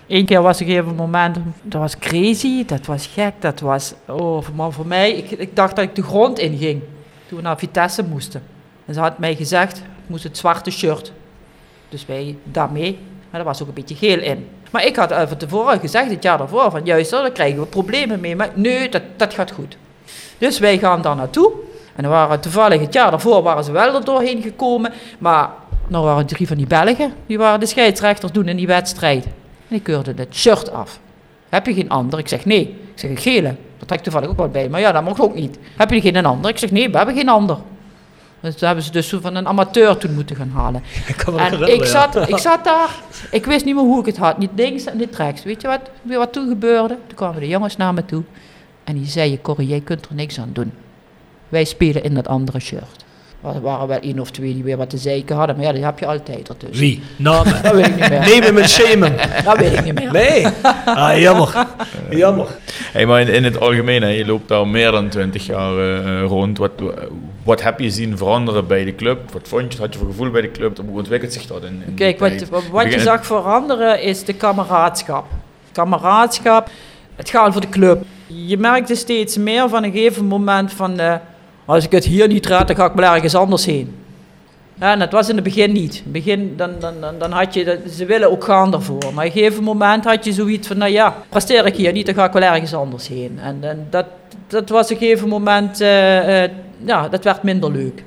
Eén 0.07 0.25
keer 0.25 0.41
was 0.41 0.61
ik 0.61 0.67
even 0.67 0.87
een 0.89 0.95
moment, 0.95 1.37
dat 1.61 1.81
was 1.81 1.97
crazy, 1.97 2.65
dat 2.65 2.85
was 2.85 3.09
gek, 3.13 3.33
dat 3.39 3.59
was, 3.59 3.93
oh, 4.05 4.43
maar 4.55 4.71
voor 4.71 4.87
mij, 4.87 5.11
ik, 5.11 5.31
ik 5.31 5.55
dacht 5.55 5.75
dat 5.75 5.85
ik 5.85 5.95
de 5.95 6.03
grond 6.03 6.39
inging 6.39 6.81
toen 7.27 7.37
we 7.37 7.43
naar 7.43 7.57
Vitesse 7.57 8.03
moesten. 8.03 8.43
En 8.85 8.93
ze 8.93 8.99
had 8.99 9.17
mij 9.19 9.35
gezegd, 9.35 9.77
ik 9.77 9.83
moest 10.07 10.23
het 10.23 10.37
zwarte 10.37 10.71
shirt. 10.71 11.11
Dus 11.89 12.05
wij 12.05 12.35
daarmee, 12.43 12.97
maar 13.31 13.39
er 13.39 13.45
was 13.45 13.61
ook 13.61 13.67
een 13.67 13.73
beetje 13.73 13.95
geel 13.95 14.19
in. 14.19 14.47
Maar 14.71 14.85
ik 14.85 14.95
had 14.95 15.11
even 15.11 15.37
tevoren 15.37 15.79
gezegd, 15.79 16.09
het 16.09 16.23
jaar 16.23 16.37
daarvoor, 16.37 16.71
van 16.71 16.85
juist, 16.85 17.11
daar 17.11 17.31
krijgen 17.31 17.59
we 17.59 17.65
problemen 17.65 18.19
mee. 18.19 18.35
Maar 18.35 18.49
nee, 18.53 18.89
dat, 18.89 19.01
dat 19.15 19.33
gaat 19.33 19.51
goed. 19.51 19.77
Dus 20.37 20.59
wij 20.59 20.77
gaan 20.77 21.01
daar 21.01 21.15
naartoe. 21.15 21.51
En 21.95 22.03
dan 22.03 22.11
waren 22.11 22.39
toevallig 22.39 22.81
het 22.81 22.93
jaar 22.93 23.09
daarvoor 23.09 23.43
waren 23.43 23.63
ze 23.63 23.71
wel 23.71 23.95
er 23.95 24.05
doorheen 24.05 24.41
gekomen. 24.41 24.93
Maar 25.19 25.49
dan 25.87 26.03
waren 26.03 26.25
drie 26.25 26.47
van 26.47 26.57
die 26.57 26.67
Belgen, 26.67 27.13
die 27.25 27.37
waren 27.37 27.59
de 27.59 27.65
scheidsrechters 27.65 28.31
doen 28.31 28.47
in 28.47 28.57
die 28.57 28.67
wedstrijd. 28.67 29.25
En 29.25 29.31
die 29.67 29.81
keurden 29.81 30.17
het 30.17 30.35
shirt 30.35 30.71
af. 30.71 30.99
Heb 31.49 31.65
je 31.65 31.73
geen 31.73 31.89
ander? 31.89 32.19
Ik 32.19 32.27
zeg 32.27 32.45
nee. 32.45 32.61
Ik 32.61 32.99
zeg 32.99 33.09
een 33.09 33.17
gele. 33.17 33.55
Dat 33.77 33.87
trekt 33.87 34.03
toevallig 34.03 34.29
ook 34.29 34.37
wat 34.37 34.51
bij. 34.51 34.69
Maar 34.69 34.79
ja, 34.79 34.91
dat 34.91 35.03
mag 35.03 35.21
ook 35.21 35.35
niet. 35.35 35.57
Heb 35.77 35.89
je 35.89 36.01
geen 36.01 36.15
een 36.15 36.25
ander? 36.25 36.51
Ik 36.51 36.57
zeg 36.57 36.71
nee, 36.71 36.89
we 36.89 36.97
hebben 36.97 37.15
geen 37.15 37.29
ander. 37.29 37.57
Dus 38.51 38.61
hebben 38.61 38.83
ze 38.83 38.91
dus 38.91 39.09
van 39.21 39.35
een 39.35 39.47
amateur 39.47 39.97
toen 39.97 40.13
moeten 40.13 40.35
gaan 40.35 40.51
halen. 40.53 40.83
ik 41.07 41.15
kan 41.15 41.39
En 41.39 41.73
ik 41.73 41.83
ja. 41.83 41.85
zat, 41.85 42.29
ik 42.29 42.37
zat 42.37 42.63
daar, 42.63 42.95
ik 43.31 43.45
wist 43.45 43.65
niet 43.65 43.75
meer 43.75 43.83
hoe 43.83 43.99
ik 43.99 44.05
het 44.05 44.17
had. 44.17 44.37
Niet 44.37 44.51
links 44.55 44.85
en 44.85 44.97
niet 44.97 45.15
rechts. 45.15 45.43
Weet 45.43 45.61
je 45.61 45.67
wat, 45.67 45.81
wat 46.01 46.33
toen 46.33 46.47
gebeurde? 46.47 46.97
Toen 47.07 47.15
kwamen 47.15 47.39
de 47.39 47.47
jongens 47.47 47.77
naar 47.77 47.93
me 47.93 48.05
toe. 48.05 48.23
En 48.83 48.95
die 48.95 49.05
zeiden, 49.05 49.41
Corrie, 49.41 49.67
jij 49.67 49.81
kunt 49.81 50.05
er 50.05 50.15
niks 50.15 50.39
aan 50.39 50.49
doen. 50.53 50.71
Wij 51.49 51.63
spelen 51.63 52.03
in 52.03 52.13
dat 52.13 52.27
andere 52.27 52.59
shirt. 52.59 53.05
Er 53.43 53.61
waren 53.61 53.87
wel 53.87 53.99
één 53.99 54.19
of 54.19 54.31
twee 54.31 54.53
die 54.53 54.63
weer 54.63 54.77
wat 54.77 54.89
te 54.89 54.97
zeiken 54.97 55.35
hadden. 55.35 55.55
Maar 55.55 55.65
ja, 55.65 55.71
die 55.71 55.83
heb 55.85 55.99
je 55.99 56.05
altijd 56.05 56.49
ertussen. 56.49 56.79
Wie? 56.79 57.01
Namen? 57.15 57.53
Dat 57.63 57.73
weet 57.73 57.85
ik 57.87 57.95
niet 57.95 58.09
meer. 58.09 58.19
Neem 58.19 58.41
hem 58.41 58.57
en 58.57 58.69
shame 58.69 59.07
hem. 59.09 59.15
Dat 59.45 59.57
weet 59.57 59.73
ik 59.73 59.83
niet 59.83 59.93
meer. 59.93 60.11
Nee. 60.11 60.47
Ah, 60.85 61.19
jammer. 61.19 61.65
Jammer. 62.09 62.47
Hey, 62.91 63.05
maar 63.05 63.21
in, 63.21 63.27
in 63.27 63.43
het 63.43 63.59
algemeen, 63.59 64.01
hè, 64.01 64.07
je 64.09 64.25
loopt 64.25 64.51
al 64.51 64.65
meer 64.65 64.91
dan 64.91 65.09
20 65.09 65.45
jaar 65.45 65.77
eh, 65.77 66.23
rond. 66.23 66.57
Wat, 66.57 66.71
wat 67.43 67.63
heb 67.63 67.79
je 67.79 67.89
zien 67.89 68.17
veranderen 68.17 68.67
bij 68.67 68.83
de 68.85 68.95
club? 68.95 69.31
Wat 69.31 69.47
vond 69.47 69.73
je, 69.73 69.79
had 69.79 69.93
je 69.93 69.99
voor 69.99 70.07
gevoel 70.07 70.31
bij 70.31 70.41
de 70.41 70.51
club? 70.51 70.77
Hoe 70.87 70.97
ontwikkelt 70.97 71.33
zich 71.33 71.45
dat 71.45 71.63
in, 71.63 71.83
Kijk, 71.95 72.19
wat, 72.19 72.31
wat, 72.49 72.63
wat 72.71 72.81
je 72.83 72.87
Begin- 72.89 73.03
zag 73.03 73.25
veranderen 73.25 74.01
is 74.01 74.23
de 74.23 74.33
kameraadschap. 74.33 75.25
Kameraadschap, 75.71 76.69
het 77.15 77.29
gaan 77.29 77.51
voor 77.51 77.61
de 77.61 77.69
club. 77.69 78.03
Je 78.27 78.57
merkte 78.57 78.95
steeds 78.95 79.37
meer 79.37 79.69
van 79.69 79.83
een 79.83 79.91
gegeven 79.91 80.25
moment 80.25 80.73
van... 80.73 80.99
eh, 81.67 81.73
als 81.73 81.85
ik 81.85 81.91
het 81.91 82.05
hier 82.05 82.27
niet 82.27 82.45
red, 82.45 82.67
dan 82.67 82.75
ga 82.75 82.85
ik 82.85 82.93
wel 82.93 83.13
ergens 83.13 83.35
anders 83.35 83.65
heen. 83.65 83.95
En 84.79 84.99
dat 84.99 85.11
was 85.11 85.29
in 85.29 85.35
het 85.35 85.43
begin 85.43 85.71
niet. 85.71 86.03
Begin, 86.05 86.53
dan, 86.57 86.71
dan, 86.79 86.93
dan, 87.01 87.19
dan 87.19 87.31
had 87.31 87.53
je, 87.53 87.79
ze 87.95 88.05
willen 88.05 88.31
ook 88.31 88.43
gaan 88.43 88.71
daarvoor. 88.71 89.13
Maar 89.13 89.25
op 89.25 89.35
een 89.35 89.41
gegeven 89.41 89.63
moment 89.63 90.03
had 90.03 90.25
je 90.25 90.33
zoiets 90.33 90.67
van, 90.67 90.77
nou 90.77 90.91
ja, 90.91 91.15
presteer 91.29 91.65
ik 91.65 91.75
hier 91.75 91.91
niet, 91.91 92.05
dan 92.05 92.15
ga 92.15 92.25
ik 92.25 92.31
wel 92.31 92.41
ergens 92.41 92.73
anders 92.73 93.07
heen. 93.07 93.39
En, 93.41 93.57
en 93.61 93.87
dat, 93.89 94.05
dat 94.47 94.69
was 94.69 94.85
op 94.85 94.91
een 94.91 94.97
gegeven 94.97 95.27
moment, 95.27 95.81
eh, 95.81 96.43
eh, 96.43 96.51
ja, 96.85 97.09
dat 97.09 97.23
werd 97.23 97.43
minder 97.43 97.71
leuk. 97.71 98.03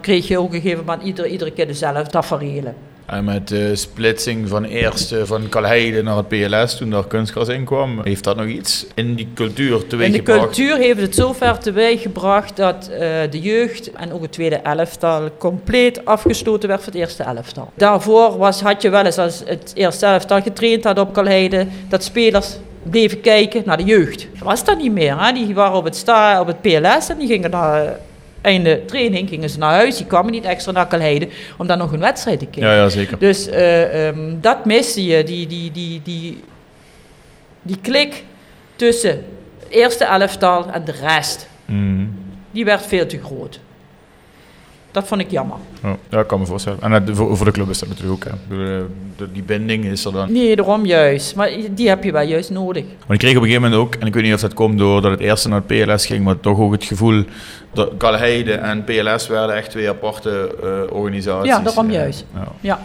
Kreeg 0.00 0.28
je 0.28 0.38
ook 0.38 0.44
op 0.44 0.52
een 0.52 0.60
gegeven 0.60 0.84
moment 0.84 1.02
iedere, 1.02 1.28
iedere 1.28 1.50
keer 1.50 1.66
dezelfde 1.66 2.10
tafereelen. 2.10 2.74
En 3.08 3.24
met 3.24 3.48
de 3.48 3.76
splitsing 3.76 4.48
van 4.48 4.64
eerst 4.64 5.14
van 5.22 5.48
Kalheide 5.48 6.02
naar 6.02 6.16
het 6.16 6.28
PLS, 6.28 6.76
toen 6.76 6.90
daar 6.90 7.06
kunstgras 7.06 7.48
in 7.48 7.64
kwam, 7.64 8.00
heeft 8.04 8.24
dat 8.24 8.36
nog 8.36 8.46
iets 8.46 8.86
in 8.94 9.14
die 9.14 9.28
cultuur 9.34 9.72
In 9.72 9.78
de 9.80 9.86
teweeggebracht? 9.86 10.40
cultuur 10.40 10.76
heeft 10.76 11.00
het 11.00 11.14
zover 11.14 11.58
teweeggebracht 11.58 12.56
dat 12.56 12.88
eh, 12.88 12.98
de 13.30 13.40
jeugd 13.40 13.92
en 13.92 14.12
ook 14.12 14.22
het 14.22 14.32
tweede 14.32 14.56
elftal 14.56 15.28
compleet 15.38 16.04
afgestoten 16.04 16.68
werd 16.68 16.82
van 16.82 16.92
het 16.92 17.00
eerste 17.00 17.22
elftal. 17.22 17.70
Daarvoor 17.74 18.38
was, 18.38 18.60
had 18.60 18.82
je 18.82 18.90
wel 18.90 19.04
eens 19.04 19.18
als 19.18 19.42
het 19.44 19.72
eerste 19.74 20.06
elftal 20.06 20.42
getraind 20.42 20.84
had 20.84 20.98
op 20.98 21.12
Kalheide, 21.12 21.66
dat 21.88 22.04
spelers 22.04 22.56
bleven 22.82 23.20
kijken 23.20 23.62
naar 23.64 23.76
de 23.76 23.84
jeugd. 23.84 24.26
Dat 24.32 24.42
was 24.42 24.64
dat 24.64 24.78
niet 24.78 24.92
meer. 24.92 25.24
Hè? 25.24 25.32
Die 25.32 25.54
waren 25.54 25.76
op 25.76 25.84
het, 25.84 25.96
sta, 25.96 26.40
op 26.40 26.46
het 26.46 26.60
PLS 26.60 27.08
en 27.08 27.18
die 27.18 27.26
gingen 27.26 27.50
naar 27.50 27.96
einde 28.40 28.84
training 28.84 29.28
gingen 29.28 29.50
ze 29.50 29.58
naar 29.58 29.72
huis. 29.72 29.96
Die 29.96 30.06
kwamen 30.06 30.32
niet 30.32 30.44
extra 30.44 30.72
naar 30.72 30.86
Kalheide 30.86 31.28
om 31.58 31.66
dan 31.66 31.78
nog 31.78 31.92
een 31.92 32.00
wedstrijd 32.00 32.38
te 32.38 32.44
kijken. 32.44 32.70
Ja, 32.70 32.76
ja, 32.76 32.88
zeker. 32.88 33.18
Dus 33.18 33.48
eh, 33.48 34.08
ehm, 34.08 34.40
dat 34.40 34.64
miste 34.64 35.04
je, 35.04 35.24
die, 35.24 35.46
die, 35.46 35.72
die, 35.72 36.00
die, 36.04 36.42
die 37.62 37.78
klik 37.80 38.24
tussen 38.76 39.24
het 39.58 39.68
eerste 39.68 40.04
elftal 40.04 40.70
en 40.70 40.84
de 40.84 40.94
rest. 41.02 41.48
Mhm. 41.64 42.06
Die 42.50 42.64
werd 42.64 42.86
veel 42.86 43.06
te 43.06 43.20
groot. 43.22 43.60
Dat 44.90 45.06
vond 45.06 45.20
ik 45.20 45.30
jammer. 45.30 45.56
Ja, 45.82 45.96
ja, 46.08 46.20
ik 46.20 46.26
kan 46.26 46.38
me 46.40 46.46
voorstellen. 46.46 46.80
En 46.80 46.90
dat- 47.04 47.16
voor, 47.16 47.36
voor 47.36 47.46
de 47.46 47.52
club 47.52 47.68
is 47.70 47.78
dat 47.78 47.88
natuurlijk 47.88 48.26
ook. 48.26 48.32
Hè. 48.48 48.76
Eh, 48.78 48.82
die 49.32 49.42
binding 49.42 49.84
is 49.84 50.04
er 50.04 50.12
dan. 50.12 50.32
Nee, 50.32 50.56
daarom 50.56 50.86
juist. 50.86 51.34
Maar 51.34 51.50
die 51.70 51.88
heb 51.88 52.04
je 52.04 52.12
wel 52.12 52.22
juist 52.22 52.50
nodig. 52.50 52.84
Maar 53.06 53.12
ik 53.14 53.18
kreeg 53.18 53.36
op 53.36 53.42
een 53.42 53.48
gegeven 53.48 53.62
moment 53.70 53.80
ook, 53.80 53.94
en 53.94 54.06
ik 54.06 54.14
weet 54.14 54.22
niet 54.22 54.34
of 54.34 54.40
dat 54.40 54.54
komt 54.54 54.78
doordat 54.78 55.10
het 55.10 55.20
eerste 55.20 55.48
naar 55.48 55.62
het 55.66 55.84
PLS 55.86 56.06
ging, 56.06 56.24
maar 56.24 56.40
toch 56.40 56.58
ook 56.58 56.72
het 56.72 56.84
gevoel 56.84 57.24
dat 57.72 57.90
Kalheide 57.96 58.52
en 58.52 58.84
PLS 58.84 59.26
werden 59.28 59.56
echt 59.56 59.70
twee 59.70 59.88
aparte 59.88 60.54
eh, 60.62 60.96
organisaties. 60.96 61.48
Ja, 61.50 61.60
daarom 61.60 61.86
Eh, 61.88 61.92
juist. 61.94 62.24
ja. 62.34 62.48
Ja, 62.60 62.80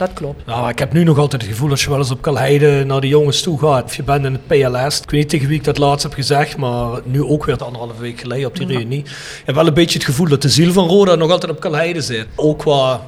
dat 0.00 0.12
klopt. 0.12 0.46
Nou, 0.46 0.68
ik 0.68 0.78
heb 0.78 0.92
nu 0.92 1.04
nog 1.04 1.18
altijd 1.18 1.42
het 1.42 1.50
gevoel 1.50 1.70
als 1.70 1.82
je 1.82 1.88
wel 1.90 1.98
eens 1.98 2.10
op 2.10 2.22
Kalheide 2.22 2.84
naar 2.84 3.00
de 3.00 3.08
jongens 3.08 3.42
toe 3.42 3.58
gaat. 3.58 3.84
Of 3.84 3.94
je 3.96 4.02
bent 4.02 4.24
in 4.24 4.32
het 4.32 4.46
PLS. 4.46 5.00
Ik 5.00 5.10
weet 5.10 5.20
niet 5.20 5.28
tegen 5.28 5.48
wie 5.48 5.58
ik 5.58 5.64
dat 5.64 5.78
laatst 5.78 6.02
heb 6.02 6.12
gezegd, 6.14 6.56
maar 6.56 7.00
nu 7.04 7.22
ook 7.24 7.44
weer 7.44 7.56
anderhalve 7.64 8.00
week 8.00 8.20
geleden 8.20 8.46
op 8.46 8.56
die 8.56 8.66
Ja. 8.66 8.72
reunie. 8.78 9.02
Je 9.04 9.42
hebt 9.44 9.56
wel 9.56 9.66
een 9.66 9.74
beetje 9.74 9.98
het 9.98 10.06
gevoel 10.08 10.28
dat 10.28 10.42
de 10.42 10.48
ziel 10.48 10.72
van 10.72 10.88
Roda 10.88 11.14
nog 11.14 11.30
altijd 11.30 11.52
op 11.52 11.60
Kalheide 11.60 12.00
zit. 12.00 12.26
Ook 12.36 12.58
qua 12.58 13.00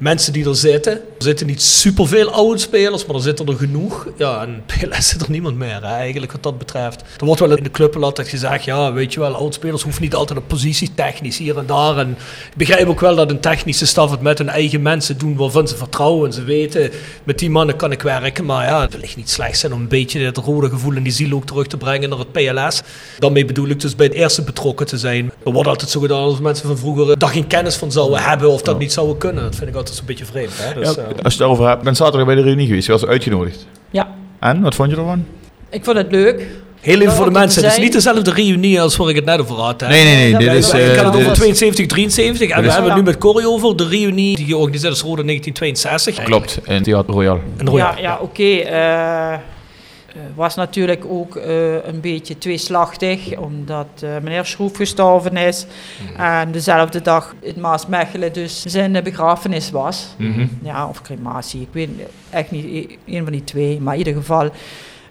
mensen 0.00 0.32
die 0.32 0.48
er 0.48 0.56
zitten. 0.56 0.92
Er 0.92 1.00
zitten 1.18 1.46
niet 1.46 1.62
superveel 1.62 2.30
oude 2.30 2.58
spelers, 2.58 3.06
maar 3.06 3.16
er 3.16 3.22
zitten 3.22 3.46
er 3.46 3.54
genoeg. 3.54 4.08
Ja, 4.16 4.42
en 4.42 4.62
PLS 4.90 5.08
zit 5.08 5.22
er 5.22 5.30
niemand 5.30 5.56
meer 5.56 5.82
hè, 5.82 5.94
eigenlijk 5.94 6.32
wat 6.32 6.42
dat 6.42 6.58
betreft. 6.58 7.00
Er 7.18 7.26
wordt 7.26 7.40
wel 7.40 7.56
in 7.56 7.62
de 7.62 7.70
club 7.70 7.96
altijd 7.96 8.28
gezegd, 8.28 8.64
ja, 8.64 8.92
weet 8.92 9.12
je 9.12 9.20
wel, 9.20 9.34
oudspelers 9.34 9.82
hoeven 9.82 10.02
niet 10.02 10.14
altijd 10.14 10.38
op 10.38 10.48
positie 10.48 10.94
technisch 10.94 11.38
hier 11.38 11.58
en 11.58 11.66
daar. 11.66 11.98
En 11.98 12.10
ik 12.50 12.56
begrijp 12.56 12.88
ook 12.88 13.00
wel 13.00 13.16
dat 13.16 13.30
een 13.30 13.40
technische 13.40 13.86
staf 13.86 14.10
het 14.10 14.20
met 14.20 14.38
hun 14.38 14.48
eigen 14.48 14.82
mensen 14.82 15.18
doen 15.18 15.36
waarvan 15.36 15.68
ze 15.68 15.76
vertrouwen 15.76 16.26
en 16.26 16.32
ze 16.32 16.44
weten, 16.44 16.90
met 17.24 17.38
die 17.38 17.50
mannen 17.50 17.76
kan 17.76 17.92
ik 17.92 18.02
werken. 18.02 18.44
Maar 18.44 18.66
ja, 18.66 18.80
het 18.80 18.96
ligt 19.00 19.16
niet 19.16 19.30
slecht 19.30 19.58
zijn 19.58 19.72
om 19.72 19.80
een 19.80 19.88
beetje 19.88 20.20
het 20.20 20.36
rode 20.36 20.68
gevoel 20.68 20.94
en 20.94 21.02
die 21.02 21.12
ziel 21.12 21.36
ook 21.36 21.46
terug 21.46 21.66
te 21.66 21.76
brengen 21.76 22.08
naar 22.08 22.18
het 22.18 22.32
PLS. 22.32 22.82
Daarmee 23.18 23.44
bedoel 23.44 23.68
ik 23.68 23.80
dus 23.80 23.96
bij 23.96 24.06
het 24.06 24.14
eerste 24.14 24.42
betrokken 24.42 24.86
te 24.86 24.98
zijn. 24.98 25.32
Er 25.44 25.52
wordt 25.52 25.68
altijd 25.68 25.90
zo 25.90 26.00
gedaan 26.00 26.22
als 26.22 26.40
mensen 26.40 26.66
van 26.66 26.78
vroeger 26.78 27.18
daar 27.18 27.30
geen 27.30 27.46
kennis 27.46 27.76
van 27.76 27.92
zouden 27.92 28.22
hebben 28.22 28.50
of 28.50 28.62
dat 28.62 28.78
niet 28.78 28.92
zouden 28.92 29.18
kunnen. 29.18 29.42
Dat 29.42 29.54
vind 29.54 29.68
ik 29.68 29.74
altijd 29.76 29.89
een 29.98 30.06
beetje 30.06 30.24
vreemd. 30.24 30.50
Hè? 30.54 30.74
Dus, 30.80 30.94
Ja, 30.94 31.02
eh, 31.02 31.06
als 31.08 31.14
je 31.16 31.22
het 31.28 31.38
daarover 31.38 31.68
hebt, 31.68 31.82
ben 31.82 31.96
zaterdag 31.96 32.26
bij 32.26 32.34
de 32.34 32.42
reunie 32.42 32.66
geweest, 32.66 32.86
je 32.86 32.92
was 32.92 33.06
uitgenodigd. 33.06 33.66
Ja. 33.90 34.08
En, 34.40 34.60
wat 34.60 34.74
vond 34.74 34.90
je 34.90 34.96
ervan? 34.96 35.24
Ik 35.70 35.84
vond 35.84 35.96
het 35.96 36.10
leuk. 36.12 36.46
Heel 36.80 37.00
even 37.00 37.12
voor 37.12 37.24
de 37.24 37.30
mensen, 37.30 37.62
het 37.64 37.72
is 37.72 37.78
niet 37.78 37.92
dezelfde 37.92 38.30
reunie 38.32 38.80
als 38.80 38.96
waar 38.96 39.08
ik 39.08 39.14
het 39.16 39.24
net 39.24 39.40
over 39.40 39.54
had. 39.56 39.80
Hè? 39.80 39.88
Nee, 39.88 40.04
nee, 40.04 40.14
nee. 40.16 40.30
dat 40.32 40.40
Dit 40.40 40.52
is, 40.52 40.68
ik. 40.72 40.74
ik 40.80 40.86
eh, 40.96 40.96
het 40.96 41.06
over 41.16 41.30
is- 41.30 41.38
72, 41.38 41.86
73 41.86 42.48
en 42.50 42.60
we 42.62 42.66
is- 42.66 42.72
hebben 42.72 42.90
het 42.92 43.00
nu 43.00 43.06
met 43.06 43.18
Corrie 43.18 43.48
over 43.48 43.76
de 43.76 43.88
reunie 43.88 44.36
die 44.36 44.46
georganiseerd 44.46 44.92
is 44.94 45.00
Rode 45.00 45.24
1962. 45.24 46.24
Klopt, 46.24 46.58
in 46.64 46.82
Theater 46.82 47.14
Royal. 47.14 47.40
En 47.56 47.66
Royal. 47.68 47.86
Ja, 47.94 48.00
ja 48.00 48.18
oké. 48.20 48.42
Eh, 50.14 50.20
was 50.34 50.54
natuurlijk 50.54 51.04
ook 51.08 51.36
eh, 51.36 51.84
een 51.84 52.00
beetje 52.00 52.38
tweeslachtig, 52.38 53.36
omdat 53.36 53.86
eh, 54.00 54.10
meneer 54.22 54.44
Schroef 54.44 54.76
gestorven 54.76 55.36
is. 55.36 55.66
En 56.16 56.52
dezelfde 56.52 57.02
dag 57.02 57.34
in 57.40 57.60
Maasmechelen 57.60 58.32
dus 58.32 58.62
zijn 58.62 59.02
begrafenis 59.02 59.70
was. 59.70 60.14
Mhm. 60.16 60.46
Ja, 60.62 60.88
of 60.88 61.02
crematie. 61.02 61.60
Ik 61.60 61.68
weet 61.72 61.88
echt 62.30 62.50
niet, 62.50 62.64
e- 62.64 62.96
een 63.16 63.22
van 63.22 63.32
die 63.32 63.44
twee, 63.44 63.80
maar 63.80 63.92
in 63.92 63.98
ieder 63.98 64.14
geval. 64.14 64.50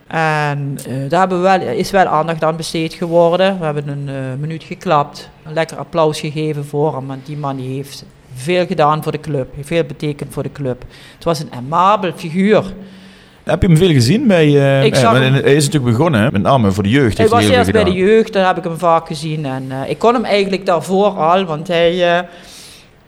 En 0.08 0.78
daar 1.10 1.20
hebben 1.20 1.42
we 1.42 1.44
wel, 1.44 1.62
is 1.62 1.92
wel 1.92 2.06
aandacht 2.06 2.44
aan 2.44 2.56
besteed 2.56 2.94
geworden. 2.94 3.60
We 3.60 3.66
hebben 3.66 3.88
een 3.88 4.40
minuut 4.40 4.64
geklapt, 4.64 5.30
een 5.46 5.54
lekker 5.54 5.78
applaus 5.78 6.20
gegeven 6.20 6.66
voor 6.66 6.96
hem. 6.96 7.08
Want 7.08 7.26
die 7.26 7.38
man 7.38 7.56
die 7.56 7.76
heeft 7.76 8.06
veel 8.34 8.66
gedaan 8.66 9.04
voor 9.04 9.12
de 9.12 9.20
club, 9.20 9.56
heeft 9.56 9.68
veel 9.68 9.84
betekend 9.84 10.34
voor 10.34 10.44
de 10.44 10.52
club. 10.52 10.84
Het 11.16 11.24
was 11.24 11.40
een 11.40 11.54
amabel 11.54 12.12
figuur. 12.16 12.64
Heb 13.50 13.62
je 13.62 13.68
hem 13.68 13.78
veel 13.78 13.92
gezien 13.92 14.28
bij... 14.28 14.46
eh, 14.80 14.84
Ik 14.86 14.96
zag 14.96 15.14
hem- 15.20 15.34
Hij 15.34 15.56
is 15.56 15.66
natuurlijk 15.66 15.98
begonnen, 15.98 16.22
hè, 16.22 16.32
met 16.32 16.42
name 16.42 16.72
voor 16.72 16.84
de 16.84 16.90
jeugd. 16.90 17.18
Hij 17.18 17.28
was 17.28 17.40
eerst 17.58 17.72
bij 17.72 17.84
de 17.84 17.92
jeugd, 17.94 18.34
daar 18.34 18.48
heb 18.48 18.58
ik 18.58 18.64
hem 18.64 18.78
vaak 18.78 19.08
gezien. 19.08 19.46
En 19.46 19.66
eh, 19.70 19.90
ik 19.90 19.98
kon 20.00 20.14
hem 20.14 20.24
eigenlijk 20.26 20.66
daarvoor 20.66 21.06
al, 21.08 21.46
want 21.46 21.68
hij 21.68 22.18
eh, 22.18 22.24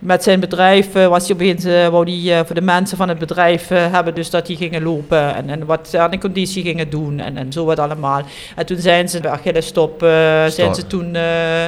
met 0.01 0.23
zijn 0.23 0.39
bedrijf 0.39 0.95
eh, 0.95 1.07
was 1.07 1.27
hij 1.27 1.35
opeens, 1.35 1.63
eh, 1.63 1.87
wou 1.87 2.11
hij 2.11 2.39
eh, 2.39 2.45
voor 2.45 2.55
de 2.55 2.61
mensen 2.61 2.97
van 2.97 3.09
het 3.09 3.19
bedrijf 3.19 3.67
hebben, 3.67 4.15
dus 4.15 4.29
dat 4.29 4.45
die 4.45 4.57
gingen 4.57 4.83
lopen 4.83 5.35
en, 5.35 5.49
en 5.49 5.65
wat 5.65 5.87
ze 5.89 5.99
aan 5.99 6.11
de 6.11 6.17
conditie 6.17 6.63
gingen 6.63 6.89
doen 6.89 7.19
en, 7.19 7.37
en 7.37 7.51
zo 7.51 7.65
wat 7.65 7.79
allemaal. 7.79 8.21
En 8.55 8.65
toen 8.65 8.77
zijn 8.77 9.09
ze 9.09 9.19
bij 9.19 9.31
Achilles 9.31 9.65
Stop, 9.65 10.03
eh, 10.03 10.09
zijn 10.45 10.75
ze 10.75 10.87
toen, 10.87 11.15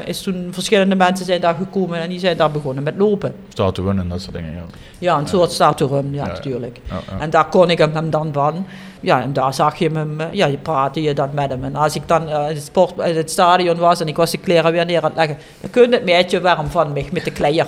is 0.05 0.21
toen 0.21 0.47
verschillende 0.51 0.95
mensen 0.95 1.25
zijn 1.25 1.41
daar 1.41 1.55
gekomen 1.55 1.99
en 1.99 2.09
die 2.09 2.19
zijn 2.19 2.37
daar 2.37 2.51
begonnen 2.51 2.83
met 2.83 2.93
lopen. 2.97 3.33
Run 3.55 3.99
en 3.99 4.09
dat 4.09 4.21
soort 4.21 4.35
dingen, 4.35 4.51
ja. 4.51 4.63
Ja, 4.99 5.17
een 5.17 5.27
soort 5.27 5.51
starterum, 5.51 6.13
ja, 6.13 6.25
Ja, 6.25 6.31
natuurlijk. 6.31 6.79
ja, 6.89 6.99
ja. 7.11 7.19
En 7.19 7.29
daar 7.29 7.49
kon 7.49 7.69
ik 7.69 7.77
hem 7.77 8.09
dan 8.09 8.29
van. 8.33 8.65
Ja, 9.03 9.21
en 9.21 9.33
daar 9.33 9.53
zag 9.53 9.75
je 9.75 9.89
hem, 9.89 10.19
eh, 10.19 10.27
ja, 10.31 10.45
je 10.45 10.57
praatte 10.57 11.01
je 11.01 11.13
dan 11.13 11.29
met 11.33 11.49
hem. 11.49 11.63
En 11.63 11.75
als 11.75 11.95
ik 11.95 12.07
dan 12.07 12.29
eh, 12.29 12.49
in, 12.49 12.55
het 12.55 12.63
sport, 12.63 12.97
in 12.97 13.15
het 13.15 13.31
stadion 13.31 13.77
was 13.77 13.99
en 13.99 14.07
ik 14.07 14.15
was 14.15 14.31
de 14.31 14.37
kleren 14.37 14.71
weer 14.71 14.85
neer 14.85 15.01
aan 15.01 15.03
het 15.03 15.15
leggen, 15.15 15.37
dan 15.61 15.69
kun 15.69 15.91
het 15.91 16.05
meisje 16.05 16.41
warm 16.41 16.67
van 16.67 16.93
mij 16.93 17.09
met 17.11 17.23
de 17.23 17.31
kleier. 17.31 17.65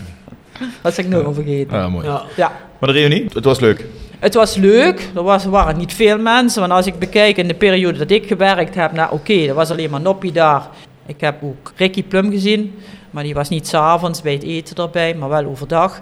dat 0.82 0.92
is 0.92 0.98
ik 0.98 1.08
nooit 1.08 1.24
meer 1.24 1.34
vergeten. 1.34 1.78
Ja, 1.78 1.88
mooi. 1.88 2.06
Ja. 2.06 2.22
Ja. 2.36 2.52
Maar 2.78 2.92
de 2.92 2.98
reunie, 2.98 3.26
het 3.32 3.44
was 3.44 3.60
leuk. 3.60 3.86
Het 4.18 4.34
was 4.34 4.56
leuk, 4.56 5.10
er, 5.14 5.22
was, 5.22 5.44
waren 5.44 5.76
niet 5.76 5.94
veel 5.94 6.18
mensen, 6.18 6.60
want 6.60 6.72
als 6.72 6.86
ik 6.86 6.98
bekijk 6.98 7.36
in 7.36 7.48
de 7.48 7.54
periode 7.54 7.98
dat 7.98 8.10
ik 8.10 8.26
gewerkt 8.26 8.74
heb, 8.74 8.92
nou 8.92 9.12
oké, 9.12 9.46
er 9.46 9.54
was 9.54 9.70
alleen 9.70 9.90
maar 9.90 10.00
Noppie 10.00 10.32
daar. 10.32 10.68
Ik 11.06 11.20
heb 11.20 11.42
ook 11.42 11.72
Ricky 11.76 12.04
Plum 12.04 12.30
gezien, 12.30 12.74
maar 13.10 13.22
die 13.22 13.34
was 13.34 13.48
niet 13.48 13.68
s'avonds 13.68 14.22
bij 14.22 14.32
het 14.32 14.42
eten 14.42 14.76
erbij, 14.76 15.14
maar 15.14 15.28
wel 15.28 15.44
overdag. 15.44 16.00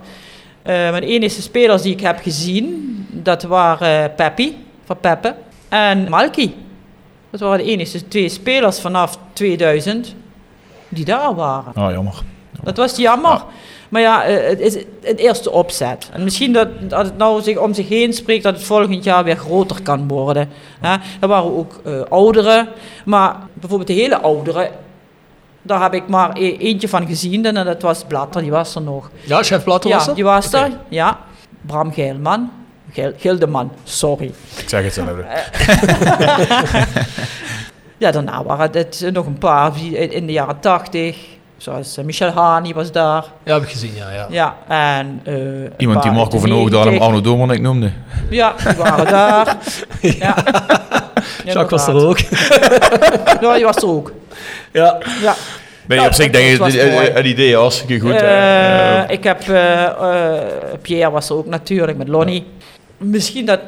Eh 0.62 0.94
de 0.94 1.06
enige 1.06 1.42
spelers 1.42 1.82
die 1.82 1.92
ik 1.92 2.00
heb 2.00 2.18
gezien, 2.22 2.96
dat 3.10 3.42
waren 3.42 4.04
eh, 4.04 4.14
Peppi, 4.16 4.64
van 4.84 4.96
Peppe, 5.00 5.34
en 5.68 6.08
Malky. 6.08 6.50
Dat 7.30 7.40
waren 7.40 7.58
de 7.58 7.70
enige 7.70 8.08
twee 8.08 8.28
spelers 8.28 8.80
vanaf 8.80 9.18
2000 9.32 10.14
die 10.88 11.04
daar 11.04 11.34
waren. 11.34 11.72
Ah, 11.74 11.92
jammer. 11.92 12.22
Dat 12.62 12.76
was 12.76 12.96
jammer. 12.96 13.42
Maar 13.88 14.00
ja, 14.00 14.24
eh, 14.24 14.48
het 14.48 14.60
is 14.60 14.74
het 15.02 15.18
eerste 15.18 15.50
opzet. 15.50 16.10
En 16.12 16.24
misschien 16.24 16.52
dat, 16.52 16.68
dat 16.80 17.04
het 17.04 17.16
nou 17.16 17.42
zich 17.42 17.58
om 17.58 17.74
zich 17.74 17.88
heen 17.88 18.12
spreekt 18.12 18.42
dat 18.42 18.54
het 18.54 18.64
volgend 18.64 19.04
jaar 19.04 19.24
weer 19.24 19.36
groter 19.36 19.82
kan 19.82 20.08
worden. 20.08 20.48
Hè. 20.80 20.96
Er 21.20 21.28
waren 21.28 21.56
ook 21.56 21.80
ouderen, 22.08 22.68
maar 23.04 23.36
bijvoorbeeld 23.52 23.88
de 23.88 23.94
hele 23.94 24.20
ouderen, 24.20 24.70
daar 25.62 25.82
heb 25.82 25.94
ik 25.94 26.08
maar 26.08 26.30
e- 26.36 26.56
eentje 26.56 26.88
van 26.88 27.06
gezien 27.06 27.46
en 27.46 27.54
dat 27.54 27.82
was 27.82 28.04
Blatter, 28.04 28.42
die 28.42 28.50
was 28.50 28.74
er 28.74 28.82
nog. 28.82 29.10
Ja, 29.24 29.42
chef 29.42 29.64
Blatter 29.64 29.90
was 29.90 30.04
ja, 30.04 30.08
er? 30.08 30.14
die 30.14 30.24
was 30.24 30.52
er, 30.52 30.70
ja. 30.88 31.18
Bram 31.60 31.92
Geilman. 31.92 32.50
Geil, 32.92 33.12
Gildeman, 33.16 33.72
sorry. 33.84 34.32
Ik 34.56 34.68
zeg 34.68 34.82
hetzelfde. 34.84 35.24
Ja, 38.00 38.10
daarna 38.10 38.44
waren 38.44 38.70
het 38.72 39.10
nog 39.12 39.26
een 39.26 39.38
paar 39.38 39.72
in 39.92 40.26
de 40.26 40.32
jaren 40.32 40.60
tachtig. 40.60 41.16
Zoals 41.60 41.96
eh, 41.96 42.04
Michel 42.04 42.30
Hani 42.30 42.72
was 42.74 42.92
daar. 42.92 43.24
Ja, 43.44 43.54
heb 43.54 43.62
ik 43.62 43.68
gezien, 43.68 43.94
ja. 43.94 44.10
ja. 44.10 44.26
Ja, 44.30 44.56
en... 44.98 45.20
eh, 45.24 45.34
Iemand 45.76 46.02
die 46.02 46.12
Marco 46.12 46.38
van 46.38 46.50
Hoogdalem 46.50 46.84
90. 46.94 47.06
Arno 47.08 47.20
Doornik 47.20 47.60
noemde. 47.60 47.90
Ja, 48.30 48.54
die 48.66 48.76
waren 48.76 49.06
daar. 49.06 49.56
ja. 50.00 50.34
Jacques 51.44 51.70
was 51.70 51.86
er 51.86 52.06
ook. 52.06 52.18
Ja, 53.40 53.54
die 53.54 53.64
was 53.64 53.76
er 53.76 53.88
ook. 53.88 54.12
ja. 54.72 54.98
Ja. 55.22 55.34
Ben 55.86 55.96
je 55.96 56.02
Ja, 56.02 56.08
op 56.08 56.14
zich 56.14 56.24
het 56.24 56.34
denk 56.34 56.60
ik, 56.72 57.14
het, 57.14 57.24
idee 57.26 57.56
hartstikke 57.56 58.00
goed. 58.00 58.12
Eh, 58.12 58.98
eh, 59.02 59.10
ik 59.10 59.24
heb... 59.24 59.48
eh, 59.48 59.84
eh, 59.84 60.42
Pierre 60.82 61.10
was 61.10 61.28
er 61.28 61.36
ook 61.36 61.46
natuurlijk, 61.46 61.98
met 61.98 62.08
Lonnie. 62.08 62.46
Misschien 62.96 63.46
dat 63.46 63.60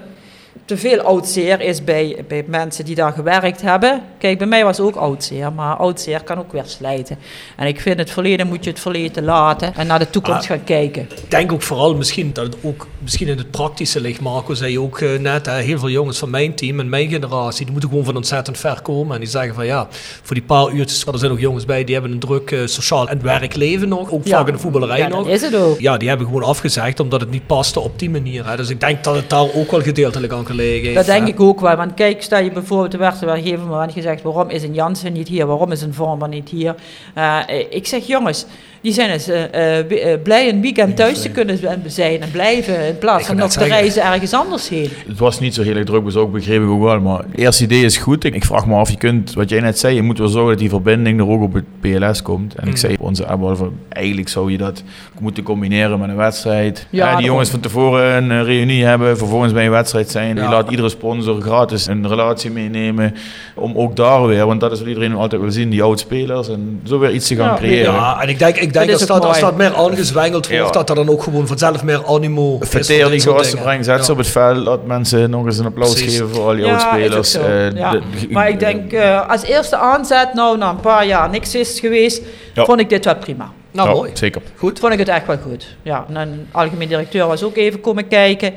te 0.72 0.78
veel 0.78 1.00
oud-zeer 1.00 1.60
is 1.60 1.84
bij, 1.84 2.24
bij 2.28 2.44
mensen 2.46 2.84
die 2.84 2.94
daar 2.94 3.12
gewerkt 3.12 3.62
hebben. 3.62 4.02
Kijk, 4.18 4.38
bij 4.38 4.46
mij 4.46 4.64
was 4.64 4.80
ook 4.80 4.96
oud-zeer, 4.96 5.52
maar 5.52 5.76
oud-zeer 5.76 6.22
kan 6.22 6.38
ook 6.38 6.52
weer 6.52 6.62
slijten. 6.66 7.18
En 7.56 7.66
ik 7.66 7.80
vind 7.80 7.98
het 7.98 8.10
verleden 8.10 8.46
moet 8.46 8.64
je 8.64 8.70
het 8.70 8.80
verleden 8.80 9.24
laten 9.24 9.74
en 9.74 9.86
naar 9.86 9.98
de 9.98 10.10
toekomst 10.10 10.40
Ah. 10.40 10.46
gaan 10.46 10.64
kijken. 10.64 11.02
Ik 11.02 11.30
denk 11.30 11.52
ook 11.52 11.62
vooral 11.62 11.94
misschien 11.94 12.30
dat 12.32 12.44
het 12.44 12.56
ook 12.62 12.86
misschien 12.98 13.28
in 13.28 13.38
het 13.38 13.50
praktische 13.50 14.00
ligt. 14.00 14.20
Marco 14.20 14.54
zei 14.54 14.78
ook 14.78 14.98
eh, 15.00 15.18
net, 15.18 15.46
hè, 15.46 15.60
heel 15.60 15.78
veel 15.78 15.88
jongens 15.90 16.18
van 16.18 16.30
mijn 16.30 16.54
team 16.54 16.80
en 16.80 16.88
mijn 16.88 17.08
generatie, 17.08 17.62
die 17.64 17.72
moeten 17.72 17.90
gewoon 17.90 18.04
van 18.04 18.16
ontzettend 18.16 18.58
ver 18.58 18.82
komen. 18.82 19.14
En 19.14 19.20
die 19.20 19.30
zeggen 19.30 19.54
van 19.54 19.66
ja, 19.66 19.86
voor 20.22 20.34
die 20.34 20.44
paar 20.44 20.70
uurtjes, 20.72 21.04
er 21.06 21.18
zijn 21.18 21.30
ook 21.32 21.40
jongens 21.40 21.64
bij, 21.64 21.84
die 21.84 21.94
hebben 21.94 22.12
een 22.12 22.18
druk 22.18 22.50
eh, 22.50 22.58
sociaal 22.64 23.08
en 23.08 23.22
werkleven 23.22 23.88
nog, 23.88 24.10
ook 24.12 24.26
Ja. 24.26 24.36
vaak 24.38 24.46
in 24.46 24.52
de 24.52 24.58
voetballerij 24.58 24.98
Ja, 24.98 25.08
nog. 25.08 25.28
is 25.28 25.40
het 25.42 25.54
ook. 25.56 25.80
Ja, 25.80 25.96
die 25.96 26.08
hebben 26.08 26.26
gewoon 26.26 26.42
afgezegd 26.42 27.00
omdat 27.00 27.20
het 27.20 27.30
niet 27.30 27.46
paste 27.46 27.80
op 27.80 27.98
die 27.98 28.10
manier. 28.10 28.48
Hè. 28.48 28.56
Dus 28.56 28.68
ik 28.68 28.80
denk 28.80 29.04
dat 29.04 29.14
het 29.14 29.30
daar 29.30 29.46
ook 29.54 29.70
wel 29.70 29.80
gedeeltelijk 29.82 30.32
aan 30.32 30.46
gelegen 30.46 30.60
Dat 30.94 31.06
denk 31.06 31.28
ik 31.28 31.40
ook 31.40 31.60
wel. 31.60 31.76
Want 31.76 31.94
kijk, 31.94 32.22
stel 32.22 32.42
je 32.42 32.50
bijvoorbeeld, 32.50 32.92
werd 32.92 33.22
op 33.22 33.28
een 33.28 33.42
gegeven 33.42 33.66
moment 33.66 33.92
gezegd: 33.92 34.22
waarom 34.22 34.50
is 34.50 34.62
een 34.62 34.74
Jansen 34.74 35.12
niet 35.12 35.28
hier? 35.28 35.46
Waarom 35.46 35.72
is 35.72 35.82
een 35.82 35.94
Vormer 35.94 36.28
niet 36.28 36.48
hier? 36.48 36.74
Eh, 37.14 37.38
ik 37.70 37.86
zeg, 37.86 38.06
jongens, 38.06 38.46
die 38.82 38.92
zijn 38.92 39.10
eens 39.10 39.28
eh, 39.28 39.78
eh, 39.78 39.86
wi- 39.88 39.96
eh, 39.96 40.22
blij 40.22 40.48
een 40.48 40.60
weekend 40.60 40.96
thuis 40.96 41.22
te 41.22 41.28
kunnen 41.30 41.58
zijn 41.86 42.20
en 42.22 42.30
blijven. 42.30 42.86
In 42.86 42.98
plaats 42.98 43.26
van 43.26 43.36
nog 43.36 43.50
te 43.50 43.64
reizen 43.64 44.02
ergens 44.04 44.32
anders 44.34 44.68
heen. 44.68 44.88
Het 45.08 45.18
was 45.18 45.40
niet 45.40 45.54
zo 45.54 45.62
heel 45.62 45.76
erg 45.76 45.84
druk, 45.84 46.04
dus 46.04 46.16
ook 46.16 46.32
begreep 46.32 46.62
ik 46.62 46.68
ook 46.68 46.82
wel. 46.82 47.00
Maar 47.00 47.18
het 47.18 47.26
eerste 47.38 47.64
idee 47.64 47.84
is 47.84 47.96
goed. 47.96 48.24
Ik, 48.24 48.34
ik 48.34 48.44
vraag 48.44 48.66
me 48.66 48.74
af, 48.74 48.90
je 48.90 48.96
kunt, 48.96 49.32
wat 49.34 49.48
jij 49.50 49.60
net 49.60 49.78
zei, 49.78 49.94
je 49.94 50.02
moet 50.02 50.18
wel 50.18 50.28
zorgen 50.28 50.50
dat 50.50 50.58
die 50.58 50.68
verbinding 50.68 51.20
er 51.20 51.28
ook 51.28 51.42
op 51.42 51.52
het 51.52 51.64
PLS 51.80 52.22
komt. 52.22 52.54
En 52.54 52.62
ik 52.64 52.70
Mm. 52.70 52.76
zei 52.76 52.92
op 52.94 53.00
onze 53.00 53.26
app 53.26 53.70
eigenlijk 53.88 54.28
zou 54.28 54.50
je 54.50 54.58
dat 54.58 54.82
moeten 55.20 55.42
combineren 55.42 55.98
met 55.98 56.08
een 56.08 56.16
wedstrijd. 56.16 56.86
Ja, 56.90 57.10
Ja, 57.10 57.16
die 57.16 57.26
jongens 57.26 57.50
van 57.50 57.60
tevoren 57.60 58.16
een 58.16 58.30
eh, 58.30 58.42
reunie 58.46 58.84
hebben, 58.84 59.18
vervolgens 59.18 59.52
bij 59.52 59.64
een 59.64 59.70
wedstrijd 59.70 60.10
zijn. 60.10 60.36
Ja. 60.36 60.42
Je 60.42 60.48
laat 60.48 60.70
iedere 60.70 60.88
sponsor 60.88 61.40
gratis 61.40 61.86
een 61.86 62.08
relatie 62.08 62.50
meenemen. 62.50 63.14
Om 63.54 63.72
ook 63.76 63.96
daar 63.96 64.26
weer, 64.26 64.46
want 64.46 64.60
dat 64.60 64.72
is 64.72 64.78
wat 64.78 64.88
iedereen 64.88 65.14
altijd 65.14 65.40
wil 65.42 65.50
zien, 65.50 65.70
die 65.70 65.82
oud-spelers. 65.82 66.48
En 66.48 66.80
zo 66.84 66.98
weer 66.98 67.12
iets 67.12 67.26
te 67.28 67.34
gaan 67.36 67.46
Ja, 67.48 67.56
creëren. 67.56 67.92
Ja, 67.94 68.22
en 68.22 68.28
ik 68.28 68.38
denk, 68.38 68.56
ik 68.56 68.71
Dat 68.72 68.82
denk 68.86 68.98
als, 68.98 69.06
dat, 69.06 69.24
als 69.24 69.40
dat 69.40 69.56
meer 69.56 69.74
aangezwengeld 69.74 70.48
wordt, 70.48 70.64
Ja. 70.64 70.70
dat 70.70 70.88
er 70.88 70.94
dan 70.94 71.08
ook 71.08 71.22
gewoon 71.22 71.46
vanzelf 71.46 71.82
meer 71.84 72.06
animo 72.06 72.58
Verteer 72.60 73.08
die 73.10 73.20
gasten, 73.20 73.42
dingen. 73.50 73.62
breng 73.64 73.84
zet 73.84 73.98
ze 74.00 74.06
Ja. 74.06 74.12
op 74.12 74.18
het 74.18 74.26
veld. 74.28 74.56
Laat 74.56 74.86
mensen 74.86 75.30
nog 75.30 75.46
eens 75.46 75.58
een 75.58 75.66
applaus 75.66 75.92
Precies. 75.92 76.12
geven 76.18 76.34
voor 76.34 76.44
al 76.44 76.54
die 76.54 76.64
Ja, 76.64 76.70
oud-spelers. 76.72 77.30
zo. 77.30 77.40
Eh, 77.40 77.70
Ja. 77.72 77.90
de- 77.90 78.00
Maar 78.30 78.48
ik 78.48 78.58
denk, 78.58 78.92
eh, 78.92 79.28
als 79.30 79.42
eerste 79.42 79.76
aanzet, 79.76 80.34
nou 80.34 80.58
na 80.58 80.70
een 80.70 80.80
paar 80.80 81.06
jaar 81.06 81.30
niks 81.30 81.54
is 81.54 81.80
geweest, 81.80 82.22
Ja. 82.54 82.64
vond 82.64 82.80
ik 82.80 82.88
dit 82.88 83.04
wel 83.04 83.16
prima. 83.16 83.50
Nou, 83.70 83.88
Ja, 83.88 83.94
mooi. 83.94 84.10
Zeker. 84.14 84.42
Goed. 84.56 84.78
Vond 84.78 84.92
ik 84.92 84.98
het 84.98 85.08
echt 85.08 85.26
wel 85.26 85.38
goed. 85.48 85.76
Ja, 85.82 86.04
en 86.08 86.16
een 86.16 86.46
algemeen 86.50 86.88
directeur 86.88 87.26
was 87.26 87.42
ook 87.42 87.56
even 87.56 87.80
komen 87.80 88.08
kijken. 88.08 88.54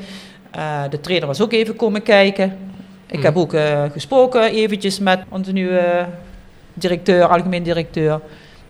Eh, 0.51 0.61
de 0.89 0.99
trainer 1.01 1.28
was 1.28 1.41
ook 1.41 1.53
even 1.53 1.76
komen 1.76 2.03
kijken. 2.03 2.57
Ik 3.09 3.24
heb 3.24 3.38
ook 3.38 3.53
eh, 3.53 3.82
gesproken 3.93 4.41
eventjes 4.51 4.99
met 4.99 5.20
onze 5.30 5.51
nieuwe 5.51 6.05
directeur, 6.74 7.28
algemeen 7.28 7.63
directeur. 7.63 8.20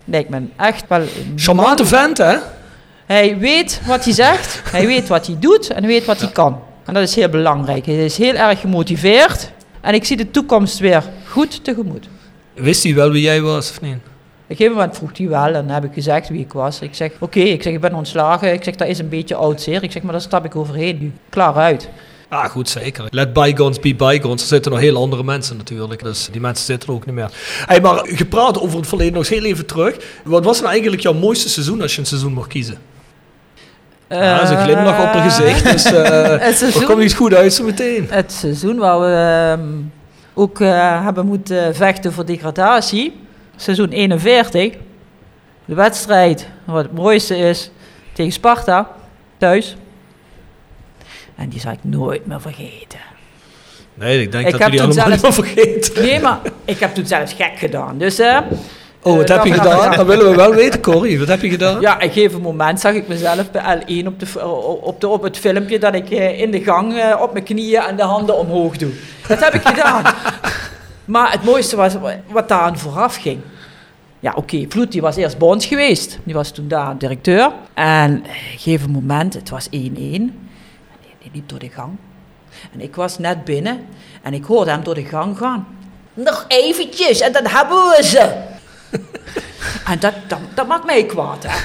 Lijkt 0.08 0.28
me 0.28 0.42
echt 0.56 0.84
wel... 0.88 1.02
Charmante 1.36 1.82
man. 1.82 1.92
vent, 1.92 2.18
hè? 2.18 2.36
Hij 3.06 3.38
weet 3.38 3.80
wat 3.86 4.04
hij 4.04 4.12
zegt, 4.12 4.60
hij 4.70 4.86
weet 4.86 5.08
wat 5.08 5.26
hij 5.26 5.36
doet 5.38 5.70
en 5.70 5.86
weet 5.86 6.04
wat 6.04 6.20
hij 6.20 6.30
kan. 6.30 6.60
En 6.84 6.94
dat 6.94 7.02
is 7.02 7.14
heel 7.14 7.28
belangrijk. 7.28 7.86
Hij 7.86 8.04
is 8.04 8.16
heel 8.16 8.34
erg 8.34 8.60
gemotiveerd. 8.60 9.50
En 9.80 9.94
ik 9.94 10.04
zie 10.04 10.16
de 10.16 10.30
toekomst 10.30 10.78
weer 10.78 11.04
goed 11.28 11.64
tegemoet. 11.64 12.08
Wist 12.54 12.82
hij 12.82 12.94
wel 12.94 13.10
wie 13.10 13.22
jij 13.22 13.40
was 13.40 13.70
of 13.70 13.80
niet? 13.80 13.94
Op 13.94 14.00
een 14.52 14.56
gegeven 14.56 14.76
moment 14.76 14.96
vroeg 14.96 15.18
hij 15.18 15.28
wel 15.28 15.54
en 15.54 15.68
heb 15.68 15.84
ik 15.84 15.92
gezegd 15.92 16.28
wie 16.28 16.40
ik 16.40 16.52
was. 16.52 16.80
Ik 16.80 16.94
zeg, 16.94 17.12
oké, 17.20 17.40
ik 17.40 17.62
zeg, 17.62 17.72
ik 17.72 17.80
ben 17.80 17.94
ontslagen. 17.94 18.52
Ik 18.52 18.64
zeg, 18.64 18.74
dat 18.74 18.88
is 18.88 18.98
een 18.98 19.08
beetje 19.08 19.34
oud 19.34 19.60
zeer. 19.60 19.82
Ik 19.82 19.92
zeg, 19.92 20.02
maar 20.02 20.12
daar 20.12 20.20
stap 20.20 20.44
ik 20.44 20.56
overheen 20.56 20.98
nu. 21.00 21.12
Klaar 21.28 21.54
uit. 21.54 21.88
Ah, 22.28 22.44
goed, 22.44 22.68
zeker. 22.68 23.04
Let 23.10 23.32
bygones 23.32 23.80
be 23.80 23.94
bygones. 23.94 24.42
Er 24.42 24.48
zitten 24.48 24.72
nog 24.72 24.80
heel 24.80 24.96
andere 24.96 25.24
mensen 25.24 25.56
natuurlijk. 25.56 26.02
Dus 26.02 26.28
die 26.32 26.40
mensen 26.40 26.64
zitten 26.64 26.88
er 26.88 26.94
ook 26.94 27.06
niet 27.06 27.14
meer. 27.14 27.30
Hey, 27.66 27.80
maar 27.80 28.00
gepraat 28.04 28.60
over 28.60 28.78
het 28.78 28.88
verleden 28.88 29.12
nog 29.12 29.28
heel 29.28 29.44
even 29.44 29.66
terug. 29.66 29.96
Wat 30.24 30.44
was 30.44 30.58
nou 30.58 30.70
eigenlijk 30.70 31.02
jouw 31.02 31.12
mooiste 31.14 31.48
seizoen 31.48 31.82
als 31.82 31.94
je 31.94 32.00
een 32.00 32.06
seizoen 32.06 32.32
mocht 32.32 32.48
kiezen? 32.48 32.78
Ja, 34.08 34.34
dat 34.38 34.42
is 34.42 34.56
een 34.56 34.62
glimlach 34.62 34.98
op 34.98 35.12
haar 35.12 35.30
gezicht. 35.30 35.72
Dus 35.72 35.84
eh 35.92 36.76
er 36.76 36.84
komt 36.84 37.02
iets 37.02 37.14
goed 37.14 37.34
uit 37.34 37.52
zo 37.52 37.64
meteen. 37.64 38.06
het 38.10 38.32
seizoen 38.32 38.76
waar 38.76 39.00
we... 39.00 39.06
ehm, 39.06 39.68
ook 40.34 40.60
eh, 40.60 41.04
hebben 41.04 41.26
moeten 41.26 41.74
vechten 41.74 42.12
voor 42.12 42.26
degradatie. 42.26 43.20
Seizoen 43.56 43.88
41. 43.88 44.72
De 45.64 45.74
wedstrijd, 45.74 46.48
wat 46.64 46.82
het 46.82 46.92
mooiste 46.92 47.36
is, 47.36 47.70
tegen 48.12 48.32
Sparta, 48.32 48.90
thuis. 49.38 49.76
En 51.36 51.48
die 51.48 51.60
zal 51.60 51.72
ik 51.72 51.78
nooit 51.82 52.26
meer 52.26 52.40
vergeten. 52.40 52.98
Nee, 53.94 54.20
ik 54.22 54.32
denk 54.32 54.46
Ik 54.46 54.52
dat 54.58 54.60
toen 54.60 54.70
allemaal 54.78 54.92
zelf- 54.92 55.08
niet 55.08 55.22
meer 55.22 55.32
vergeten. 55.32 56.02
Nee, 56.02 56.20
maar 56.20 56.38
ik 56.64 56.78
heb 56.78 56.94
toen 56.94 57.06
zelfs 57.06 57.32
gek 57.32 57.52
gedaan. 57.58 57.98
Dus, 57.98 58.18
eh, 58.18 58.38
Oh, 59.02 59.16
wat 59.16 59.30
eh, 59.30 59.36
heb 59.36 59.44
je 59.44 59.52
gedaan? 59.52 59.90
ik- 59.90 59.96
Dat 59.96 60.06
willen 60.06 60.30
we 60.30 60.36
wel 60.36 60.54
weten, 60.54 60.80
Corrie. 60.80 61.18
Wat 61.18 61.28
heb 61.28 61.42
je 61.42 61.48
gedaan? 61.50 61.80
Ja, 61.80 61.94
op 61.94 62.02
een 62.02 62.10
gegeven 62.12 62.40
moment 62.40 62.80
zag 62.80 62.92
ik 62.94 63.08
mezelf 63.08 63.50
bij 63.50 63.62
L1 63.86 64.06
op, 64.06 64.20
de, 64.20 64.46
op, 64.82 65.00
de, 65.00 65.08
op 65.08 65.22
het 65.22 65.36
filmpje 65.38 65.78
dat 65.78 65.94
ik 65.94 66.10
eh, 66.10 66.40
in 66.40 66.50
de 66.50 66.60
gang 66.62 67.14
op 67.20 67.32
mijn 67.32 67.44
knieën 67.44 67.80
en 67.82 67.96
de 67.96 68.02
handen 68.02 68.38
omhoog 68.38 68.76
doe. 68.76 68.90
Dat 69.28 69.40
heb 69.44 69.54
ik 69.54 69.62
gedaan. 69.74 70.02
Maar 71.04 71.32
het 71.32 71.44
mooiste 71.44 71.76
was 71.76 71.94
wa- 71.94 72.20
wat 72.30 72.48
daar 72.48 72.60
aan 72.60 72.78
vooraf 72.78 73.16
ging. 73.16 73.38
Ja, 74.20 74.32
oké, 74.36 74.64
Vloed 74.68 74.92
die 74.92 75.00
was 75.00 75.16
eerst 75.16 75.38
bonds 75.38 75.66
geweest. 75.66 76.18
Die 76.24 76.34
was 76.34 76.50
toen 76.50 76.68
daar 76.68 76.98
directeur. 76.98 77.50
En 77.74 78.16
op 78.18 78.24
een 78.24 78.30
gegeven 78.58 78.90
moment, 78.90 79.34
het 79.34 79.50
was 79.50 79.68
1-1. 79.70 80.45
Die, 81.32 81.40
liep 81.40 81.48
door 81.48 81.58
de 81.58 81.68
gang. 81.68 81.96
En 82.72 82.80
ik 82.80 82.94
was 82.96 83.18
net 83.18 83.44
binnen 83.44 83.86
en 84.22 84.34
ik 84.34 84.44
hoorde 84.44 84.70
hem 84.70 84.82
door 84.82 84.94
de 84.94 85.04
gang 85.04 85.38
gaan. 85.38 85.66
Nog 86.14 86.44
eventjes 86.48 87.20
en 87.20 87.32
dan 87.32 87.46
hebben 87.46 87.76
we 87.76 87.98
ze. 88.02 88.34
En 89.86 89.98
dat, 89.98 90.14
dat, 90.26 90.38
dat 90.54 90.66
maakt 90.66 90.84
mij 90.84 91.04
kwaad, 91.06 91.42
hè. 91.46 91.58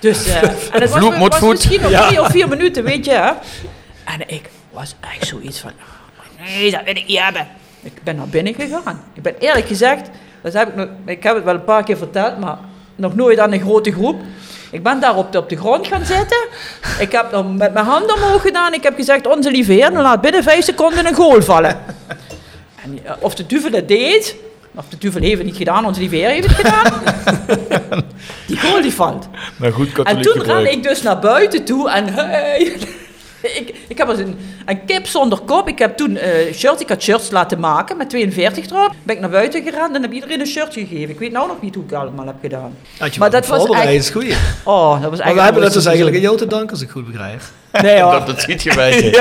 Dus, 0.00 0.26
eh, 0.26 0.42
en 0.74 0.80
het 0.80 0.90
was, 0.90 1.40
misschien 1.40 1.80
nog 1.80 1.90
Ja. 1.90 2.06
drie 2.06 2.20
of 2.20 2.30
vier 2.30 2.48
minuten, 2.48 2.84
weet 2.84 3.04
je, 3.04 3.10
hè. 3.10 3.30
En 4.04 4.20
ik 4.26 4.50
was 4.70 4.94
echt 5.00 5.26
zoiets 5.26 5.58
van, 5.58 5.70
"Oh, 5.70 6.44
nee, 6.46 6.70
dat 6.70 6.82
wil 6.84 6.96
ik 6.96 7.06
niet 7.06 7.18
hebben. 7.18 7.46
Ik 7.82 8.02
ben 8.02 8.16
naar 8.16 8.28
binnen 8.28 8.54
gegaan. 8.54 9.02
Ik 9.14 9.22
ben 9.22 9.34
eerlijk 9.38 9.66
gezegd, 9.66 10.08
dat 10.42 10.52
heb 10.52 10.68
ik, 10.68 10.74
nog, 10.74 10.88
ik 11.04 11.22
heb 11.22 11.34
het 11.34 11.44
wel 11.44 11.54
een 11.54 11.64
paar 11.64 11.84
keer 11.84 11.96
verteld, 11.96 12.38
maar 12.38 12.58
nog 12.96 13.14
nooit 13.14 13.38
aan 13.38 13.52
een 13.52 13.60
grote 13.60 13.92
groep. 13.92 14.20
Ik 14.70 14.82
ben 14.82 15.00
daar 15.00 15.16
op 15.16 15.32
de, 15.32 15.38
op 15.38 15.48
de 15.48 15.56
grond 15.56 15.86
gaan 15.86 16.04
zitten. 16.04 16.46
Ik 16.98 17.12
heb 17.12 17.30
dan 17.30 17.56
met 17.56 17.72
mijn 17.72 17.86
handen 17.86 18.14
omhoog 18.14 18.42
gedaan. 18.42 18.74
Ik 18.74 18.82
heb 18.82 18.94
gezegd, 18.94 19.26
onze 19.26 19.50
lieve 19.50 19.72
heer, 19.72 19.90
dan 19.90 20.02
laat 20.02 20.20
binnen 20.20 20.42
vijf 20.42 20.64
seconden 20.64 21.06
een 21.06 21.14
goal 21.14 21.42
vallen. 21.42 21.78
En 22.82 22.98
eh, 23.04 23.12
of 23.20 23.34
de 23.34 23.46
duvel 23.46 23.70
het 23.72 23.88
deed, 23.88 24.36
of 24.74 24.84
de 24.88 24.98
duvel 24.98 25.20
heeft 25.22 25.36
het 25.36 25.46
niet 25.46 25.56
gedaan, 25.56 25.86
onze 25.86 26.00
lieve 26.00 26.16
heer 26.16 26.28
heeft 26.28 26.46
het 26.46 26.56
gedaan. 26.56 26.92
Die 28.46 28.60
goal 28.60 28.82
die 28.82 28.92
valt. 28.92 29.28
Maar 29.58 29.72
goed 29.72 30.02
En 30.02 30.20
toen 30.22 30.38
gebruik. 30.40 30.70
ik 30.70 30.82
dus 30.82 31.02
naar 31.02 31.18
buiten 31.18 31.64
toe 31.64 31.90
en 31.90 32.06
hey, 32.14 32.76
ik, 33.42 33.74
ik 33.88 33.98
heb 33.98 34.08
als 34.08 34.18
een, 34.18 34.36
een 34.66 34.84
kip 34.84 35.06
zonder 35.06 35.38
kop. 35.38 35.68
Ik 35.68 35.78
heb 35.78 35.96
toen 35.96 36.16
eh 36.16 36.54
shirts, 36.54 36.82
ik 36.82 36.88
had 36.88 37.02
shirts 37.02 37.30
laten 37.30 37.60
maken 37.60 37.96
met 37.96 38.10
42 38.10 38.70
erop. 38.70 38.92
Ben 39.02 39.14
ik 39.14 39.20
naar 39.20 39.30
buiten 39.30 39.62
gerend 39.62 39.94
en 39.94 40.02
heb 40.02 40.12
iedereen 40.12 40.40
een 40.40 40.46
shirt 40.46 40.72
gegeven. 40.72 41.08
Ik 41.08 41.18
weet 41.18 41.32
nou 41.32 41.48
nog 41.48 41.60
niet 41.60 41.74
hoe 41.74 41.84
ik 41.84 41.90
het 41.90 41.98
allemaal 41.98 42.26
heb 42.26 42.36
gedaan. 42.40 42.74
Had 42.98 43.14
je 43.14 43.20
maar 43.20 43.30
wel 43.30 43.40
dat 43.40 43.48
was 43.48 43.68
echt... 43.68 43.92
is 43.92 44.10
goed. 44.10 44.36
Oh, 44.64 45.02
dat 45.02 45.10
was. 45.10 45.18
Maar 45.18 45.34
we 45.34 45.40
hebben 45.40 45.62
dat 45.62 45.72
dus 45.72 45.84
eigenlijk 45.86 46.16
aan 46.16 46.22
seizoen. 46.22 46.22
jou 46.22 46.36
te 46.36 46.46
danken, 46.46 46.70
als 46.70 46.80
ik 46.80 46.90
goed 46.90 47.06
begrijp. 47.06 47.40
Nee 47.82 48.00
hoor. 48.00 48.12
Dat, 48.12 48.26
dat 48.26 48.40
schiet 48.40 48.62
je 48.62 48.74
bij 48.74 49.02
je. 49.02 49.16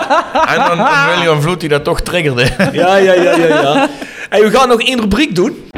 En 0.54 0.58
dan, 0.58 0.76
dan 0.76 1.06
William 1.14 1.40
Vloed 1.40 1.60
die 1.60 1.68
dat 1.68 1.84
toch 1.84 2.00
triggerde. 2.00 2.46
Ja, 2.72 2.96
ja, 2.96 3.12
ja, 3.12 3.36
ja, 3.36 3.46
ja. 3.46 3.88
En 4.28 4.42
we 4.42 4.50
gaan 4.50 4.68
nog 4.68 4.82
één 4.82 5.00
rubriek 5.00 5.34
doen. 5.34 5.70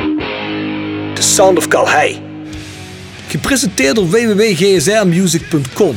The 1.14 1.22
Sound 1.22 1.58
of 1.58 1.68
Calhei. 1.68 2.22
Gepresenteerd 3.28 3.94
door 3.94 4.08
www.gsrmusic.com. 4.08 5.96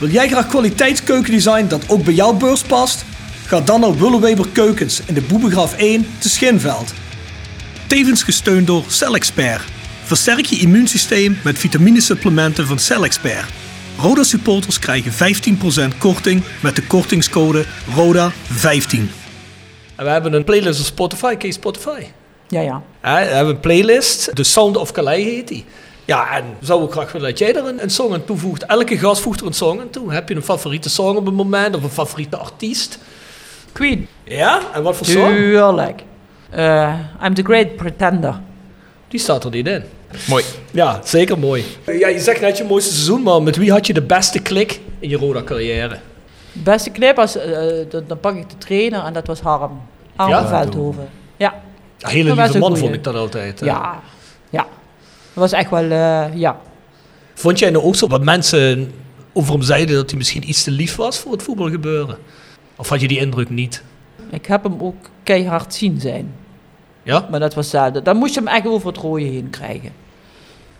Wil 0.00 0.08
jij 0.08 0.28
graag 0.28 0.46
kwaliteitskeukendesign 0.46 1.66
dat 1.66 1.88
ook 1.88 2.04
bij 2.04 2.14
jouw 2.14 2.32
beurs 2.32 2.62
past? 2.62 3.04
Ga 3.46 3.60
dan 3.60 3.80
naar 3.80 3.98
Willeweber 3.98 4.48
Keukens 4.48 5.02
in 5.06 5.14
de 5.14 5.20
Boebegraaf 5.20 5.76
1 5.76 6.06
te 6.18 6.28
Schinveld. 6.28 6.92
Tevens 7.86 8.22
gesteund 8.22 8.66
door 8.66 8.84
CellExpert. 8.88 9.62
Versterk 10.02 10.44
je 10.44 10.56
immuunsysteem 10.56 11.38
met 11.44 11.58
vitaminesupplementen 11.58 12.66
van 12.66 12.78
CellExpert. 12.78 13.52
Roda 13.98 14.22
supporters 14.22 14.78
krijgen 14.78 15.12
15% 15.92 15.98
korting 15.98 16.42
met 16.62 16.76
de 16.76 16.82
kortingscode 16.82 17.64
RODA15. 17.96 18.98
En 19.96 20.04
we 20.04 20.10
hebben 20.10 20.32
een 20.32 20.44
playlist 20.44 20.80
op 20.80 20.86
Spotify. 20.86 21.34
Ken 21.36 21.48
je 21.48 21.54
Spotify? 21.54 22.02
Ja, 22.48 22.60
ja. 22.60 22.82
Ja, 23.02 23.14
we 23.14 23.34
hebben 23.34 23.54
een 23.54 23.60
playlist. 23.60 24.30
The 24.34 24.42
Sound 24.42 24.76
of 24.76 24.92
Calais 24.92 25.24
heet 25.24 25.48
die. 25.48 25.64
Ja, 26.04 26.36
en 26.36 26.44
zou 26.60 26.84
ik 26.84 26.90
graag 26.90 27.12
willen 27.12 27.28
dat 27.28 27.38
jij 27.38 27.54
er 27.56 27.66
een, 27.66 27.82
een 27.82 27.90
song 27.90 28.12
aan 28.12 28.24
toevoegt. 28.24 28.64
Elke 28.66 28.98
gast 28.98 29.22
voegt 29.22 29.40
er 29.40 29.46
een 29.46 29.52
song 29.52 29.80
aan 29.80 29.90
toe. 29.90 30.12
Heb 30.12 30.28
je 30.28 30.34
een 30.34 30.42
favoriete 30.42 30.90
song 30.90 31.16
op 31.16 31.24
het 31.26 31.34
moment 31.34 31.76
of 31.76 31.82
een 31.82 31.90
favoriete 31.90 32.36
artiest? 32.36 32.98
Queen. 33.72 34.08
Ja? 34.24 34.60
En 34.74 34.82
wat 34.82 34.96
voor 34.96 35.06
song? 35.06 35.28
Tuurlijk. 35.34 36.02
Eh, 36.50 36.94
I'm 37.24 37.34
the 37.34 37.42
Great 37.42 37.76
Pretender. 37.76 38.40
Die 39.08 39.20
staat 39.20 39.44
er 39.44 39.50
niet 39.50 39.66
in. 39.66 39.82
Mooi. 40.28 40.44
Ja, 40.70 41.00
zeker 41.04 41.38
mooi. 41.38 41.64
Ja, 41.86 42.08
je 42.08 42.20
zegt 42.20 42.40
net 42.40 42.56
je 42.58 42.64
mooiste 42.64 42.92
seizoen, 42.92 43.22
maar 43.22 43.42
met 43.42 43.56
wie 43.56 43.70
had 43.72 43.86
je 43.86 43.92
de 43.92 44.02
beste 44.02 44.38
klik 44.42 44.80
in 44.98 45.08
je 45.08 45.16
Roda-carrière? 45.16 45.96
Beste 46.52 46.90
clip 46.90 47.16
was, 47.16 47.36
eh, 47.36 47.58
dan, 47.90 48.04
dan 48.06 48.20
pak 48.20 48.34
ik 48.36 48.50
de 48.50 48.58
trainer 48.58 49.04
en 49.04 49.12
dat 49.12 49.26
was 49.26 49.40
Harm. 49.40 49.80
Harm 50.16 50.30
Ja? 50.30 50.46
Veldhoven. 50.46 51.08
Ja. 51.36 51.54
Een 51.98 52.10
hele 52.10 52.34
lieve 52.34 52.54
een 52.54 52.58
man 52.60 52.68
goeie. 52.68 52.82
vond 52.82 52.94
ik 52.94 53.04
dat 53.04 53.14
altijd. 53.14 53.60
hè. 53.60 53.66
Ja. 53.66 54.00
Dat 55.40 55.50
was 55.50 55.60
echt 55.60 55.70
wel, 55.70 55.90
eh, 55.90 56.36
ja. 56.38 56.60
Vond 57.34 57.58
jij 57.58 57.70
nou 57.70 57.84
ook 57.84 57.94
zo 57.96 58.06
wat 58.06 58.24
mensen 58.24 58.92
over 59.32 59.52
hem 59.52 59.62
zeiden 59.62 59.94
dat 59.96 60.08
hij 60.10 60.18
misschien 60.18 60.48
iets 60.48 60.62
te 60.64 60.70
lief 60.70 60.96
was 60.96 61.18
voor 61.18 61.32
het 61.32 61.42
voetbalgebeuren? 61.42 62.16
Of 62.76 62.88
had 62.88 63.00
je 63.00 63.08
die 63.08 63.18
indruk 63.18 63.50
niet? 63.50 63.82
Ik 64.30 64.46
heb 64.46 64.62
hem 64.62 64.76
ook 64.80 64.94
keihard 65.22 65.74
zien 65.74 66.00
zijn. 66.00 66.34
Ja? 67.02 67.26
Maar 67.30 67.40
dat 67.40 67.54
was 67.54 67.70
zelden. 67.70 68.04
Dan 68.04 68.16
moest 68.16 68.34
je 68.34 68.40
hem 68.40 68.48
echt 68.48 68.66
over 68.66 68.88
het 68.88 68.96
rode 68.96 69.22
heen 69.24 69.50
krijgen. 69.50 69.92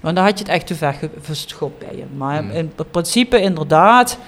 Want 0.01 0.17
dan 0.17 0.25
had 0.25 0.39
je 0.39 0.45
het 0.45 0.53
echt 0.53 0.67
te 0.67 0.75
ver 0.75 0.95
verschopt 1.21 1.79
bij 1.79 1.95
hem. 1.99 2.09
Maar 2.17 2.39
Hmm. 2.39 2.51
in 2.51 2.73
principe 2.91 3.41
inderdaad, 3.41 4.19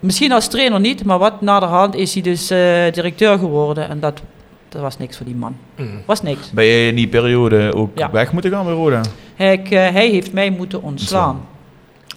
misschien 0.00 0.32
als 0.32 0.48
trainer 0.48 0.80
niet, 0.80 1.04
maar 1.04 1.18
wat 1.18 1.40
naderhand 1.40 1.94
is 1.94 2.12
hij 2.14 2.22
dus 2.22 2.50
eh, 2.50 2.58
directeur 2.92 3.38
geworden. 3.38 3.88
En 3.88 4.00
dat, 4.00 4.22
dat 4.68 4.82
was 4.82 4.98
niks 4.98 5.16
voor 5.16 5.26
die 5.26 5.34
man. 5.34 5.56
Hmm. 5.76 6.02
Was 6.06 6.22
niks. 6.22 6.50
Ben 6.50 6.64
je 6.64 6.86
in 6.88 6.94
die 6.94 7.08
periode 7.08 7.74
ook 7.74 7.98
Ja. 7.98 8.10
weg 8.10 8.32
moeten 8.32 8.50
gaan 8.50 8.64
bij 8.64 8.74
Roda? 8.74 9.00
Hij, 9.42 9.62
eh, 9.62 9.92
hij 9.92 10.08
heeft 10.08 10.32
mij 10.32 10.50
moeten 10.50 10.82
ontslaan. 10.82 11.46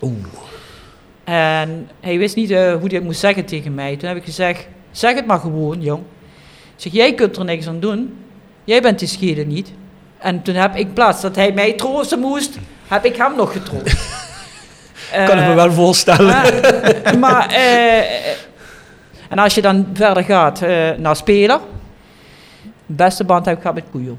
Oeh. 0.02 0.14
En 1.24 1.90
hij 2.00 2.18
wist 2.18 2.36
niet 2.36 2.52
eh, 2.52 2.58
hoe 2.58 2.88
hij 2.88 2.96
het 2.96 3.04
moest 3.04 3.20
zeggen 3.20 3.46
tegen 3.46 3.74
mij. 3.76 3.96
Toen 3.96 4.08
heb 4.08 4.18
ik 4.18 4.24
gezegd, 4.24 4.68
zeg 4.92 5.16
het 5.16 5.26
maar 5.26 5.40
gewoon, 5.40 5.82
jong. 5.82 6.04
Ik 6.76 6.82
zeg, 6.82 6.94
jij 6.94 7.14
kunt 7.14 7.38
er 7.38 7.46
niks 7.46 7.68
aan 7.68 7.80
doen. 7.80 8.18
Jij 8.64 8.82
bent 8.82 9.00
de 9.00 9.06
schede 9.06 9.46
niet. 9.46 9.72
En 10.18 10.42
toen 10.42 10.56
heb 10.56 10.76
ik, 10.76 10.88
in 10.88 10.94
plaats 10.94 11.22
dat 11.22 11.36
hij 11.36 11.52
mij 11.52 11.74
troosten 11.74 12.20
moest, 12.20 12.58
heb 12.88 13.06
ik 13.06 13.16
hem 13.16 13.36
nog 13.36 13.52
getroost. 13.52 14.24
Kan 15.28 15.40
ik 15.40 15.48
me 15.48 15.54
wel 15.54 15.72
voorstellen. 15.72 16.36
Eh, 17.04 17.14
maar, 17.14 17.50
eh, 17.50 18.00
eh, 18.00 18.36
en 19.30 19.40
als 19.40 19.56
je 19.56 19.62
dan 19.62 19.88
verder 19.94 20.24
gaat 20.24 20.60
naar 20.98 21.16
speler. 21.16 21.60
Beste 22.86 23.24
band 23.24 23.46
heb 23.46 23.56
ik 23.56 23.62
gehad 23.62 23.76
met 23.76 23.86
Kujo. 23.92 24.18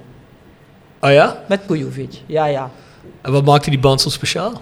Oh 1.00 1.10
ja? 1.10 1.36
Met 1.48 1.60
Kujovic, 1.66 2.20
ja, 2.26 2.44
ja. 2.44 2.70
En 3.26 3.32
wat 3.32 3.44
maakte 3.44 3.70
die 3.70 3.78
band 3.78 4.00
zo 4.00 4.08
speciaal? 4.08 4.52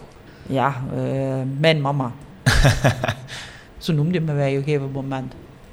Ja, 0.47 0.75
eh, 0.97 1.03
mijn 1.59 1.81
mama. 1.81 2.13
Zo 3.79 3.93
noemde 3.93 4.21
me 4.21 4.33
wij 4.33 4.51
op 4.51 4.57
een 4.57 4.65
gegeven 4.65 4.91
moment. 4.93 5.33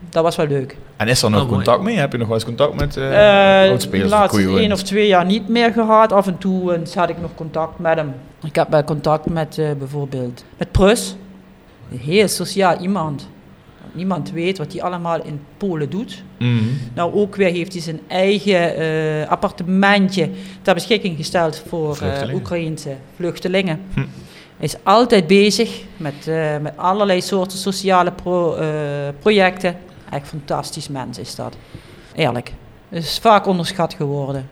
Dat 0.10 0.24
was 0.24 0.36
wel 0.36 0.48
leuk. 0.48 0.78
En 0.98 1.08
is 1.08 1.22
er 1.22 1.30
nog 1.30 1.42
Oh, 1.42 1.46
mooi. 1.50 1.56
contact 1.64 1.84
mee? 1.84 1.98
Heb 1.98 2.12
je 2.12 2.18
nog 2.18 2.28
wel 2.28 2.36
eens 2.36 2.46
contact 2.46 2.74
met 2.74 2.96
uh, 2.98 3.66
Eh, 3.72 3.80
de 3.92 4.08
laatste 4.08 4.58
één 4.58 4.72
of 4.72 4.84
twee 4.84 5.08
jaar 5.08 5.26
niet 5.26 5.48
meer 5.48 5.72
gehad. 5.74 6.12
Af 6.12 6.28
en 6.28 6.38
toe 6.38 6.76
eens 6.76 6.96
had 6.96 7.10
ik 7.10 7.22
nog 7.22 7.36
contact 7.36 7.80
met 7.80 7.96
hem. 7.96 8.14
Ik 8.44 8.56
heb 8.56 8.70
wel 8.70 8.84
contact 8.84 9.26
met 9.30 9.58
eh, 9.58 9.72
bijvoorbeeld 9.78 10.44
met 10.58 10.72
Prus. 10.72 11.16
Een 11.92 11.98
heel 12.00 12.28
sociaal 12.28 12.78
iemand. 12.78 13.28
Niemand 13.92 14.32
weet 14.32 14.58
wat 14.58 14.74
hij 14.74 14.82
allemaal 14.82 15.24
in 15.24 15.40
Polen 15.58 15.90
doet. 15.90 16.24
Mhm. 16.40 16.64
Nou, 16.94 17.14
ook 17.14 17.36
weer 17.36 17.52
heeft 17.52 17.74
hij 17.74 17.82
zijn 17.82 18.00
eigen 18.08 18.76
eh, 18.76 19.30
appartementje 19.30 20.30
ter 20.62 20.74
beschikking 20.74 21.16
gesteld 21.18 21.64
voor 21.68 21.90
eh 21.90 21.96
Vluchtelingen. 21.96 22.36
Oekraïnse 22.36 22.96
vluchtelingen. 23.16 23.82
Hm. 23.94 24.00
Hij 24.58 24.66
is 24.70 24.76
altijd 24.84 25.28
bezig 25.28 25.82
met, 25.98 26.28
eh, 26.28 26.58
met 26.58 26.74
allerlei 26.78 27.22
soorten 27.22 27.58
sociale 27.58 28.12
pro- 28.12 28.58
projecten. 29.20 29.76
Echt 30.10 30.28
fantastisch 30.28 30.88
mens 30.88 31.18
is 31.18 31.36
dat. 31.36 31.56
Eerlijk. 32.16 32.54
Is 32.90 33.20
vaak 33.20 33.46
onderschat 33.46 33.94
geworden. 33.94 34.50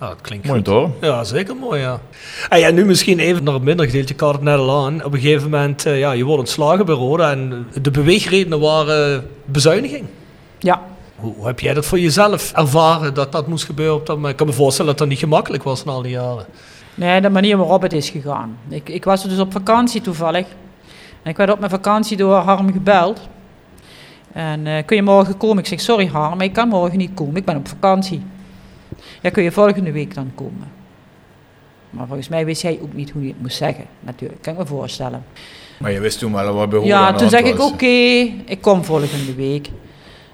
Ja, 0.00 0.08
dat 0.08 0.20
klinkt 0.20 0.46
Mooi 0.46 0.56
goed. 0.58 0.68
toch? 0.68 0.90
Ja, 1.00 1.24
zeker 1.24 1.56
mooi, 1.56 1.80
ja. 1.80 2.00
En 2.48 2.58
ja, 2.58 2.70
nu 2.70 2.84
misschien 2.84 3.18
even 3.18 3.44
naar 3.44 3.54
het 3.54 3.62
minder 3.62 3.86
gedeelte, 3.86 4.12
ik 4.12 4.20
had 4.20 4.32
het 4.32 4.42
net 4.42 4.58
al 4.58 4.84
aan. 4.84 5.04
Op 5.04 5.12
een 5.12 5.20
gegeven 5.20 5.50
moment, 5.50 5.86
eh, 5.86 5.98
ja, 5.98 6.12
je 6.12 6.24
wordt 6.24 6.40
ontslagen 6.40 6.86
bij 6.86 6.94
Roda 6.94 7.30
en 7.30 7.66
de 7.82 7.90
beweegredenen 7.90 8.60
waren 8.60 9.26
bezuiniging. 9.44 10.04
Ja. 10.58 10.82
Hoe, 11.16 11.34
hoe 11.34 11.46
heb 11.46 11.60
jij 11.60 11.74
dat 11.74 11.86
voor 11.86 11.98
jezelf 11.98 12.52
ervaren, 12.52 13.14
dat 13.14 13.32
dat 13.32 13.46
moest 13.46 13.64
gebeuren 13.64 13.94
op 13.94 14.06
dat 14.06 14.14
moment? 14.14 14.32
Ik 14.32 14.38
kan 14.38 14.46
me 14.46 14.52
voorstellen 14.52 14.90
dat 14.90 14.98
dat 14.98 15.08
niet 15.08 15.18
gemakkelijk 15.18 15.62
was 15.62 15.84
na 15.84 15.92
al 15.92 16.02
die 16.02 16.10
jaren. 16.12 16.44
Nee, 16.94 17.20
de 17.20 17.30
manier 17.30 17.56
waarop 17.56 17.82
het 17.82 17.92
is 17.92 18.10
gegaan. 18.10 18.58
Ik, 18.68 18.88
ik 18.88 19.04
was 19.04 19.22
dus 19.22 19.38
op 19.38 19.52
vakantie 19.52 20.00
toevallig. 20.00 20.46
En 21.22 21.30
ik 21.30 21.36
werd 21.36 21.50
op 21.50 21.58
mijn 21.58 21.70
vakantie 21.70 22.16
door 22.16 22.34
Harm 22.34 22.72
gebeld. 22.72 23.20
En 24.32 24.66
eh, 24.66 24.84
kun 24.86 24.96
je 24.96 25.02
morgen 25.02 25.36
komen? 25.36 25.58
Ik 25.58 25.66
zeg, 25.66 25.80
sorry 25.80 26.06
Harm, 26.06 26.36
maar 26.36 26.46
ik 26.46 26.52
kan 26.52 26.68
morgen 26.68 26.98
niet 26.98 27.10
komen. 27.14 27.36
Ik 27.36 27.44
ben 27.44 27.56
op 27.56 27.68
vakantie. 27.68 28.22
Ja, 29.22 29.30
kun 29.30 29.42
je 29.42 29.52
volgende 29.52 29.92
week 29.92 30.14
dan 30.14 30.32
komen? 30.34 30.72
Maar 31.90 32.06
volgens 32.06 32.28
mij 32.28 32.44
wist 32.44 32.62
hij 32.62 32.78
ook 32.82 32.92
niet 32.92 33.10
hoe 33.10 33.20
hij 33.20 33.30
het 33.30 33.40
moest 33.42 33.56
zeggen. 33.56 33.84
Natuurlijk, 34.00 34.42
kan 34.42 34.52
ik 34.52 34.58
me 34.58 34.66
voorstellen. 34.66 35.24
Maar 35.78 35.92
je 35.92 36.00
wist 36.00 36.18
toen 36.18 36.32
wel 36.32 36.54
wat 36.54 36.72
Roda 36.72 36.86
Ja, 36.86 37.12
toen 37.12 37.28
zeg 37.28 37.42
ik 37.42 37.60
oké, 37.60 37.86
ik 38.44 38.58
kom 38.60 38.84
volgende 38.84 39.34
week. 39.34 39.68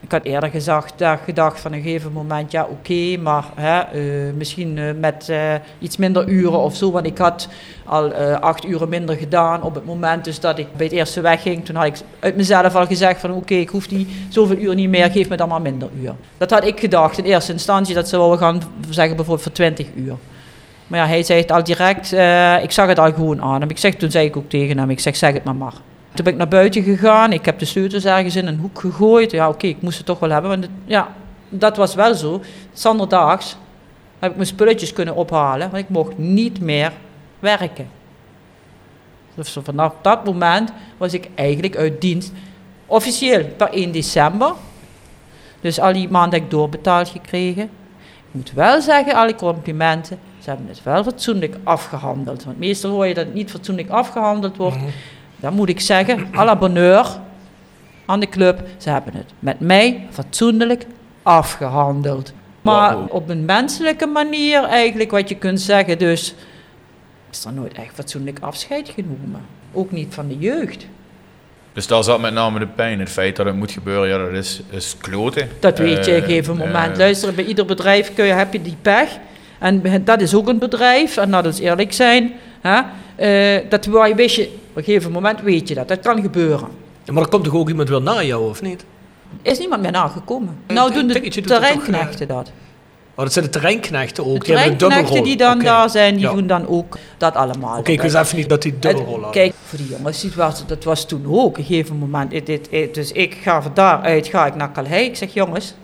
Ik 0.06 0.12
had 0.12 0.24
eerder 0.24 0.50
gezegd, 0.50 0.94
gedacht 1.24 1.60
van 1.60 1.72
een 1.72 1.82
gegeven 1.82 2.12
moment, 2.12 2.50
ja 2.50 2.66
oké, 2.70 3.16
maar 3.16 3.44
hè, 3.54 3.80
eh, 3.80 4.32
misschien 4.34 4.78
eh, 4.78 4.84
met 5.00 5.28
eh, 5.28 5.54
iets 5.78 5.96
minder 5.96 6.28
uren 6.28 6.58
of 6.58 6.76
zo. 6.76 6.90
Want 6.90 7.06
ik 7.06 7.18
had 7.18 7.48
al 7.84 8.14
acht 8.40 8.64
uren 8.64 8.88
minder 8.88 9.16
gedaan 9.16 9.62
op 9.62 9.74
het 9.74 9.84
moment 9.84 10.24
dus 10.24 10.40
dat 10.40 10.58
ik 10.58 10.66
bij 10.76 10.86
het 10.86 10.94
eerste 10.94 11.20
wegging. 11.20 11.64
Toen 11.64 11.76
had 11.76 11.86
ik 11.86 11.96
uit 12.18 12.36
mezelf 12.36 12.74
al 12.74 12.86
gezegd 12.86 13.20
van 13.20 13.32
oké, 13.32 13.54
ik 13.54 13.68
hoef 13.68 13.86
die 13.86 14.06
zoveel 14.28 14.56
uur 14.56 14.74
niet 14.74 14.88
meer, 14.88 15.10
geef 15.10 15.28
me 15.28 15.36
dan 15.36 15.48
maar 15.48 15.62
minder 15.62 15.88
uur. 16.00 16.14
Dat 16.38 16.50
had 16.50 16.64
ik 16.64 16.80
gedacht 16.80 17.18
in 17.18 17.24
eerste 17.24 17.52
instantie, 17.52 17.94
dat 17.94 18.08
ze 18.08 18.16
wel 18.16 18.36
gaan 18.36 18.62
zeggen 18.90 19.16
bijvoorbeeld 19.16 19.46
voor 19.46 19.52
20 19.52 19.86
uur. 19.94 20.14
Maar 20.86 21.00
ja, 21.00 21.06
hij 21.06 21.22
zei 21.22 21.40
het 21.40 21.52
al 21.52 21.64
direct, 21.64 22.12
ik 22.62 22.70
zag 22.70 22.86
het 22.86 22.98
al 22.98 23.12
gewoon 23.12 23.42
aan 23.42 23.60
hem. 23.60 23.70
Ik 23.70 23.78
zeg, 23.78 23.94
toen 23.94 24.10
zei 24.10 24.26
ik 24.26 24.36
ook 24.36 24.48
tegen 24.48 24.78
hem, 24.78 24.90
ik 24.90 25.00
zeg 25.00 25.16
zeg 25.16 25.32
het 25.32 25.44
maar 25.44 25.56
maar. 25.56 25.74
Toen 26.16 26.24
ben 26.24 26.32
ik 26.32 26.38
naar 26.38 26.48
buiten 26.48 26.82
gegaan, 26.82 27.32
ik 27.32 27.44
heb 27.44 27.58
de 27.58 27.64
sleutels 27.64 28.04
ergens 28.04 28.36
in 28.36 28.46
een 28.46 28.58
hoek 28.58 28.80
gegooid. 28.80 29.30
Ja 29.30 29.48
oké, 29.48 29.66
ik 29.66 29.82
moest 29.82 29.96
het 29.96 30.06
toch 30.06 30.18
wel 30.18 30.30
hebben, 30.30 30.50
want 30.50 30.62
het- 30.62 30.72
ja, 30.84 31.08
dat 31.48 31.76
was 31.76 31.94
wel 31.94 32.14
zo. 32.14 32.40
Zanderdaags 32.72 33.56
heb 34.18 34.30
ik 34.30 34.36
mijn 34.36 34.48
spulletjes 34.48 34.92
kunnen 34.92 35.14
ophalen, 35.14 35.70
want 35.70 35.82
ik 35.82 35.88
mocht 35.88 36.18
niet 36.18 36.60
meer 36.60 36.92
werken. 37.38 37.88
Dus 39.34 39.58
vanaf 39.62 39.92
dat 40.02 40.24
moment 40.24 40.72
was 40.96 41.12
ik 41.12 41.28
eigenlijk 41.34 41.76
uit 41.76 42.00
dienst. 42.00 42.32
Officieel 42.86 43.44
per 43.56 43.68
1 43.72 43.92
december. 43.92 44.52
Dus 45.60 45.80
al 45.80 45.92
die 45.92 46.08
maanden 46.08 46.32
heb 46.34 46.42
ik 46.42 46.50
doorbetaald 46.50 47.08
gekregen. 47.08 47.62
Ik 47.62 48.30
moet 48.30 48.52
wel 48.52 48.80
zeggen, 48.80 49.14
alle 49.14 49.34
complimenten, 49.34 50.18
ze 50.38 50.48
hebben 50.48 50.68
het 50.68 50.82
wel 50.82 51.02
fatsoenlijk 51.02 51.56
afgehandeld. 51.64 52.44
Want 52.44 52.58
meestal 52.58 52.90
hoor 52.90 53.06
je 53.06 53.14
dat 53.14 53.24
het 53.24 53.34
niet 53.34 53.50
fatsoenlijk 53.50 53.88
afgehandeld 53.90 54.56
wordt. 54.56 54.76
Dan 55.36 55.54
moet 55.54 55.68
ik 55.68 55.80
zeggen, 55.80 56.26
à 56.36 56.44
la 56.44 56.56
bonheur 56.56 57.06
aan 58.06 58.20
de 58.20 58.28
club, 58.28 58.60
ze 58.76 58.90
hebben 58.90 59.12
het 59.14 59.26
met 59.38 59.60
mij 59.60 60.06
fatsoenlijk 60.10 60.86
afgehandeld. 61.22 62.32
Maar 62.62 62.96
op 62.98 63.28
een 63.28 63.44
menselijke 63.44 64.06
manier 64.06 64.64
eigenlijk 64.64 65.10
wat 65.10 65.28
je 65.28 65.34
kunt 65.34 65.60
zeggen, 65.60 65.98
dus 65.98 66.34
is 67.30 67.44
er 67.44 67.52
nooit 67.52 67.72
echt 67.72 67.94
fatsoenlijk 67.94 68.38
afscheid 68.40 68.88
genomen. 68.94 69.40
Ook 69.72 69.90
niet 69.90 70.14
van 70.14 70.28
de 70.28 70.38
jeugd. 70.38 70.86
Dus 71.72 71.86
daar 71.86 72.04
zat 72.04 72.20
met 72.20 72.32
name 72.32 72.58
de 72.58 72.66
pijn. 72.66 72.98
Het 73.00 73.08
feit 73.10 73.36
dat 73.36 73.46
het 73.46 73.54
moet 73.56 73.70
gebeuren, 73.70 74.08
ja, 74.08 74.18
dat 74.18 74.32
is, 74.44 74.60
is 74.70 74.96
kloten. 75.00 75.48
Dat 75.60 75.78
weet 75.78 75.90
je 75.90 76.00
op 76.00 76.06
een 76.06 76.14
Eh, 76.22 76.24
gegeven 76.28 76.56
moment. 76.56 76.92
eh, 76.92 76.98
Luister, 76.98 77.34
bij 77.34 77.44
ieder 77.44 77.64
bedrijf 77.66 78.14
kun 78.14 78.24
je, 78.24 78.32
heb 78.32 78.52
je 78.52 78.62
die 78.62 78.76
pech. 78.82 79.08
En 79.58 79.82
dat 80.04 80.20
is 80.20 80.34
ook 80.34 80.48
een 80.48 80.58
bedrijf, 80.58 81.16
en 81.16 81.30
laten 81.30 81.52
we 81.52 81.62
eerlijk 81.62 81.92
zijn. 81.92 82.32
Eh, 83.16 83.58
dat 83.68 83.86
wist 84.14 84.36
je, 84.36 84.42
op 84.70 84.76
een 84.76 84.84
gegeven 84.84 85.12
moment 85.12 85.40
weet 85.40 85.68
je 85.68 85.74
dat. 85.74 85.88
Dat 85.88 86.00
kan 86.00 86.20
gebeuren. 86.22 86.68
Ja, 87.04 87.12
maar 87.12 87.22
er 87.22 87.28
komt 87.28 87.44
toch 87.44 87.54
ook 87.54 87.68
iemand 87.68 87.88
wel 87.88 88.02
na 88.02 88.22
jou, 88.22 88.48
of 88.48 88.62
niet? 88.62 88.84
Is 89.42 89.58
niemand 89.58 89.82
meer 89.82 89.90
nagekomen. 89.90 90.56
Nou 90.66 90.92
doen 90.92 91.06
de 91.06 91.30
terreinknechten 91.30 92.28
dat. 92.28 92.52
Oh, 93.14 93.22
dat 93.24 93.32
zijn 93.32 93.44
de 93.44 93.50
terreinknechten 93.50 94.26
ook. 94.26 94.38
De 94.38 94.44
terreinknechten 94.44 95.22
die 95.22 95.36
dan 95.36 95.58
daar 95.58 95.90
zijn, 95.90 96.14
die 96.14 96.24
Ja. 96.24 96.32
doen 96.32 96.46
dan 96.46 96.66
ook 96.66 96.98
dat 97.18 97.34
allemaal. 97.34 97.78
Oké, 97.78 97.90
ik 97.90 98.02
wist 98.02 98.14
even 98.14 98.36
niet 98.36 98.48
dat 98.48 98.62
die 98.62 98.78
dubbelrol 98.78 99.12
hadden. 99.12 99.30
Kijk, 99.30 99.54
voor 99.64 99.78
die 99.78 99.88
jongens, 99.88 100.34
was, 100.34 100.66
dat 100.66 100.84
was 100.84 101.06
toen 101.06 101.26
ook 101.26 101.44
op 101.44 101.58
een 101.58 101.64
gegeven 101.64 101.96
moment. 101.96 102.30
Dus 102.94 103.12
ik 103.12 103.34
ga 103.42 103.62
van 103.62 103.70
daaruit 103.74 104.26
ga 104.26 104.46
ik 104.46 104.54
naar 104.54 104.72
Calais. 104.72 105.06
Ik 105.06 105.16
zeg, 105.16 105.34
jongens, 105.34 105.74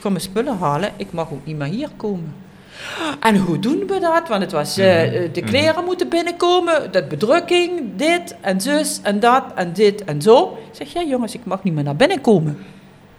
kom 0.00 0.12
mijn 0.12 0.24
spullen 0.24 0.58
halen. 0.58 0.90
Ik 0.96 1.06
mag 1.10 1.32
ook 1.32 1.46
niet 1.46 1.56
meer 1.56 1.66
hier 1.68 1.88
komen. 1.96 2.34
En 3.20 3.36
hoe 3.36 3.58
doen 3.58 3.86
we 3.86 3.98
dat? 4.00 4.28
Want 4.28 4.42
het 4.42 4.52
was, 4.52 4.78
eh, 4.78 5.24
eh, 5.24 5.32
de 5.32 5.42
kleren 5.42 5.84
moeten 5.84 6.08
binnenkomen, 6.08 6.92
dat 6.92 7.08
bedrukking, 7.08 7.80
dit 7.96 8.36
en 8.40 8.60
zus 8.60 9.00
en 9.02 9.20
dat 9.20 9.42
en 9.54 9.72
dit 9.72 10.04
en 10.04 10.22
zo. 10.22 10.58
Ik 10.70 10.76
zeg, 10.76 10.92
ja 10.92 11.02
jongens, 11.02 11.34
ik 11.34 11.44
mag 11.44 11.62
niet 11.62 11.74
meer 11.74 11.84
naar 11.84 11.96
binnen 11.96 12.20
komen. 12.20 12.58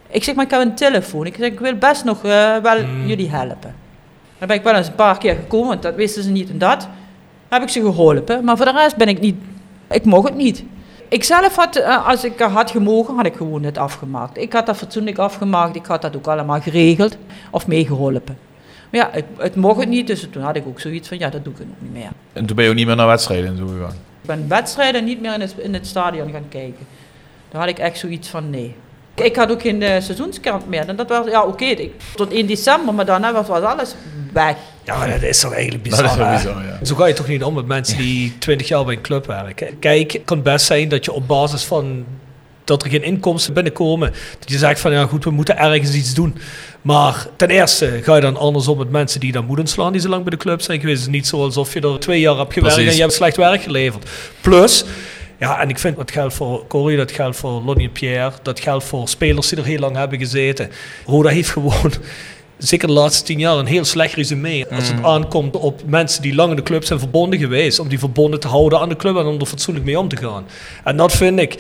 Ik 0.08 0.24
zeg, 0.24 0.36
maar 0.36 0.46
ik 0.46 0.52
heb 0.52 0.62
een 0.62 0.76
telefoon. 0.76 1.26
Ik 1.26 1.36
zeg, 1.36 1.52
ik 1.52 1.60
wil 1.60 1.76
best 1.76 2.04
nog 2.04 2.24
eh, 2.24 2.58
wel 2.58 2.78
jullie 3.06 3.30
helpen. 3.30 3.76
Dan 4.38 4.48
ben 4.48 4.58
ik 4.58 4.64
wel 4.64 4.76
eens 4.76 4.88
een 4.88 4.96
paar 4.96 5.18
keer 5.18 5.36
gekomen, 5.36 5.68
want 5.68 5.82
dat 5.82 5.96
wisten 5.96 6.24
ze 6.24 6.30
niet 6.30 6.50
en 6.50 6.58
dat. 6.58 6.88
Heb 7.48 7.62
ik 7.62 7.70
ze 7.70 7.82
geholpen, 7.82 8.44
maar 8.44 8.58
voor 8.58 8.66
de 8.66 8.72
rest 8.72 8.96
ben 8.96 9.08
ik 9.08 9.20
niet, 9.20 9.36
ik 9.92 10.06
mocht 10.06 10.28
het 10.28 10.38
niet. 10.38 10.64
Ik 11.08 11.24
zelf 11.24 11.56
had, 11.56 11.84
als 12.06 12.24
ik 12.24 12.40
had 12.40 12.72
gemogen, 12.72 13.16
had 13.16 13.26
ik 13.26 13.36
gewoon 13.36 13.64
het 13.64 13.78
afgemaakt. 13.78 14.38
Ik 14.38 14.54
had 14.54 14.66
dat 14.66 14.78
fatsoenlijk 14.78 15.18
afgemaakt, 15.18 15.76
ik 15.76 15.86
had 15.86 16.02
dat 16.02 16.16
ook 16.16 16.28
allemaal 16.28 16.62
geregeld 16.62 17.18
of 17.52 17.68
meegeholpen. 17.68 18.49
Maar 18.90 19.02
ja, 19.02 19.10
het, 19.12 19.26
het 19.38 19.56
mocht 19.56 19.80
het 19.80 19.90
niet, 19.90 20.08
dus 20.08 20.28
toen 20.32 20.44
had 20.44 20.56
ik 20.56 20.68
ook 20.68 20.80
zoiets 20.80 21.08
van, 21.08 21.18
ja, 21.18 21.30
dat 21.30 21.44
doe 21.44 21.54
ik 21.54 21.60
ook 21.62 21.68
niet 21.80 21.94
meer. 21.94 22.10
En 22.34 22.46
toen 22.46 22.56
ben 22.56 22.66
je 22.66 22.72
ook 22.72 22.78
niet 22.78 22.86
meer 22.88 22.96
naar 22.96 23.08
wedstrijden 23.08 23.50
en 23.50 23.58
zo 23.58 23.68
gegaan. 23.68 23.96
Ik 24.22 24.28
ben 24.28 24.46
wedstrijden 24.48 25.04
niet 25.04 25.22
meer 25.22 25.34
in 25.34 25.42
het, 25.42 25.56
in 25.58 25.74
het 25.74 25.88
stadion 25.88 26.32
gaan 26.32 26.48
kijken. 26.50 26.88
Daar 27.50 27.62
had 27.62 27.70
ik 27.70 27.80
echt 27.80 27.98
zoiets 27.98 28.28
van, 28.28 28.50
nee. 28.50 28.76
Ik 29.14 29.36
had 29.36 29.52
ook 29.52 29.62
geen 29.62 29.82
eh, 29.82 30.02
seizoenskaart 30.02 30.68
meer. 30.68 30.88
En 30.88 30.96
dat 30.96 31.10
was, 31.10 31.28
ja 31.28 31.44
oké, 31.44 31.90
tot 32.16 32.32
1 32.32 32.48
december, 32.48 32.94
maar 32.94 33.06
daarna 33.06 33.34
was, 33.34 33.48
was 33.48 33.62
alles 33.62 33.96
weg. 34.34 34.56
Ja, 34.84 34.98
maar 34.98 35.10
dat 35.10 35.22
is 35.22 35.40
toch 35.40 35.54
eigenlijk 35.54 35.84
bizar. 35.84 36.04
Dat 36.04 36.12
is 36.12 36.18
wel 36.18 36.32
bizar, 36.32 36.64
ja. 36.64 36.86
Zo 36.86 36.96
ga 36.96 37.06
je 37.06 37.14
toch 37.14 37.28
niet 37.28 37.44
om 37.44 37.54
met 37.54 37.66
mensen 37.66 37.98
die 37.98 38.38
20 38.38 38.68
jaar 38.68 38.86
bij 38.86 38.96
een 38.96 39.02
club 39.02 39.26
werken. 39.26 39.80
Kijk, 39.80 40.12
het 40.12 40.22
kan 40.26 40.42
best 40.42 40.66
zijn 40.66 40.90
dat 40.90 41.06
je 41.06 41.12
op 41.12 41.28
basis 41.28 41.64
van 41.64 42.06
dat 42.70 42.84
er 42.84 42.90
geen 42.90 43.04
inkomsten 43.04 43.54
binnenkomen, 43.54 44.14
dat 44.40 44.50
je 44.50 44.58
zegt 44.58 44.80
van 44.80 44.92
ja 44.92 45.06
goed, 45.06 45.24
we 45.24 45.32
moeten 45.32 45.58
ergens 45.58 45.94
iets 45.94 46.14
doen. 46.14 46.36
Maar 46.82 47.28
ten 47.36 47.50
eerste 47.50 48.00
ga 48.04 48.16
je 48.16 48.22
dan 48.22 48.38
andersom 48.38 48.78
met 48.78 48.90
mensen 48.90 49.20
die 49.20 49.32
dan 49.32 49.46
moeten 49.46 49.68
slaan, 49.68 49.92
die 49.92 50.02
zo 50.02 50.10
lang 50.10 50.22
bij 50.22 50.32
de 50.32 50.38
club 50.38 50.62
zijn 50.62 50.80
geweest. 50.80 51.00
Het 51.00 51.10
is 51.10 51.16
niet 51.16 51.28
zo 51.28 51.44
alsof 51.44 51.74
je 51.74 51.82
er 51.82 52.00
twee 52.00 52.20
jaar 52.20 52.38
hebt 52.38 52.54
gewerkt 52.54 52.76
Precies. 52.76 52.92
en 52.92 52.98
je 52.98 53.04
hebt 53.04 53.16
slecht 53.16 53.38
werk 53.38 53.62
geleverd. 53.62 54.10
Plus, 54.42 54.86
ja, 55.40 55.62
en 55.62 55.70
ik 55.70 55.80
vind 55.80 55.98
dat 55.98 56.12
geldt 56.12 56.34
voor 56.34 56.68
Corrie, 56.68 56.98
dat 56.98 57.12
geldt 57.12 57.38
voor 57.38 57.62
Lonnie 57.66 57.88
en 57.88 57.92
Pierre, 57.92 58.32
dat 58.42 58.60
geldt 58.60 58.84
voor 58.84 59.08
spelers 59.08 59.48
die 59.48 59.58
er 59.58 59.66
heel 59.66 59.80
lang 59.80 59.96
hebben 59.96 60.20
gezeten. 60.20 60.70
Roda 61.06 61.30
heeft 61.30 61.50
gewoon 61.50 61.92
zeker 62.58 62.88
de 62.88 62.94
laatste 62.94 63.24
tien 63.24 63.40
jaar 63.40 63.58
een 63.58 63.66
heel 63.66 63.86
slecht 63.86 64.14
resume. 64.14 64.68
Als 64.70 64.88
het 64.88 65.04
aankomt 65.04 65.56
op 65.56 65.82
mensen 65.86 66.22
die 66.22 66.36
lang 66.36 66.50
in 66.50 66.56
de 66.56 66.64
club 66.64 66.84
zijn 66.84 67.00
verbonden 67.00 67.40
geweest. 67.40 67.80
Om 67.80 67.88
die 67.88 68.00
verbonden 68.00 68.40
te 68.40 68.48
houden 68.48 68.80
aan 68.80 68.90
de 68.90 68.96
club 68.96 69.18
en 69.18 69.26
om 69.26 69.40
er 69.40 69.46
fatsoenlijk 69.46 69.86
mee 69.86 70.00
om 70.00 70.08
te 70.08 70.18
gaan. 70.18 70.46
En 70.84 70.98
dat 70.98 71.12
vind 71.12 71.40
ik, 71.40 71.56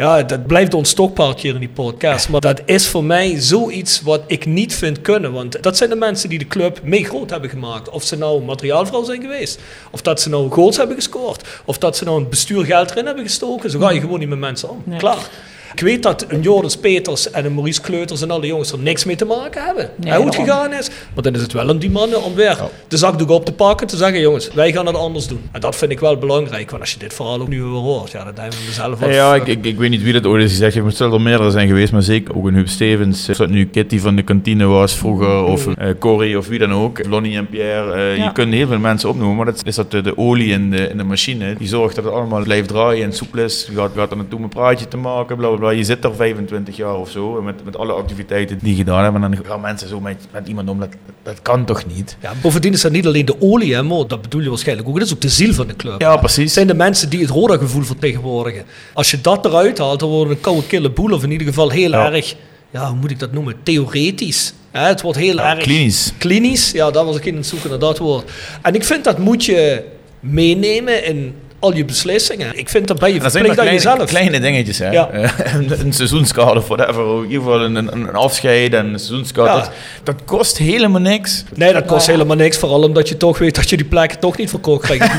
ja, 0.00 0.22
dat 0.22 0.46
blijft 0.46 0.74
ons 0.74 0.90
stokpaardje 0.90 1.46
hier 1.46 1.54
in 1.54 1.60
die 1.60 1.68
podcast. 1.68 2.28
Maar 2.28 2.40
dat 2.40 2.62
is 2.64 2.88
voor 2.88 3.04
mij 3.04 3.40
zoiets 3.40 4.00
wat 4.00 4.22
ik 4.26 4.46
niet 4.46 4.74
vind 4.74 5.00
kunnen. 5.00 5.32
Want 5.32 5.62
dat 5.62 5.76
zijn 5.76 5.90
de 5.90 5.96
mensen 5.96 6.28
die 6.28 6.38
de 6.38 6.46
club 6.46 6.80
mee 6.82 7.04
groot 7.04 7.30
hebben 7.30 7.50
gemaakt. 7.50 7.88
Of 7.90 8.02
ze 8.02 8.16
nou 8.16 8.42
materiaalvrouw 8.42 9.04
zijn 9.04 9.20
geweest. 9.20 9.60
Of 9.90 10.02
dat 10.02 10.20
ze 10.20 10.28
nou 10.28 10.50
goals 10.50 10.76
hebben 10.76 10.96
gescoord. 10.96 11.48
Of 11.64 11.78
dat 11.78 11.96
ze 11.96 12.04
nou 12.04 12.20
een 12.20 12.28
bestuur 12.28 12.64
geld 12.64 12.90
erin 12.90 13.06
hebben 13.06 13.24
gestoken. 13.24 13.70
Zo 13.70 13.78
ga 13.78 13.90
je 13.90 14.00
gewoon 14.00 14.18
niet 14.18 14.28
met 14.28 14.38
mensen 14.38 14.70
om. 14.70 14.82
Nee. 14.84 14.98
Klaar. 14.98 15.28
Ik 15.74 15.80
weet 15.80 16.02
dat 16.02 16.24
een 16.28 16.40
Joris 16.40 16.76
Peters 16.76 17.30
en 17.30 17.44
een 17.44 17.54
Maurice 17.54 17.80
Kleuters 17.80 18.22
en 18.22 18.30
al 18.30 18.40
die 18.40 18.50
jongens 18.50 18.72
er 18.72 18.78
niks 18.78 19.04
mee 19.04 19.16
te 19.16 19.24
maken 19.24 19.64
hebben. 19.64 19.90
Nee, 19.96 20.14
hoe 20.16 20.24
het 20.26 20.34
gegaan 20.34 20.72
is. 20.72 20.90
Maar 21.14 21.22
dan 21.22 21.34
is 21.34 21.40
het 21.42 21.52
wel 21.52 21.68
aan 21.68 21.78
die 21.78 21.90
mannen 21.90 22.22
om 22.22 22.34
weer 22.34 22.58
de 22.88 22.96
zakdoek 22.96 23.30
op 23.30 23.44
te 23.44 23.52
pakken. 23.52 23.86
Te 23.86 23.96
zeggen, 23.96 24.20
jongens, 24.20 24.50
wij 24.54 24.72
gaan 24.72 24.86
het 24.86 24.96
anders 24.96 25.26
doen. 25.26 25.40
En 25.52 25.60
dat 25.60 25.76
vind 25.76 25.90
ik 25.90 26.00
wel 26.00 26.16
belangrijk. 26.16 26.70
Want 26.70 26.82
als 26.82 26.92
je 26.92 26.98
dit 26.98 27.14
verhaal 27.14 27.40
ook 27.40 27.48
nu 27.48 27.62
weer 27.62 27.70
hoort, 27.70 28.10
ja, 28.10 28.24
dan 28.24 28.34
denk 28.34 28.52
ik 28.52 28.58
mezelf 28.66 28.98
wel... 28.98 29.10
Ja, 29.10 29.34
ik, 29.34 29.46
ik, 29.46 29.64
ik 29.64 29.78
weet 29.78 29.90
niet 29.90 30.02
wie 30.02 30.12
dat 30.12 30.26
ooit 30.26 30.44
is 30.44 30.50
gezegd 30.50 30.74
heeft, 30.74 30.98
maar 31.00 31.12
er 31.12 31.20
meerdere 31.20 31.50
zijn 31.50 31.68
geweest, 31.68 31.92
maar 31.92 32.02
zeker 32.02 32.36
ook 32.36 32.46
een 32.46 32.54
Huub 32.54 32.68
Stevens. 32.68 33.28
Of 33.28 33.36
dat 33.36 33.48
nu 33.50 33.66
Kitty 33.66 33.98
van 33.98 34.16
de 34.16 34.22
kantine 34.22 34.64
was 34.64 34.94
vroeger, 34.96 35.44
of 35.44 35.66
eh 35.66 35.88
Corrie 35.98 36.38
of 36.38 36.46
wie 36.48 36.58
dan 36.58 36.72
ook, 36.72 37.06
Lonnie 37.06 37.36
en 37.36 37.48
Pierre. 37.48 37.92
eh, 37.92 38.16
Ja. 38.16 38.24
Je 38.24 38.32
kunt 38.32 38.52
heel 38.52 38.66
veel 38.66 38.78
mensen 38.78 39.08
opnoemen, 39.08 39.36
maar 39.36 39.46
dat 39.46 39.62
is 39.66 39.74
dat 39.74 39.90
de, 39.90 40.00
de 40.00 40.18
olie 40.18 40.48
in 40.52 40.70
de, 40.70 40.88
in 40.88 40.96
de 40.96 41.04
machine. 41.04 41.54
Die 41.58 41.68
zorgt 41.68 41.94
dat 41.94 42.04
het 42.04 42.12
allemaal 42.14 42.42
blijft 42.42 42.68
draaien 42.68 43.04
en 43.04 43.12
soepel 43.12 43.42
is. 43.44 43.66
Je 43.70 43.76
gaat, 43.76 43.90
gaat 43.96 44.10
er 44.10 44.16
naartoe 44.16 44.38
om 44.38 44.44
een 44.44 44.50
praatje 44.50 44.88
te 44.88 44.96
maken, 44.96 45.36
bla 45.36 45.48
bla 45.48 45.58
Je 45.68 45.84
zit 45.84 46.04
er 46.04 46.14
25 46.14 46.76
jaar 46.76 46.96
of 46.96 47.10
zo, 47.10 47.42
met, 47.42 47.64
met 47.64 47.76
alle 47.76 47.92
activiteiten 47.92 48.58
die 48.58 48.70
je 48.70 48.76
gedaan 48.76 49.02
hebben. 49.02 49.22
En 49.24 49.30
dan 49.30 49.44
gaan 49.44 49.60
mensen 49.60 49.88
zo 49.88 50.00
met, 50.00 50.16
met 50.32 50.48
iemand 50.48 50.68
om, 50.68 50.78
dat, 50.80 50.88
dat 51.22 51.42
kan 51.42 51.64
toch 51.64 51.86
niet? 51.86 52.16
Ja, 52.22 52.32
bovendien 52.42 52.72
is 52.72 52.80
dat 52.80 52.92
niet 52.92 53.06
alleen 53.06 53.24
de 53.24 53.40
olie, 53.40 53.74
hè, 53.74 53.86
dat 54.06 54.22
bedoel 54.22 54.40
je 54.40 54.48
waarschijnlijk 54.48 54.88
ook. 54.88 54.94
Dat 54.98 55.06
is 55.06 55.12
ook 55.14 55.20
de 55.20 55.28
ziel 55.28 55.52
van 55.54 55.66
de 55.66 55.76
club. 55.76 56.00
Ja, 56.00 56.10
Het 56.10 56.20
precies. 56.20 56.52
zijn 56.52 56.66
de 56.66 56.74
mensen 56.74 57.10
die 57.10 57.20
het 57.20 57.30
Roda-gevoel 57.30 57.82
vertegenwoordigen. 57.82 58.64
Als 58.94 59.10
je 59.10 59.20
dat 59.20 59.44
eruit 59.44 59.78
haalt, 59.78 60.00
dan 60.00 60.08
wordt 60.08 60.28
het 60.28 60.38
een 60.38 60.44
koude 60.44 60.66
kille 60.66 60.90
boel. 60.90 61.12
Of 61.12 61.22
in 61.22 61.30
ieder 61.30 61.46
geval 61.46 61.70
heel 61.70 61.90
Ja. 61.90 62.12
erg, 62.12 62.34
ja, 62.70 62.88
hoe 62.88 62.96
moet 62.96 63.10
ik 63.10 63.18
dat 63.18 63.32
noemen, 63.32 63.54
theoretisch. 63.62 64.54
Hè, 64.70 64.86
het 64.86 65.00
wordt 65.02 65.18
heel 65.18 65.38
erg... 65.40 65.58
Klinisch. 65.62 66.12
Klinisch, 66.18 66.70
ja, 66.70 66.90
daar 66.90 67.04
was 67.04 67.16
ik 67.16 67.24
in 67.24 67.36
het 67.36 67.46
zoeken 67.46 67.70
naar 67.70 67.78
dat 67.78 67.98
woord. 67.98 68.30
En 68.62 68.74
ik 68.74 68.84
vind 68.84 69.04
dat 69.04 69.18
moet 69.18 69.44
je 69.44 69.84
meenemen 70.20 71.04
in 71.04 71.34
al 71.60 71.74
je 71.74 71.84
beslissingen. 71.84 72.58
Ik 72.58 72.68
vind 72.68 72.86
dat 72.88 72.98
ben 72.98 73.12
je 73.12 73.20
verplicht 73.20 73.48
aan 73.48 73.54
kleine, 73.54 73.72
jezelf. 73.74 74.04
kleine 74.04 74.40
dingetjes, 74.40 74.78
hè. 74.78 74.90
Ja. 74.90 75.08
Eh, 75.10 75.30
een, 75.54 75.80
een 75.80 75.92
seizoenskaart 75.92 76.56
of 76.56 76.66
whatever. 76.68 77.02
In 77.16 77.22
ieder 77.22 77.38
geval 77.42 77.60
een, 77.60 77.74
een, 77.74 77.92
een 77.92 78.12
afscheid 78.14 78.74
en 78.74 78.86
een 78.92 78.98
seizoenskaart. 78.98 79.48
Ja. 79.48 79.54
Dat, 79.60 79.70
dat 80.04 80.16
kost 80.24 80.58
helemaal 80.58 81.00
niks. 81.00 81.44
Nee, 81.54 81.72
dat 81.72 81.84
kost 81.86 82.06
helemaal 82.06 82.36
niks. 82.36 82.58
Vooral 82.58 82.82
omdat 82.82 83.08
je 83.08 83.16
toch 83.16 83.38
weet 83.38 83.54
dat 83.54 83.70
je 83.70 83.76
die 83.76 83.86
plekken 83.86 84.18
toch 84.18 84.36
niet 84.36 84.50
verkocht 84.50 84.84
krijgt. 84.84 85.12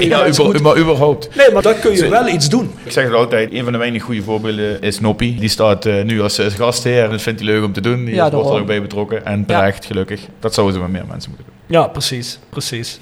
je 0.00 0.08
Ja, 0.08 0.26
uber- 0.26 0.62
maar 0.62 0.76
überhaupt. 0.78 1.28
Nee, 1.36 1.50
maar 1.52 1.62
dan 1.62 1.78
kun 1.80 1.92
je 1.96 2.08
wel 2.08 2.28
iets 2.28 2.48
doen. 2.48 2.70
Ik 2.84 2.92
zeg 2.92 3.04
het 3.04 3.14
altijd, 3.14 3.52
een 3.52 3.62
van 3.64 3.72
de 3.72 3.78
weinig 3.78 4.02
goede 4.02 4.22
voorbeelden 4.22 4.80
is 4.80 5.00
Noppie. 5.00 5.34
Die 5.40 5.48
staat 5.48 5.86
eh, 5.86 6.02
nu 6.04 6.22
als, 6.22 6.40
als 6.40 6.54
gastheer 6.54 7.04
en 7.04 7.10
dat 7.10 7.22
vindt 7.22 7.40
hij 7.40 7.48
leuk 7.48 7.64
om 7.64 7.72
te 7.72 7.80
doen. 7.80 8.04
Die 8.04 8.14
Ja, 8.14 8.30
wordt 8.30 8.50
er 8.50 8.60
ook 8.60 8.66
bij 8.66 8.82
betrokken. 8.82 9.26
En 9.26 9.46
terecht, 9.46 9.84
gelukkig. 9.84 10.20
Dat 10.40 10.54
zouden 10.54 10.74
ze 10.76 10.80
met 10.82 10.90
meer 10.90 11.04
mensen 11.08 11.30
moeten 11.30 11.46
doen. 11.66 11.80
Ja, 11.80 11.86
precies. 11.86 12.38
precies. 12.50 12.98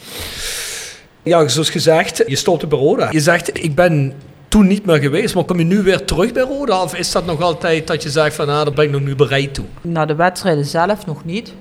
Ja, 1.27 1.49
zoals 1.49 1.71
gezegd, 1.71 2.23
je 2.27 2.37
stopte 2.37 2.67
bij 2.67 2.79
Roda. 2.79 3.09
Je 3.11 3.21
zegt, 3.21 3.65
ik 3.65 3.75
ben 3.75 4.13
toen 4.49 4.67
niet 4.67 4.87
meer 4.87 4.99
geweest, 4.99 5.35
maar 5.35 5.45
kom 5.45 5.59
je 5.59 5.65
nu 5.65 5.83
weer 5.83 6.05
terug 6.05 6.33
bij 6.33 6.43
Roda? 6.43 6.83
Of 6.83 6.95
is 6.97 7.13
dat 7.13 7.27
nog 7.27 7.41
altijd 7.41 7.87
dat 7.87 8.03
je 8.03 8.11
zegt 8.11 8.35
van, 8.35 8.49
ah, 8.49 8.55
daar 8.65 8.73
ben 8.73 8.85
ik 8.85 8.91
nog 8.91 9.01
nu 9.01 9.15
bereid 9.17 9.55
toe? 9.55 9.65
Naar 9.81 10.07
de 10.07 10.15
wedstrijden 10.15 10.65
zelf 10.65 11.07
nog 11.07 11.25
niet. 11.25 11.53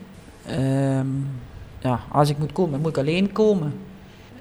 Ehm, 0.48 1.06
ja, 1.80 2.00
als 2.12 2.30
ik 2.30 2.38
moet 2.38 2.52
komen, 2.52 2.80
moet 2.80 2.90
ik 2.90 2.98
alleen 2.98 3.32
komen. 3.32 3.74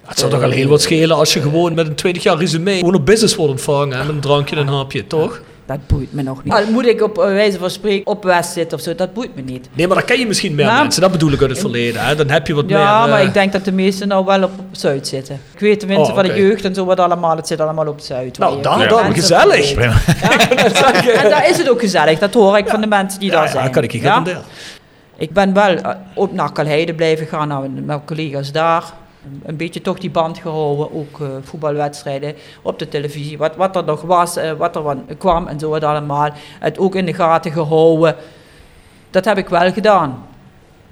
Het 0.03 0.19
zou 0.19 0.31
toch 0.31 0.43
al 0.43 0.51
heel 0.51 0.69
wat 0.69 0.83
schelen 0.83 1.17
als 1.17 1.33
je 1.33 1.41
gewoon 1.41 1.75
met 1.75 1.87
een 1.87 1.95
20 1.95 2.23
jaar 2.23 2.39
resume 2.39 2.75
gewoon 2.75 2.95
op 2.95 3.07
business 3.07 3.35
wordt 3.37 3.53
ontvangen. 3.53 3.97
hè, 3.99 4.05
Met 4.05 4.15
een 4.15 4.21
drankje 4.21 4.57
en 4.57 4.67
een 4.67 4.73
hapje, 4.75 5.07
toch? 5.07 5.41
Dat 5.67 5.87
boeit 5.87 6.13
me 6.13 6.23
nog 6.23 6.45
niet. 6.45 6.53
Al 6.53 6.65
moet 6.71 6.87
ik 6.87 7.03
op 7.03 7.19
eh, 7.19 7.25
wijze 7.25 7.59
van 7.59 7.71
spreken 7.71 8.07
op 8.07 8.25
West 8.25 8.53
zitten 8.53 8.79
of 8.79 8.85
zo, 8.85 8.95
dat 8.95 9.13
boeit 9.13 9.35
me 9.35 9.43
niet. 9.43 9.69
Nee, 9.73 9.87
maar 9.87 9.97
dan 9.97 10.07
ken 10.07 10.19
je 10.19 10.27
misschien 10.27 10.55
meer 10.55 10.67
Ja. 10.67 10.81
mensen. 10.83 11.01
Dat 11.03 11.11
bedoel 11.11 11.33
ik 11.33 11.41
uit 11.41 11.51
het 11.51 11.59
verleden. 11.59 12.05
Hè? 12.05 12.15
Dan 12.15 12.31
heb 12.31 12.47
je 12.47 12.55
wat 12.55 12.65
Ja, 12.69 13.01
meer... 13.01 13.09
maar 13.11 13.21
eh, 13.21 13.27
ik 13.27 13.35
denk 13.35 13.53
dat 13.53 13.65
de 13.65 13.73
meesten 13.73 14.09
nou 14.09 14.25
wel 14.25 14.43
op, 14.43 14.51
op 14.59 14.65
Zuid 14.73 15.07
zitten. 15.09 15.41
Ik 15.55 15.61
weet 15.61 15.79
tenminste 15.81 16.09
Oh, 16.13 16.15
van 16.19 16.27
de 16.27 16.35
jeugd 16.35 16.65
en 16.65 16.75
zo 16.75 16.85
wat 16.85 17.01
allemaal, 17.01 17.37
het 17.37 17.47
zit 17.47 17.61
allemaal 17.61 17.87
op 17.87 18.01
Zuid. 18.01 18.39
Nou, 18.39 18.53
veel 18.53 18.63
daar, 18.63 18.79
mensen 18.79 19.15
gezellig. 19.15 19.73
En 21.23 21.31
daar 21.31 21.49
is 21.49 21.59
het 21.59 21.69
ook 21.71 21.81
gezellig, 21.81 22.19
dat 22.19 22.35
hoor 22.35 22.59
ik 22.59 22.69
van 22.69 22.81
de 22.81 22.87
mensen 22.87 23.21
die 23.21 23.31
ja, 23.31 23.35
daar 23.37 23.45
ja, 23.45 23.51
zijn. 23.51 23.71
kan 23.71 23.83
ik 23.83 23.93
je 23.93 23.99
Ja? 24.01 24.05
garanderen. 24.09 24.43
Ik 25.17 25.31
ben 25.33 25.53
wel 25.55 25.75
eh, 25.77 25.91
op 26.15 26.33
naar 26.33 26.53
Kalheide 26.53 26.95
blijven 26.95 27.27
gaan, 27.27 27.49
nou, 27.49 27.69
met 27.69 27.87
mijn 27.87 28.05
collega's 28.05 28.53
daar. 28.53 28.85
Een 29.43 29.57
beetje 29.57 29.81
toch 29.81 29.99
die 29.99 30.11
band 30.11 30.39
gehouden, 30.39 30.95
ook 30.95 31.21
eh, 31.21 31.29
voetbalwedstrijden 31.43 32.35
op 32.63 32.79
de 32.79 32.89
televisie. 32.89 33.39
Wat, 33.39 33.57
wat 33.57 33.77
er 33.77 33.85
nog 33.85 34.03
was, 34.03 34.37
eh, 34.37 34.53
wat 34.53 34.77
er 34.77 34.83
van 34.83 35.07
kwam 35.19 35.47
en 35.47 35.59
zo 35.59 35.71
wat 35.71 35.85
allemaal. 35.85 36.31
Het 36.61 36.79
ook 36.79 36.95
in 36.95 37.07
de 37.07 37.15
gaten 37.15 37.53
gehouden. 37.53 38.17
Dat 39.11 39.25
heb 39.25 39.39
ik 39.39 39.49
wel 39.49 39.73
gedaan. 39.73 40.27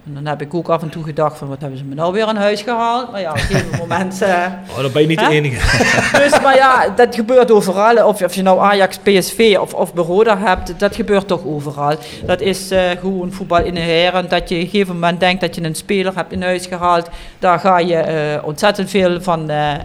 En 0.06 0.14
dan 0.14 0.26
heb 0.26 0.40
ik 0.40 0.54
ook 0.54 0.68
af 0.68 0.82
en 0.82 0.88
toe 0.88 1.04
gedacht 1.04 1.38
van, 1.38 1.48
wat 1.48 1.60
hebben 1.60 1.78
ze 1.78 1.84
me 1.84 1.94
nou 1.94 2.12
weer 2.12 2.24
aan 2.24 2.36
huis 2.36 2.62
gehaald? 2.62 3.10
Maar 3.10 3.20
ja, 3.20 3.30
op 3.30 3.36
een 3.36 3.42
gegeven 3.42 3.78
moment... 3.88 4.22
eh, 4.22 4.46
Oh, 4.70 4.82
dan 4.82 4.92
ben 4.92 5.02
je 5.02 5.08
niet 5.08 5.18
de 5.18 5.28
enige. 5.28 5.56
dus, 6.22 6.40
maar 6.40 6.54
ja, 6.56 6.88
dat 6.88 7.14
gebeurt 7.14 7.50
overal. 7.50 8.06
Of, 8.06 8.22
of 8.22 8.34
je 8.34 8.42
nou 8.42 8.60
Ajax, 8.60 8.98
PSV 8.98 9.56
of, 9.60 9.74
of 9.74 9.94
Baroda 9.94 10.38
hebt, 10.38 10.78
dat 10.80 10.94
gebeurt 10.94 11.26
toch 11.28 11.44
overal. 11.44 11.96
Dat 12.26 12.40
is 12.40 12.70
eh, 12.70 12.90
gewoon 12.90 13.32
voetbal 13.32 13.64
inherent. 13.64 14.30
Dat 14.30 14.48
je 14.48 14.54
op 14.54 14.60
een 14.60 14.68
gegeven 14.68 14.94
moment 14.94 15.20
denkt 15.20 15.40
dat 15.40 15.54
je 15.54 15.62
een 15.64 15.74
speler 15.74 16.14
hebt 16.16 16.32
in 16.32 16.42
huis 16.42 16.66
gehaald. 16.66 17.08
Daar 17.38 17.58
ga 17.58 17.78
je 17.78 17.96
eh, 17.96 18.46
ontzettend 18.46 18.90
veel 18.90 19.20
van 19.20 19.50
eh, 19.50 19.72
eh, 19.74 19.80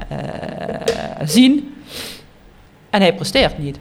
zien. 1.23 1.75
En 2.89 3.01
hij 3.01 3.13
presteert 3.13 3.57
niet. 3.57 3.79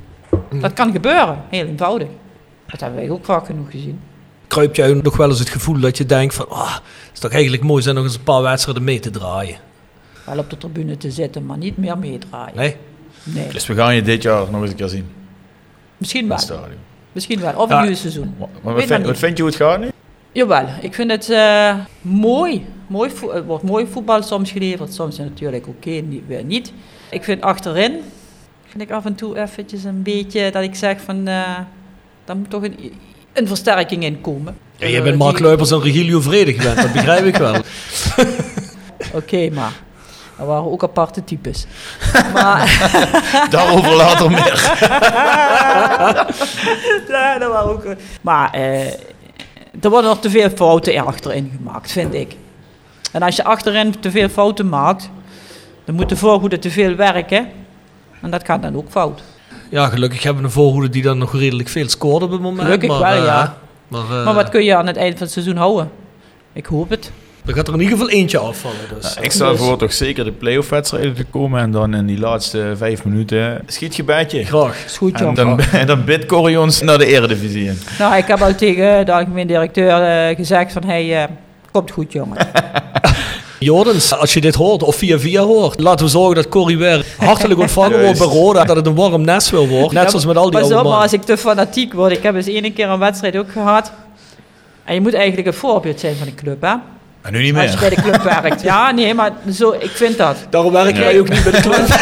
Dat 0.60 0.72
kan 0.72 0.92
gebeuren, 0.92 1.38
heel 1.48 1.66
eenvoudig. 1.66 2.08
Dat 2.66 2.80
hebben 2.80 2.98
wij 3.00 3.10
ook 3.10 3.24
vaak 3.24 3.46
genoeg 3.46 3.70
gezien. 3.70 4.00
Kruipt 4.46 4.76
jij 4.76 4.92
nog 4.94 5.16
wel 5.16 5.28
eens 5.28 5.38
het 5.38 5.48
gevoel 5.48 5.80
dat 5.80 5.96
je 5.98 6.06
denkt 6.06 6.34
van... 6.34 6.48
Ah, 6.48 6.74
het 6.74 7.10
is 7.12 7.18
toch 7.20 7.32
eigenlijk 7.32 7.62
mooi 7.62 7.82
zijn 7.82 7.94
nog 7.94 8.04
eens 8.04 8.14
een 8.14 8.22
paar 8.22 8.42
wedstrijden 8.42 8.84
mee 8.84 8.98
te 9.00 9.10
draaien? 9.10 9.56
Wel 10.24 10.38
op 10.38 10.50
de 10.50 10.58
tribune 10.58 10.96
te 10.96 11.10
zitten, 11.10 11.46
maar 11.46 11.58
niet 11.58 11.76
meer 11.76 11.98
meedraaien. 11.98 12.56
Nee? 12.56 12.76
Nee. 13.22 13.48
Dus 13.48 13.66
we 13.66 13.74
gaan 13.74 13.94
je 13.94 14.02
dit 14.02 14.22
jaar 14.22 14.50
nog 14.50 14.60
eens 14.60 14.70
een 14.70 14.76
keer 14.76 14.88
zien. 14.88 15.08
Misschien 15.96 16.28
wel. 16.28 16.36
het 16.36 16.44
stadion. 16.44 16.78
Misschien 17.12 17.40
wel. 17.40 17.54
Of 17.56 17.68
Ja. 17.68 17.80
een 17.80 17.86
nieuw 17.86 17.94
seizoen. 17.96 18.34
Maar 18.38 18.48
wat, 18.62 18.74
maar 18.74 18.82
vind, 18.82 18.98
niet. 18.98 19.06
wat 19.06 19.18
vind 19.18 19.36
je 19.36 19.42
hoe 19.42 19.52
het 19.52 19.60
gaat 19.60 19.80
nu? 19.80 19.88
Jawel, 20.32 20.66
ik 20.80 20.94
vind 20.94 21.10
het 21.10 21.30
eh, 21.30 21.74
mooi. 22.00 22.66
mooi 22.86 23.10
er 23.32 23.44
wordt 23.44 23.64
mooi 23.64 23.86
voetbal 23.86 24.22
soms 24.22 24.50
geleverd, 24.50 24.94
soms 24.94 25.18
natuurlijk 25.18 25.66
oké, 25.66 25.90
niet, 25.90 26.22
weer 26.26 26.44
niet. 26.44 26.72
Ik 27.10 27.24
vind 27.24 27.42
achterin, 27.42 28.00
vind 28.66 28.82
ik 28.82 28.90
af 28.90 29.04
en 29.04 29.14
toe 29.14 29.38
eventjes 29.38 29.84
een 29.84 30.02
beetje 30.02 30.50
dat 30.50 30.62
ik 30.62 30.74
zeg 30.74 31.00
van, 31.00 31.28
eh 31.28 31.58
daar 32.24 32.36
moet 32.36 32.50
toch 32.50 32.62
een, 32.62 32.92
een 33.38 33.46
versterking 33.46 34.04
in 34.04 34.20
komen. 34.20 34.56
Ja, 34.76 34.86
je 34.86 34.96
Eh, 34.96 35.02
bent 35.02 35.18
Mark 35.18 35.38
Luipers 35.38 35.70
en 35.70 35.80
Regilio 35.82 36.20
Vrede 36.20 36.52
gewend, 36.52 36.76
dat 36.82 36.92
begrijp 36.92 37.24
ik 37.24 37.36
wel. 37.36 37.54
Oké, 39.20 39.50
maar 39.50 39.72
dat 40.38 40.46
waren 40.46 40.70
ook 40.70 40.82
aparte 40.82 41.24
types. 41.24 41.66
maar, 42.34 42.90
Daarover 43.50 43.94
later 43.96 44.30
meer. 44.30 44.76
ja, 47.08 47.38
dat 47.38 47.50
waren 47.50 47.70
ook, 47.70 47.84
maar 48.20 48.50
eh, 48.52 48.86
er 49.80 49.90
worden 49.90 50.10
nog 50.10 50.20
te 50.20 50.30
veel 50.30 50.50
fouten 50.50 51.04
achterin 51.06 51.52
gemaakt, 51.56 51.92
vind 51.92 52.14
ik. 52.14 52.36
En 53.12 53.22
als 53.22 53.36
je 53.36 53.44
achterin 53.44 54.00
te 54.00 54.10
veel 54.10 54.28
fouten 54.28 54.68
maakt, 54.68 55.10
dan 55.84 55.94
moet 55.94 56.08
de 56.08 56.16
voorhoede 56.16 56.58
te 56.58 56.70
veel 56.70 56.94
werken. 56.94 57.48
En 58.22 58.30
dat 58.30 58.44
gaat 58.44 58.62
dan 58.62 58.76
ook 58.76 58.90
fout. 58.90 59.22
Ja, 59.70 59.88
gelukkig 59.88 60.22
hebben 60.22 60.42
we 60.42 60.48
een 60.48 60.54
voorhoede 60.54 60.88
die 60.88 61.02
dan 61.02 61.18
nog 61.18 61.32
redelijk 61.38 61.68
veel 61.68 61.88
scoort 61.88 62.22
op 62.22 62.30
het 62.30 62.40
moment. 62.40 62.62
Gelukkig 62.62 62.88
maar, 62.88 63.00
wel, 63.00 63.10
eh, 63.10 63.24
ja. 63.24 63.56
Maar, 63.88 64.00
eh, 64.00 64.24
Maar 64.24 64.34
wat 64.34 64.48
kun 64.48 64.64
je 64.64 64.76
aan 64.76 64.86
het 64.86 64.96
eind 64.96 65.12
van 65.12 65.22
het 65.22 65.32
seizoen 65.32 65.56
houden? 65.56 65.90
Ik 66.52 66.66
hoop 66.66 66.90
het. 66.90 67.10
er 67.46 67.54
gaat 67.54 67.68
er 67.68 67.74
in 67.74 67.80
ieder 67.80 67.96
geval 67.96 68.12
eentje 68.12 68.38
afvallen. 68.38 68.78
Dus. 68.94 69.16
Ik 69.20 69.32
stel 69.32 69.56
voor 69.56 69.76
toch 69.76 69.92
zeker 69.92 70.24
de 70.24 70.32
play-off 70.32 70.68
wedstrijden 70.68 71.14
te 71.14 71.24
komen 71.24 71.60
en 71.60 71.70
dan 71.70 71.94
in 71.94 72.06
die 72.06 72.18
laatste 72.18 72.72
vijf 72.76 73.04
minuten 73.04 73.62
schietgebedje. 73.66 74.44
Graag. 74.44 74.84
Is 74.84 74.96
goed, 74.96 75.20
En 75.20 75.24
joh. 75.24 75.34
dan, 75.34 75.60
en 75.80 75.86
dan 75.86 76.04
bidt 76.04 76.26
Corrie 76.26 76.60
ons 76.60 76.80
naar 76.80 76.98
de 76.98 77.06
eredivisie 77.06 77.64
in. 77.66 77.78
Nou, 77.98 78.16
ik 78.16 78.26
heb 78.26 78.42
al 78.42 78.54
tegen 78.54 79.06
de 79.06 79.12
algemeen 79.12 79.46
directeur 79.46 80.02
eh, 80.02 80.36
gezegd 80.36 80.72
van... 80.72 80.84
Hey, 80.84 81.22
eh, 81.22 81.28
komt 81.70 81.90
goed, 81.90 82.12
jongen. 82.12 82.36
Jordens, 83.58 84.12
als 84.14 84.34
je 84.34 84.40
dit 84.40 84.54
hoort 84.54 84.82
of 84.82 84.96
via 84.96 85.18
via 85.18 85.42
hoort, 85.42 85.80
laten 85.80 86.04
we 86.04 86.10
zorgen 86.10 86.34
dat 86.34 86.48
Corrie 86.48 86.78
weer 86.78 87.04
hartelijk 87.18 87.60
ontvangen 87.60 88.00
wordt 88.02 88.18
bij 88.24 88.28
Roda. 88.28 88.64
Dat 88.64 88.76
het 88.76 88.86
een 88.86 88.94
warm 88.94 89.22
nest 89.24 89.50
wil 89.50 89.68
worden. 89.68 89.94
Net 89.94 90.02
Ja, 90.02 90.08
zoals 90.08 90.26
met 90.26 90.36
al 90.36 90.50
die 90.50 90.62
op, 90.64 90.70
maar 90.70 90.82
mannen. 90.82 91.00
als 91.02 91.12
ik 91.12 91.22
te 91.22 91.36
fanatiek 91.36 91.92
word... 91.92 92.12
Ik 92.12 92.22
heb 92.22 92.34
eens 92.34 92.46
één 92.46 92.72
keer 92.72 92.88
een 92.88 92.98
wedstrijd 92.98 93.36
ook 93.36 93.52
gehad. 93.52 93.92
En 94.84 94.94
je 94.94 95.00
moet 95.00 95.14
eigenlijk 95.14 95.46
een 95.46 95.54
voorbeeld 95.54 96.00
zijn 96.00 96.16
van 96.16 96.26
de 96.26 96.34
club, 96.34 96.60
hè? 96.62 96.74
En 97.22 97.32
nu 97.32 97.42
niet 97.42 97.56
Als 97.56 97.70
je 97.72 97.78
bij 97.78 97.88
meer. 97.88 98.02
de 98.02 98.02
club 98.10 98.22
werkt. 98.22 98.62
Ja, 98.62 98.90
nee, 98.90 99.14
maar 99.14 99.32
zo, 99.52 99.70
ik 99.78 99.90
vind 99.90 100.16
dat. 100.18 100.36
Daarom 100.50 100.72
werken 100.72 101.00
wij 101.00 101.18
ook 101.20 101.28
niet 101.28 101.42
bij 101.42 101.52
de 101.52 101.60
club. 101.60 101.86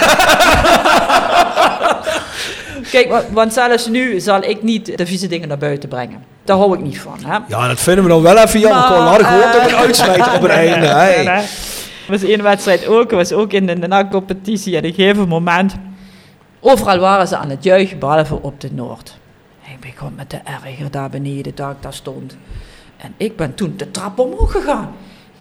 Kijk, 2.91 3.09
wa- 3.09 3.25
want 3.31 3.53
zelfs 3.53 3.87
nu 3.89 4.21
zal 4.21 4.43
ik 4.43 4.63
niet 4.63 4.99
de 4.99 5.07
vieze 5.07 5.27
dingen 5.27 5.49
naar 5.49 5.59
buiten 5.59 5.89
brengen. 5.89 6.25
Daar 6.45 6.57
hou 6.57 6.75
ik 6.75 6.81
niet 6.81 7.01
van, 7.01 7.19
hè? 7.25 7.39
Ja, 7.49 7.69
dat 7.69 7.81
vinden 7.81 8.05
we 8.05 8.11
dan 8.11 8.23
wel 8.23 8.39
even 8.39 8.61
jammer. 8.61 8.89
We 8.89 8.95
hadden 8.95 9.27
gehoord 9.27 9.55
op 9.55 9.63
een 9.63 10.25
eh, 10.25 10.35
op 10.35 10.43
het 10.43 10.51
einde. 10.65 10.87
Hey. 10.87 11.25
nee. 11.25 11.45
Was 12.09 12.23
één 12.23 12.43
wedstrijd 12.43 12.87
ook, 12.87 13.11
was 13.11 13.33
ook 13.33 13.53
in 13.53 13.67
de 13.67 13.77
NAC-competitie. 13.77 14.73
En 14.73 14.79
op 14.79 14.85
een 14.85 14.95
gegeven 14.95 15.29
moment, 15.29 15.75
overal 16.61 16.99
waren 16.99 17.29
ze 17.29 17.37
aan 17.37 17.51
het 17.51 17.65
juichen, 17.65 17.99
behalve 17.99 18.43
op 18.43 18.61
de 18.61 18.69
Noord. 18.73 19.19
Ik 19.63 19.81
begon 19.81 20.15
met 20.15 20.31
de 20.31 20.41
erger 20.45 20.91
daar 20.91 21.11
beneden, 21.11 21.55
daar 21.55 21.71
ik 21.71 21.77
daar 21.81 21.95
stond. 21.95 22.37
En 22.97 23.15
ik 23.17 23.37
ben 23.37 23.55
toen 23.55 23.75
de 23.77 23.91
trap 23.91 24.19
omhoog 24.19 24.53
gegaan. 24.53 24.95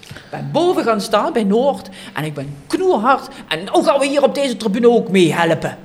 Ik 0.08 0.22
ben 0.30 0.50
boven 0.52 0.84
gaan 0.84 1.02
staan 1.02 1.34
bij 1.34 1.44
Noord 1.44 1.90
en 2.14 2.24
ik 2.24 2.34
ben 2.34 2.56
knoerhard. 2.68 3.28
En 3.48 3.64
nou 3.64 3.84
gaan 3.84 4.00
we 4.00 4.08
hier 4.08 4.24
op 4.24 4.36
deze 4.36 4.58
tribune 4.58 4.90
ook 4.90 5.10
mee 5.10 5.34
helpen. 5.34 5.78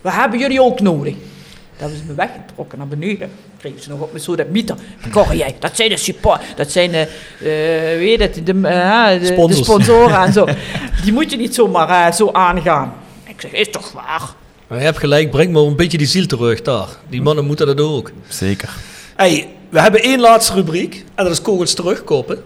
We 0.00 0.10
hebben 0.10 0.38
jullie 0.38 0.62
ook 0.62 0.80
nodig. 0.80 1.14
Dat 1.14 1.80
hebben 1.80 1.98
ze 1.98 2.04
me 2.04 2.14
weggetrokken 2.14 2.78
naar 2.78 2.86
beneden. 2.86 3.30
Kregen 3.62 3.82
ze 3.82 3.88
nog 3.88 4.00
op 4.00 4.12
me 4.12 4.20
zo 4.20 4.36
dat 4.36 4.48
mieter. 4.48 4.76
Corrie, 5.10 5.38
jij, 5.38 5.56
dat 5.58 5.76
zijn 5.76 5.88
de 5.88 5.96
support, 5.96 6.40
dat 6.56 6.70
zijn 6.72 6.90
de, 6.90 6.98
eh 7.38 7.98
weet 7.98 8.20
het, 8.20 8.46
de, 8.46 8.52
eh, 8.62 9.08
de, 9.12 9.18
de 9.18 9.26
Sponsors. 9.26 9.66
sponsoren 9.66 10.20
en 10.20 10.32
zo. 10.32 10.46
Die 11.02 11.12
moet 11.12 11.30
je 11.30 11.36
niet 11.36 11.54
zomaar 11.54 12.06
eh, 12.06 12.12
zo 12.12 12.30
aangaan. 12.32 12.94
Ik 13.26 13.40
zeg, 13.40 13.50
is 13.52 13.70
toch 13.70 13.92
waar? 13.92 14.34
Maar 14.66 14.78
je 14.78 14.84
hebt 14.84 14.98
gelijk, 14.98 15.30
breng 15.30 15.52
maar 15.52 15.62
een 15.62 15.76
beetje 15.76 15.98
die 15.98 16.06
ziel 16.06 16.26
terug 16.26 16.62
daar. 16.62 16.88
Die 17.08 17.22
mannen 17.22 17.44
moeten 17.44 17.66
dat 17.66 17.80
ook. 17.80 18.10
Zeker. 18.28 18.70
Hey, 19.16 19.48
we 19.68 19.80
hebben 19.80 20.02
één 20.02 20.20
laatste 20.20 20.52
rubriek. 20.54 21.04
En 21.14 21.24
dat 21.24 21.32
is 21.32 21.42
kogels 21.42 21.74
terugkoppen. 21.74 22.42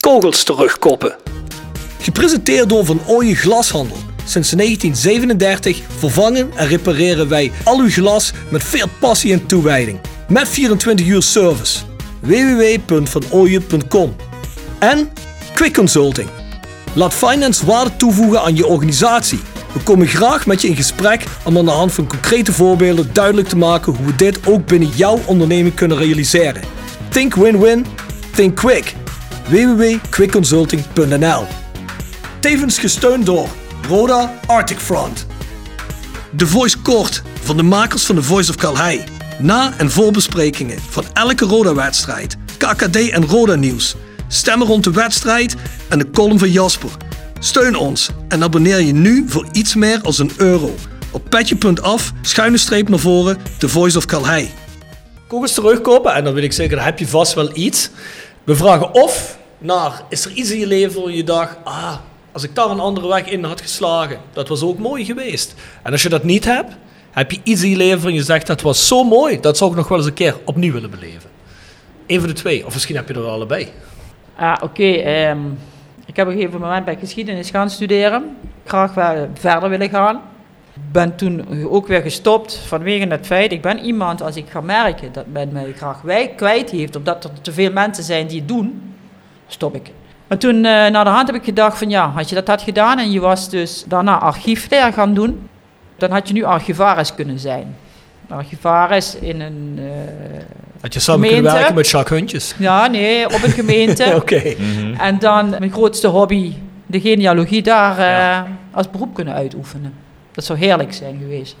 Kogels 0.00 0.42
terugkoppen. 0.42 1.16
Gepresenteerd 2.00 2.68
door 2.68 2.84
Van 2.84 3.00
Ooyen 3.06 3.36
Glashandel. 3.36 3.96
Sinds 4.30 4.50
1937 4.50 5.82
vervangen 5.98 6.50
en 6.54 6.66
repareren 6.66 7.28
wij 7.28 7.52
al 7.64 7.78
uw 7.78 7.90
glas 7.90 8.32
met 8.48 8.64
veel 8.64 8.86
passie 9.00 9.32
en 9.32 9.46
toewijding. 9.46 10.00
Met 10.28 10.48
24 10.48 11.06
uur 11.06 11.22
service. 11.22 11.78
www.vanooyen.com 12.20 14.16
En 14.78 15.10
Quick 15.54 15.74
Consulting. 15.74 16.28
Laat 16.92 17.14
finance 17.14 17.66
waarde 17.66 17.96
toevoegen 17.96 18.42
aan 18.42 18.56
je 18.56 18.66
organisatie. 18.66 19.40
We 19.72 19.80
komen 19.80 20.06
graag 20.06 20.46
met 20.46 20.62
je 20.62 20.68
in 20.68 20.76
gesprek 20.76 21.24
om 21.44 21.58
aan 21.58 21.64
de 21.64 21.70
hand 21.70 21.92
van 21.92 22.06
concrete 22.06 22.52
voorbeelden 22.52 23.10
duidelijk 23.12 23.48
te 23.48 23.56
maken 23.56 23.94
hoe 23.94 24.06
we 24.06 24.16
dit 24.16 24.46
ook 24.46 24.66
binnen 24.66 24.88
jouw 24.88 25.20
onderneming 25.26 25.74
kunnen 25.74 25.98
realiseren. 25.98 26.62
Think 27.08 27.34
win-win, 27.34 27.86
think 28.34 28.56
quick. 28.56 28.94
www.quickconsulting.nl 29.48 31.44
Tevens 32.40 32.78
gesteund 32.78 33.26
door 33.26 33.48
Roda 33.88 34.38
Arctic 34.46 34.78
Front. 34.78 35.26
De 36.30 36.46
Voice 36.46 36.78
Kort 36.78 37.22
van 37.42 37.56
de 37.56 37.62
makers 37.62 38.04
van 38.04 38.14
The 38.14 38.22
Voice 38.22 38.50
of 38.50 38.56
Calhei. 38.56 39.04
Na- 39.38 39.72
en 39.76 39.90
voorbesprekingen 39.90 40.78
van 40.88 41.04
elke 41.12 41.44
Roda-wedstrijd, 41.44 42.36
KKD 42.58 43.10
en 43.10 43.26
Roda-nieuws. 43.26 43.94
Stemmen 44.28 44.66
rond 44.66 44.84
de 44.84 44.90
wedstrijd 44.90 45.56
en 45.88 45.98
de 45.98 46.10
column 46.10 46.38
van 46.38 46.50
Jasper. 46.50 46.90
Steun 47.38 47.76
ons 47.76 48.10
en 48.28 48.42
abonneer 48.42 48.80
je 48.80 48.92
nu 48.92 49.24
voor 49.28 49.46
iets 49.52 49.74
meer 49.74 50.00
als 50.02 50.18
een 50.18 50.32
euro. 50.36 50.74
Op 51.10 51.30
petje.af, 51.30 52.12
schuine 52.22 52.56
streep 52.56 52.88
naar 52.88 52.98
voren, 52.98 53.38
The 53.58 53.68
Voice 53.68 53.98
of 53.98 54.04
Calhei. 54.04 54.50
Kom 55.28 55.42
eens 55.42 55.54
terugkomen 55.54 56.14
en 56.14 56.24
dan 56.24 56.34
weet 56.34 56.44
ik 56.44 56.52
zeker, 56.52 56.76
dan 56.76 56.84
heb 56.84 56.98
je 56.98 57.08
vast 57.08 57.34
wel 57.34 57.50
iets. 57.56 57.90
We 58.44 58.56
vragen 58.56 58.94
of 58.94 59.38
naar, 59.58 60.02
is 60.08 60.24
er 60.24 60.30
iets 60.30 60.50
in 60.50 60.58
je 60.58 60.66
leven 60.66 61.02
waar 61.02 61.12
je 61.12 61.24
dacht, 61.24 61.56
ah, 61.64 61.94
als 62.32 62.42
ik 62.42 62.54
daar 62.54 62.70
een 62.70 62.80
andere 62.80 63.08
weg 63.08 63.26
in 63.26 63.44
had 63.44 63.60
geslagen, 63.60 64.18
dat 64.32 64.48
was 64.48 64.62
ook 64.62 64.78
mooi 64.78 65.04
geweest. 65.04 65.54
En 65.82 65.92
als 65.92 66.02
je 66.02 66.08
dat 66.08 66.24
niet 66.24 66.44
hebt, 66.44 66.76
heb 67.10 67.30
je 67.30 67.40
iets 67.42 67.62
in 67.62 67.76
leven 67.76 68.14
je 68.14 68.22
zegt, 68.22 68.46
dat 68.46 68.60
was 68.60 68.86
zo 68.86 69.04
mooi, 69.04 69.40
dat 69.40 69.56
zou 69.56 69.70
ik 69.70 69.76
nog 69.76 69.88
wel 69.88 69.98
eens 69.98 70.06
een 70.06 70.14
keer 70.14 70.36
opnieuw 70.44 70.72
willen 70.72 70.90
beleven. 70.90 71.30
Eén 72.06 72.20
van 72.20 72.28
de 72.28 72.34
twee, 72.34 72.66
of 72.66 72.72
misschien 72.72 72.96
heb 72.96 73.08
je 73.08 73.14
er 73.14 73.26
allebei. 73.26 73.68
Ah, 74.36 74.56
oké. 74.62 74.82
ehm, 74.82 75.38
ik 76.06 76.16
heb 76.16 76.26
op 76.26 76.32
een 76.32 76.38
gegeven 76.38 76.60
moment 76.60 76.84
bij 76.84 76.96
geschiedenis 76.96 77.50
gaan 77.50 77.70
studeren. 77.70 78.36
Graag 78.64 78.92
verder 79.34 79.68
willen 79.68 79.88
gaan. 79.90 80.20
Ben 80.92 81.16
toen 81.16 81.64
ook 81.68 81.86
weer 81.86 82.02
gestopt 82.02 82.54
vanwege 82.66 83.06
het 83.06 83.26
feit, 83.26 83.52
ik 83.52 83.62
ben 83.62 83.78
iemand 83.78 84.22
als 84.22 84.36
ik 84.36 84.50
ga 84.50 84.60
merken 84.60 85.12
dat 85.12 85.26
men 85.26 85.52
mij 85.52 85.72
graag 85.76 86.02
wij 86.02 86.28
kwijt 86.36 86.70
heeft, 86.70 86.96
omdat 86.96 87.24
er 87.24 87.30
te 87.40 87.52
veel 87.52 87.72
mensen 87.72 88.04
zijn 88.04 88.26
die 88.26 88.38
het 88.38 88.48
doen, 88.48 88.94
stop 89.46 89.74
ik. 89.74 89.90
Maar 90.30 90.38
toen 90.38 90.54
eh, 90.56 90.62
naar 90.62 91.04
de 91.04 91.10
hand 91.10 91.26
heb 91.26 91.36
ik 91.36 91.44
gedacht 91.44 91.78
van 91.78 91.90
ja, 91.90 92.12
als 92.16 92.28
je 92.28 92.34
dat 92.34 92.46
had 92.48 92.62
gedaan 92.62 92.98
en 92.98 93.10
je 93.10 93.20
was 93.20 93.48
dus 93.48 93.84
daarna 93.86 94.18
archiefleer 94.18 94.92
gaan 94.92 95.14
doen, 95.14 95.48
dan 95.96 96.10
had 96.10 96.28
je 96.28 96.34
nu 96.34 96.42
archivaris 96.44 97.14
kunnen 97.14 97.38
zijn. 97.38 97.76
Archivaris 98.28 99.14
in 99.20 99.40
een 99.40 99.78
eh, 99.78 100.42
Had 100.80 100.94
je 100.94 101.00
samen 101.00 101.20
kunnen 101.20 101.36
Gemeente? 101.38 101.58
werken 101.58 101.74
met 101.76 101.88
Jacques 101.88 102.18
Huntjes. 102.18 102.54
ja, 102.58 102.86
nee, 102.86 103.26
op 103.26 103.42
een 103.42 103.50
gemeente. 103.50 104.12
Oké. 104.20 104.54
En 104.98 105.18
dan 105.18 105.50
mijn 105.50 105.72
grootste 105.72 106.06
hobby, 106.08 106.52
de 106.86 107.00
genealogie, 107.00 107.62
daar 107.62 107.98
eh, 107.98 108.50
als 108.70 108.90
beroep 108.90 109.14
kunnen 109.14 109.34
uitoefenen. 109.34 109.94
Dat 110.32 110.44
zou 110.44 110.58
heerlijk 110.58 110.92
zijn 110.92 111.18
geweest. 111.20 111.56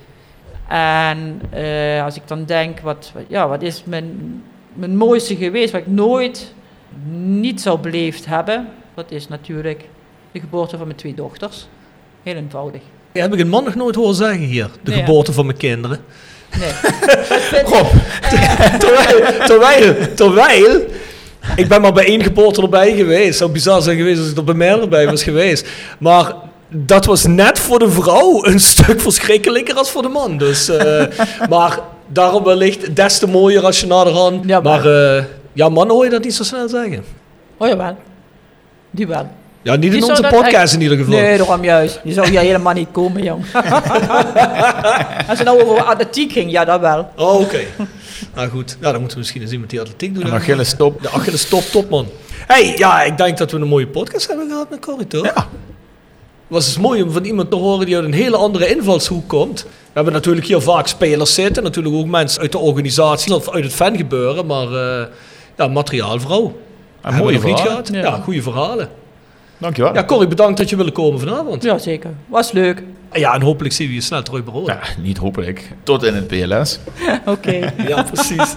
En 0.68 1.40
eh, 1.50 2.04
als 2.04 2.16
ik 2.16 2.22
dan 2.26 2.44
denk, 2.44 2.80
wat, 2.80 3.10
wat- 3.14 3.22
ja, 3.28 3.48
wat 3.48 3.62
is 3.62 3.82
mijn, 3.86 4.42
mijn 4.74 4.96
mooiste 4.96 5.36
geweest, 5.36 5.72
wat 5.72 5.80
ik 5.80 5.86
nooit 5.86 6.54
niet 7.12 7.60
zou 7.60 7.78
beleefd 7.78 8.26
hebben, 8.26 8.68
dat 8.94 9.10
is 9.10 9.28
natuurlijk 9.28 9.84
de 10.32 10.40
geboorte 10.40 10.76
van 10.76 10.86
mijn 10.86 10.98
twee 10.98 11.14
dochters. 11.14 11.68
Heel 12.22 12.34
eenvoudig. 12.34 12.80
Ja, 13.12 13.22
heb 13.22 13.32
ik 13.34 13.40
een 13.40 13.48
man 13.48 13.64
nog 13.64 13.74
nooit 13.74 13.94
horen 13.94 14.14
zeggen 14.14 14.40
hier. 14.40 14.70
De 14.82 14.90
Nee, 14.90 15.00
geboorte 15.00 15.32
van 15.32 15.46
mijn 15.46 15.58
kinderen. 15.58 15.98
Nee. 16.58 16.72
Rob, 17.72 17.86
terwijl, 18.78 19.46
terwijl, 19.46 20.14
terwijl, 20.14 20.80
ik 21.56 21.68
ben 21.68 21.80
maar 21.80 21.92
bij 21.92 22.06
één 22.06 22.22
geboorte 22.22 22.62
erbij 22.62 22.96
geweest. 22.96 23.26
Het 23.26 23.36
zou 23.36 23.50
bizar 23.50 23.82
zijn 23.82 23.96
geweest 23.96 24.20
als 24.20 24.30
ik 24.30 24.36
er 24.36 24.44
bij 24.44 24.54
mij 24.54 24.80
erbij 24.80 25.06
was 25.06 25.22
geweest. 25.22 25.68
Maar 25.98 26.34
dat 26.68 27.04
was 27.04 27.26
net 27.26 27.58
voor 27.58 27.78
de 27.78 27.90
vrouw 27.90 28.44
een 28.44 28.60
stuk 28.72 29.00
verschrikkelijker 29.00 29.74
als 29.74 29.90
voor 29.90 30.02
de 30.02 30.08
man. 30.08 30.38
Dus, 30.38 30.68
eh, 30.68 31.04
maar 31.48 31.78
daarom 32.06 32.44
wellicht 32.44 32.96
des 32.96 33.18
te 33.18 33.26
mooier 33.26 33.64
als 33.64 33.80
je 33.80 33.86
naderhand... 33.86 34.44
Ja, 34.46 34.60
maar 34.60 34.86
eh, 34.86 35.24
ja, 35.52 35.68
mannen 35.68 35.94
hoor 35.94 36.04
je 36.04 36.10
dat 36.10 36.22
niet 36.24 36.34
zo 36.34 36.42
snel 36.44 36.68
zeggen. 36.68 37.04
Oh 37.56 37.68
jawel, 37.68 37.96
die 38.90 39.06
wel. 39.06 39.30
Ja, 39.62 39.76
niet 39.76 39.90
Die 39.92 40.02
in 40.02 40.08
onze 40.08 40.22
podcast 40.22 40.54
echt- 40.54 40.72
in 40.72 40.80
ieder 40.80 40.96
geval. 40.96 41.12
Nee, 41.14 41.36
daarom 41.38 41.64
juist. 41.64 42.00
Die 42.04 42.12
zou 42.12 42.28
hier 42.28 42.40
helemaal 42.40 42.72
niet 42.74 42.88
komen, 42.92 43.22
jong. 43.22 43.44
Als 45.28 45.38
het 45.38 45.44
nou 45.44 45.62
over 45.62 45.82
atletiek 45.82 46.32
ging, 46.32 46.50
ja, 46.50 46.64
dat 46.64 46.80
wel. 46.80 47.08
Oh, 47.16 47.40
oké. 47.40 47.60
nou 48.34 48.48
goed, 48.48 48.76
nou, 48.80 48.92
dan 48.92 49.00
moeten 49.00 49.10
we 49.12 49.18
misschien 49.18 49.42
eens 49.42 49.50
iemand 49.52 49.70
die 49.70 49.80
atletiek 49.80 50.14
doet. 50.14 50.24
En 50.24 50.32
Achilles 50.32 50.74
top. 50.76 51.02
De 51.02 51.10
Achilles 51.10 51.48
top, 51.48 51.62
top 51.62 51.90
man. 51.90 52.06
hey, 52.46 52.74
ja, 52.76 53.02
ik 53.02 53.16
denk 53.16 53.38
dat 53.38 53.50
we 53.50 53.56
een 53.58 53.68
mooie 53.68 53.86
podcast 53.86 54.28
hebben 54.28 54.48
gehad 54.48 54.70
met 54.70 54.80
Corrie, 54.80 55.06
toch? 55.06 55.24
Ja. 55.24 55.46
was 56.48 56.64
dus 56.64 56.78
mooi 56.78 57.02
om 57.02 57.10
van 57.10 57.24
iemand 57.24 57.50
te 57.50 57.56
horen 57.56 57.86
die 57.86 57.96
uit 57.96 58.04
een 58.04 58.12
hele 58.12 58.36
andere 58.36 58.68
invalshoek 58.76 59.28
komt. 59.28 59.62
We 59.62 59.68
hebben 59.92 60.12
natuurlijk 60.12 60.46
hier 60.46 60.60
vaak 60.60 60.86
spelers 60.86 61.34
zitten, 61.34 61.62
natuurlijk 61.62 61.94
ook 61.94 62.06
mensen 62.06 62.40
uit 62.40 62.52
de 62.52 62.58
organisatie 62.58 63.34
of 63.34 63.50
uit 63.50 63.64
het 63.64 63.72
fangebeuren, 63.72 64.46
maar 64.46 64.72
eh 64.72 65.06
ja, 65.60 65.68
materiaalvrouw. 65.68 66.44
En 66.44 67.14
Hebben 67.14 67.32
mooie 67.32 67.44
niet 67.44 67.60
gehad. 67.60 67.88
Ja, 67.92 68.10
goede 68.10 68.42
verhalen. 68.42 68.88
Dankjewel. 69.58 69.94
Ja, 69.94 70.04
Corrie, 70.04 70.28
bedankt 70.28 70.58
dat 70.58 70.70
je 70.70 70.76
wilde 70.76 70.90
komen 70.90 71.20
vanavond. 71.20 71.62
Ja, 71.62 71.78
zeker. 71.78 72.10
Was 72.26 72.52
leuk. 72.52 72.82
Ja, 73.12 73.34
en 73.34 73.42
hopelijk 73.42 73.74
zien 73.74 73.88
we 73.88 73.94
je 73.94 74.00
snel 74.00 74.22
terug 74.22 74.44
bij. 74.44 74.62
Ja, 74.64 74.80
niet 74.98 75.16
hopelijk. 75.18 75.72
Tot 75.82 76.02
in 76.02 76.14
het 76.14 76.26
PLS. 76.26 76.78
Oké. 77.24 77.72
Ja, 77.86 78.02
precies. 78.02 78.56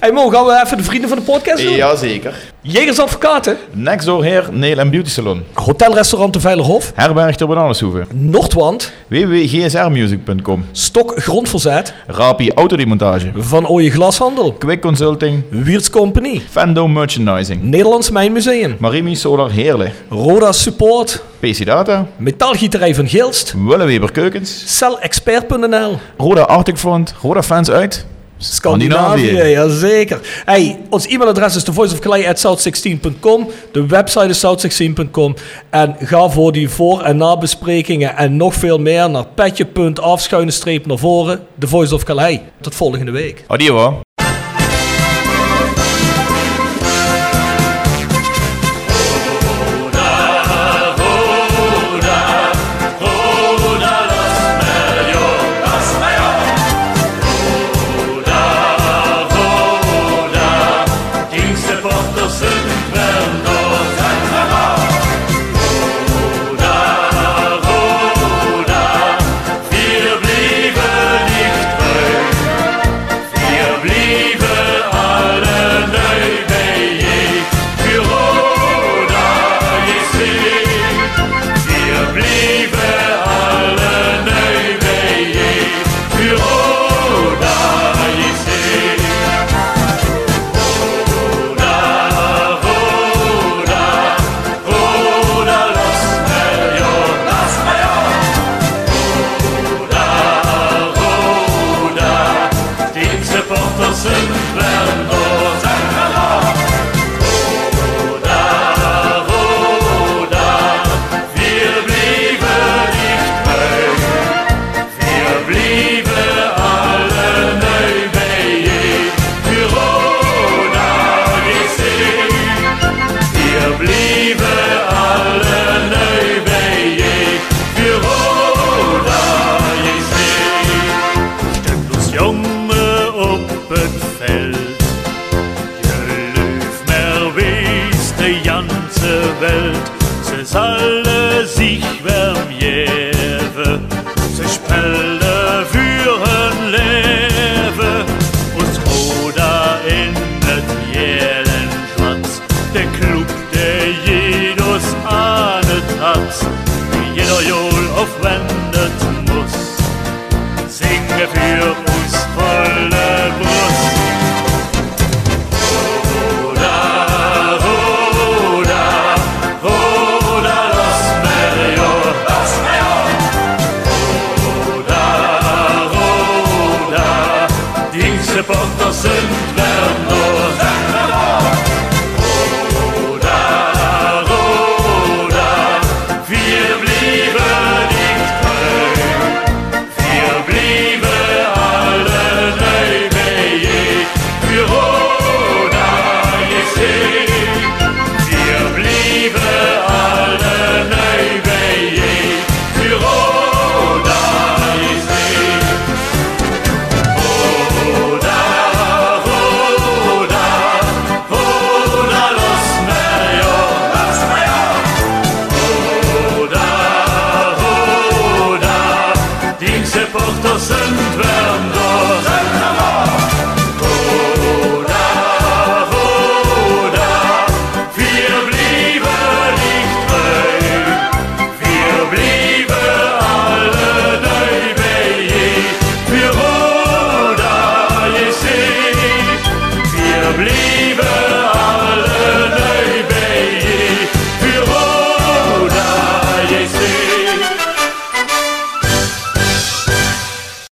Hey 0.00 0.12
Mo, 0.12 0.28
gaan 0.28 0.44
we 0.46 0.60
even 0.64 0.76
de 0.76 0.82
vrienden 0.82 1.08
van 1.08 1.18
de 1.18 1.24
podcast 1.24 1.62
doen? 1.62 1.72
Jazeker. 1.72 2.34
Jegers 2.60 2.98
Advocaten, 2.98 3.56
Next 3.72 4.06
door 4.06 4.24
Hair 4.24 4.48
Nail 4.52 4.78
and 4.80 4.90
Beauty 4.90 5.10
Salon. 5.10 5.42
Hotelrestaurant 5.54 6.32
de 6.32 6.40
Veilerhof, 6.40 6.92
Herberg 6.94 7.36
ter 7.36 7.46
Bananenshoeve. 7.46 8.04
Noordwand, 8.14 8.92
www.gsrmusic.com. 9.08 10.64
Stok 10.72 11.12
Grondverzet, 11.22 11.94
Rapi 12.06 12.50
Autodemontage. 12.54 13.30
Van 13.34 13.68
Ooyen 13.68 13.90
Glashandel, 13.90 14.52
Quick 14.52 14.80
Consulting. 14.80 15.42
Wiertz 15.50 15.90
Company, 15.90 16.40
Fendo 16.50 16.86
Merchandising. 16.88 17.62
Nederlands 17.62 18.10
Mijnmuseum, 18.10 18.76
Marimi 18.78 19.14
Solar 19.14 19.50
Heerle. 19.50 19.90
Roda 20.08 20.52
Support, 20.52 21.22
PC 21.40 21.64
Data. 21.64 22.06
Metaalgieterij 22.16 22.94
van 22.94 23.08
Gilst, 23.08 23.54
Willeweber 23.66 24.12
Keukens. 24.12 24.76
Celexpert.nl, 24.78 25.98
Roda 26.16 26.42
Arctic 26.42 26.76
Front. 26.76 27.14
Roda 27.22 27.42
Fans 27.42 27.70
uit. 27.70 28.06
Scandinavië, 28.38 29.48
jazeker. 29.50 30.20
Hey, 30.44 30.78
ons 30.90 31.06
e-mailadres 31.06 31.56
is 31.56 31.62
thevoiceofclay.south16.com. 31.62 33.48
De 33.72 33.86
website 33.86 34.26
is 34.28 34.44
south16.com. 34.46 35.34
En 35.70 35.96
ga 35.98 36.28
voor 36.28 36.52
die 36.52 36.68
voor- 36.68 37.02
en 37.02 37.16
nabesprekingen 37.16 38.16
en 38.16 38.36
nog 38.36 38.54
veel 38.54 38.78
meer 38.78 39.10
naar 39.10 39.26
petje.af, 39.34 40.20
schuine 40.20 40.50
streep 40.50 40.86
naar 40.86 40.98
voren. 40.98 41.46
The 41.58 41.66
Voice 41.66 41.94
of 41.94 42.04
Calais. 42.04 42.38
Tot 42.60 42.74
volgende 42.74 43.10
week. 43.10 43.44
Adio. 43.46 44.05